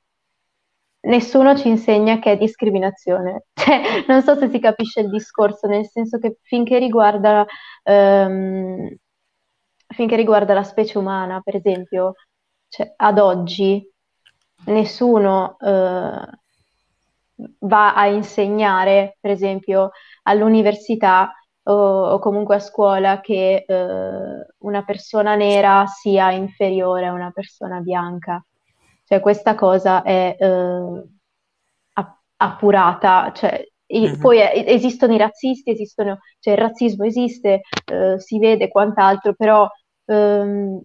nessuno 1.04 1.56
ci 1.56 1.68
insegna 1.68 2.20
che 2.20 2.34
è 2.34 2.38
discriminazione. 2.38 3.46
Cioè, 3.54 4.06
non 4.08 4.22
so 4.22 4.36
se 4.36 4.50
si 4.50 4.60
capisce 4.60 5.02
il 5.02 5.10
discorso, 5.10 5.68
nel 5.68 5.88
senso 5.88 6.18
che 6.20 6.38
finché 6.42 6.78
riguarda, 6.80 7.46
um, 7.84 8.94
finché 9.88 10.16
riguarda 10.16 10.54
la 10.54 10.64
specie 10.64 10.98
umana, 10.98 11.40
per 11.42 11.56
esempio, 11.56 12.14
cioè, 12.68 12.94
ad 12.98 13.20
oggi 13.20 13.88
nessuno 14.66 15.58
eh, 15.60 16.28
va 17.60 17.94
a 17.96 18.08
insegnare, 18.08 19.18
per 19.20 19.32
esempio, 19.32 19.92
all'università 20.24 21.32
o, 21.64 21.74
o 21.74 22.20
comunque 22.20 22.56
a 22.56 22.60
scuola 22.60 23.22
che 23.22 23.64
eh, 23.68 24.48
una 24.60 24.84
persona 24.84 25.36
nera 25.36 25.86
sia 25.88 26.32
inferiore 26.32 27.08
a 27.08 27.14
una 27.14 27.32
persona 27.32 27.80
bianca. 27.80 28.44
Cioè, 29.14 29.22
questa 29.22 29.54
cosa 29.54 30.02
è 30.02 30.36
eh, 30.40 31.04
appurata, 32.38 33.32
cioè, 33.32 33.64
uh-huh. 33.86 34.18
poi 34.18 34.40
è, 34.40 34.64
esistono 34.66 35.14
i 35.14 35.18
razzisti, 35.18 35.70
esistono, 35.70 36.18
cioè 36.40 36.54
il 36.54 36.60
razzismo 36.60 37.06
esiste, 37.06 37.62
eh, 37.92 38.20
si 38.20 38.40
vede 38.40 38.70
quant'altro, 38.70 39.36
però 39.36 39.70
ehm, 40.06 40.82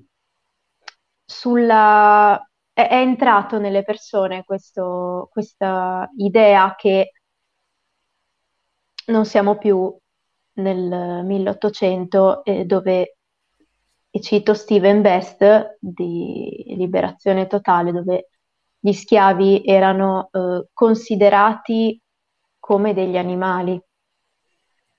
sulla, 1.24 2.38
è, 2.72 2.86
è, 2.88 2.96
entrato 2.96 3.58
nelle 3.58 3.82
persone 3.82 4.44
questo, 4.44 5.28
questa 5.32 6.06
idea 6.18 6.74
che 6.76 7.12
non 9.06 9.24
siamo 9.24 9.56
più 9.56 9.96
nel 10.56 11.24
1800 11.24 12.44
eh, 12.44 12.64
dove 12.66 13.17
e 14.10 14.20
cito 14.20 14.54
Steven 14.54 15.02
Best 15.02 15.76
di 15.80 16.64
Liberazione 16.76 17.46
Totale, 17.46 17.92
dove 17.92 18.30
gli 18.78 18.92
schiavi 18.92 19.62
erano 19.64 20.28
eh, 20.32 20.68
considerati 20.72 22.00
come 22.58 22.94
degli 22.94 23.16
animali. 23.16 23.80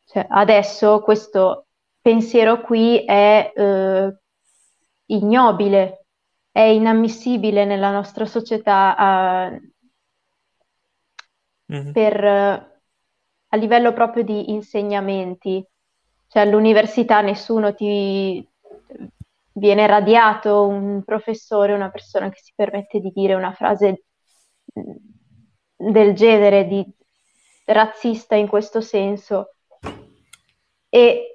Cioè, 0.05 0.25
adesso 0.29 1.01
questo 1.01 1.67
pensiero 2.01 2.61
qui 2.61 3.03
è 3.05 3.51
eh, 3.55 4.17
ignobile, 5.05 6.05
è 6.51 6.61
inammissibile 6.61 7.65
nella 7.65 7.91
nostra 7.91 8.25
società 8.25 9.49
uh, 9.59 9.71
mm-hmm. 11.73 11.91
per, 11.91 12.23
a 12.25 13.55
livello 13.55 13.93
proprio 13.93 14.23
di 14.23 14.51
insegnamenti. 14.51 15.65
Cioè 16.27 16.43
all'università 16.43 17.21
nessuno 17.21 17.73
ti, 17.73 18.47
viene 19.53 19.87
radiato 19.87 20.67
un 20.67 21.03
professore, 21.03 21.73
una 21.73 21.89
persona 21.89 22.29
che 22.29 22.39
si 22.41 22.53
permette 22.55 22.99
di 22.99 23.11
dire 23.13 23.33
una 23.35 23.53
frase 23.53 24.05
mm, 24.79 25.91
del 25.91 26.13
genere, 26.13 26.67
di 26.67 26.85
razzista 27.65 28.35
in 28.35 28.47
questo 28.47 28.81
senso. 28.81 29.55
E 30.89 31.29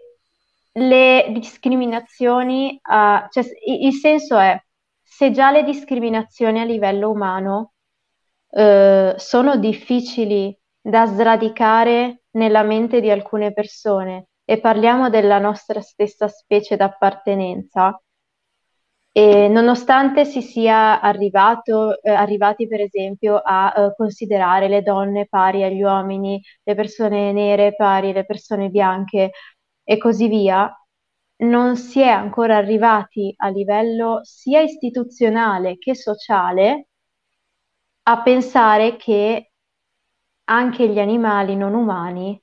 le 0.73 1.27
discriminazioni, 1.31 2.81
uh, 2.83 3.29
cioè, 3.31 3.45
il 3.67 3.93
senso 3.93 4.39
è, 4.39 4.61
se 5.03 5.31
già 5.31 5.51
le 5.51 5.63
discriminazioni 5.63 6.61
a 6.61 6.65
livello 6.65 7.11
umano 7.11 7.75
uh, 8.49 9.15
sono 9.17 9.57
difficili 9.57 10.57
da 10.81 11.07
sradicare 11.07 12.25
nella 12.33 12.63
mente 12.63 13.01
di 13.01 13.11
alcune 13.11 13.53
persone 13.53 14.29
e 14.45 14.61
parliamo 14.61 15.09
della 15.09 15.39
nostra 15.39 15.81
stessa 15.81 16.29
specie 16.29 16.77
d'appartenenza, 16.77 17.99
e 19.17 19.47
nonostante 19.49 20.25
si 20.25 20.43
sia 20.43 21.01
arrivato, 21.01 22.03
eh, 22.03 22.11
arrivati 22.11 22.67
per 22.67 22.81
esempio 22.81 23.37
a 23.37 23.73
eh, 23.77 23.95
considerare 23.97 24.67
le 24.67 24.83
donne 24.83 25.27
pari 25.29 25.63
agli 25.63 25.83
uomini, 25.83 26.43
le 26.65 26.75
persone 26.75 27.31
nere 27.33 27.77
pari 27.77 28.11
alle 28.11 28.25
persone 28.27 28.71
bianche 28.71 29.31
e 29.85 29.99
così 29.99 30.27
via, 30.27 30.69
non 31.45 31.77
si 31.77 32.01
è 32.01 32.09
ancora 32.09 32.57
arrivati 32.57 33.33
a 33.37 33.49
livello 33.51 34.19
sia 34.25 34.61
istituzionale 34.63 35.79
che 35.79 35.95
sociale 35.95 36.89
a 38.07 38.21
pensare 38.23 38.97
che 38.97 39.53
anche 40.45 40.89
gli 40.89 40.99
animali 40.99 41.55
non 41.55 41.75
umani 41.75 42.41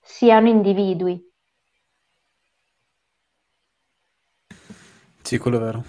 siano 0.00 0.48
individui 0.48 1.25
Sì, 5.26 5.38
quello 5.38 5.56
è 5.56 5.60
vero. 5.60 5.82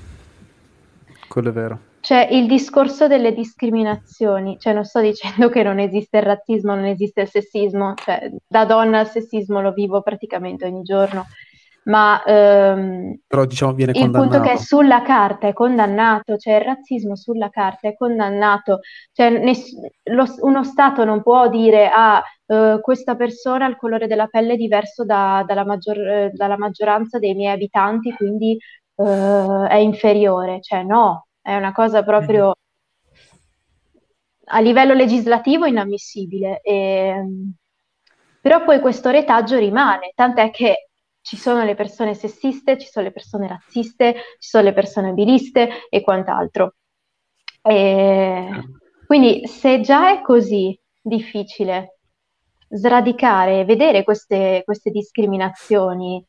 Quello 1.27 1.49
è 1.49 1.51
vero. 1.51 1.79
Cioè, 1.99 2.27
il 2.31 2.47
discorso 2.47 3.07
delle 3.07 3.33
discriminazioni, 3.35 4.57
cioè 4.59 4.73
non 4.73 4.83
sto 4.83 4.99
dicendo 4.99 5.49
che 5.49 5.61
non 5.61 5.77
esiste 5.77 6.17
il 6.17 6.23
razzismo, 6.23 6.73
non 6.73 6.85
esiste 6.85 7.21
il 7.21 7.27
sessismo, 7.29 7.93
cioè 8.03 8.31
da 8.47 8.65
donna 8.65 9.01
il 9.01 9.07
sessismo 9.07 9.61
lo 9.61 9.73
vivo 9.73 10.01
praticamente 10.01 10.65
ogni 10.65 10.81
giorno, 10.81 11.25
ma 11.83 12.23
ehm, 12.23 13.19
Però 13.27 13.45
diciamo 13.45 13.73
viene 13.73 13.91
il 13.93 14.09
punto 14.09 14.39
che 14.39 14.53
è 14.53 14.57
sulla 14.57 15.03
carta 15.03 15.47
è 15.47 15.53
condannato, 15.53 16.37
cioè 16.37 16.55
il 16.55 16.61
razzismo 16.61 17.15
sulla 17.15 17.49
carta 17.49 17.89
è 17.89 17.95
condannato, 17.95 18.79
cioè 19.11 19.29
ness- 19.29 19.75
lo- 20.05 20.35
uno 20.41 20.63
Stato 20.63 21.03
non 21.05 21.21
può 21.21 21.47
dire 21.47 21.89
ah, 21.93 22.23
eh, 22.47 22.79
questa 22.81 23.15
persona 23.15 23.65
ha 23.65 23.69
il 23.69 23.75
colore 23.77 24.07
della 24.07 24.25
pelle 24.27 24.55
diverso 24.55 25.05
da- 25.05 25.43
dalla, 25.45 25.63
maggior- 25.63 25.99
eh, 25.99 26.31
dalla 26.33 26.57
maggioranza 26.57 27.19
dei 27.19 27.35
miei 27.35 27.53
abitanti, 27.53 28.13
quindi 28.13 28.57
uh, 28.97 29.63
è 29.65 29.75
inferiore, 29.75 30.61
cioè 30.61 30.83
no, 30.83 31.27
è 31.41 31.55
una 31.55 31.71
cosa 31.71 32.03
proprio 32.03 32.53
a 34.49 34.59
livello 34.59 34.93
legislativo 34.93 35.65
inammissibile. 35.65 36.61
E, 36.61 37.25
però 38.41 38.63
poi 38.63 38.79
questo 38.79 39.09
retaggio 39.09 39.57
rimane, 39.57 40.11
tant'è 40.15 40.51
che 40.51 40.89
ci 41.21 41.35
sono 41.35 41.63
le 41.63 41.75
persone 41.75 42.13
sessiste, 42.13 42.77
ci 42.77 42.87
sono 42.87 43.05
le 43.05 43.11
persone 43.11 43.47
razziste, 43.47 44.13
ci 44.39 44.49
sono 44.49 44.63
le 44.63 44.73
persone 44.73 45.09
abiliste 45.09 45.87
e 45.89 46.01
quant'altro. 46.01 46.75
E 47.61 48.49
quindi 49.05 49.45
se 49.47 49.81
già 49.81 50.11
è 50.11 50.21
così 50.21 50.79
difficile 51.01 51.99
sradicare, 52.69 53.65
vedere 53.65 54.03
queste, 54.03 54.61
queste 54.63 54.89
discriminazioni 54.89 56.25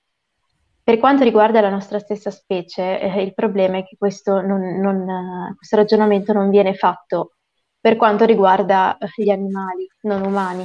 per 0.88 0.96
quanto 0.96 1.22
riguarda 1.22 1.60
la 1.60 1.68
nostra 1.68 1.98
stessa 1.98 2.30
specie, 2.30 2.98
eh, 2.98 3.20
il 3.20 3.34
problema 3.34 3.76
è 3.76 3.84
che 3.84 3.96
questo, 3.98 4.40
non, 4.40 4.80
non, 4.80 5.54
questo, 5.54 5.76
ragionamento 5.76 6.32
non 6.32 6.48
viene 6.48 6.72
fatto 6.72 7.34
per 7.78 7.96
quanto 7.96 8.24
riguarda 8.24 8.96
eh, 8.96 9.06
gli 9.14 9.28
animali 9.28 9.86
non 10.04 10.24
umani. 10.24 10.64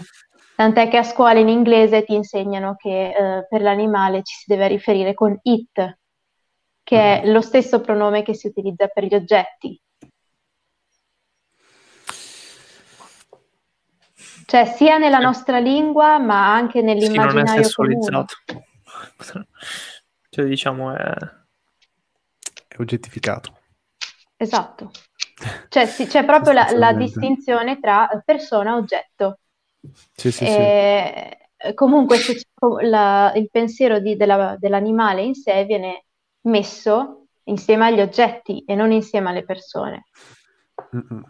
Tant'è 0.56 0.88
che 0.88 0.96
a 0.96 1.04
scuola 1.04 1.40
in 1.40 1.50
inglese 1.50 2.06
ti 2.06 2.14
insegnano 2.14 2.76
che 2.78 3.10
eh, 3.10 3.48
per 3.50 3.62
l'animale 3.62 4.24
ci 4.24 4.34
si 4.36 4.46
deve 4.48 4.70
riferire 4.70 5.14
con 5.14 5.38
it, 5.42 5.98
che 6.84 6.98
è 6.98 7.22
mm-hmm. 7.22 7.34
lo 7.34 7.42
stesso 7.42 7.82
pronome 7.82 8.24
che 8.24 8.34
si 8.34 8.48
utilizza 8.48 8.88
per 8.88 9.04
gli 9.04 9.16
oggetti. 9.16 9.78
Cioè 14.46 14.66
sia 14.68 14.98
nella 14.98 15.20
nostra 15.20 15.60
lingua 15.60 16.18
ma 16.18 16.54
anche 16.54 16.82
nell'immaginario 16.82 17.64
sì, 17.64 17.74
comune. 17.74 18.26
Cioè, 20.34 20.46
diciamo, 20.46 20.96
è... 20.96 21.14
è 22.68 22.76
oggettificato. 22.80 23.56
Esatto. 24.36 24.90
Cioè, 25.70 25.86
sì, 25.86 26.08
c'è 26.08 26.26
proprio 26.26 26.54
la, 26.54 26.72
la, 26.72 26.92
distinzione 26.92 27.80
tra 27.80 28.10
persona 28.26 28.72
e 28.72 28.74
oggetto. 28.74 29.38
Sì, 30.16 30.32
sì, 30.32 30.44
e... 30.44 31.38
sì. 31.56 31.74
Comunque, 31.76 32.18
la, 32.82 33.32
il 33.36 33.48
pensiero 33.52 34.00
di, 34.00 34.16
della, 34.16 34.56
dell'animale 34.58 35.22
in 35.22 35.36
sé 35.36 35.66
viene 35.66 36.06
messo 36.48 37.28
insieme 37.44 37.86
agli 37.86 38.02
oggetti 38.02 38.64
e 38.66 38.74
non 38.74 38.92
insieme 38.92 39.30
alle 39.30 39.46
persone. 39.46 40.06
Mm-mm. 40.96 41.24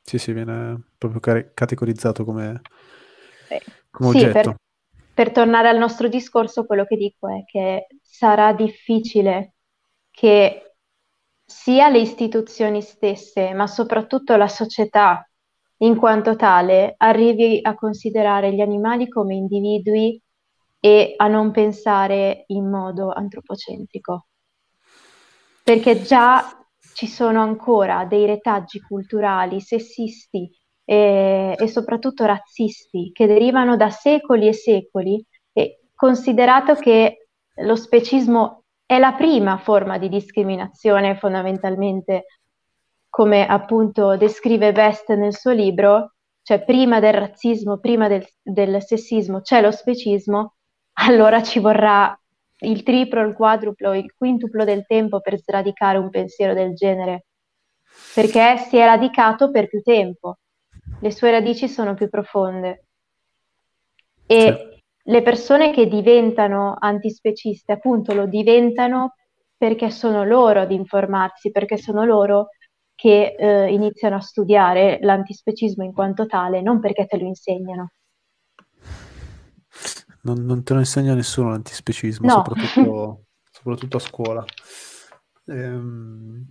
Sì, 0.00 0.16
sì, 0.16 0.32
viene 0.32 0.84
proprio 0.96 1.50
categorizzato 1.52 2.24
come, 2.24 2.62
eh, 3.50 3.62
come 3.90 4.10
sì, 4.12 4.24
oggetto. 4.24 4.50
Per, 4.52 4.56
per 5.18 5.32
tornare 5.32 5.68
al 5.68 5.78
nostro 5.78 6.06
discorso, 6.06 6.64
quello 6.64 6.84
che 6.84 6.94
dico 6.94 7.26
è 7.26 7.42
che 7.44 7.88
sarà 8.00 8.52
difficile 8.52 9.54
che 10.12 10.76
sia 11.44 11.88
le 11.88 11.98
istituzioni 11.98 12.80
stesse, 12.80 13.52
ma 13.52 13.66
soprattutto 13.66 14.36
la 14.36 14.46
società 14.46 15.28
in 15.78 15.96
quanto 15.96 16.36
tale, 16.36 16.94
arrivi 16.96 17.58
a 17.60 17.74
considerare 17.74 18.54
gli 18.54 18.60
animali 18.60 19.08
come 19.08 19.34
individui 19.34 20.22
e 20.78 21.14
a 21.16 21.26
non 21.26 21.50
pensare 21.50 22.44
in 22.46 22.70
modo 22.70 23.10
antropocentrico. 23.10 24.28
Perché 25.64 26.00
già 26.00 26.64
ci 26.94 27.08
sono 27.08 27.42
ancora 27.42 28.04
dei 28.04 28.24
retaggi 28.24 28.80
culturali 28.80 29.60
sessisti 29.60 30.48
e, 30.90 31.54
e 31.58 31.68
soprattutto 31.68 32.24
razzisti 32.24 33.10
che 33.12 33.26
derivano 33.26 33.76
da 33.76 33.90
secoli 33.90 34.48
e 34.48 34.54
secoli, 34.54 35.22
e 35.52 35.80
considerato 35.94 36.74
che 36.76 37.28
lo 37.56 37.76
specismo 37.76 38.62
è 38.86 38.98
la 38.98 39.12
prima 39.12 39.58
forma 39.58 39.98
di 39.98 40.08
discriminazione 40.08 41.18
fondamentalmente, 41.18 42.24
come 43.10 43.46
appunto 43.46 44.16
descrive 44.16 44.72
Best 44.72 45.12
nel 45.12 45.36
suo 45.36 45.50
libro, 45.50 46.14
cioè 46.42 46.64
prima 46.64 47.00
del 47.00 47.12
razzismo, 47.12 47.76
prima 47.80 48.08
del, 48.08 48.26
del 48.42 48.82
sessismo 48.82 49.42
c'è 49.42 49.60
lo 49.60 49.70
specismo, 49.70 50.54
allora 51.04 51.42
ci 51.42 51.58
vorrà 51.58 52.18
il 52.60 52.82
triplo, 52.82 53.20
il 53.20 53.34
quadruplo, 53.34 53.92
il 53.92 54.14
quintuplo 54.16 54.64
del 54.64 54.86
tempo 54.86 55.20
per 55.20 55.38
sradicare 55.38 55.98
un 55.98 56.08
pensiero 56.08 56.54
del 56.54 56.72
genere, 56.72 57.26
perché 58.14 58.56
si 58.56 58.78
è 58.78 58.86
radicato 58.86 59.50
per 59.50 59.68
più 59.68 59.82
tempo 59.82 60.38
le 61.00 61.10
sue 61.10 61.30
radici 61.30 61.68
sono 61.68 61.94
più 61.94 62.08
profonde. 62.08 62.84
E 64.26 64.38
sì. 64.38 64.82
le 65.04 65.22
persone 65.22 65.72
che 65.72 65.86
diventano 65.86 66.76
antispeciste, 66.78 67.72
appunto, 67.72 68.14
lo 68.14 68.26
diventano 68.26 69.14
perché 69.56 69.90
sono 69.90 70.24
loro 70.24 70.60
ad 70.60 70.70
informarsi, 70.70 71.50
perché 71.50 71.76
sono 71.76 72.04
loro 72.04 72.48
che 72.94 73.36
eh, 73.38 73.72
iniziano 73.72 74.16
a 74.16 74.20
studiare 74.20 74.98
l'antispecismo 75.00 75.84
in 75.84 75.92
quanto 75.92 76.26
tale, 76.26 76.60
non 76.60 76.80
perché 76.80 77.06
te 77.06 77.16
lo 77.18 77.26
insegnano. 77.26 77.92
Non, 80.22 80.44
non 80.44 80.62
te 80.64 80.72
lo 80.74 80.80
insegna 80.80 81.14
nessuno 81.14 81.50
l'antispecismo, 81.50 82.26
no. 82.26 82.32
soprattutto, 82.44 83.24
soprattutto, 83.50 83.96
a 83.96 84.00
scuola. 84.00 84.44
Ehm, 85.46 86.44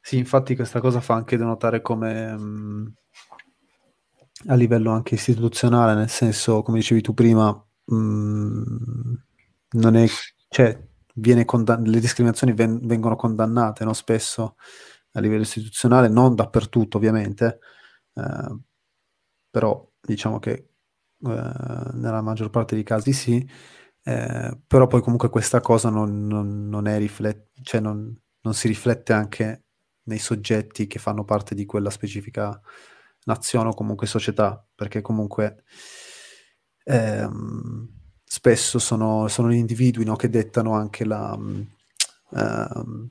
sì, 0.00 0.18
infatti 0.18 0.54
questa 0.54 0.80
cosa 0.80 1.00
fa 1.00 1.14
anche 1.14 1.36
denotare 1.36 1.80
come 1.80 2.32
um, 2.32 2.92
a 4.46 4.54
livello 4.54 4.90
anche 4.90 5.14
istituzionale, 5.14 5.94
nel 5.94 6.08
senso, 6.10 6.62
come 6.62 6.78
dicevi 6.78 7.00
tu 7.00 7.14
prima, 7.14 7.48
um, 7.86 9.22
non 9.70 9.96
è, 9.96 10.06
cioè, 10.48 10.86
condann- 11.44 11.86
le 11.86 12.00
discriminazioni 12.00 12.52
ven- 12.52 12.80
vengono 12.86 13.16
condannate 13.16 13.84
no? 13.84 13.92
spesso 13.92 14.56
a 15.12 15.20
livello 15.20 15.42
istituzionale, 15.42 16.08
non 16.08 16.34
dappertutto 16.34 16.96
ovviamente, 16.96 17.60
eh, 18.14 18.58
però 19.50 19.88
diciamo 20.00 20.38
che 20.38 20.52
eh, 20.52 20.68
nella 21.18 22.20
maggior 22.22 22.50
parte 22.50 22.74
dei 22.74 22.84
casi 22.84 23.12
sì, 23.12 23.48
eh, 24.02 24.58
però 24.66 24.86
poi 24.86 25.00
comunque 25.00 25.28
questa 25.30 25.60
cosa 25.60 25.88
non, 25.90 26.26
non, 26.26 26.68
non, 26.68 26.98
riflet- 26.98 27.48
cioè 27.62 27.80
non, 27.80 28.14
non 28.42 28.54
si 28.54 28.68
riflette 28.68 29.12
anche 29.12 29.64
nei 30.04 30.18
soggetti 30.18 30.86
che 30.86 30.98
fanno 30.98 31.24
parte 31.24 31.54
di 31.54 31.64
quella 31.64 31.90
specifica 31.90 32.60
nazione 33.24 33.68
o 33.68 33.74
comunque 33.74 34.06
società, 34.06 34.64
perché 34.74 35.00
comunque 35.00 35.64
ehm, 36.84 37.88
spesso 38.24 38.78
sono, 38.78 39.28
sono, 39.28 39.50
gli 39.50 39.56
individui 39.56 40.04
no, 40.04 40.16
che 40.16 40.28
dettano 40.28 40.74
anche 40.74 41.04
la, 41.04 41.38
ehm, 42.32 43.08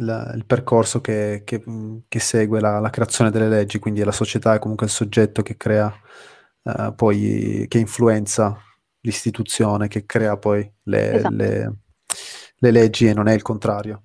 la, 0.00 0.32
il 0.34 0.44
percorso 0.44 1.00
che, 1.00 1.42
che, 1.44 1.62
che 2.08 2.20
segue 2.20 2.60
la, 2.60 2.78
la, 2.78 2.90
creazione 2.90 3.30
delle 3.30 3.48
leggi, 3.48 3.78
quindi 3.78 4.00
è 4.00 4.04
la 4.04 4.12
società 4.12 4.54
è 4.54 4.58
comunque 4.58 4.86
il 4.86 4.92
soggetto 4.92 5.42
che 5.42 5.56
crea 5.56 5.92
eh, 6.62 6.92
poi, 6.94 7.66
che 7.68 7.78
influenza 7.78 8.56
l'istituzione, 9.00 9.88
che 9.88 10.06
crea 10.06 10.36
poi 10.36 10.70
le, 10.84 11.12
esatto. 11.12 11.34
le, 11.34 11.72
le 12.58 12.70
leggi 12.70 13.06
e 13.06 13.14
non 13.14 13.28
è 13.28 13.34
il 13.34 13.42
contrario. 13.42 14.04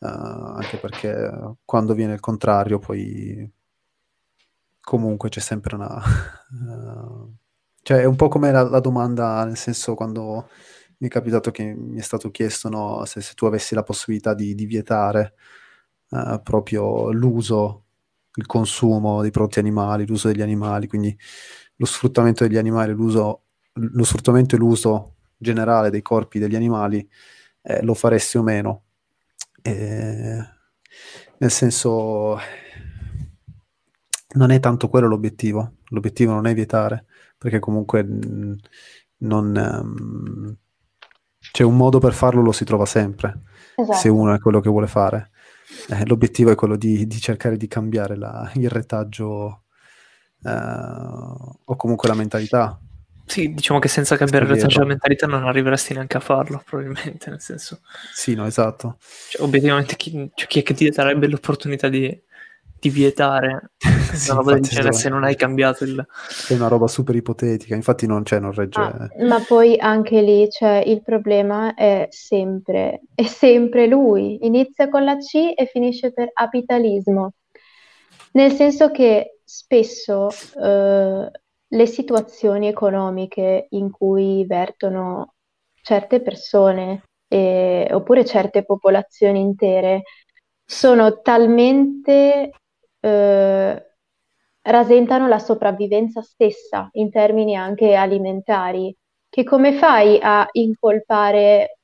Uh, 0.00 0.06
anche 0.56 0.78
perché 0.78 1.30
quando 1.62 1.92
viene 1.92 2.14
il 2.14 2.20
contrario 2.20 2.78
poi 2.78 3.46
comunque 4.80 5.28
c'è 5.28 5.40
sempre 5.40 5.74
una... 5.76 6.02
Uh, 6.50 7.34
cioè 7.82 8.00
è 8.00 8.04
un 8.04 8.16
po' 8.16 8.28
come 8.28 8.50
la, 8.50 8.62
la, 8.62 8.80
domanda, 8.80 9.44
nel 9.44 9.56
senso 9.56 9.94
quando 9.94 10.48
mi 10.98 11.08
è 11.08 11.10
capitato 11.10 11.50
che 11.50 11.74
mi 11.74 11.98
è 11.98 12.02
stato 12.02 12.30
chiesto 12.30 12.68
no, 12.68 13.04
se, 13.04 13.20
se, 13.20 13.34
tu 13.34 13.46
avessi 13.46 13.74
la 13.74 13.82
possibilità 13.82 14.34
di, 14.34 14.54
di 14.54 14.66
vietare 14.66 15.34
uh, 16.10 16.40
proprio 16.42 17.10
l'uso, 17.12 17.84
il 18.34 18.46
consumo 18.46 19.22
dei 19.22 19.30
prodotti 19.30 19.58
animali, 19.58 20.06
l'uso 20.06 20.28
degli 20.28 20.42
animali, 20.42 20.86
quindi 20.88 21.16
lo 21.76 21.86
sfruttamento 21.86 22.46
degli 22.46 22.58
animali, 22.58 22.92
l'uso, 22.92 23.44
lo 23.74 24.04
sfruttamento 24.04 24.54
e 24.56 24.58
l'uso 24.58 25.16
generale 25.36 25.90
dei 25.90 26.02
corpi 26.02 26.38
degli 26.38 26.56
animali, 26.56 27.08
eh, 27.62 27.82
lo 27.82 27.94
faresti 27.94 28.38
o 28.38 28.42
meno? 28.42 28.84
Eh, 29.62 30.38
nel 31.38 31.50
senso, 31.50 32.38
non 34.34 34.50
è 34.50 34.60
tanto 34.60 34.88
quello 34.88 35.08
l'obiettivo. 35.08 35.74
L'obiettivo 35.88 36.32
non 36.32 36.46
è 36.46 36.54
vietare, 36.54 37.06
perché 37.38 37.58
comunque 37.58 38.02
mh, 38.02 38.56
non, 39.18 39.80
um, 39.82 40.56
c'è 41.38 41.64
un 41.64 41.76
modo 41.76 41.98
per 41.98 42.12
farlo, 42.12 42.42
lo 42.42 42.52
si 42.52 42.64
trova 42.64 42.86
sempre, 42.86 43.42
esatto. 43.74 43.98
se 43.98 44.08
uno 44.08 44.34
è 44.34 44.38
quello 44.38 44.60
che 44.60 44.68
vuole 44.68 44.86
fare. 44.86 45.30
Eh, 45.88 46.06
l'obiettivo 46.06 46.50
è 46.50 46.54
quello 46.54 46.76
di, 46.76 47.06
di 47.06 47.20
cercare 47.20 47.56
di 47.56 47.68
cambiare 47.68 48.16
la, 48.16 48.50
il 48.54 48.68
retaggio 48.68 49.64
uh, 50.42 51.58
o 51.64 51.76
comunque 51.76 52.08
la 52.08 52.14
mentalità 52.14 52.80
sì, 53.30 53.54
diciamo 53.54 53.78
che 53.78 53.86
senza 53.86 54.16
cambiare 54.16 54.44
della 54.44 54.84
mentalità 54.84 55.28
non 55.28 55.46
arriveresti 55.46 55.94
neanche 55.94 56.16
a 56.16 56.20
farlo, 56.20 56.60
probabilmente, 56.64 57.30
nel 57.30 57.40
senso... 57.40 57.78
Sì, 58.12 58.34
no, 58.34 58.44
esatto. 58.44 58.96
Cioè, 59.28 59.42
obiettivamente, 59.42 59.94
chi, 59.94 60.28
cioè, 60.34 60.48
chi 60.48 60.58
è 60.58 60.62
che 60.64 60.74
ti 60.74 60.90
darebbe 60.90 61.28
l'opportunità 61.28 61.88
di, 61.88 62.20
di 62.76 62.90
vietare 62.90 63.70
sì, 63.78 64.30
una 64.30 64.40
roba 64.40 64.54
del 64.54 64.62
genere 64.62 64.92
se 64.92 65.08
non 65.08 65.22
hai 65.22 65.36
cambiato 65.36 65.84
il... 65.84 66.04
È 66.48 66.54
una 66.54 66.66
roba 66.66 66.88
super 66.88 67.14
ipotetica, 67.14 67.76
infatti 67.76 68.08
non, 68.08 68.24
cioè, 68.24 68.40
non 68.40 68.52
regge... 68.52 68.80
Ah, 68.80 69.08
ma 69.20 69.38
poi 69.46 69.78
anche 69.78 70.20
lì, 70.22 70.50
cioè, 70.50 70.82
il 70.84 71.00
problema 71.00 71.74
è 71.74 72.08
sempre, 72.10 73.02
è 73.14 73.26
sempre 73.26 73.86
lui. 73.86 74.44
Inizia 74.44 74.88
con 74.88 75.04
la 75.04 75.16
C 75.18 75.52
e 75.54 75.66
finisce 75.70 76.12
per 76.12 76.30
apitalismo. 76.32 77.34
Nel 78.32 78.50
senso 78.50 78.90
che 78.90 79.38
spesso... 79.44 80.30
Eh, 80.60 81.30
le 81.72 81.86
situazioni 81.86 82.68
economiche 82.68 83.66
in 83.70 83.90
cui 83.90 84.44
vertono 84.46 85.34
certe 85.82 86.20
persone 86.20 87.04
eh, 87.28 87.88
oppure 87.92 88.24
certe 88.24 88.64
popolazioni 88.64 89.40
intere 89.40 90.02
sono 90.64 91.20
talmente 91.20 92.50
eh, 93.00 93.90
rasentano 94.62 95.28
la 95.28 95.38
sopravvivenza 95.38 96.22
stessa 96.22 96.88
in 96.92 97.10
termini 97.10 97.56
anche 97.56 97.94
alimentari, 97.94 98.94
che 99.28 99.44
come 99.44 99.72
fai 99.72 100.18
a 100.20 100.48
incolpare 100.52 101.78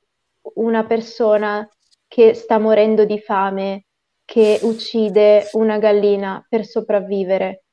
una 0.55 0.85
persona 0.85 1.67
che 2.07 2.33
sta 2.33 2.59
morendo 2.59 3.05
di 3.05 3.19
fame, 3.19 3.85
che 4.25 4.59
uccide 4.63 5.49
una 5.53 5.77
gallina 5.79 6.45
per 6.47 6.65
sopravvivere? 6.65 7.63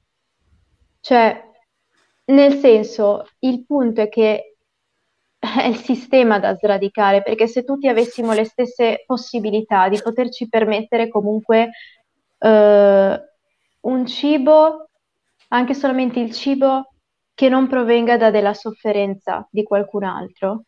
Cioè, 1.01 1.54
nel 2.27 2.55
senso, 2.55 3.27
il 3.41 3.65
punto 3.67 4.01
è 4.01 4.09
che 4.09 4.57
è 5.39 5.67
il 5.67 5.77
sistema 5.77 6.39
da 6.39 6.57
sradicare, 6.57 7.23
perché 7.23 7.47
se 7.47 7.65
tutti 7.65 7.89
avessimo 7.89 8.33
le 8.33 8.45
stesse 8.45 9.05
possibilità 9.07 9.89
di 9.89 10.01
poterci 10.03 10.49
permettere 10.49 11.09
comunque 11.09 11.71
eh, 12.39 13.21
un 13.81 14.07
cibo, 14.07 14.89
anche 15.49 15.75
solamente 15.75 16.21
il 16.21 16.33
cibo 16.33 16.89
che 17.35 17.49
non 17.49 17.67
provenga 17.67 18.17
da 18.17 18.31
della 18.31 18.55
sofferenza 18.55 19.47
di 19.51 19.63
qualcun 19.63 20.05
altro, 20.05 20.65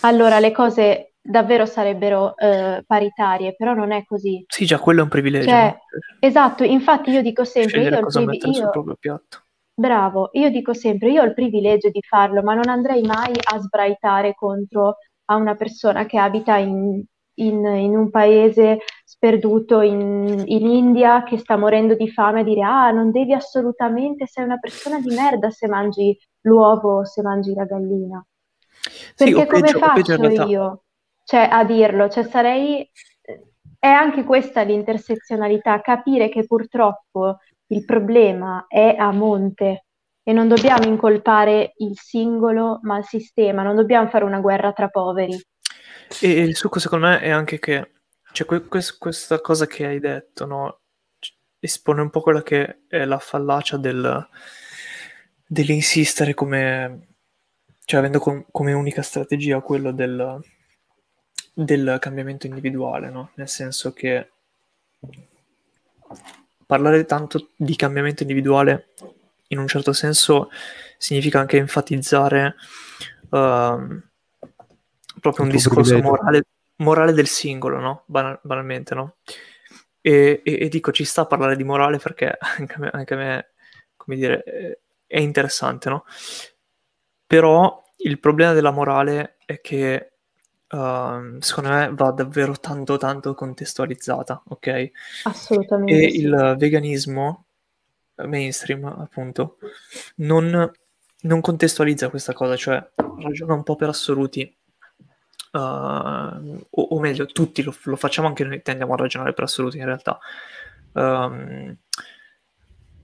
allora 0.00 0.40
le 0.40 0.52
cose 0.52 1.12
davvero 1.20 1.66
sarebbero 1.66 2.36
eh, 2.36 2.82
paritarie, 2.86 3.54
però 3.54 3.74
non 3.74 3.92
è 3.92 4.04
così. 4.04 4.44
Sì, 4.48 4.64
già 4.64 4.78
quello 4.78 5.00
è 5.00 5.02
un 5.04 5.08
privilegio. 5.08 5.48
Cioè? 5.48 5.78
Esatto, 6.20 6.64
infatti 6.64 7.10
io 7.10 7.22
dico 7.22 7.44
sempre... 7.44 7.82
Io 7.82 8.00
cosa 8.00 8.24
privi- 8.24 8.40
io... 8.50 8.70
Bravo, 9.78 10.30
io 10.32 10.50
dico 10.50 10.74
sempre, 10.74 11.12
io 11.12 11.22
ho 11.22 11.24
il 11.24 11.34
privilegio 11.34 11.88
di 11.90 12.02
farlo, 12.02 12.42
ma 12.42 12.52
non 12.52 12.68
andrei 12.68 13.00
mai 13.02 13.32
a 13.52 13.60
sbraitare 13.60 14.34
contro 14.34 14.96
a 15.26 15.36
una 15.36 15.54
persona 15.54 16.04
che 16.04 16.18
abita 16.18 16.56
in, 16.56 17.00
in, 17.34 17.64
in 17.64 17.96
un 17.96 18.10
paese 18.10 18.78
sperduto 19.04 19.80
in, 19.80 20.42
in, 20.46 20.66
India 20.66 21.22
che 21.22 21.38
sta 21.38 21.56
morendo 21.56 21.94
di 21.94 22.10
fame 22.10 22.40
e 22.40 22.44
dire 22.44 22.62
ah, 22.62 22.90
non 22.90 23.12
devi 23.12 23.34
assolutamente, 23.34 24.26
sei 24.26 24.42
una 24.42 24.58
persona 24.58 24.98
di 24.98 25.14
merda 25.14 25.48
se 25.50 25.68
mangi 25.68 26.18
l'uovo 26.40 26.98
o 26.98 27.04
se 27.04 27.22
mangi 27.22 27.54
la 27.54 27.64
gallina. 27.64 28.26
Perché 29.14 29.40
sì, 29.40 29.46
come 29.46 29.60
peggio, 29.60 29.78
faccio 29.78 30.46
io 30.48 30.82
cioè, 31.22 31.48
a 31.48 31.62
dirlo? 31.64 32.08
Cioè, 32.08 32.24
sarei... 32.24 32.90
È 33.78 33.86
anche 33.86 34.24
questa 34.24 34.62
l'intersezionalità, 34.62 35.80
capire 35.80 36.28
che 36.28 36.44
purtroppo 36.44 37.36
il 37.68 37.84
problema 37.84 38.66
è 38.68 38.94
a 38.96 39.10
monte 39.12 39.84
e 40.22 40.32
non 40.32 40.48
dobbiamo 40.48 40.84
incolpare 40.84 41.72
il 41.78 41.98
singolo, 41.98 42.80
ma 42.82 42.98
il 42.98 43.04
sistema, 43.04 43.62
non 43.62 43.76
dobbiamo 43.76 44.08
fare 44.08 44.24
una 44.24 44.40
guerra 44.40 44.72
tra 44.72 44.88
poveri. 44.88 45.40
E 46.20 46.30
il 46.30 46.56
succo 46.56 46.78
secondo 46.78 47.06
me 47.06 47.20
è 47.20 47.30
anche 47.30 47.58
che 47.58 47.92
cioè, 48.32 48.46
que- 48.46 48.66
questa 48.98 49.40
cosa 49.40 49.66
che 49.66 49.86
hai 49.86 50.00
detto 50.00 50.46
no? 50.46 50.80
espone 51.60 52.02
un 52.02 52.10
po' 52.10 52.20
quella 52.20 52.42
che 52.42 52.82
è 52.88 53.04
la 53.04 53.18
fallacia 53.18 53.76
del, 53.78 54.28
dell'insistere 55.46 56.34
come, 56.34 57.14
cioè 57.84 58.00
avendo 58.00 58.18
com- 58.18 58.46
come 58.50 58.72
unica 58.72 59.02
strategia 59.02 59.60
quello 59.60 59.92
del, 59.92 60.40
del 61.54 61.96
cambiamento 62.00 62.46
individuale, 62.46 63.10
no? 63.10 63.30
nel 63.36 63.48
senso 63.48 63.92
che 63.92 64.30
parlare 66.68 67.06
tanto 67.06 67.52
di 67.56 67.74
cambiamento 67.76 68.24
individuale 68.24 68.90
in 69.48 69.58
un 69.58 69.66
certo 69.66 69.94
senso 69.94 70.50
significa 70.98 71.40
anche 71.40 71.56
enfatizzare 71.56 72.56
uh, 73.30 74.02
proprio 75.18 75.44
un 75.44 75.48
discorso 75.48 75.98
morale, 76.02 76.44
morale, 76.76 77.14
del 77.14 77.26
singolo, 77.26 77.78
no? 77.78 78.02
Banal, 78.04 78.38
banalmente, 78.42 78.94
no? 78.94 79.16
E, 80.02 80.42
e, 80.44 80.58
e, 80.60 80.68
dico, 80.68 80.92
ci 80.92 81.06
sta 81.06 81.22
a 81.22 81.26
parlare 81.26 81.56
di 81.56 81.64
morale 81.64 81.96
perché 81.96 82.36
anche 82.38 82.74
a 82.74 82.78
me, 82.78 82.90
anche 82.92 83.14
a 83.14 83.16
me 83.16 83.48
come 83.96 84.16
dire, 84.16 84.78
è 85.06 85.18
interessante, 85.20 85.88
no? 85.88 86.04
Però 87.26 87.82
il 87.96 88.20
problema 88.20 88.52
della 88.52 88.72
morale 88.72 89.38
è 89.46 89.62
che 89.62 90.17
uh, 90.70 91.38
secondo 91.40 91.70
me 91.70 91.90
va 91.92 92.10
davvero 92.10 92.54
tanto 92.58 92.96
tanto 92.96 93.34
contestualizzata, 93.34 94.42
ok? 94.48 94.90
Assolutamente. 95.24 96.06
E 96.06 96.10
sì. 96.10 96.16
il 96.18 96.56
veganismo 96.58 97.44
mainstream, 98.26 98.84
appunto, 98.84 99.58
non, 100.16 100.70
non 101.20 101.40
contestualizza 101.40 102.08
questa 102.08 102.32
cosa, 102.32 102.56
cioè 102.56 102.84
ragiona 103.22 103.54
un 103.54 103.62
po' 103.62 103.76
per 103.76 103.88
assoluti. 103.88 104.52
Uh, 105.50 105.58
o, 105.58 106.82
o, 106.82 107.00
meglio, 107.00 107.26
tutti 107.26 107.62
lo, 107.62 107.74
lo, 107.84 107.96
facciamo 107.96 108.28
anche 108.28 108.44
noi, 108.44 108.60
tendiamo 108.62 108.92
a 108.92 108.96
ragionare 108.96 109.32
per 109.32 109.44
assoluti 109.44 109.78
in 109.78 109.84
realtà. 109.84 110.18
Um, 110.92 111.76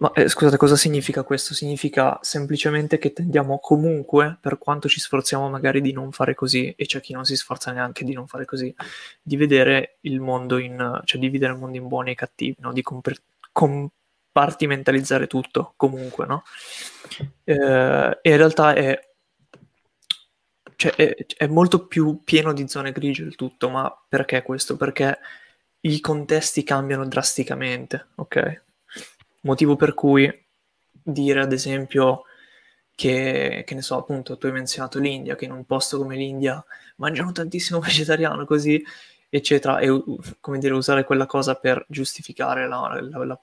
ma 0.04 0.12
eh, 0.12 0.28
scusate, 0.28 0.58
cosa 0.58 0.76
significa 0.76 1.22
questo? 1.22 1.54
Significa 1.54 2.18
semplicemente 2.20 2.98
che 2.98 3.14
tendiamo 3.14 3.58
comunque, 3.58 4.36
per 4.38 4.58
quanto 4.58 4.86
ci 4.86 5.00
sforziamo 5.00 5.48
magari 5.48 5.80
di 5.80 5.92
non 5.92 6.12
fare 6.12 6.34
così, 6.34 6.74
e 6.76 6.84
c'è 6.84 7.00
chi 7.00 7.14
non 7.14 7.24
si 7.24 7.36
sforza 7.36 7.72
neanche 7.72 8.04
di 8.04 8.12
non 8.12 8.26
fare 8.26 8.44
così, 8.44 8.74
di 9.22 9.36
vedere 9.36 9.96
il 10.02 10.20
mondo 10.20 10.58
in, 10.58 11.00
cioè 11.04 11.18
di 11.18 11.30
vedere 11.30 11.54
il 11.54 11.58
mondo 11.58 11.78
in 11.78 11.88
buoni 11.88 12.10
e 12.10 12.14
cattivi, 12.14 12.56
no? 12.58 12.74
di 12.74 12.82
compre- 12.82 13.22
compartimentalizzare 13.50 15.26
tutto 15.26 15.72
comunque, 15.76 16.26
no? 16.26 16.42
Eh, 17.44 18.18
e 18.20 18.30
in 18.30 18.36
realtà 18.36 18.74
è, 18.74 19.08
cioè 20.76 20.94
è, 20.96 21.14
è 21.34 21.46
molto 21.46 21.86
più 21.86 22.20
pieno 22.24 22.52
di 22.52 22.68
zone 22.68 22.92
grigie 22.92 23.22
il 23.22 23.36
tutto, 23.36 23.70
ma 23.70 23.90
perché 24.06 24.42
questo? 24.42 24.76
Perché 24.76 25.18
i 25.80 25.98
contesti 26.00 26.62
cambiano 26.62 27.06
drasticamente, 27.06 28.08
ok? 28.16 28.62
Motivo 29.44 29.76
per 29.76 29.94
cui 29.94 30.30
dire, 30.90 31.40
ad 31.40 31.52
esempio, 31.52 32.24
che, 32.94 33.64
che 33.66 33.74
ne 33.74 33.82
so, 33.82 33.98
appunto, 33.98 34.38
tu 34.38 34.46
hai 34.46 34.52
menzionato 34.52 34.98
l'India, 34.98 35.34
che 35.34 35.44
in 35.46 35.52
un 35.52 35.64
posto 35.64 35.98
come 35.98 36.16
l'India 36.16 36.64
mangiano 36.96 37.32
tantissimo 37.32 37.80
vegetariano, 37.80 38.44
così, 38.44 38.82
eccetera, 39.28 39.78
e 39.78 39.88
come 40.40 40.58
dire, 40.58 40.74
usare 40.74 41.04
quella 41.04 41.26
cosa 41.26 41.54
per 41.56 41.84
giustificare 41.88 42.68
la, 42.68 43.00
la, 43.00 43.24
la, 43.24 43.40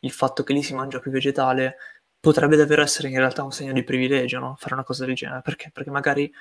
il 0.00 0.10
fatto 0.10 0.42
che 0.42 0.52
lì 0.52 0.62
si 0.62 0.74
mangia 0.74 0.98
più 1.00 1.10
vegetale 1.10 1.76
potrebbe 2.18 2.56
davvero 2.56 2.82
essere 2.82 3.08
in 3.08 3.18
realtà 3.18 3.44
un 3.44 3.52
segno 3.52 3.72
di 3.72 3.84
privilegio, 3.84 4.38
no? 4.40 4.56
Fare 4.58 4.74
una 4.74 4.84
cosa 4.84 5.04
del 5.06 5.14
genere. 5.14 5.42
Perché? 5.42 5.70
Perché 5.72 5.90
magari 5.90 6.32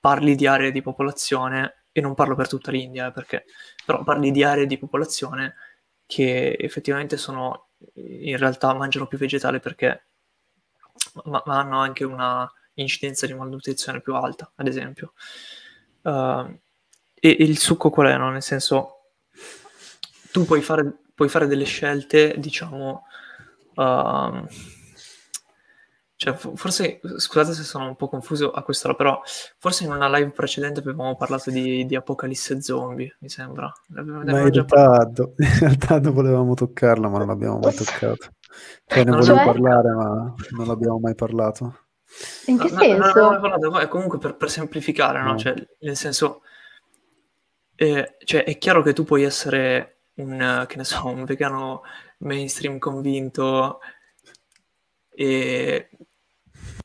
parli 0.00 0.34
di 0.34 0.46
aree 0.46 0.72
di 0.72 0.80
popolazione, 0.80 1.84
e 1.92 2.00
non 2.00 2.14
parlo 2.14 2.34
per 2.34 2.48
tutta 2.48 2.70
l'India, 2.70 3.08
eh, 3.08 3.12
perché, 3.12 3.44
però 3.84 4.02
parli 4.02 4.30
di 4.30 4.42
aree 4.42 4.66
di 4.66 4.78
popolazione 4.78 5.54
che 6.10 6.56
effettivamente 6.58 7.16
sono 7.16 7.68
in 7.94 8.36
realtà 8.36 8.74
mangiano 8.74 9.06
più 9.06 9.16
vegetale 9.16 9.60
perché 9.60 10.06
ma, 11.24 11.40
ma 11.46 11.60
hanno 11.60 11.78
anche 11.78 12.02
una 12.02 12.52
incidenza 12.74 13.26
di 13.26 13.34
malnutrizione 13.34 14.00
più 14.00 14.16
alta, 14.16 14.50
ad 14.56 14.66
esempio. 14.66 15.12
Uh, 16.02 16.58
e, 17.14 17.36
e, 17.38 17.44
il 17.44 17.58
succo 17.58 17.90
qual 17.90 18.08
è? 18.08 18.16
No? 18.16 18.30
Nel 18.30 18.42
senso, 18.42 19.12
tu 20.32 20.44
puoi 20.44 20.62
fare, 20.62 20.92
puoi 21.14 21.28
fare 21.28 21.46
delle 21.46 21.64
scelte, 21.64 22.34
diciamo, 22.38 23.04
uh, 23.76 24.46
cioè, 26.22 26.34
forse, 26.34 27.00
scusate 27.16 27.54
se 27.54 27.62
sono 27.62 27.86
un 27.86 27.96
po' 27.96 28.06
confuso 28.06 28.50
a 28.50 28.62
quest'ora, 28.62 28.92
però 28.92 29.22
forse 29.56 29.84
in 29.84 29.90
una 29.90 30.06
live 30.14 30.32
precedente 30.32 30.80
avevamo 30.80 31.16
parlato 31.16 31.50
di, 31.50 31.86
di 31.86 31.96
Apocalisse 31.96 32.60
Zombie, 32.60 33.16
mi 33.20 33.30
sembra. 33.30 33.72
Ma 33.86 34.02
in 34.02 34.50
realtà, 34.50 35.02
do, 35.10 35.32
in 35.40 35.58
realtà 35.60 35.98
volevamo 36.10 36.52
toccarla, 36.52 37.08
ma 37.08 37.16
non 37.16 37.26
l'abbiamo 37.26 37.58
mai 37.58 37.74
toccato. 37.74 38.34
Cioè, 38.84 39.04
ne 39.04 39.12
volevo 39.12 39.34
cioè? 39.34 39.44
parlare, 39.46 39.92
ma 39.92 40.34
non 40.50 40.66
l'abbiamo 40.66 40.98
mai 40.98 41.14
parlato. 41.14 41.86
In 42.48 42.58
che 42.58 42.70
no, 42.70 42.78
senso? 42.80 43.18
No, 43.18 43.30
no, 43.30 43.40
parlato, 43.40 43.88
comunque 43.88 44.18
per, 44.18 44.36
per 44.36 44.50
semplificare, 44.50 45.22
no? 45.22 45.38
Cioè, 45.38 45.54
nel 45.78 45.96
senso, 45.96 46.42
eh, 47.76 48.16
cioè, 48.24 48.44
è 48.44 48.58
chiaro 48.58 48.82
che 48.82 48.92
tu 48.92 49.04
puoi 49.04 49.22
essere 49.22 50.02
un, 50.16 50.66
che 50.68 50.76
ne 50.76 50.84
so, 50.84 51.06
un 51.06 51.24
vegano 51.24 51.80
mainstream 52.18 52.76
convinto 52.76 53.78
e 55.20 55.88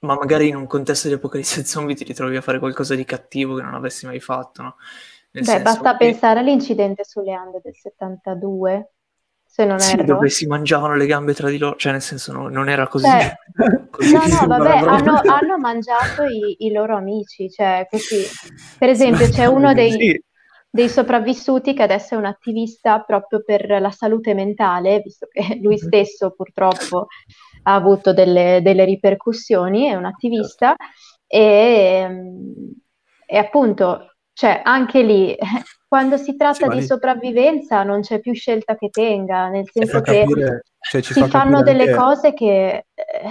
ma 0.02 0.16
magari 0.16 0.48
in 0.48 0.56
un 0.56 0.68
contesto 0.68 1.08
di 1.08 1.14
apocalisse 1.16 1.64
zombie 1.66 1.96
ti 1.96 2.04
ritrovi 2.04 2.36
a 2.36 2.42
fare 2.42 2.60
qualcosa 2.60 2.96
di 2.96 3.06
cattivo 3.06 3.56
che 3.56 3.62
non 3.62 3.74
avresti 3.74 4.06
mai 4.06 4.20
fatto, 4.20 4.62
no? 4.62 4.76
Nel 5.32 5.44
Beh, 5.44 5.62
basta 5.62 5.98
che... 5.98 6.06
pensare 6.06 6.40
all'incidente 6.40 7.04
sulle 7.04 7.34
Ande 7.34 7.60
del 7.62 7.76
72, 7.76 8.92
se 9.46 9.66
non 9.66 9.80
sì, 9.80 9.94
erro. 9.94 10.06
dove 10.06 10.30
si 10.30 10.48
mangiavano 10.48 10.96
le 10.96 11.06
gambe 11.06 11.34
tra 11.34 11.50
di 11.50 11.58
loro, 11.58 11.76
cioè 11.76 11.92
nel 11.92 12.02
senso 12.02 12.32
no, 12.32 12.48
non 12.48 12.70
era 12.70 12.88
così. 12.88 13.06
Cioè, 13.06 13.36
così 13.92 14.14
no, 14.14 14.26
no, 14.28 14.48
vabbè, 14.48 14.78
hanno, 14.78 15.22
hanno, 15.26 15.58
mangiato 15.58 16.24
i, 16.24 16.56
i, 16.60 16.72
loro 16.72 16.96
amici, 16.96 17.50
cioè 17.50 17.86
così. 17.90 18.24
Per 18.78 18.88
esempio 18.88 19.28
c'è 19.30 19.46
uno 19.46 19.74
dei... 19.74 19.92
Sì 19.92 20.24
dei 20.76 20.90
sopravvissuti 20.90 21.74
che 21.74 21.84
adesso 21.84 22.16
è 22.16 22.18
un 22.18 22.26
attivista 22.26 23.00
proprio 23.00 23.42
per 23.46 23.80
la 23.80 23.92
salute 23.92 24.34
mentale, 24.34 25.00
visto 25.00 25.26
che 25.32 25.56
lui 25.64 25.76
mhm. 25.76 25.88
stesso 25.88 26.32
purtroppo 26.32 27.08
ha 27.68 27.74
avuto 27.74 28.14
delle, 28.14 28.60
delle 28.62 28.86
ripercussioni, 28.86 29.88
è 29.88 29.96
un 29.96 30.06
attivista 30.06 30.76
e, 31.28 31.40
ehm, 31.40 32.54
e 33.26 33.38
appunto, 33.38 34.16
cioè, 34.34 34.62
anche 34.64 35.02
lì, 35.02 35.36
quando 35.88 36.18
si 36.18 36.36
tratta 36.36 36.68
di 36.68 36.84
sopravvivenza 36.84 37.84
non 37.84 38.02
c'è 38.02 38.20
più 38.20 38.34
scelta 38.34 38.76
che 38.76 38.90
tenga, 38.90 39.48
nel 39.48 39.70
senso 39.72 40.02
che 40.02 40.26
capire, 40.26 40.64
cioè, 40.80 41.02
si 41.02 41.14
fa 41.14 41.28
fanno 41.28 41.62
delle 41.64 41.84
anche, 41.84 41.96
cose 41.96 42.34
che... 42.34 42.86
Eh, 42.94 43.30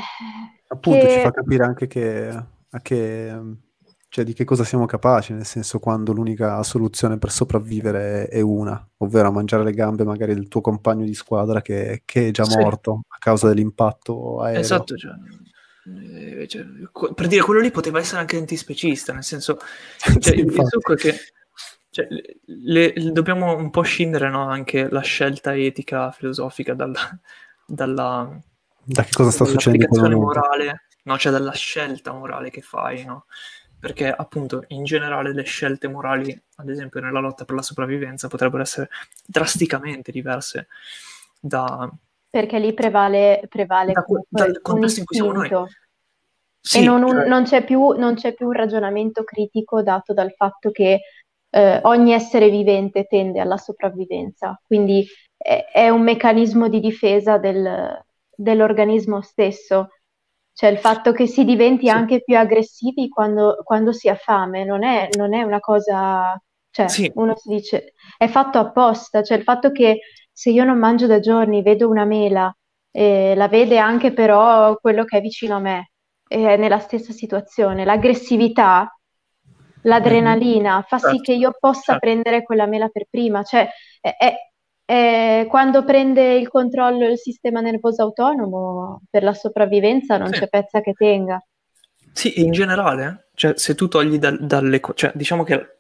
appunto, 0.69 0.99
che... 0.99 1.11
ci 1.11 1.21
fa 1.21 1.31
capire 1.31 1.65
anche 1.65 1.87
che, 1.87 2.45
che 2.83 3.41
cioè 4.15 4.23
di 4.23 4.33
che 4.33 4.45
cosa 4.45 4.63
siamo 4.63 4.87
capaci, 4.87 5.33
nel 5.33 5.45
senso 5.45 5.81
quando 5.81 6.13
l'unica 6.13 6.63
soluzione 6.63 7.19
per 7.19 7.33
sopravvivere 7.33 8.29
è 8.29 8.41
una, 8.41 8.81
ovvero 8.99 9.33
mangiare 9.33 9.65
le 9.65 9.73
gambe 9.73 10.05
magari 10.05 10.35
del 10.35 10.47
tuo 10.47 10.61
compagno 10.61 11.05
di 11.05 11.15
squadra 11.15 11.61
che, 11.63 12.03
che 12.05 12.29
è 12.29 12.31
già 12.31 12.45
sì. 12.45 12.57
morto 12.57 13.01
a 13.09 13.17
causa 13.19 13.49
dell'impatto 13.49 14.41
aereo. 14.41 14.61
Esatto, 14.61 14.95
cioè, 14.97 15.15
eh, 16.13 16.47
cioè, 16.47 16.65
per 17.13 17.27
dire 17.27 17.43
quello 17.43 17.59
lì 17.59 17.73
poteva 17.73 17.99
essere 17.99 18.21
anche 18.21 18.37
antispecista, 18.37 19.13
nel 19.13 19.25
senso, 19.25 19.59
cioè, 19.99 20.21
sì, 20.21 20.39
il, 20.39 20.47
il 20.47 20.65
succo 20.65 20.93
è 20.93 20.97
che 20.97 21.15
cioè, 21.91 22.07
le, 22.45 22.93
le, 22.95 23.11
dobbiamo 23.11 23.57
un 23.57 23.71
po' 23.71 23.83
scindere 23.83 24.31
no, 24.31 24.49
anche 24.49 24.89
la 24.91 25.03
scelta 25.03 25.57
etica, 25.57 26.13
filosofica 26.13 26.73
dalla... 26.75 27.01
dalla 27.67 28.41
da 28.87 29.03
che 29.03 29.11
cosa 29.13 29.33
sta 29.33 29.45
succedendo? 29.45 30.21
morale, 30.21 30.85
no, 31.03 31.19
cioè 31.19 31.33
dalla 31.33 31.51
scelta 31.51 32.13
morale 32.13 32.51
che 32.51 32.61
fai, 32.61 33.05
no? 33.05 33.25
Perché 33.85 34.11
appunto 34.11 34.65
in 34.69 34.83
generale 34.85 35.35
le 35.35 35.43
scelte 35.43 35.89
morali, 35.89 36.35
ad 36.57 36.71
esempio 36.71 37.01
nella 37.01 37.21
lotta 37.21 37.45
per 37.45 37.55
la 37.55 37.61
sopravvivenza, 37.61 38.29
potrebbero 38.29 38.63
essere 38.63 38.89
drasticamente 39.27 40.11
diverse 40.11 40.69
da... 41.39 41.87
Perché 42.31 42.59
lì 42.59 42.73
prevale, 42.73 43.43
prevale 43.47 43.93
da, 43.93 44.03
dal 44.27 44.63
contesto 44.63 45.01
in 45.01 45.05
cui 45.05 45.17
siamo 45.17 45.33
noi. 45.33 45.51
Sì, 46.59 46.79
e 46.79 46.83
non, 46.83 47.07
cioè... 47.07 47.29
non, 47.29 47.45
c'è 47.45 47.63
più, 47.63 47.91
non, 47.91 48.15
c'è 48.15 48.33
più, 48.33 48.47
un 48.47 48.53
ragionamento 48.55 49.23
critico 49.23 49.83
dato 49.83 50.15
dal 50.15 50.33
fatto 50.33 50.71
che 50.71 51.01
eh, 51.51 51.81
ogni 51.83 52.15
essere 52.15 52.49
vivente 52.49 53.05
tende 53.05 53.39
alla 53.39 53.59
sopravvivenza, 53.59 54.59
quindi 54.67 55.07
è, 55.37 55.67
è 55.71 55.91
un 55.91 56.01
meccanismo 56.01 56.71
di 56.71 56.81
difesa 56.81 57.37
del, 57.37 58.03
dell'organismo 58.35 59.21
stesso 59.21 59.91
cioè 60.55 60.71
il 60.71 60.79
fatto 60.79 61.13
che 61.13 61.27
si 61.27 61.45
diventi 61.45 61.87
sì. 61.87 61.91
anche 61.91 62.23
più 62.23 62.39
aggressivi 62.39 63.09
quando, 63.09 63.59
quando 63.65 63.93
si 63.93 64.09
ha 64.09 64.15
fame 64.15 64.65
non 64.65 64.85
è, 64.85 65.09
non 65.17 65.35
è 65.35 65.43
una 65.43 65.59
cosa, 65.59 66.41
cioè 66.71 66.89
sì. 66.89 67.11
uno 67.17 67.35
si 67.37 67.49
dice 67.49 67.95
è 68.17 68.29
fatto 68.29 68.61
apposta, 68.61 69.23
cioè 69.23 69.37
il 69.37 69.43
fatto 69.43 69.73
che 69.73 69.99
se 70.33 70.51
io 70.51 70.65
non 70.65 70.79
mangio 70.79 71.09
da 71.09 71.19
giorni, 71.19 71.63
vedo 71.63 71.89
una 71.89 72.05
mela, 72.05 72.57
eh, 72.93 73.35
la 73.35 73.49
vede 73.49 73.79
anche 73.79 74.13
però 74.13 74.77
quello 74.77 75.05
che 75.05 75.19
è 75.19 75.21
vicino 75.21 75.57
a 75.57 75.61
me, 75.61 75.91
è 76.27 76.57
nella 76.57 76.79
stessa 76.79 77.13
situazione, 77.13 77.85
l'aggressività, 77.85 78.97
l'adrenalina 79.83 80.85
fa 80.87 80.99
sì 80.99 81.21
che 81.21 81.33
io 81.33 81.57
possa 81.59 81.93
certo. 81.93 82.01
prendere 82.01 82.43
quella 82.43 82.67
mela 82.67 82.89
per 82.89 83.07
prima, 83.11 83.43
cioè 83.43 83.69
è, 84.01 84.15
è, 84.17 84.35
eh, 84.87 85.47
quando 85.49 85.85
prende 85.85 86.35
il 86.35 86.49
controllo 86.49 87.09
il 87.09 87.19
sistema 87.19 87.61
nervoso 87.61 88.03
autonomo 88.03 89.03
per 89.11 89.23
la 89.23 89.33
sopravvivenza 89.33 90.19
non 90.19 90.33
sì. 90.33 90.41
c'è 90.41 90.49
pezza 90.49 90.81
che 90.81 90.93
tenga. 90.93 91.43
Sì, 92.13 92.41
in 92.41 92.53
generale, 92.53 93.29
cioè 93.35 93.55
se 93.57 93.75
tu 93.75 93.89
togli 93.89 94.19
dal, 94.19 94.39
dalle... 94.45 94.81
cioè 94.95 95.11
diciamo 95.15 95.43
che 95.43 95.79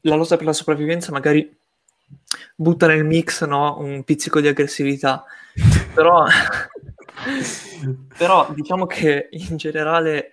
la 0.00 0.14
lotta 0.16 0.36
per 0.36 0.46
la 0.46 0.52
sopravvivenza 0.52 1.12
magari 1.12 1.56
butta 2.54 2.86
nel 2.86 3.04
mix 3.04 3.44
no, 3.44 3.78
un 3.78 4.02
pizzico 4.02 4.40
di 4.40 4.48
aggressività, 4.48 5.24
però, 5.94 6.24
però 8.16 8.50
diciamo 8.52 8.86
che 8.86 9.28
in 9.30 9.56
generale 9.56 10.30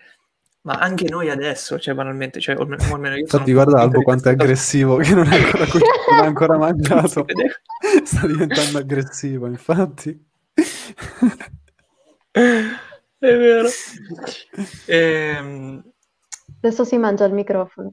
ma 0.64 0.74
anche 0.76 1.10
noi 1.10 1.30
adesso, 1.30 1.78
cioè 1.78 1.94
banalmente, 1.94 2.40
cioè, 2.40 2.58
o 2.58 2.62
almeno 2.62 3.16
io 3.16 3.22
Infatti 3.22 3.52
guarda 3.52 3.82
Albo 3.82 4.02
quanto 4.02 4.30
è 4.30 4.32
aggressivo, 4.32 4.96
che 4.98 5.14
non 5.14 5.32
è 5.32 5.44
ancora, 5.44 5.66
non 5.66 6.20
è 6.20 6.26
ancora 6.26 6.58
mangiato. 6.60 7.26
Sta 8.04 8.26
diventando 8.28 8.78
aggressivo, 8.78 9.48
infatti. 9.48 10.26
è 12.32 12.42
vero. 13.20 13.68
Ehm, 14.86 15.84
Adesso 16.62 16.86
si 16.86 16.98
mangia 16.98 17.26
il 17.26 17.34
microfono. 17.34 17.92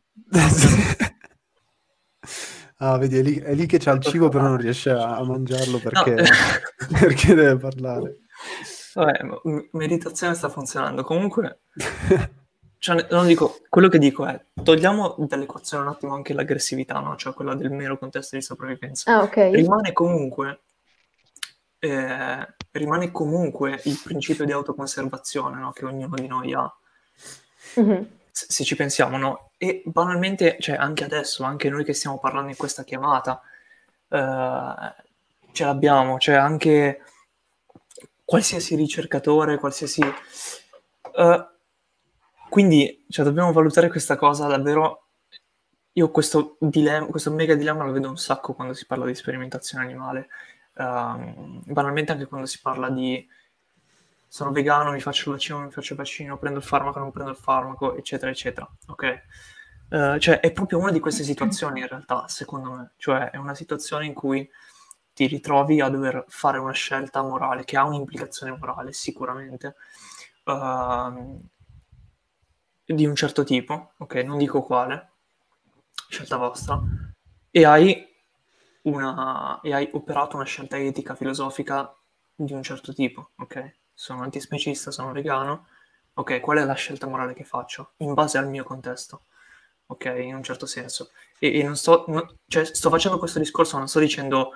ah, 2.77 2.99
vedi, 2.99 3.19
è 3.19 3.23
lì, 3.23 3.35
è 3.35 3.53
lì 3.53 3.67
che 3.67 3.79
c'ha 3.79 3.91
il 3.91 4.01
cibo, 4.01 4.29
però 4.29 4.45
non 4.45 4.59
riesce 4.59 4.91
a 4.91 5.21
mangiarlo 5.25 5.81
perché, 5.81 6.15
no. 6.15 6.23
perché 7.01 7.35
deve 7.35 7.57
parlare. 7.57 8.19
Vabbè, 8.95 9.19
meditazione 9.73 10.35
sta 10.35 10.49
funzionando. 10.49 11.03
Comunque, 11.03 11.63
cioè, 12.81 13.07
non 13.11 13.27
dico, 13.27 13.61
quello 13.69 13.89
che 13.89 13.99
dico 13.99 14.25
è, 14.27 14.43
togliamo 14.63 15.17
dall'equazione 15.19 15.85
un 15.85 15.91
attimo 15.91 16.15
anche 16.15 16.33
l'aggressività, 16.33 16.99
no? 16.99 17.15
Cioè 17.15 17.35
quella 17.35 17.55
del 17.55 17.71
mero 17.71 17.99
contesto 17.99 18.37
di 18.37 18.43
sopravvivenza. 18.43 19.15
Ah, 19.15 19.23
okay. 19.23 19.53
Rimane 19.55 19.93
comunque 19.93 20.61
eh, 21.81 22.55
rimane 22.73 23.11
comunque 23.11 23.81
il 23.85 24.01
principio 24.03 24.45
di 24.45 24.53
autoconservazione 24.53 25.59
no? 25.59 25.73
che 25.73 25.85
ognuno 25.85 26.15
di 26.15 26.27
noi 26.27 26.53
ha. 26.53 26.73
Mm-hmm. 27.79 28.03
Se, 28.31 28.47
se, 28.49 28.65
ci 28.65 28.77
pensiamo, 28.77 29.17
no? 29.17 29.51
E 29.59 29.83
banalmente, 29.85 30.57
cioè 30.61 30.77
anche 30.77 31.05
adesso, 31.05 31.43
anche 31.43 31.69
noi 31.69 31.85
che 31.85 31.95
stiamo 31.95 32.19
parlando 32.19 32.51
in 32.51 32.57
questa 32.57 32.85
chiamata, 32.85 33.41
eh, 34.09 34.95
ce 35.53 35.65
l'abbiamo, 35.65 36.19
cioè 36.19 36.37
anche 36.37 37.03
qualsiasi 38.25 38.77
ricercatore, 38.77 39.59
qualsiasi... 39.59 40.01
Uh, 41.13 41.50
quindi 42.51 43.07
cioè, 43.09 43.25
dobbiamo 43.25 43.53
valutare 43.53 43.89
questa 43.89 44.17
cosa 44.17 44.47
davvero. 44.47 45.07
Io 45.93 46.11
questo, 46.11 46.57
dilemma, 46.61 47.07
questo 47.07 47.33
mega 47.33 47.55
dilemma 47.55 47.85
lo 47.85 47.93
vedo 47.93 48.09
un 48.09 48.19
sacco 48.19 48.53
quando 48.55 48.75
si 48.75 48.87
parla 48.87 49.07
di 49.07 49.15
sperimentazione 49.15 49.85
animale. 49.85 50.29
Uh, 50.75 51.63
banalmente 51.65 52.13
anche 52.13 52.27
quando 52.27 52.47
si 52.47 52.61
parla 52.61 52.91
di 52.91 53.27
sono 54.27 54.53
vegano, 54.53 54.93
mi 54.93 55.01
faccio 55.01 55.31
il 55.31 55.37
vaccino, 55.37 55.61
mi 55.61 55.71
faccio 55.71 55.93
il 55.93 55.99
vaccino, 55.99 56.39
prendo 56.39 56.59
il 56.59 56.65
farmaco, 56.65 56.99
non 57.01 57.11
prendo 57.11 57.33
il 57.33 57.37
farmaco, 57.37 57.97
eccetera, 57.97 58.31
eccetera. 58.31 58.69
Ok? 58.87 59.23
Uh, 59.91 60.19
cioè, 60.19 60.41
è 60.41 60.53
proprio 60.53 60.79
una 60.79 60.93
di 60.93 61.01
queste 61.01 61.25
situazioni 61.25 61.81
in 61.81 61.89
realtà, 61.89 62.29
secondo 62.29 62.71
me. 62.71 62.93
Cioè, 62.97 63.31
è 63.31 63.37
una 63.37 63.55
situazione 63.55 64.07
in 64.07 64.15
cui 64.15 64.49
ti 65.13 65.27
ritrovi 65.27 65.81
a 65.81 65.89
dover 65.89 66.25
fare 66.29 66.59
una 66.59 66.73
scelta 66.73 67.23
morale, 67.23 67.65
che 67.65 67.77
ha 67.77 67.85
un'implicazione 67.85 68.57
morale, 68.57 68.93
sicuramente. 68.93 69.75
Uh, 70.45 71.41
di 72.95 73.07
un 73.07 73.15
certo 73.15 73.45
tipo, 73.45 73.93
ok, 73.99 74.15
non 74.17 74.39
dico 74.39 74.63
quale, 74.63 75.11
scelta 76.09 76.37
vostra, 76.37 76.81
e 77.51 77.65
hai, 77.65 78.07
una, 78.83 79.61
e 79.61 79.73
hai 79.73 79.89
operato 79.93 80.37
una 80.37 80.45
scelta 80.45 80.79
etica, 80.79 81.15
filosofica 81.15 81.95
di 82.35 82.53
un 82.53 82.63
certo 82.63 82.93
tipo, 82.93 83.31
ok? 83.37 83.77
Sono 83.95 84.23
antispecista, 84.23 84.91
sono 84.91 85.13
vegano, 85.13 85.67
ok, 86.15 86.41
qual 86.41 86.59
è 86.59 86.65
la 86.65 86.75
scelta 86.75 87.07
morale 87.07 87.35
che 87.35 87.45
faccio? 87.45 87.93
In 87.99 88.15
base 88.15 88.39
al 88.39 88.49
mio 88.49 88.65
contesto, 88.65 89.23
ok, 89.87 90.13
in 90.19 90.35
un 90.35 90.43
certo 90.43 90.67
senso. 90.67 91.11
E, 91.39 91.59
e 91.59 91.63
non 91.63 91.77
sto, 91.77 92.05
no, 92.09 92.35
cioè, 92.49 92.65
sto 92.65 92.91
facendo 92.91 93.19
questo 93.19 93.39
discorso, 93.39 93.79
non 93.79 93.89
sto 93.89 94.01
dicendo 94.01 94.53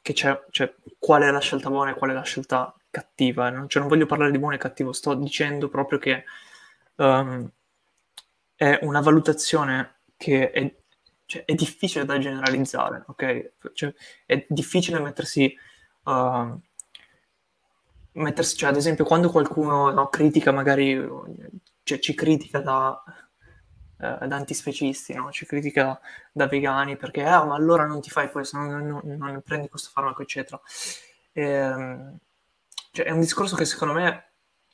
che 0.00 0.12
c'è, 0.12 0.44
cioè, 0.50 0.72
qual 0.98 1.22
è 1.22 1.30
la 1.30 1.40
scelta 1.40 1.68
buona 1.68 1.90
e 1.90 1.94
qual 1.94 2.10
è 2.10 2.14
la 2.14 2.22
scelta 2.22 2.74
cattiva, 2.90 3.50
no? 3.50 3.66
cioè, 3.66 3.80
non 3.80 3.90
voglio 3.90 4.06
parlare 4.06 4.30
di 4.30 4.38
buono 4.38 4.54
e 4.54 4.58
cattivo, 4.58 4.92
sto 4.92 5.14
dicendo 5.14 5.68
proprio 5.68 5.98
che 5.98 6.24
um, 6.96 7.50
è 8.56 8.78
una 8.82 9.00
valutazione 9.00 10.00
che 10.16 10.50
è, 10.50 10.74
cioè, 11.26 11.44
è 11.44 11.54
difficile 11.54 12.04
da 12.04 12.18
generalizzare, 12.18 13.04
ok? 13.06 13.52
Cioè, 13.74 13.94
è 14.24 14.46
difficile 14.48 14.98
mettersi, 14.98 15.54
uh, 16.04 16.58
mettersi, 18.12 18.56
cioè 18.56 18.70
ad 18.70 18.76
esempio 18.76 19.04
quando 19.04 19.30
qualcuno 19.30 19.90
no, 19.90 20.08
critica 20.08 20.52
magari, 20.52 21.06
cioè, 21.82 21.98
ci 21.98 22.14
critica 22.14 22.60
da, 22.60 23.02
uh, 23.98 24.26
da 24.26 24.36
antispecisti, 24.36 25.12
no? 25.14 25.30
ci 25.30 25.44
critica 25.44 26.00
da 26.32 26.46
vegani 26.46 26.96
perché, 26.96 27.24
ah, 27.24 27.44
ma 27.44 27.54
allora 27.54 27.84
non 27.84 28.00
ti 28.00 28.08
fai 28.08 28.30
questo, 28.30 28.56
non, 28.56 28.86
non, 28.86 29.00
non 29.04 29.42
prendi 29.42 29.68
questo 29.68 29.90
farmaco, 29.92 30.22
eccetera. 30.22 30.58
E, 31.32 31.42
ehm, 31.42 32.18
cioè, 32.92 33.04
è 33.04 33.10
un 33.10 33.20
discorso 33.20 33.56
che 33.56 33.66
secondo 33.66 33.92
me 33.92 34.24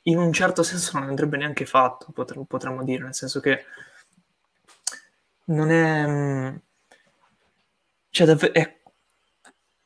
in 0.03 0.17
un 0.17 0.33
certo 0.33 0.63
senso 0.63 0.97
non 0.97 1.07
andrebbe 1.07 1.37
neanche 1.37 1.65
fatto, 1.65 2.11
potremmo, 2.11 2.83
dire, 2.83 3.03
nel 3.03 3.15
senso 3.15 3.39
che 3.39 3.65
non 5.45 5.69
è... 5.69 6.07
Mm, 6.07 6.55
cioè, 8.09 8.27
dav- 8.27 8.51
è... 8.51 8.79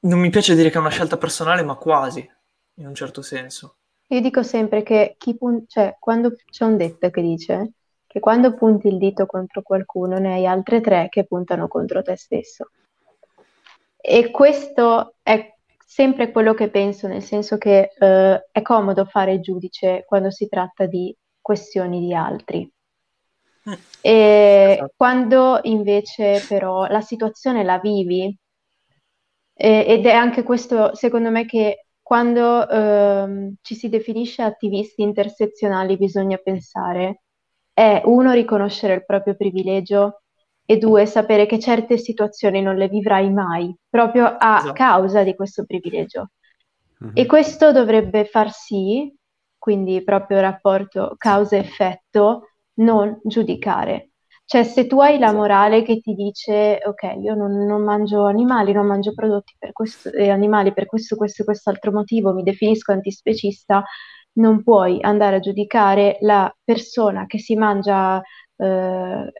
non 0.02 0.20
mi 0.20 0.30
piace 0.30 0.56
dire 0.56 0.70
che 0.70 0.78
è 0.78 0.82
una 0.82 0.90
scelta 0.90 1.18
personale, 1.18 1.64
ma 1.64 1.76
quasi, 1.76 2.30
in 2.76 2.88
un 2.88 2.96
certo 2.96 3.22
senso. 3.22 3.76
Io 4.08 4.22
dico 4.22 4.42
sempre 4.42 4.84
che 4.84 5.16
chi 5.18 5.36
pun- 5.36 5.66
cioè, 5.68 5.98
quando 6.00 6.34
c'è 6.50 6.64
un 6.64 6.78
detto 6.78 7.10
che 7.10 7.22
dice 7.22 7.72
che 8.08 8.20
quando 8.20 8.54
punti 8.56 8.88
il 8.88 8.98
dito 8.98 9.26
contro 9.26 9.62
qualcuno 9.62 10.18
ne 10.18 10.34
hai 10.34 10.48
altre 10.48 10.80
tre 10.80 11.10
che 11.10 11.26
puntano 11.26 11.68
contro 11.68 12.02
te 12.02 12.16
stesso. 12.16 12.72
E 13.98 14.32
questo 14.32 15.16
è 15.22 15.57
sempre 15.90 16.32
quello 16.32 16.54
che 16.54 16.70
penso, 16.70 17.08
nel 17.08 17.24
senso 17.24 17.58
che 17.58 17.92
eh, 17.98 18.48
è 18.52 18.62
comodo 18.62 19.06
fare 19.06 19.40
giudice 19.40 20.04
quando 20.06 20.30
si 20.30 20.50
tratta 20.50 20.86
di 20.86 21.16
questioni 21.40 22.02
di 22.02 22.14
altri. 22.14 22.70
Mm. 23.70 23.74
E 24.02 24.72
esatto. 24.74 24.94
quando 24.98 25.60
invece 25.64 26.44
però 26.48 26.88
la 26.88 27.00
situazione 27.00 27.64
la 27.64 27.80
vivi, 27.80 28.38
eh, 29.54 29.86
ed 29.88 30.06
è 30.06 30.12
anche 30.12 30.44
questo, 30.44 30.94
secondo 30.94 31.32
me, 31.32 31.46
che 31.46 31.86
quando 32.02 32.68
eh, 32.68 33.54
ci 33.62 33.76
si 33.76 33.88
definisce 33.88 34.42
attivisti 34.42 35.02
intersezionali 35.02 35.98
bisogna 35.98 36.38
pensare 36.38 37.22
è 37.74 38.02
uno 38.06 38.34
riconoscere 38.34 38.94
il 38.94 39.06
proprio 39.06 39.36
privilegio 39.36 40.24
e 40.70 40.78
due, 40.78 41.06
sapere 41.06 41.46
che 41.46 41.60
certe 41.60 41.98
situazioni 41.98 42.62
non 42.62 42.76
le 42.76 42.90
vivrai 42.90 43.32
mai, 43.32 43.74
proprio 43.90 44.26
a 44.26 44.58
esatto. 44.58 44.74
causa 44.74 45.24
di 45.24 45.34
questo 45.34 45.64
privilegio. 45.64 46.32
Mm-hmm. 47.02 47.14
E 47.16 47.26
questo 47.26 47.72
dovrebbe 47.72 48.26
far 48.26 48.52
sì, 48.52 49.16
quindi 49.58 50.04
proprio 50.04 50.42
rapporto 50.42 51.16
causa-effetto, 51.18 52.50
non 52.80 53.18
giudicare. 53.24 54.10
Cioè, 54.44 54.64
se 54.64 54.88
tu 54.88 55.00
hai 55.00 55.18
la 55.20 55.32
morale 55.32 55.84
che 55.84 56.02
ti 56.02 56.14
dice, 56.14 56.80
ok, 56.84 57.16
io 57.22 57.34
non, 57.34 57.66
non 57.66 57.84
mangio 57.84 58.26
animali, 58.26 58.74
non 58.74 58.88
mangio 58.88 59.14
prodotti 59.14 59.56
per 59.58 59.72
questo, 59.72 60.12
eh, 60.12 60.30
animali 60.30 60.74
per 60.74 60.86
questo, 60.86 61.16
questo 61.16 61.44
e 61.44 61.46
quest'altro 61.46 61.94
motivo, 61.94 62.34
mi 62.34 62.44
definisco 62.44 62.92
antispecista, 62.92 63.84
non 64.34 64.64
puoi 64.64 64.98
andare 65.02 65.38
a 65.38 65.40
giudicare 65.40 66.18
la 66.22 66.54
persona 66.62 67.26
che 67.26 67.40
si 67.40 67.56
mangia 67.56 68.22
eh, 68.58 69.32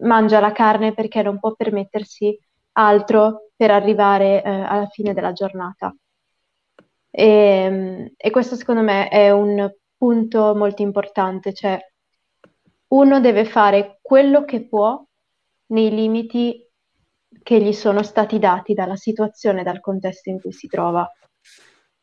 mangia 0.00 0.40
la 0.40 0.52
carne 0.52 0.92
perché 0.92 1.22
non 1.22 1.38
può 1.38 1.54
permettersi 1.54 2.38
altro 2.72 3.50
per 3.56 3.70
arrivare 3.70 4.42
eh, 4.42 4.50
alla 4.50 4.86
fine 4.86 5.14
della 5.14 5.32
giornata. 5.32 5.94
E, 7.10 7.24
ehm, 7.24 8.12
e, 8.16 8.30
questo 8.30 8.56
secondo 8.56 8.82
me 8.82 9.08
è 9.08 9.30
un 9.30 9.70
punto 9.96 10.54
molto 10.54 10.82
importante, 10.82 11.54
cioè 11.54 11.78
uno 12.88 13.20
deve 13.20 13.44
fare 13.44 13.98
quello 14.02 14.44
che 14.44 14.68
può 14.68 15.02
nei 15.68 15.90
limiti 15.90 16.62
che 17.42 17.60
gli 17.60 17.72
sono 17.72 18.02
stati 18.02 18.38
dati 18.38 18.74
dalla 18.74 18.96
situazione, 18.96 19.62
dal 19.62 19.80
contesto 19.80 20.30
in 20.30 20.40
cui 20.40 20.52
si 20.52 20.66
trova, 20.68 21.08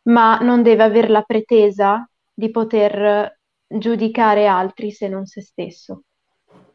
ma 0.04 0.40
non 0.40 0.64
deve 0.64 0.84
avere 0.84 1.08
la 1.08 1.22
pretesa 1.22 2.08
di 2.34 2.50
poter 2.50 3.40
giudicare 3.68 4.48
altri 4.48 4.92
se 4.92 5.08
non 5.08 5.26
se 5.26 5.42
stesso. 5.42 6.04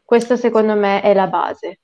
Questo 0.08 0.36
secondo 0.36 0.74
me 0.74 1.02
è 1.02 1.12
la 1.12 1.26
base. 1.26 1.80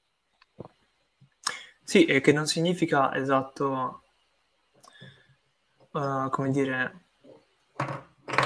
Sì, 1.83 2.07
e 2.07 2.23
che 2.23 2.33
non 2.33 2.47
significa 2.47 3.15
esatto, 3.15 4.05
uh, 5.91 6.31
come 6.31 6.51
dire, 6.51 7.01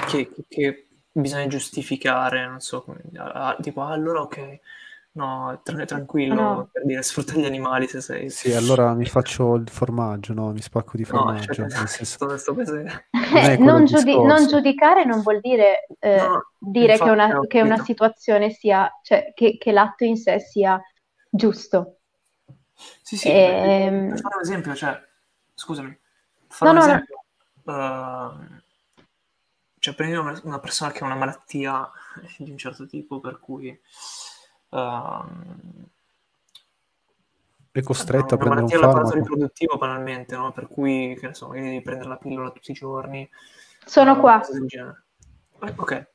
che, 0.09 0.33
che, 0.49 0.87
bisogna 1.13 1.47
giustificare, 1.47 2.45
non 2.45 2.59
so, 2.59 2.83
come, 2.83 2.99
ah, 3.15 3.55
tipo, 3.61 3.81
ah, 3.81 3.93
allora 3.93 4.19
ok, 4.19 4.59
no, 5.11 5.59
tra- 5.63 5.85
tranquillo, 5.85 6.33
no. 6.33 6.69
per 6.71 6.85
dire, 6.85 7.01
sfrutta 7.01 7.33
gli 7.33 7.45
animali 7.45 7.87
se 7.87 8.01
sei... 8.01 8.29
Sì, 8.29 8.53
allora 8.53 8.93
mi 8.93 9.05
faccio 9.05 9.55
il 9.55 9.69
formaggio, 9.69 10.33
no, 10.33 10.51
mi 10.51 10.61
spacco 10.61 10.95
di 10.95 11.03
formaggio. 11.03 11.61
No, 11.61 11.69
cioè, 11.69 11.69
senso... 11.87 12.05
sto, 12.05 12.37
sto 12.37 12.53
non, 12.53 13.57
non, 13.59 13.85
giudi- 13.85 14.21
non, 14.21 14.47
giudicare 14.47 15.05
non 15.05 15.21
vuol 15.21 15.39
dire, 15.39 15.87
eh, 15.99 16.17
no, 16.17 16.51
dire 16.57 16.97
che, 16.97 17.09
una, 17.09 17.39
che, 17.47 17.61
una, 17.61 17.83
situazione 17.83 18.51
sia, 18.51 18.91
cioè 19.01 19.31
che, 19.33 19.57
che, 19.57 19.71
l'atto 19.71 20.03
in 20.03 20.17
sé 20.17 20.39
sia 20.39 20.79
giusto. 21.29 21.97
Sì, 23.01 23.17
sì, 23.17 23.27
e... 23.27 23.33
Ehm, 23.33 24.09
per 24.09 24.19
fare 24.19 24.35
un 24.35 24.41
esempio, 24.41 24.75
cioè, 24.75 25.01
scusami, 25.53 25.99
fare 26.47 26.71
no, 26.71 26.79
un 26.79 26.85
esempio, 26.85 27.23
uh, 27.63 28.57
cioè 29.79 29.95
prendi 29.95 30.15
una, 30.15 30.39
una, 30.43 30.59
persona 30.59 30.91
che 30.91 31.03
ha 31.03 31.07
una 31.07 31.15
malattia 31.15 31.89
di 32.37 32.51
un 32.51 32.57
certo 32.57 32.85
tipo 32.85 33.19
per 33.19 33.39
cui... 33.39 33.77
Uh, 34.69 35.87
è 37.71 37.81
costretto 37.81 38.35
a 38.35 38.37
prendere 38.37 38.63
un 38.63 38.69
farmaco. 38.69 38.87
l'apparato 38.87 39.15
riproduttivo 39.15 39.77
banalmente, 39.77 40.35
no? 40.35 40.51
Per 40.51 40.67
cui, 40.67 41.15
che 41.19 41.27
ne 41.27 41.33
so, 41.33 41.47
magari 41.47 41.65
devi 41.65 41.81
prendere 41.81 42.09
la 42.09 42.17
pillola 42.17 42.51
tutti 42.51 42.71
i 42.71 42.73
giorni. 42.73 43.29
Sono 43.85 44.19
qua. 44.19 44.41
Eh, 44.45 45.73
ok. 45.75 46.07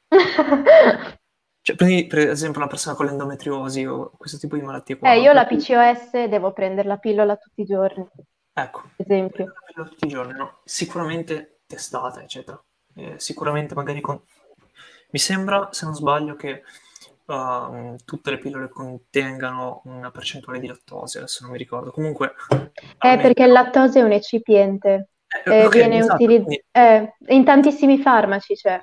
Cioè, 1.65 1.77
prendi 1.77 2.07
per 2.07 2.19
esempio 2.19 2.61
una 2.61 2.69
persona 2.69 2.95
con 2.95 3.07
l'endometriosi 3.07 3.87
o 3.87 4.11
questo 4.19 4.37
tipo 4.37 4.55
di 4.55 4.61
malattie 4.61 4.99
qua. 4.99 5.11
Eh, 5.11 5.21
io 5.21 5.33
la 5.33 5.47
PCOS 5.47 6.25
devo 6.27 6.53
prendere 6.53 6.87
la 6.87 6.99
pillola 6.99 7.37
tutti 7.37 7.63
i 7.63 7.65
giorni. 7.65 8.07
Ecco. 8.53 8.83
Esempio. 8.97 9.47
La 9.47 9.61
pillola 9.67 9.89
tutti 9.89 10.05
i 10.05 10.09
giorni, 10.09 10.33
no? 10.35 10.59
Sicuramente 10.65 11.61
testata, 11.67 12.21
eccetera. 12.21 12.63
Eh, 12.95 13.15
sicuramente 13.17 13.75
magari 13.75 14.03
con... 14.03 14.21
Mi 15.11 15.19
sembra, 15.19 15.69
se 15.71 15.87
non 15.87 15.95
sbaglio, 15.95 16.37
che 16.37 16.65
uh, 17.27 17.97
tutte 18.05 18.31
le 18.31 18.39
pillole 18.39 18.69
contengano 18.69 19.83
una 19.85 20.11
percentuale 20.11 20.61
di 20.61 20.67
lattosio, 20.67 21.21
adesso 21.21 21.43
non 21.43 21.53
mi 21.53 21.59
ricordo. 21.59 21.91
Comunque... 21.91 22.35
Eh, 22.99 23.19
perché 23.19 23.45
il 23.45 23.53
lattosio 23.53 24.01
è 24.01 24.05
un 24.05 24.13
eccipiente. 24.13 25.11
Eh, 25.45 25.51
eh, 25.51 25.67
okay, 25.67 25.81
viene 25.81 25.99
esatto, 25.99 26.23
utilizzato... 26.23 26.45
Quindi... 26.45 26.65
Eh, 26.71 27.15
in 27.35 27.45
tantissimi 27.45 27.99
farmaci 27.99 28.55
c'è. 28.55 28.81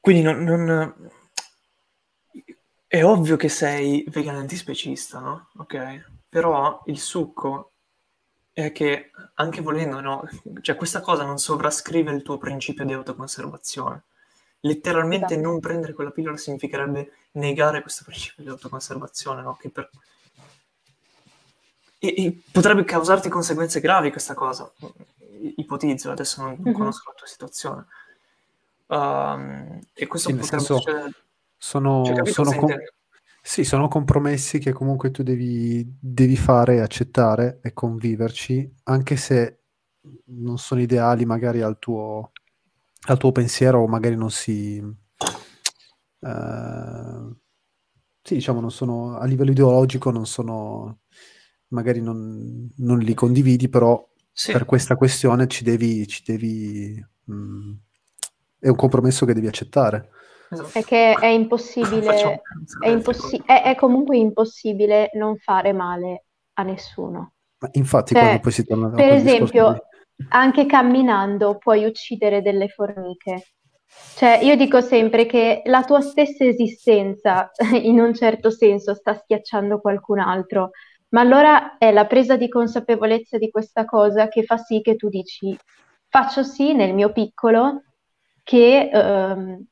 Quindi 0.00 0.22
non, 0.22 0.44
non 0.44 1.10
è 2.86 3.04
ovvio 3.04 3.36
che 3.36 3.48
sei 3.48 4.04
vegano 4.08 4.38
antispecista, 4.38 5.18
no? 5.18 5.48
Ok? 5.56 6.04
Però 6.28 6.82
il 6.86 6.98
succo 6.98 7.72
è 8.52 8.70
che, 8.72 9.10
anche 9.34 9.60
volendo, 9.60 10.00
no? 10.00 10.28
Cioè, 10.60 10.76
questa 10.76 11.00
cosa 11.00 11.24
non 11.24 11.38
sovrascrive 11.38 12.12
il 12.12 12.22
tuo 12.22 12.38
principio 12.38 12.84
di 12.84 12.92
autoconservazione. 12.92 14.04
Letteralmente 14.60 15.34
esatto. 15.34 15.48
non 15.48 15.60
prendere 15.60 15.92
quella 15.92 16.10
pillola 16.10 16.36
significherebbe 16.36 17.12
negare 17.32 17.82
questo 17.82 18.04
principio 18.04 18.42
di 18.42 18.50
autoconservazione, 18.50 19.42
no? 19.42 19.56
Che 19.56 19.70
per... 19.70 19.90
e, 21.98 22.14
e 22.16 22.42
potrebbe 22.50 22.84
causarti 22.84 23.28
conseguenze 23.28 23.80
gravi 23.80 24.10
questa 24.10 24.34
cosa. 24.34 24.70
Ipotizzo, 25.56 26.10
adesso 26.10 26.42
non, 26.42 26.58
mm-hmm. 26.60 26.72
conosco 26.72 27.10
la 27.10 27.14
tua 27.16 27.26
situazione. 27.26 27.86
Um, 28.88 29.80
e 29.94 30.06
questo 30.06 30.30
sì, 30.30 30.36
potrebbe 30.36 30.62
senso... 30.62 30.76
succedere 30.76 31.12
sono, 31.58 32.04
cioè, 32.04 32.26
sono, 32.26 32.54
com- 32.54 32.74
sì, 33.42 33.64
sono 33.64 33.88
compromessi 33.88 34.58
che 34.58 34.72
comunque 34.72 35.10
tu 35.10 35.22
devi, 35.22 35.84
devi 35.98 36.36
fare, 36.36 36.80
accettare 36.80 37.60
e 37.62 37.72
conviverci, 37.72 38.74
anche 38.84 39.16
se 39.16 39.60
non 40.26 40.58
sono 40.58 40.80
ideali 40.80 41.24
magari 41.24 41.62
al 41.62 41.78
tuo, 41.78 42.32
al 43.06 43.18
tuo 43.18 43.32
pensiero 43.32 43.80
o 43.80 43.86
magari 43.86 44.16
non 44.16 44.30
si... 44.30 44.78
Uh, 46.18 47.36
sì, 48.22 48.34
diciamo, 48.34 48.60
non 48.60 48.70
sono 48.70 49.16
a 49.18 49.24
livello 49.24 49.52
ideologico, 49.52 50.10
non 50.10 50.26
sono 50.26 51.00
magari 51.68 52.00
non, 52.00 52.68
non 52.78 52.98
li 52.98 53.14
condividi, 53.14 53.68
però 53.68 54.04
sì. 54.32 54.52
per 54.52 54.64
questa 54.64 54.96
questione 54.96 55.46
ci 55.46 55.62
devi, 55.64 56.06
ci 56.06 56.22
devi 56.24 57.04
mh, 57.24 57.34
mm, 57.34 57.72
è 58.58 58.68
un 58.68 58.76
compromesso 58.76 59.26
che 59.26 59.34
devi 59.34 59.46
accettare. 59.46 60.10
È 60.72 60.82
che 60.84 61.12
è 61.12 61.26
impossibile, 61.26 62.40
è, 62.80 62.88
impossi- 62.88 63.42
è, 63.44 63.62
è, 63.62 63.74
comunque 63.74 64.16
impossibile 64.16 65.10
non 65.14 65.36
fare 65.36 65.72
male 65.72 66.24
a 66.54 66.62
nessuno. 66.62 67.32
Ma 67.58 67.68
infatti, 67.72 68.12
cioè, 68.12 68.22
quando 68.22 68.40
poi 68.40 68.52
si 68.52 68.64
torna 68.64 68.88
Per 68.90 69.12
esempio, 69.12 69.72
di... 69.72 69.78
anche 70.28 70.66
camminando 70.66 71.58
puoi 71.58 71.84
uccidere 71.84 72.42
delle 72.42 72.68
formiche. 72.68 73.48
Cioè, 74.16 74.40
io 74.42 74.56
dico 74.56 74.80
sempre 74.80 75.26
che 75.26 75.62
la 75.66 75.84
tua 75.84 76.00
stessa 76.00 76.44
esistenza, 76.44 77.50
in 77.82 78.00
un 78.00 78.14
certo 78.14 78.50
senso, 78.50 78.94
sta 78.94 79.14
schiacciando 79.14 79.80
qualcun 79.80 80.18
altro. 80.18 80.70
Ma 81.08 81.20
allora 81.20 81.78
è 81.78 81.92
la 81.92 82.06
presa 82.06 82.36
di 82.36 82.48
consapevolezza 82.48 83.38
di 83.38 83.50
questa 83.50 83.84
cosa 83.84 84.28
che 84.28 84.42
fa 84.42 84.56
sì 84.56 84.80
che 84.80 84.96
tu 84.96 85.08
dici, 85.08 85.56
faccio 86.08 86.42
sì 86.42 86.74
nel 86.74 86.94
mio 86.94 87.12
piccolo 87.12 87.82
che 88.42 88.90
ehm, 88.92 89.66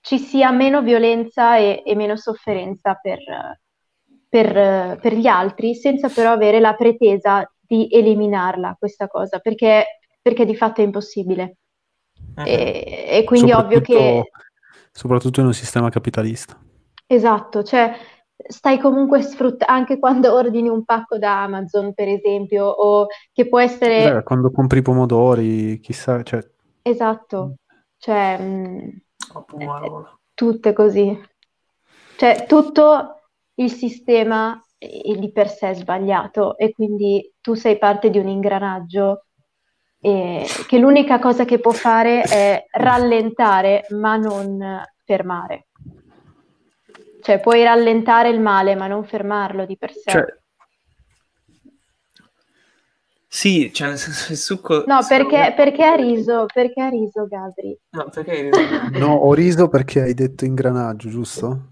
ci 0.00 0.18
sia 0.18 0.50
meno 0.50 0.82
violenza 0.82 1.56
e, 1.56 1.82
e 1.84 1.94
meno 1.94 2.16
sofferenza 2.16 2.94
per, 2.94 3.18
per, 4.28 4.98
per, 5.00 5.14
gli 5.14 5.26
altri, 5.26 5.74
senza 5.74 6.08
però 6.08 6.32
avere 6.32 6.60
la 6.60 6.74
pretesa 6.74 7.48
di 7.72 7.88
eliminarla 7.90 8.76
questa 8.78 9.08
cosa, 9.08 9.38
perché, 9.38 10.00
perché 10.20 10.44
di 10.44 10.54
fatto 10.54 10.82
è 10.82 10.84
impossibile. 10.84 11.56
Uh-huh. 12.36 12.44
E, 12.44 13.06
e, 13.08 13.24
quindi 13.24 13.50
ovvio 13.52 13.80
che... 13.80 14.30
Soprattutto 14.90 15.40
in 15.40 15.46
un 15.46 15.54
sistema 15.54 15.88
capitalista. 15.88 16.60
Esatto, 17.06 17.62
cioè 17.62 17.94
stai 18.46 18.78
comunque 18.78 19.22
sfruttando, 19.22 19.72
anche 19.72 19.98
quando 19.98 20.34
ordini 20.34 20.68
un 20.68 20.84
pacco 20.84 21.16
da 21.16 21.44
Amazon, 21.44 21.94
per 21.94 22.08
esempio, 22.08 22.66
o 22.66 23.06
che 23.32 23.48
può 23.48 23.58
essere... 23.58 24.12
Beh, 24.12 24.22
quando 24.22 24.50
compri 24.50 24.80
i 24.80 24.82
pomodori, 24.82 25.80
chissà, 25.80 26.22
cioè... 26.22 26.46
Esatto, 26.82 27.54
cioè... 27.96 28.38
Mh 28.38 29.02
mm, 29.56 30.02
tutte 30.34 30.72
così. 30.74 31.18
Cioè, 32.16 32.44
tutto 32.46 33.22
il 33.54 33.70
sistema 33.70 34.62
di 35.18 35.30
per 35.32 35.48
sé 35.48 35.74
sbagliato 35.74 36.56
e 36.56 36.72
quindi 36.72 37.34
tu 37.40 37.54
sei 37.54 37.78
parte 37.78 38.10
di 38.10 38.18
un 38.18 38.28
ingranaggio 38.28 39.26
e 40.00 40.44
che 40.66 40.78
l'unica 40.78 41.20
cosa 41.20 41.44
che 41.44 41.60
può 41.60 41.70
fare 41.70 42.22
è 42.22 42.64
rallentare 42.72 43.86
ma 43.90 44.16
non 44.16 44.82
fermare. 45.04 45.66
Cioè, 47.20 47.38
puoi 47.38 47.62
rallentare 47.62 48.30
il 48.30 48.40
male 48.40 48.74
ma 48.74 48.88
non 48.88 49.04
fermarlo 49.04 49.64
di 49.64 49.76
per 49.76 49.92
sé. 49.92 50.10
Cioè, 50.10 50.24
sì, 53.28 53.72
cioè 53.72 53.88
nel 53.88 53.96
senso 53.96 54.32
il 54.32 54.38
succo... 54.38 54.84
No, 54.86 54.98
perché, 55.08 55.54
perché 55.56 55.84
ha 55.84 55.94
riso? 55.94 56.44
Perché 56.52 56.82
ha 56.82 56.88
riso, 56.88 57.26
Gabri? 57.26 57.78
No, 57.90 58.10
perché 58.12 58.30
hai 58.30 58.50
riso? 58.50 58.98
no, 58.98 59.14
ho 59.14 59.32
riso 59.32 59.68
perché 59.68 60.02
hai 60.02 60.14
detto 60.14 60.44
ingranaggio, 60.44 61.08
giusto? 61.08 61.71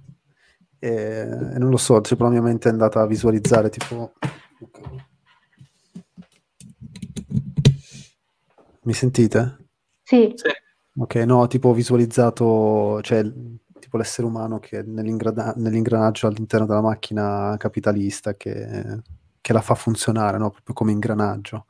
E, 0.80 0.88
e 0.90 1.58
non 1.58 1.70
lo 1.70 1.76
so, 1.76 2.00
tipo 2.00 2.24
la 2.24 2.30
mia 2.30 2.42
mente 2.42 2.68
è 2.68 2.72
andata 2.72 3.00
a 3.00 3.06
visualizzare, 3.06 3.68
tipo... 3.68 4.14
Mi 8.82 8.92
sentite? 8.92 9.68
Sì. 10.02 10.32
sì. 10.34 10.48
Ok, 10.96 11.14
no, 11.16 11.46
tipo 11.46 11.68
ho 11.68 11.74
visualizzato, 11.74 13.00
cioè, 13.02 13.22
tipo 13.78 13.96
l'essere 13.96 14.26
umano 14.26 14.58
che 14.58 14.82
nell'ingrana- 14.82 15.54
nell'ingranaggio 15.56 16.26
all'interno 16.26 16.66
della 16.66 16.80
macchina 16.80 17.54
capitalista 17.58 18.34
che 18.34 19.02
che 19.40 19.52
la 19.52 19.60
fa 19.60 19.74
funzionare, 19.74 20.38
no? 20.38 20.50
proprio 20.50 20.74
come 20.74 20.92
ingranaggio. 20.92 21.66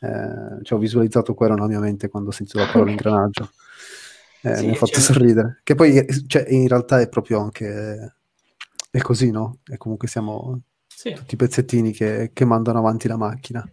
Eh, 0.00 0.62
cioè, 0.62 0.78
ho 0.78 0.80
visualizzato 0.80 1.34
quello 1.34 1.54
nella 1.54 1.66
mia 1.66 1.80
mente 1.80 2.08
quando 2.08 2.30
ho 2.30 2.32
sentito 2.32 2.58
la 2.58 2.66
parola 2.66 2.90
ingranaggio. 2.90 3.50
Eh, 4.42 4.56
sì, 4.56 4.66
mi 4.66 4.72
ha 4.72 4.74
fatto 4.74 4.92
cioè... 4.92 5.00
sorridere. 5.00 5.60
Che 5.62 5.74
poi 5.74 6.04
cioè, 6.26 6.46
in 6.48 6.66
realtà 6.68 7.00
è 7.00 7.08
proprio 7.08 7.40
anche 7.40 8.16
è 8.92 9.00
così, 9.00 9.30
no? 9.30 9.60
E 9.64 9.78
comunque 9.78 10.06
siamo 10.06 10.60
sì. 10.86 11.14
tutti 11.14 11.34
pezzettini 11.34 11.92
che, 11.92 12.30
che, 12.34 12.44
mandano 12.44 12.78
avanti 12.78 13.08
la 13.08 13.16
macchina. 13.16 13.64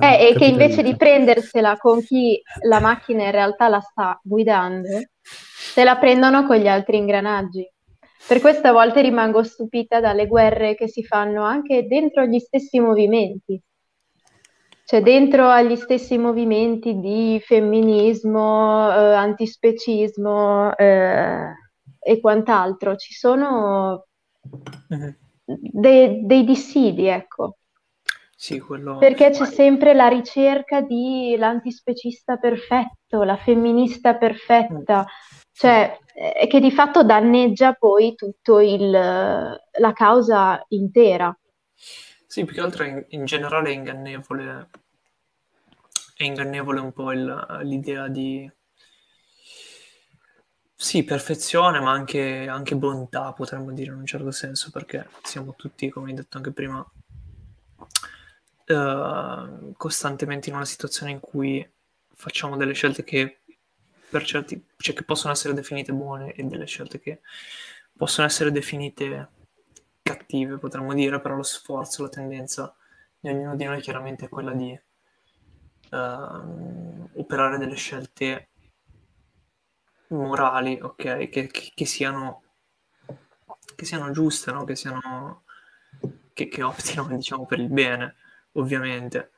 Eh, 0.00 0.06
eh, 0.06 0.28
e 0.28 0.34
che 0.34 0.46
invece 0.46 0.82
di 0.82 0.96
prendersela 0.96 1.76
con 1.76 2.02
chi 2.02 2.40
la 2.62 2.80
macchina 2.80 3.24
in 3.24 3.30
realtà 3.30 3.68
la 3.68 3.80
sta 3.80 4.18
guidando, 4.20 4.88
se 5.22 5.84
la 5.84 5.96
prendono 5.98 6.46
con 6.46 6.56
gli 6.56 6.66
altri 6.66 6.96
ingranaggi. 6.96 7.64
Per 8.26 8.40
questa 8.40 8.72
volta 8.72 9.00
rimango 9.00 9.44
stupita 9.44 10.00
dalle 10.00 10.26
guerre 10.26 10.74
che 10.74 10.88
si 10.88 11.04
fanno 11.04 11.44
anche 11.44 11.86
dentro 11.86 12.24
gli 12.24 12.40
stessi 12.40 12.80
movimenti. 12.80 13.62
Cioè 14.84 15.00
dentro 15.00 15.48
agli 15.48 15.76
stessi 15.76 16.18
movimenti 16.18 16.98
di 16.98 17.40
femminismo, 17.44 18.90
eh, 18.90 19.14
antispecismo 19.14 20.74
eh, 20.76 21.52
e 22.00 22.20
quant'altro, 22.20 22.96
ci 22.96 23.12
sono 23.12 24.07
uh-huh. 24.88 25.16
de- 25.44 26.20
dei 26.24 26.44
dissidi, 26.44 27.06
ecco. 27.06 27.56
Sì, 28.40 28.60
quello... 28.60 28.98
Perché 28.98 29.30
c'è 29.30 29.46
sempre 29.46 29.94
la 29.94 30.06
ricerca 30.06 30.80
di 30.80 31.34
l'antispecista 31.36 32.36
perfetto, 32.36 33.24
la 33.24 33.36
femminista 33.36 34.14
perfetta, 34.14 35.06
cioè 35.50 35.98
eh, 36.14 36.46
che 36.46 36.60
di 36.60 36.70
fatto 36.70 37.02
danneggia 37.02 37.72
poi 37.72 38.14
tutta 38.14 38.60
la 38.60 39.92
causa 39.92 40.64
intera. 40.68 41.36
Sì, 41.74 42.44
più 42.44 42.54
che 42.54 42.60
altro 42.60 42.84
in, 42.84 43.04
in 43.08 43.24
generale 43.24 43.70
è 43.70 43.72
ingannevole, 43.72 44.68
è 46.14 46.22
ingannevole 46.22 46.78
un 46.78 46.92
po' 46.92 47.10
il, 47.10 47.60
l'idea 47.62 48.06
di 48.06 48.48
sì, 50.80 51.02
perfezione, 51.02 51.80
ma 51.80 51.90
anche, 51.90 52.46
anche, 52.46 52.76
bontà, 52.76 53.32
potremmo 53.32 53.72
dire 53.72 53.90
in 53.90 53.98
un 53.98 54.06
certo 54.06 54.30
senso, 54.30 54.70
perché 54.70 55.08
siamo 55.24 55.56
tutti, 55.56 55.88
come 55.88 56.10
hai 56.10 56.14
detto 56.14 56.36
anche 56.36 56.52
prima, 56.52 56.78
uh, 58.68 59.72
costantemente 59.76 60.50
in 60.50 60.54
una 60.54 60.64
situazione 60.64 61.10
in 61.10 61.18
cui 61.18 61.68
facciamo 62.14 62.56
delle 62.56 62.74
scelte 62.74 63.02
che 63.02 63.40
certi, 64.22 64.66
cioè 64.76 64.94
che 64.94 65.02
possono 65.02 65.32
essere 65.32 65.52
definite 65.52 65.92
buone 65.92 66.32
e 66.34 66.44
delle 66.44 66.66
scelte 66.66 67.00
che 67.00 67.22
possono 67.96 68.28
essere 68.28 68.52
definite 68.52 69.30
cattive, 70.00 70.58
potremmo 70.58 70.94
dire, 70.94 71.20
però 71.20 71.34
lo 71.34 71.42
sforzo, 71.42 72.02
la 72.04 72.08
tendenza 72.08 72.72
di 73.18 73.28
ognuno 73.30 73.56
di 73.56 73.64
noi 73.64 73.80
chiaramente 73.80 74.26
è 74.26 74.28
quella 74.28 74.52
di 74.52 74.80
uh, 75.90 77.08
operare 77.14 77.58
delle 77.58 77.74
scelte 77.74 78.50
morali, 80.08 80.78
ok, 80.80 80.94
che, 81.28 81.28
che, 81.28 81.72
che 81.74 81.86
siano, 81.86 82.42
che 83.74 83.84
siano 83.84 84.10
giuste, 84.10 84.52
no? 84.52 84.64
che, 84.64 84.76
siano, 84.76 85.44
che, 86.32 86.48
che 86.48 86.62
optino 86.62 87.06
diciamo, 87.14 87.46
per 87.46 87.58
il 87.58 87.68
bene, 87.68 88.16
ovviamente. 88.52 89.32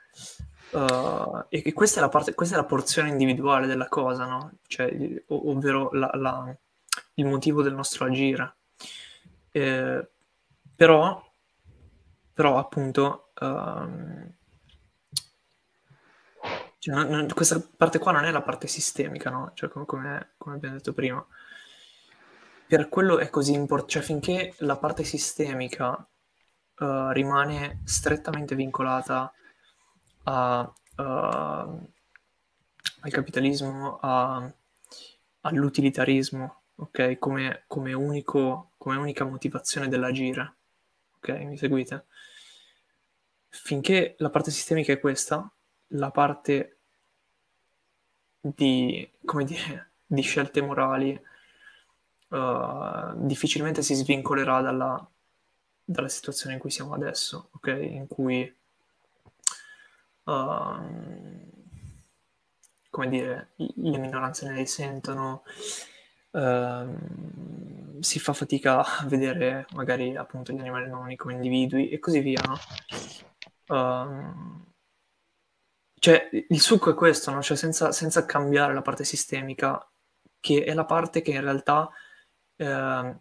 Uh, 0.71 1.45
e 1.49 1.63
che 1.63 1.73
questa 1.73 1.99
è, 1.99 2.03
la 2.03 2.09
parte, 2.09 2.35
questa 2.35 2.55
è 2.55 2.59
la 2.59 2.65
porzione 2.65 3.09
individuale 3.09 3.67
della 3.67 3.89
cosa, 3.89 4.27
no? 4.27 4.53
Cioè, 4.67 5.23
ov- 5.27 5.49
ovvero 5.49 5.91
la, 5.93 6.11
la, 6.15 6.57
il 7.15 7.27
motivo 7.27 7.63
del 7.63 7.75
nostro 7.75 8.05
agire. 8.05 8.57
Eh, 9.51 10.09
però, 10.77 11.33
però, 12.33 12.59
appunto, 12.59 13.33
um, 13.41 14.33
cioè, 16.81 16.95
non, 16.95 17.09
non, 17.09 17.29
questa 17.35 17.61
parte 17.77 17.99
qua 17.99 18.11
non 18.13 18.25
è 18.25 18.31
la 18.31 18.41
parte 18.41 18.67
sistemica, 18.67 19.29
no? 19.29 19.53
Cioè, 19.55 19.69
come, 19.69 19.85
come, 19.85 20.33
come 20.39 20.57
abbiamo 20.57 20.77
detto 20.77 20.95
prima. 20.95 21.25
Per 22.67 22.89
quello 22.89 23.19
è 23.19 23.29
così 23.29 23.53
importante, 23.53 23.93
cioè 23.93 24.03
finché 24.03 24.55
la 24.61 24.79
parte 24.79 25.05
sistemica 25.05 25.91
uh, 25.91 27.11
rimane 27.11 27.83
strettamente 27.85 28.55
vincolata 28.55 29.31
a, 30.23 30.61
uh, 30.97 31.03
al 31.03 31.91
capitalismo, 33.11 33.99
a, 34.01 34.51
all'utilitarismo, 35.43 36.63
ok? 36.77 37.19
Come, 37.19 37.65
come, 37.67 37.93
unico, 37.93 38.71
come 38.79 38.97
unica 38.97 39.25
motivazione 39.25 39.89
dell'agire, 39.89 40.57
ok? 41.17 41.29
Mi 41.41 41.59
seguite? 41.59 42.07
Finché 43.51 44.15
la 44.17 44.31
parte 44.31 44.51
sistemica 44.51 44.95
è 44.95 45.01
questa, 45.01 45.53
la 45.91 46.11
parte 46.11 46.77
di, 48.41 49.09
come 49.25 49.45
dire, 49.45 49.91
di 50.07 50.23
scelte 50.23 50.61
morali 50.61 51.19
uh, 52.29 53.13
difficilmente 53.27 53.83
si 53.83 53.95
svincolerà 53.95 54.61
dalla, 54.61 55.09
dalla, 55.85 56.09
situazione 56.09 56.55
in 56.55 56.61
cui 56.61 56.71
siamo 56.71 56.95
adesso, 56.95 57.51
ok? 57.53 57.67
In 57.69 58.07
cui, 58.09 58.53
uh, 60.25 60.79
come 62.91 63.09
dire, 63.09 63.51
le 63.57 63.99
minoranze 63.99 64.49
ne 64.49 64.57
risentono, 64.57 65.43
uh, 66.31 67.99
si 68.01 68.19
fa 68.19 68.33
fatica 68.33 68.85
a 68.85 69.05
vedere 69.07 69.67
magari 69.75 70.17
appunto 70.17 70.53
gli 70.53 70.59
animali 70.59 70.89
non 70.89 71.15
come 71.17 71.35
individui 71.35 71.91
e 71.91 71.99
così 71.99 72.21
via, 72.21 72.43
no? 72.47 72.59
Cioè, 76.01 76.31
il 76.49 76.61
succo 76.63 76.91
è 76.91 76.95
questo, 76.95 77.31
no? 77.31 77.43
Cioè, 77.43 77.59
senza, 77.59 77.93
senza 77.93 78.25
cambiare 78.25 78.73
la 78.73 78.81
parte 78.81 79.05
sistemica, 79.05 79.87
che 80.41 80.65
è 80.65 80.73
la 80.73 80.87
parte 80.87 81.21
che 81.21 81.33
in 81.33 81.43
realtà 81.43 81.91
eh, 82.57 83.17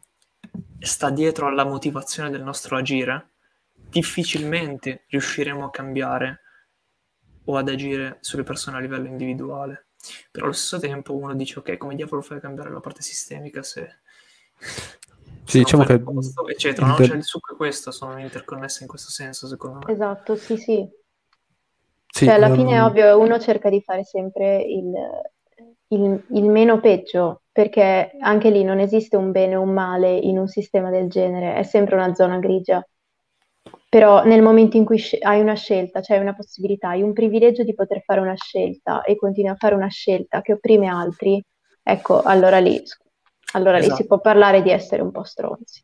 sta 0.80 1.10
dietro 1.10 1.48
alla 1.48 1.66
motivazione 1.66 2.30
del 2.30 2.42
nostro 2.42 2.78
agire, 2.78 3.32
difficilmente 3.74 5.04
riusciremo 5.10 5.66
a 5.66 5.72
cambiare 5.72 6.42
o 7.44 7.58
ad 7.58 7.68
agire 7.68 8.20
sulle 8.22 8.44
persone 8.44 8.78
a 8.78 8.80
livello 8.80 9.08
individuale. 9.08 9.88
Però 10.32 10.46
allo 10.46 10.54
stesso 10.54 10.80
tempo 10.80 11.18
uno 11.18 11.36
dice, 11.36 11.60
ok, 11.60 11.76
come 11.76 11.96
diavolo 11.96 12.22
fai 12.22 12.38
a 12.38 12.42
cambiare 12.42 12.72
la 12.72 12.80
parte 12.80 13.02
sistemica 13.02 13.62
se... 13.62 14.00
Sì, 15.44 15.58
diciamo 15.58 15.84
che... 15.84 16.00
Posto, 16.00 16.48
eccetera, 16.48 16.88
no? 16.88 16.96
Cioè, 16.96 17.18
il 17.18 17.26
succo 17.26 17.56
è 17.56 17.58
questo, 17.58 17.92
sono 17.92 18.18
interconnesse 18.20 18.84
in 18.84 18.88
questo 18.88 19.10
senso, 19.10 19.48
secondo 19.48 19.86
me. 19.86 19.92
Esatto, 19.92 20.38
sì, 20.38 20.56
sì. 20.56 20.98
Sì, 22.20 22.26
cioè, 22.26 22.34
alla 22.34 22.54
fine 22.54 22.72
è 22.72 22.76
ehm, 22.80 22.84
ovvio, 22.84 23.18
uno 23.18 23.40
cerca 23.40 23.70
di 23.70 23.82
fare 23.82 24.04
sempre 24.04 24.62
il, 24.62 24.92
il, 25.88 26.26
il 26.32 26.44
meno 26.50 26.82
peggio, 26.82 27.44
perché 27.50 28.12
anche 28.20 28.50
lì 28.50 28.62
non 28.66 28.80
esiste 28.80 29.16
un 29.16 29.32
bene 29.32 29.56
o 29.56 29.62
un 29.62 29.70
male 29.70 30.18
in 30.18 30.38
un 30.38 30.48
sistema 30.48 30.90
del 30.90 31.08
genere, 31.08 31.56
è 31.56 31.64
sempre 31.64 31.96
una 31.96 32.14
zona 32.14 32.38
grigia. 32.40 32.86
Però 33.88 34.26
nel 34.26 34.42
momento 34.42 34.76
in 34.76 34.84
cui 34.84 35.02
hai 35.22 35.40
una 35.40 35.54
scelta, 35.54 36.02
cioè 36.02 36.18
hai 36.18 36.24
una 36.24 36.36
possibilità, 36.36 36.90
hai 36.90 37.04
un 37.04 37.14
privilegio 37.14 37.64
di 37.64 37.74
poter 37.74 38.02
fare 38.04 38.20
una 38.20 38.36
scelta 38.36 39.02
e 39.04 39.16
continui 39.16 39.50
a 39.50 39.56
fare 39.56 39.76
una 39.76 39.88
scelta 39.88 40.42
che 40.42 40.54
opprime 40.54 40.88
altri, 40.88 41.42
ecco, 41.82 42.22
allora 42.22 42.60
lì, 42.60 42.84
allora 43.54 43.78
lì 43.78 43.86
si 43.86 43.92
Esatto. 43.92 44.08
può 44.08 44.20
parlare 44.20 44.62
di 44.62 44.72
essere 44.72 45.02
un 45.02 45.12
po' 45.12 45.24
stronzi. 45.24 45.84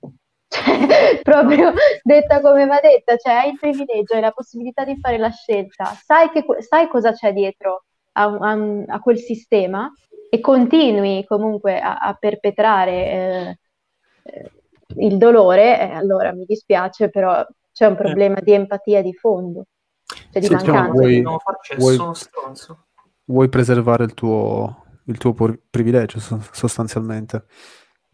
Cioè, 0.63 1.19
proprio 1.23 1.73
detta 2.03 2.41
come 2.41 2.65
va 2.65 2.79
detta, 2.79 3.17
cioè 3.17 3.33
hai 3.33 3.49
il 3.51 3.59
privilegio, 3.59 4.15
hai 4.15 4.21
la 4.21 4.31
possibilità 4.31 4.83
di 4.85 4.97
fare 4.99 5.17
la 5.17 5.29
scelta, 5.29 5.85
sai, 5.85 6.29
che, 6.29 6.45
sai 6.61 6.87
cosa 6.87 7.11
c'è 7.11 7.33
dietro 7.33 7.83
a, 8.13 8.23
a, 8.23 8.57
a 8.87 8.99
quel 8.99 9.17
sistema 9.17 9.91
e 10.29 10.39
continui 10.39 11.25
comunque 11.25 11.79
a, 11.79 11.97
a 11.97 12.13
perpetrare 12.13 12.91
eh, 12.91 13.57
eh, 14.23 14.51
il 14.99 15.17
dolore, 15.17 15.79
eh, 15.79 15.91
allora 15.93 16.33
mi 16.33 16.45
dispiace, 16.45 17.09
però 17.09 17.45
c'è 17.71 17.87
un 17.87 17.95
problema 17.95 18.39
di 18.39 18.53
empatia 18.53 19.01
di 19.01 19.13
fondo, 19.13 19.65
cioè 20.05 20.41
di 20.41 20.47
Sì, 20.47 20.55
diciamo, 20.55 20.93
mancanza. 20.93 20.93
vuoi- 20.93 21.23
vuoi- 21.77 21.97
vuoi 23.25 23.49
preservare 23.49 24.03
il 24.05 24.13
tuo, 24.13 24.85
il 25.05 25.17
tuo 25.17 25.33
privilegio 25.69 26.19
so- 26.19 26.41
sostanzialmente. 26.51 27.45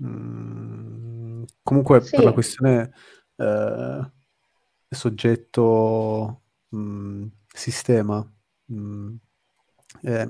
Mm, 0.04 1.44
comunque 1.64 2.02
Sì. 2.02 2.16
per 2.16 2.24
la 2.26 2.32
questione 2.32 2.92
eh, 3.36 4.12
soggetto 4.90 6.42
mm, 6.76 7.26
sistema 7.54 8.26
mm, 8.74 9.16
eh, 10.04 10.30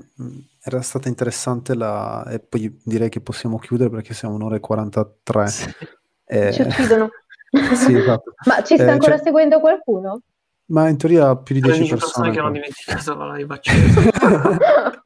era 0.62 0.80
stata 0.82 1.08
interessante 1.08 1.74
la 1.74 2.24
e 2.28 2.38
poi 2.40 2.80
direi 2.84 3.08
che 3.08 3.20
possiamo 3.20 3.58
chiudere 3.58 3.90
perché 3.90 4.12
siamo 4.14 4.34
un'ora 4.34 4.56
e 4.56 4.60
43 4.60 5.46
Sì. 5.48 5.70
Eh, 6.24 6.52
Ci 6.52 6.62
uccidono. 6.62 7.08
sì, 7.74 7.94
esatto. 7.94 8.34
Ma 8.46 8.62
ci 8.62 8.74
sta 8.74 8.84
Eh, 8.86 8.90
ancora 8.90 9.14
cioè- 9.16 9.24
seguendo 9.24 9.60
qualcuno? 9.60 10.20
ma 10.66 10.88
in 10.88 10.96
teoria 10.96 11.36
più 11.36 11.54
di 11.56 11.60
10 11.60 11.84
13 11.86 11.90
persone 11.98 12.30
persone 12.30 12.30
che 12.30 12.38
hanno 12.40 12.52
dimenticato 12.52 13.14
la 13.14 13.34
live 13.36 13.54
accesa. 13.54 15.02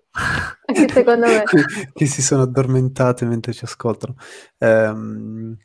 Anche 0.66 0.93
secondo 0.93 1.26
me. 1.26 1.43
che, 1.93 2.06
si 2.06 2.22
sono 2.22 2.43
addormentate 2.43 3.24
mentre 3.24 3.52
ci 3.52 3.64
ascoltano. 3.64 4.16
Ehm, 4.59 5.56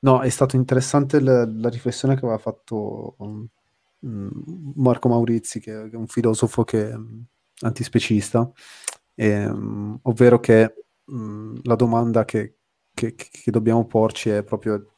no, 0.00 0.20
è 0.20 0.28
stato 0.28 0.56
interessante 0.56 1.20
la, 1.20 1.46
la 1.46 1.68
riflessione 1.68 2.14
che 2.14 2.20
aveva 2.24 2.38
fatto 2.38 3.16
mm, 3.24 4.28
Marco 4.76 5.08
Maurizi, 5.08 5.60
che, 5.60 5.88
è 5.90 5.94
un 5.94 6.06
filosofo 6.06 6.64
che, 6.64 6.96
mm, 6.96 7.20
antispecista, 7.60 8.50
ehm, 9.14 10.00
ovvero 10.02 10.40
che 10.40 10.74
mm, 11.12 11.56
la 11.62 11.74
domanda 11.76 12.24
che, 12.24 12.56
che- 12.94 13.14
che 13.14 13.50
dobbiamo 13.50 13.86
porci 13.86 14.30
è 14.30 14.42
proprio 14.42 14.94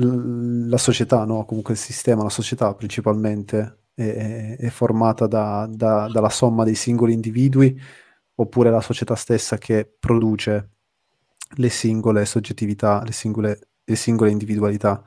la 0.00 0.76
società, 0.76 1.24
no? 1.24 1.44
Comunque 1.44 1.72
il 1.74 1.80
sistema, 1.80 2.22
la 2.22 2.28
società 2.28 2.72
principalmente 2.74 3.77
è, 4.04 4.56
è 4.56 4.68
formata 4.68 5.26
da- 5.26 5.66
da- 5.70 6.08
dalla 6.08 6.28
somma 6.28 6.64
dei 6.64 6.74
singoli 6.74 7.12
individui 7.12 7.78
oppure 8.36 8.70
la 8.70 8.80
società 8.80 9.14
stessa 9.16 9.58
che 9.58 9.90
produce 9.98 10.70
le 11.56 11.68
singole 11.70 12.24
soggettività, 12.24 13.02
le 13.04 13.12
singole, 13.12 13.68
le 13.84 13.96
singole 13.96 14.30
individualità. 14.30 15.02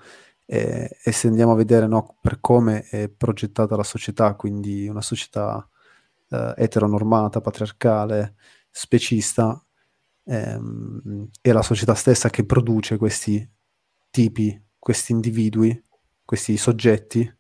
E, 0.46 0.98
e 1.02 1.12
se 1.12 1.28
andiamo 1.28 1.54
a 1.54 1.56
vedere 1.56 1.88
no, 1.88 2.18
per 2.22 2.40
come 2.42 2.82
è 2.84 3.10
progettata 3.10 3.76
la 3.76 3.84
società, 3.84 4.36
quindi 4.36 4.88
una 4.88 5.02
società 5.02 5.66
eh, 6.30 6.54
eteronormata, 6.58 7.42
patriarcale, 7.42 8.36
specista, 8.70 9.64
ehm, 10.26 11.30
è 11.42 11.52
la 11.52 11.62
società 11.62 11.94
stessa 11.94 12.30
che 12.30 12.46
produce 12.46 12.98
questi 12.98 13.50
tipi, 14.10 14.62
questi 14.78 15.12
individui, 15.14 15.82
questi 16.26 16.58
soggetti, 16.58 17.32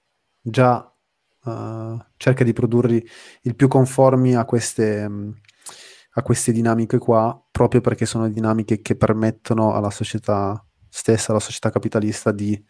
già 0.41 0.90
eh, 1.45 1.97
cerca 2.17 2.43
di 2.43 2.53
produrli 2.53 3.03
il 3.43 3.55
più 3.55 3.67
conformi 3.67 4.35
a 4.35 4.45
queste, 4.45 5.07
mh, 5.07 5.39
a 6.13 6.21
queste 6.21 6.51
dinamiche 6.51 6.97
qua, 6.97 7.39
proprio 7.51 7.81
perché 7.81 8.05
sono 8.05 8.29
dinamiche 8.29 8.81
che 8.81 8.95
permettono 8.95 9.73
alla 9.73 9.91
società 9.91 10.63
stessa, 10.89 11.31
alla 11.31 11.39
società 11.39 11.69
capitalista, 11.69 12.31
di, 12.31 12.61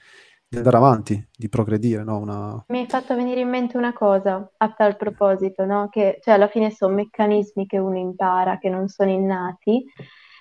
di 0.47 0.57
andare 0.57 0.77
avanti, 0.77 1.27
di 1.35 1.49
progredire, 1.49 2.03
no? 2.03 2.19
Una... 2.19 2.63
Mi 2.67 2.79
hai 2.79 2.87
fatto 2.87 3.15
venire 3.15 3.39
in 3.39 3.49
mente 3.49 3.77
una 3.77 3.93
cosa 3.93 4.51
a 4.57 4.73
tal 4.73 4.95
proposito, 4.97 5.65
no? 5.65 5.87
Che 5.89 6.19
cioè, 6.21 6.35
alla 6.35 6.47
fine 6.47 6.71
sono 6.71 6.93
meccanismi 6.95 7.65
che 7.65 7.77
uno 7.77 7.97
impara, 7.97 8.57
che 8.57 8.69
non 8.69 8.87
sono 8.87 9.09
innati. 9.09 9.85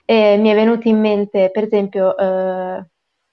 E 0.05 0.37
mi 0.39 0.49
è 0.49 0.55
venuto 0.55 0.89
in 0.89 0.99
mente, 0.99 1.51
per 1.53 1.65
esempio, 1.65 2.17
eh, 2.17 2.85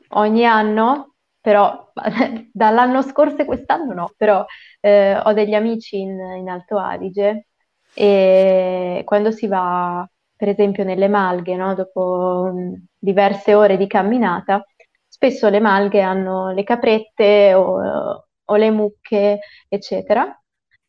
ogni 0.10 0.45
anno, 0.45 1.15
però 1.48 1.91
dall'anno 2.52 3.02
scorso 3.02 3.38
e 3.38 3.45
quest'anno 3.45 3.94
no, 3.94 4.14
però 4.18 4.45
eh, 4.82 5.18
ho 5.18 5.32
degli 5.32 5.53
amici 5.53 5.98
in, 5.99 6.19
in 6.38 6.49
Alto 6.49 6.78
Adige 6.78 7.48
e 7.94 9.02
quando 9.06 9.32
si 9.32 9.48
va, 9.48 10.06
per 10.36 10.49
esempio, 10.49 10.84
nelle 10.84 11.07
malghe, 11.07 11.56
no? 11.56 11.74
Dopo 11.74 12.49
mm, 12.53 12.74
diverse 12.99 13.53
ore 13.53 13.78
di 13.78 13.88
camminata, 13.88 14.61
spesso 15.07 15.48
le 15.48 15.60
malghe 15.61 16.02
hanno 16.02 16.52
le 16.52 16.64
caprette 16.64 17.53
o, 17.53 18.26
o 18.44 18.56
le 18.56 18.69
mucche, 18.72 19.40
eccetera. 19.69 20.38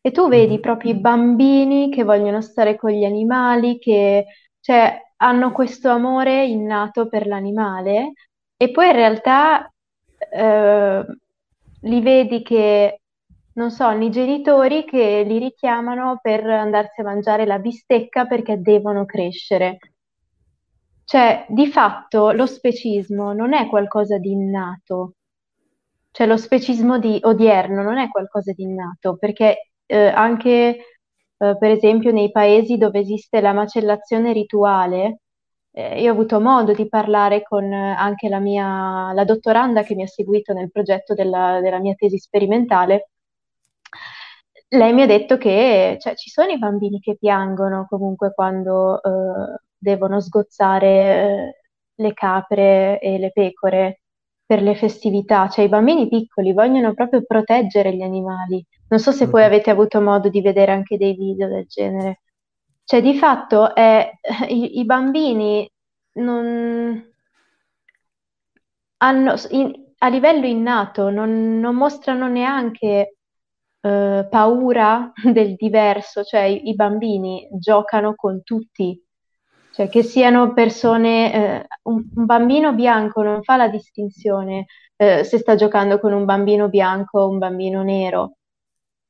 E 0.01 0.11
tu 0.11 0.27
vedi 0.27 0.55
Mhm. 0.55 0.61
proprio 0.61 0.91
i 0.91 0.95
bambini 0.99 1.89
che 1.89 2.03
vogliono 2.03 2.41
stare 2.41 2.75
con 2.75 2.91
gli 2.91 3.05
animali, 3.05 3.79
che 3.79 4.25
cioè 4.59 5.01
hanno 5.17 5.51
questo 5.53 5.89
amore 5.89 6.45
innato 6.45 7.07
per 7.07 7.27
l'animale 7.27 8.11
e 8.57 8.71
poi 8.71 8.87
in 8.87 8.93
realtà 8.93 9.71
eh, 10.31 11.05
li 11.81 12.01
vedi 12.01 12.41
che, 12.41 13.01
non 13.53 13.71
so, 13.71 13.89
i 13.89 14.09
genitori 14.11 14.85
che 14.85 15.23
li 15.25 15.37
richiamano 15.39 16.19
per 16.21 16.45
andarsi 16.45 17.01
a 17.01 17.03
mangiare 17.03 17.45
la 17.45 17.59
bistecca 17.59 18.25
perché 18.25 18.61
devono 18.61 19.05
crescere. 19.05 19.77
Cioè, 21.03 21.45
di 21.49 21.67
fatto 21.67 22.31
lo 22.31 22.45
specismo 22.45 23.33
non 23.33 23.53
è 23.53 23.67
qualcosa 23.67 24.17
di 24.19 24.31
innato, 24.31 25.15
cioè 26.11 26.27
lo 26.27 26.37
specismo 26.37 26.99
di 26.99 27.19
odierno 27.21 27.81
non 27.81 27.97
è 27.97 28.09
qualcosa 28.09 28.51
di 28.53 28.63
innato, 28.63 29.17
perché 29.17 29.71
eh, 29.85 30.07
anche 30.07 30.49
eh, 31.37 31.57
per 31.57 31.71
esempio 31.71 32.11
nei 32.11 32.31
paesi 32.31 32.77
dove 32.77 32.99
esiste 32.99 33.41
la 33.41 33.53
macellazione 33.53 34.33
rituale, 34.33 35.21
eh, 35.79 36.01
io 36.01 36.09
ho 36.09 36.13
avuto 36.13 36.41
modo 36.41 36.73
di 36.73 36.87
parlare 36.89 37.41
con 37.43 37.63
eh, 37.71 37.95
anche 37.97 38.27
la 38.29 38.39
mia, 38.39 39.13
la 39.13 39.23
dottoranda 39.23 39.83
che 39.83 39.95
mi 39.95 40.03
ha 40.03 40.07
seguito 40.07 40.53
nel 40.53 40.71
progetto 40.71 41.13
della, 41.13 41.59
della 41.61 41.79
mia 41.79 41.93
tesi 41.95 42.17
sperimentale. 42.17 43.09
Lei 44.71 44.93
mi 44.93 45.01
ha 45.01 45.05
detto 45.07 45.37
che 45.37 45.97
cioè, 45.99 46.15
ci 46.15 46.29
sono 46.29 46.51
i 46.51 46.59
bambini 46.59 46.99
che 46.99 47.17
piangono 47.17 47.87
comunque 47.89 48.33
quando 48.33 49.01
eh, 49.01 49.61
devono 49.77 50.19
sgozzare 50.19 50.87
eh, 50.87 51.55
le 51.95 52.13
capre 52.13 52.99
e 52.99 53.17
le 53.17 53.31
pecore 53.31 54.01
per 54.45 54.61
le 54.61 54.75
festività, 54.75 55.47
cioè 55.47 55.65
i 55.65 55.69
bambini 55.69 56.07
piccoli 56.07 56.53
vogliono 56.53 56.93
proprio 56.93 57.23
proteggere 57.25 57.95
gli 57.95 58.01
animali. 58.01 58.65
Non 58.89 58.99
so 58.99 59.11
se 59.11 59.29
poi 59.29 59.41
mm-hmm. 59.41 59.51
avete 59.51 59.69
avuto 59.69 60.01
modo 60.01 60.29
di 60.29 60.41
vedere 60.41 60.71
anche 60.71 60.97
dei 60.97 61.15
video 61.15 61.47
del 61.47 61.65
genere. 61.67 62.21
Cioè, 62.89 63.03
di 63.03 63.13
fatto 63.13 63.75
è, 63.75 64.11
i, 64.47 64.79
i 64.79 64.83
bambini 64.83 65.69
non 66.13 67.13
hanno, 68.97 69.35
in, 69.51 69.71
a 69.99 70.07
livello 70.07 70.47
innato 70.47 71.11
non, 71.11 71.59
non 71.59 71.75
mostrano 71.75 72.27
neanche 72.27 73.17
eh, 73.81 74.27
paura 74.27 75.11
del 75.23 75.53
diverso, 75.53 76.23
cioè 76.23 76.41
i, 76.41 76.69
i, 76.69 76.73
bambini 76.73 77.47
giocano 77.51 78.15
con 78.15 78.41
tutti, 78.41 78.99
cioè 79.71 79.87
che 79.87 80.01
siano 80.01 80.53
persone, 80.53 81.33
eh, 81.33 81.67
un, 81.83 82.03
un, 82.15 82.25
bambino 82.25 82.73
bianco 82.73 83.21
non 83.21 83.43
fa 83.43 83.55
la 83.55 83.67
distinzione 83.67 84.65
eh, 84.95 85.23
se 85.23 85.37
sta 85.37 85.53
giocando 85.53 85.99
con 85.99 86.11
un 86.11 86.25
bambino 86.25 86.69
bianco 86.69 87.19
o 87.19 87.29
un 87.29 87.37
bambino 87.37 87.83
nero. 87.83 88.37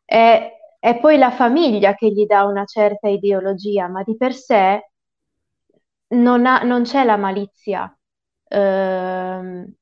È, 0.03 0.59
è 0.80 0.97
poi 0.99 1.18
la 1.18 1.31
famiglia 1.31 1.93
che 1.93 2.10
gli 2.10 2.26
dà 2.26 2.45
una 2.45 2.65
certa 2.65 3.10
ideologia, 3.10 3.88
ma 3.88 4.01
di 4.03 4.15
per 4.15 4.34
sé 4.34 4.89
non, 6.10 6.45
ha, 6.45 6.60
non 6.64 6.84
c'è 6.84 7.03
la 7.03 7.18
malizia 7.18 7.93
eh, 8.47 9.73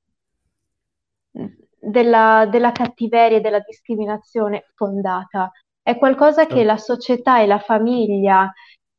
della, 1.80 2.48
della 2.50 2.72
cattiveria 2.72 3.38
e 3.38 3.42
della 3.42 3.60
discriminazione 3.60 4.66
fondata. 4.76 5.52
È 5.82 5.98
qualcosa 5.98 6.46
che 6.48 6.64
la 6.64 6.78
società 6.78 7.40
e 7.40 7.46
la 7.46 7.60
famiglia 7.60 8.52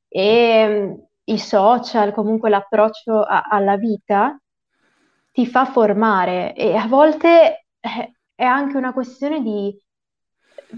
e 0.08 0.96
i 1.24 1.38
social, 1.38 2.14
comunque 2.14 2.48
l'approccio 2.48 3.20
a, 3.20 3.42
alla 3.42 3.76
vita, 3.76 4.38
ti 5.32 5.46
fa 5.46 5.66
formare 5.66 6.54
e 6.54 6.74
a 6.74 6.86
volte 6.86 7.66
eh, 7.80 8.12
è 8.34 8.44
anche 8.44 8.76
una 8.76 8.92
questione 8.92 9.42
di 9.42 9.76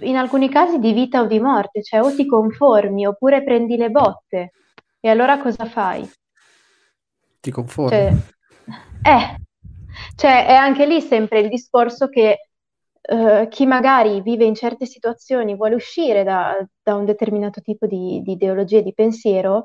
in 0.00 0.16
alcuni 0.16 0.48
casi 0.48 0.78
di 0.78 0.92
vita 0.92 1.20
o 1.20 1.26
di 1.26 1.40
morte, 1.40 1.82
cioè 1.82 2.02
o 2.02 2.14
ti 2.14 2.26
conformi 2.26 3.06
oppure 3.06 3.42
prendi 3.42 3.76
le 3.76 3.90
botte. 3.90 4.52
E 5.00 5.08
allora 5.08 5.38
cosa 5.38 5.64
fai? 5.64 6.08
Ti 7.40 7.50
conformi. 7.50 7.90
Cioè, 7.90 8.12
eh, 9.02 9.36
cioè 10.14 10.46
è 10.46 10.54
anche 10.54 10.86
lì 10.86 11.00
sempre 11.00 11.40
il 11.40 11.48
discorso 11.48 12.08
che 12.08 12.50
uh, 13.00 13.48
chi 13.48 13.66
magari 13.66 14.20
vive 14.20 14.44
in 14.44 14.54
certe 14.54 14.86
situazioni 14.86 15.56
vuole 15.56 15.74
uscire 15.74 16.22
da, 16.22 16.56
da 16.82 16.94
un 16.94 17.04
determinato 17.04 17.60
tipo 17.60 17.86
di, 17.86 18.20
di 18.22 18.32
ideologia 18.32 18.78
e 18.78 18.82
di 18.82 18.92
pensiero, 18.92 19.56
uh, 19.56 19.64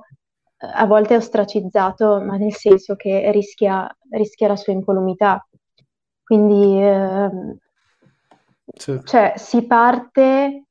a 0.73 0.85
volte 0.85 1.15
è 1.15 1.17
ostracizzato, 1.17 2.21
ma 2.21 2.37
nel 2.37 2.53
senso 2.53 2.95
che 2.95 3.29
rischia, 3.31 3.87
rischia 4.11 4.47
la 4.47 4.55
sua 4.55 4.73
incolumità. 4.73 5.45
Quindi 6.23 6.81
uh, 6.83 7.57
sì. 8.73 8.99
Cioè, 9.03 9.33
si 9.35 9.65
parte 9.65 10.65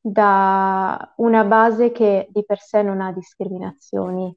da 0.00 1.12
una 1.16 1.44
base 1.44 1.92
che 1.92 2.28
di 2.30 2.44
per 2.44 2.58
sé 2.60 2.82
non 2.82 3.00
ha 3.00 3.12
discriminazioni. 3.12 4.34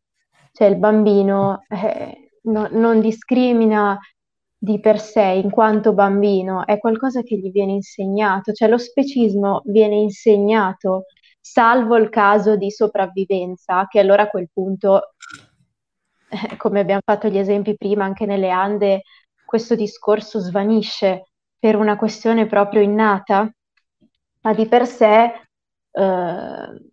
Cioè, 0.51 0.67
il 0.67 0.77
bambino 0.77 1.63
eh, 1.69 2.31
no, 2.43 2.67
non 2.71 2.99
discrimina 2.99 3.97
di 4.57 4.79
per 4.79 4.99
sé 4.99 5.23
in 5.43 5.49
quanto 5.49 5.93
bambino, 5.93 6.65
è 6.65 6.77
qualcosa 6.77 7.21
che 7.21 7.37
gli 7.37 7.51
viene 7.51 7.73
insegnato. 7.73 8.53
Cioè, 8.53 8.69
lo 8.69 8.77
specismo 8.77 9.61
viene 9.65 9.95
insegnato, 9.95 11.05
salvo 11.39 11.97
il 11.97 12.09
caso 12.09 12.55
di 12.55 12.71
sopravvivenza, 12.71 13.87
che 13.87 13.99
allora 13.99 14.23
a 14.23 14.29
quel 14.29 14.49
punto, 14.53 15.15
eh, 16.29 16.57
come 16.57 16.79
abbiamo 16.79 17.01
fatto 17.03 17.27
gli 17.27 17.37
esempi 17.37 17.75
prima, 17.75 18.05
anche 18.05 18.25
nelle 18.25 18.49
Ande, 18.49 19.01
questo 19.45 19.75
discorso 19.75 20.39
svanisce 20.39 21.32
per 21.63 21.77
una 21.77 21.95
questione 21.95 22.45
proprio 22.45 22.81
innata, 22.81 23.49
ma 24.41 24.53
di 24.53 24.67
per 24.67 24.85
sé 24.85 25.47
eh, 25.91 26.91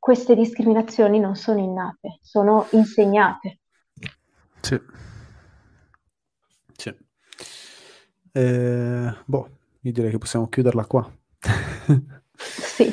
queste 0.00 0.34
discriminazioni 0.34 1.20
non 1.20 1.36
sono 1.36 1.60
innate, 1.60 2.18
sono 2.22 2.66
insegnate. 2.72 3.60
Sì. 4.62 4.80
sì. 6.76 6.92
Eh, 8.32 9.14
boh, 9.24 9.48
io 9.82 9.92
direi 9.92 10.10
che 10.10 10.18
possiamo 10.18 10.48
chiuderla 10.48 10.84
qua. 10.86 11.08
sì. 12.34 12.92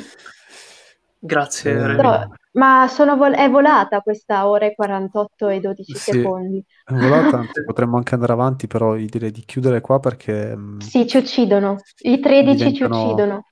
Grazie. 1.18 1.72
Eh, 1.72 1.96
Però, 1.96 2.28
ma 2.52 2.90
vol- 3.16 3.34
è 3.34 3.48
volata 3.48 4.00
questa 4.00 4.48
ora 4.48 4.66
e 4.66 4.74
48 4.74 5.48
e 5.48 5.60
12 5.60 5.94
sì, 5.94 5.98
secondi. 5.98 6.64
È 6.84 6.92
volata, 6.92 7.38
anzi, 7.38 7.62
potremmo 7.64 7.96
anche 7.96 8.14
andare 8.14 8.32
avanti, 8.32 8.66
però 8.66 8.96
io 8.96 9.06
direi 9.08 9.30
di 9.30 9.44
chiudere 9.44 9.80
qua 9.80 10.00
perché... 10.00 10.56
Mm, 10.56 10.78
sì, 10.78 11.06
ci 11.06 11.18
uccidono. 11.18 11.78
I 11.98 12.18
13 12.18 12.56
diventano... 12.56 12.74
ci 12.74 12.82
uccidono. 12.82 13.44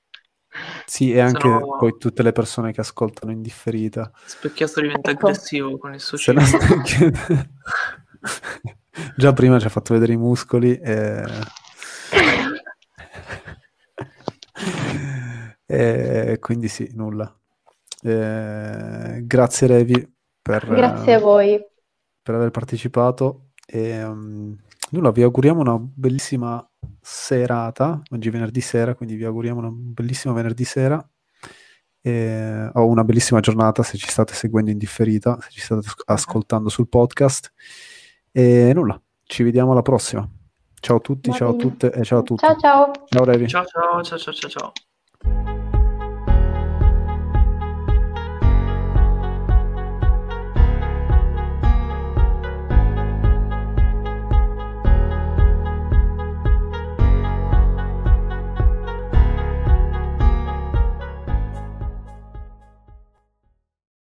Sì, 0.85 1.13
e 1.13 1.19
anche 1.19 1.41
Sono... 1.41 1.77
poi 1.77 1.95
tutte 1.97 2.23
le 2.23 2.31
persone 2.31 2.73
che 2.73 2.81
ascoltano 2.81 3.31
in 3.31 3.41
differita. 3.41 4.11
Specchiato 4.25 4.81
diventa 4.81 5.11
ecco. 5.11 5.27
aggressivo 5.27 5.77
con 5.77 5.93
il 5.93 6.01
suo 6.01 6.17
cibo. 6.17 6.41
Già 9.15 9.31
prima 9.31 9.59
ci 9.59 9.67
ha 9.67 9.69
fatto 9.69 9.93
vedere 9.93 10.13
i 10.13 10.17
muscoli 10.17 10.75
e... 10.75 11.23
e 15.65 16.37
quindi 16.39 16.67
sì, 16.67 16.89
nulla. 16.95 17.38
Eh, 18.01 19.21
grazie 19.23 19.67
Revi 19.67 20.13
per, 20.41 20.65
grazie 20.67 21.13
a 21.15 21.19
voi 21.19 21.59
per 22.21 22.35
aver 22.35 22.51
partecipato 22.51 23.49
e 23.65 24.03
um, 24.03 24.55
nulla, 24.91 25.11
vi 25.11 25.21
auguriamo 25.21 25.59
una 25.61 25.77
bellissima 25.79 26.65
serata, 27.01 28.01
oggi 28.11 28.29
è 28.29 28.31
venerdì 28.31 28.61
sera, 28.61 28.95
quindi 28.95 29.15
vi 29.15 29.25
auguriamo 29.25 29.59
una 29.59 29.69
bellissima 29.71 30.33
venerdì 30.33 30.63
sera 30.63 31.07
e, 32.01 32.69
o 32.73 32.85
una 32.87 33.03
bellissima 33.03 33.39
giornata 33.39 33.83
se 33.83 33.97
ci 33.97 34.07
state 34.07 34.33
seguendo 34.33 34.71
in 34.71 34.77
differita, 34.77 35.37
se 35.41 35.49
ci 35.51 35.59
state 35.59 35.87
ascoltando 36.05 36.69
sul 36.69 36.87
podcast 36.87 37.51
e 38.31 38.71
nulla, 38.73 38.99
ci 39.23 39.43
vediamo 39.43 39.71
alla 39.71 39.81
prossima. 39.81 40.27
Ciao 40.79 40.97
a 40.97 40.99
tutti, 41.01 41.31
ciao 41.31 41.49
a 41.49 41.53
tutte 41.55 41.91
e 41.91 42.03
ciao 42.03 42.19
a 42.19 42.23
tutti. 42.23 42.45
Ciao 42.45 42.57
ciao. 42.57 42.91
Ciao 43.05 43.23
Revi. 43.25 43.47
Ciao 43.47 43.65
ciao 43.65 44.01
ciao 44.01 44.17
ciao 44.17 44.33
ciao. 44.33 44.49
ciao. 44.49 45.48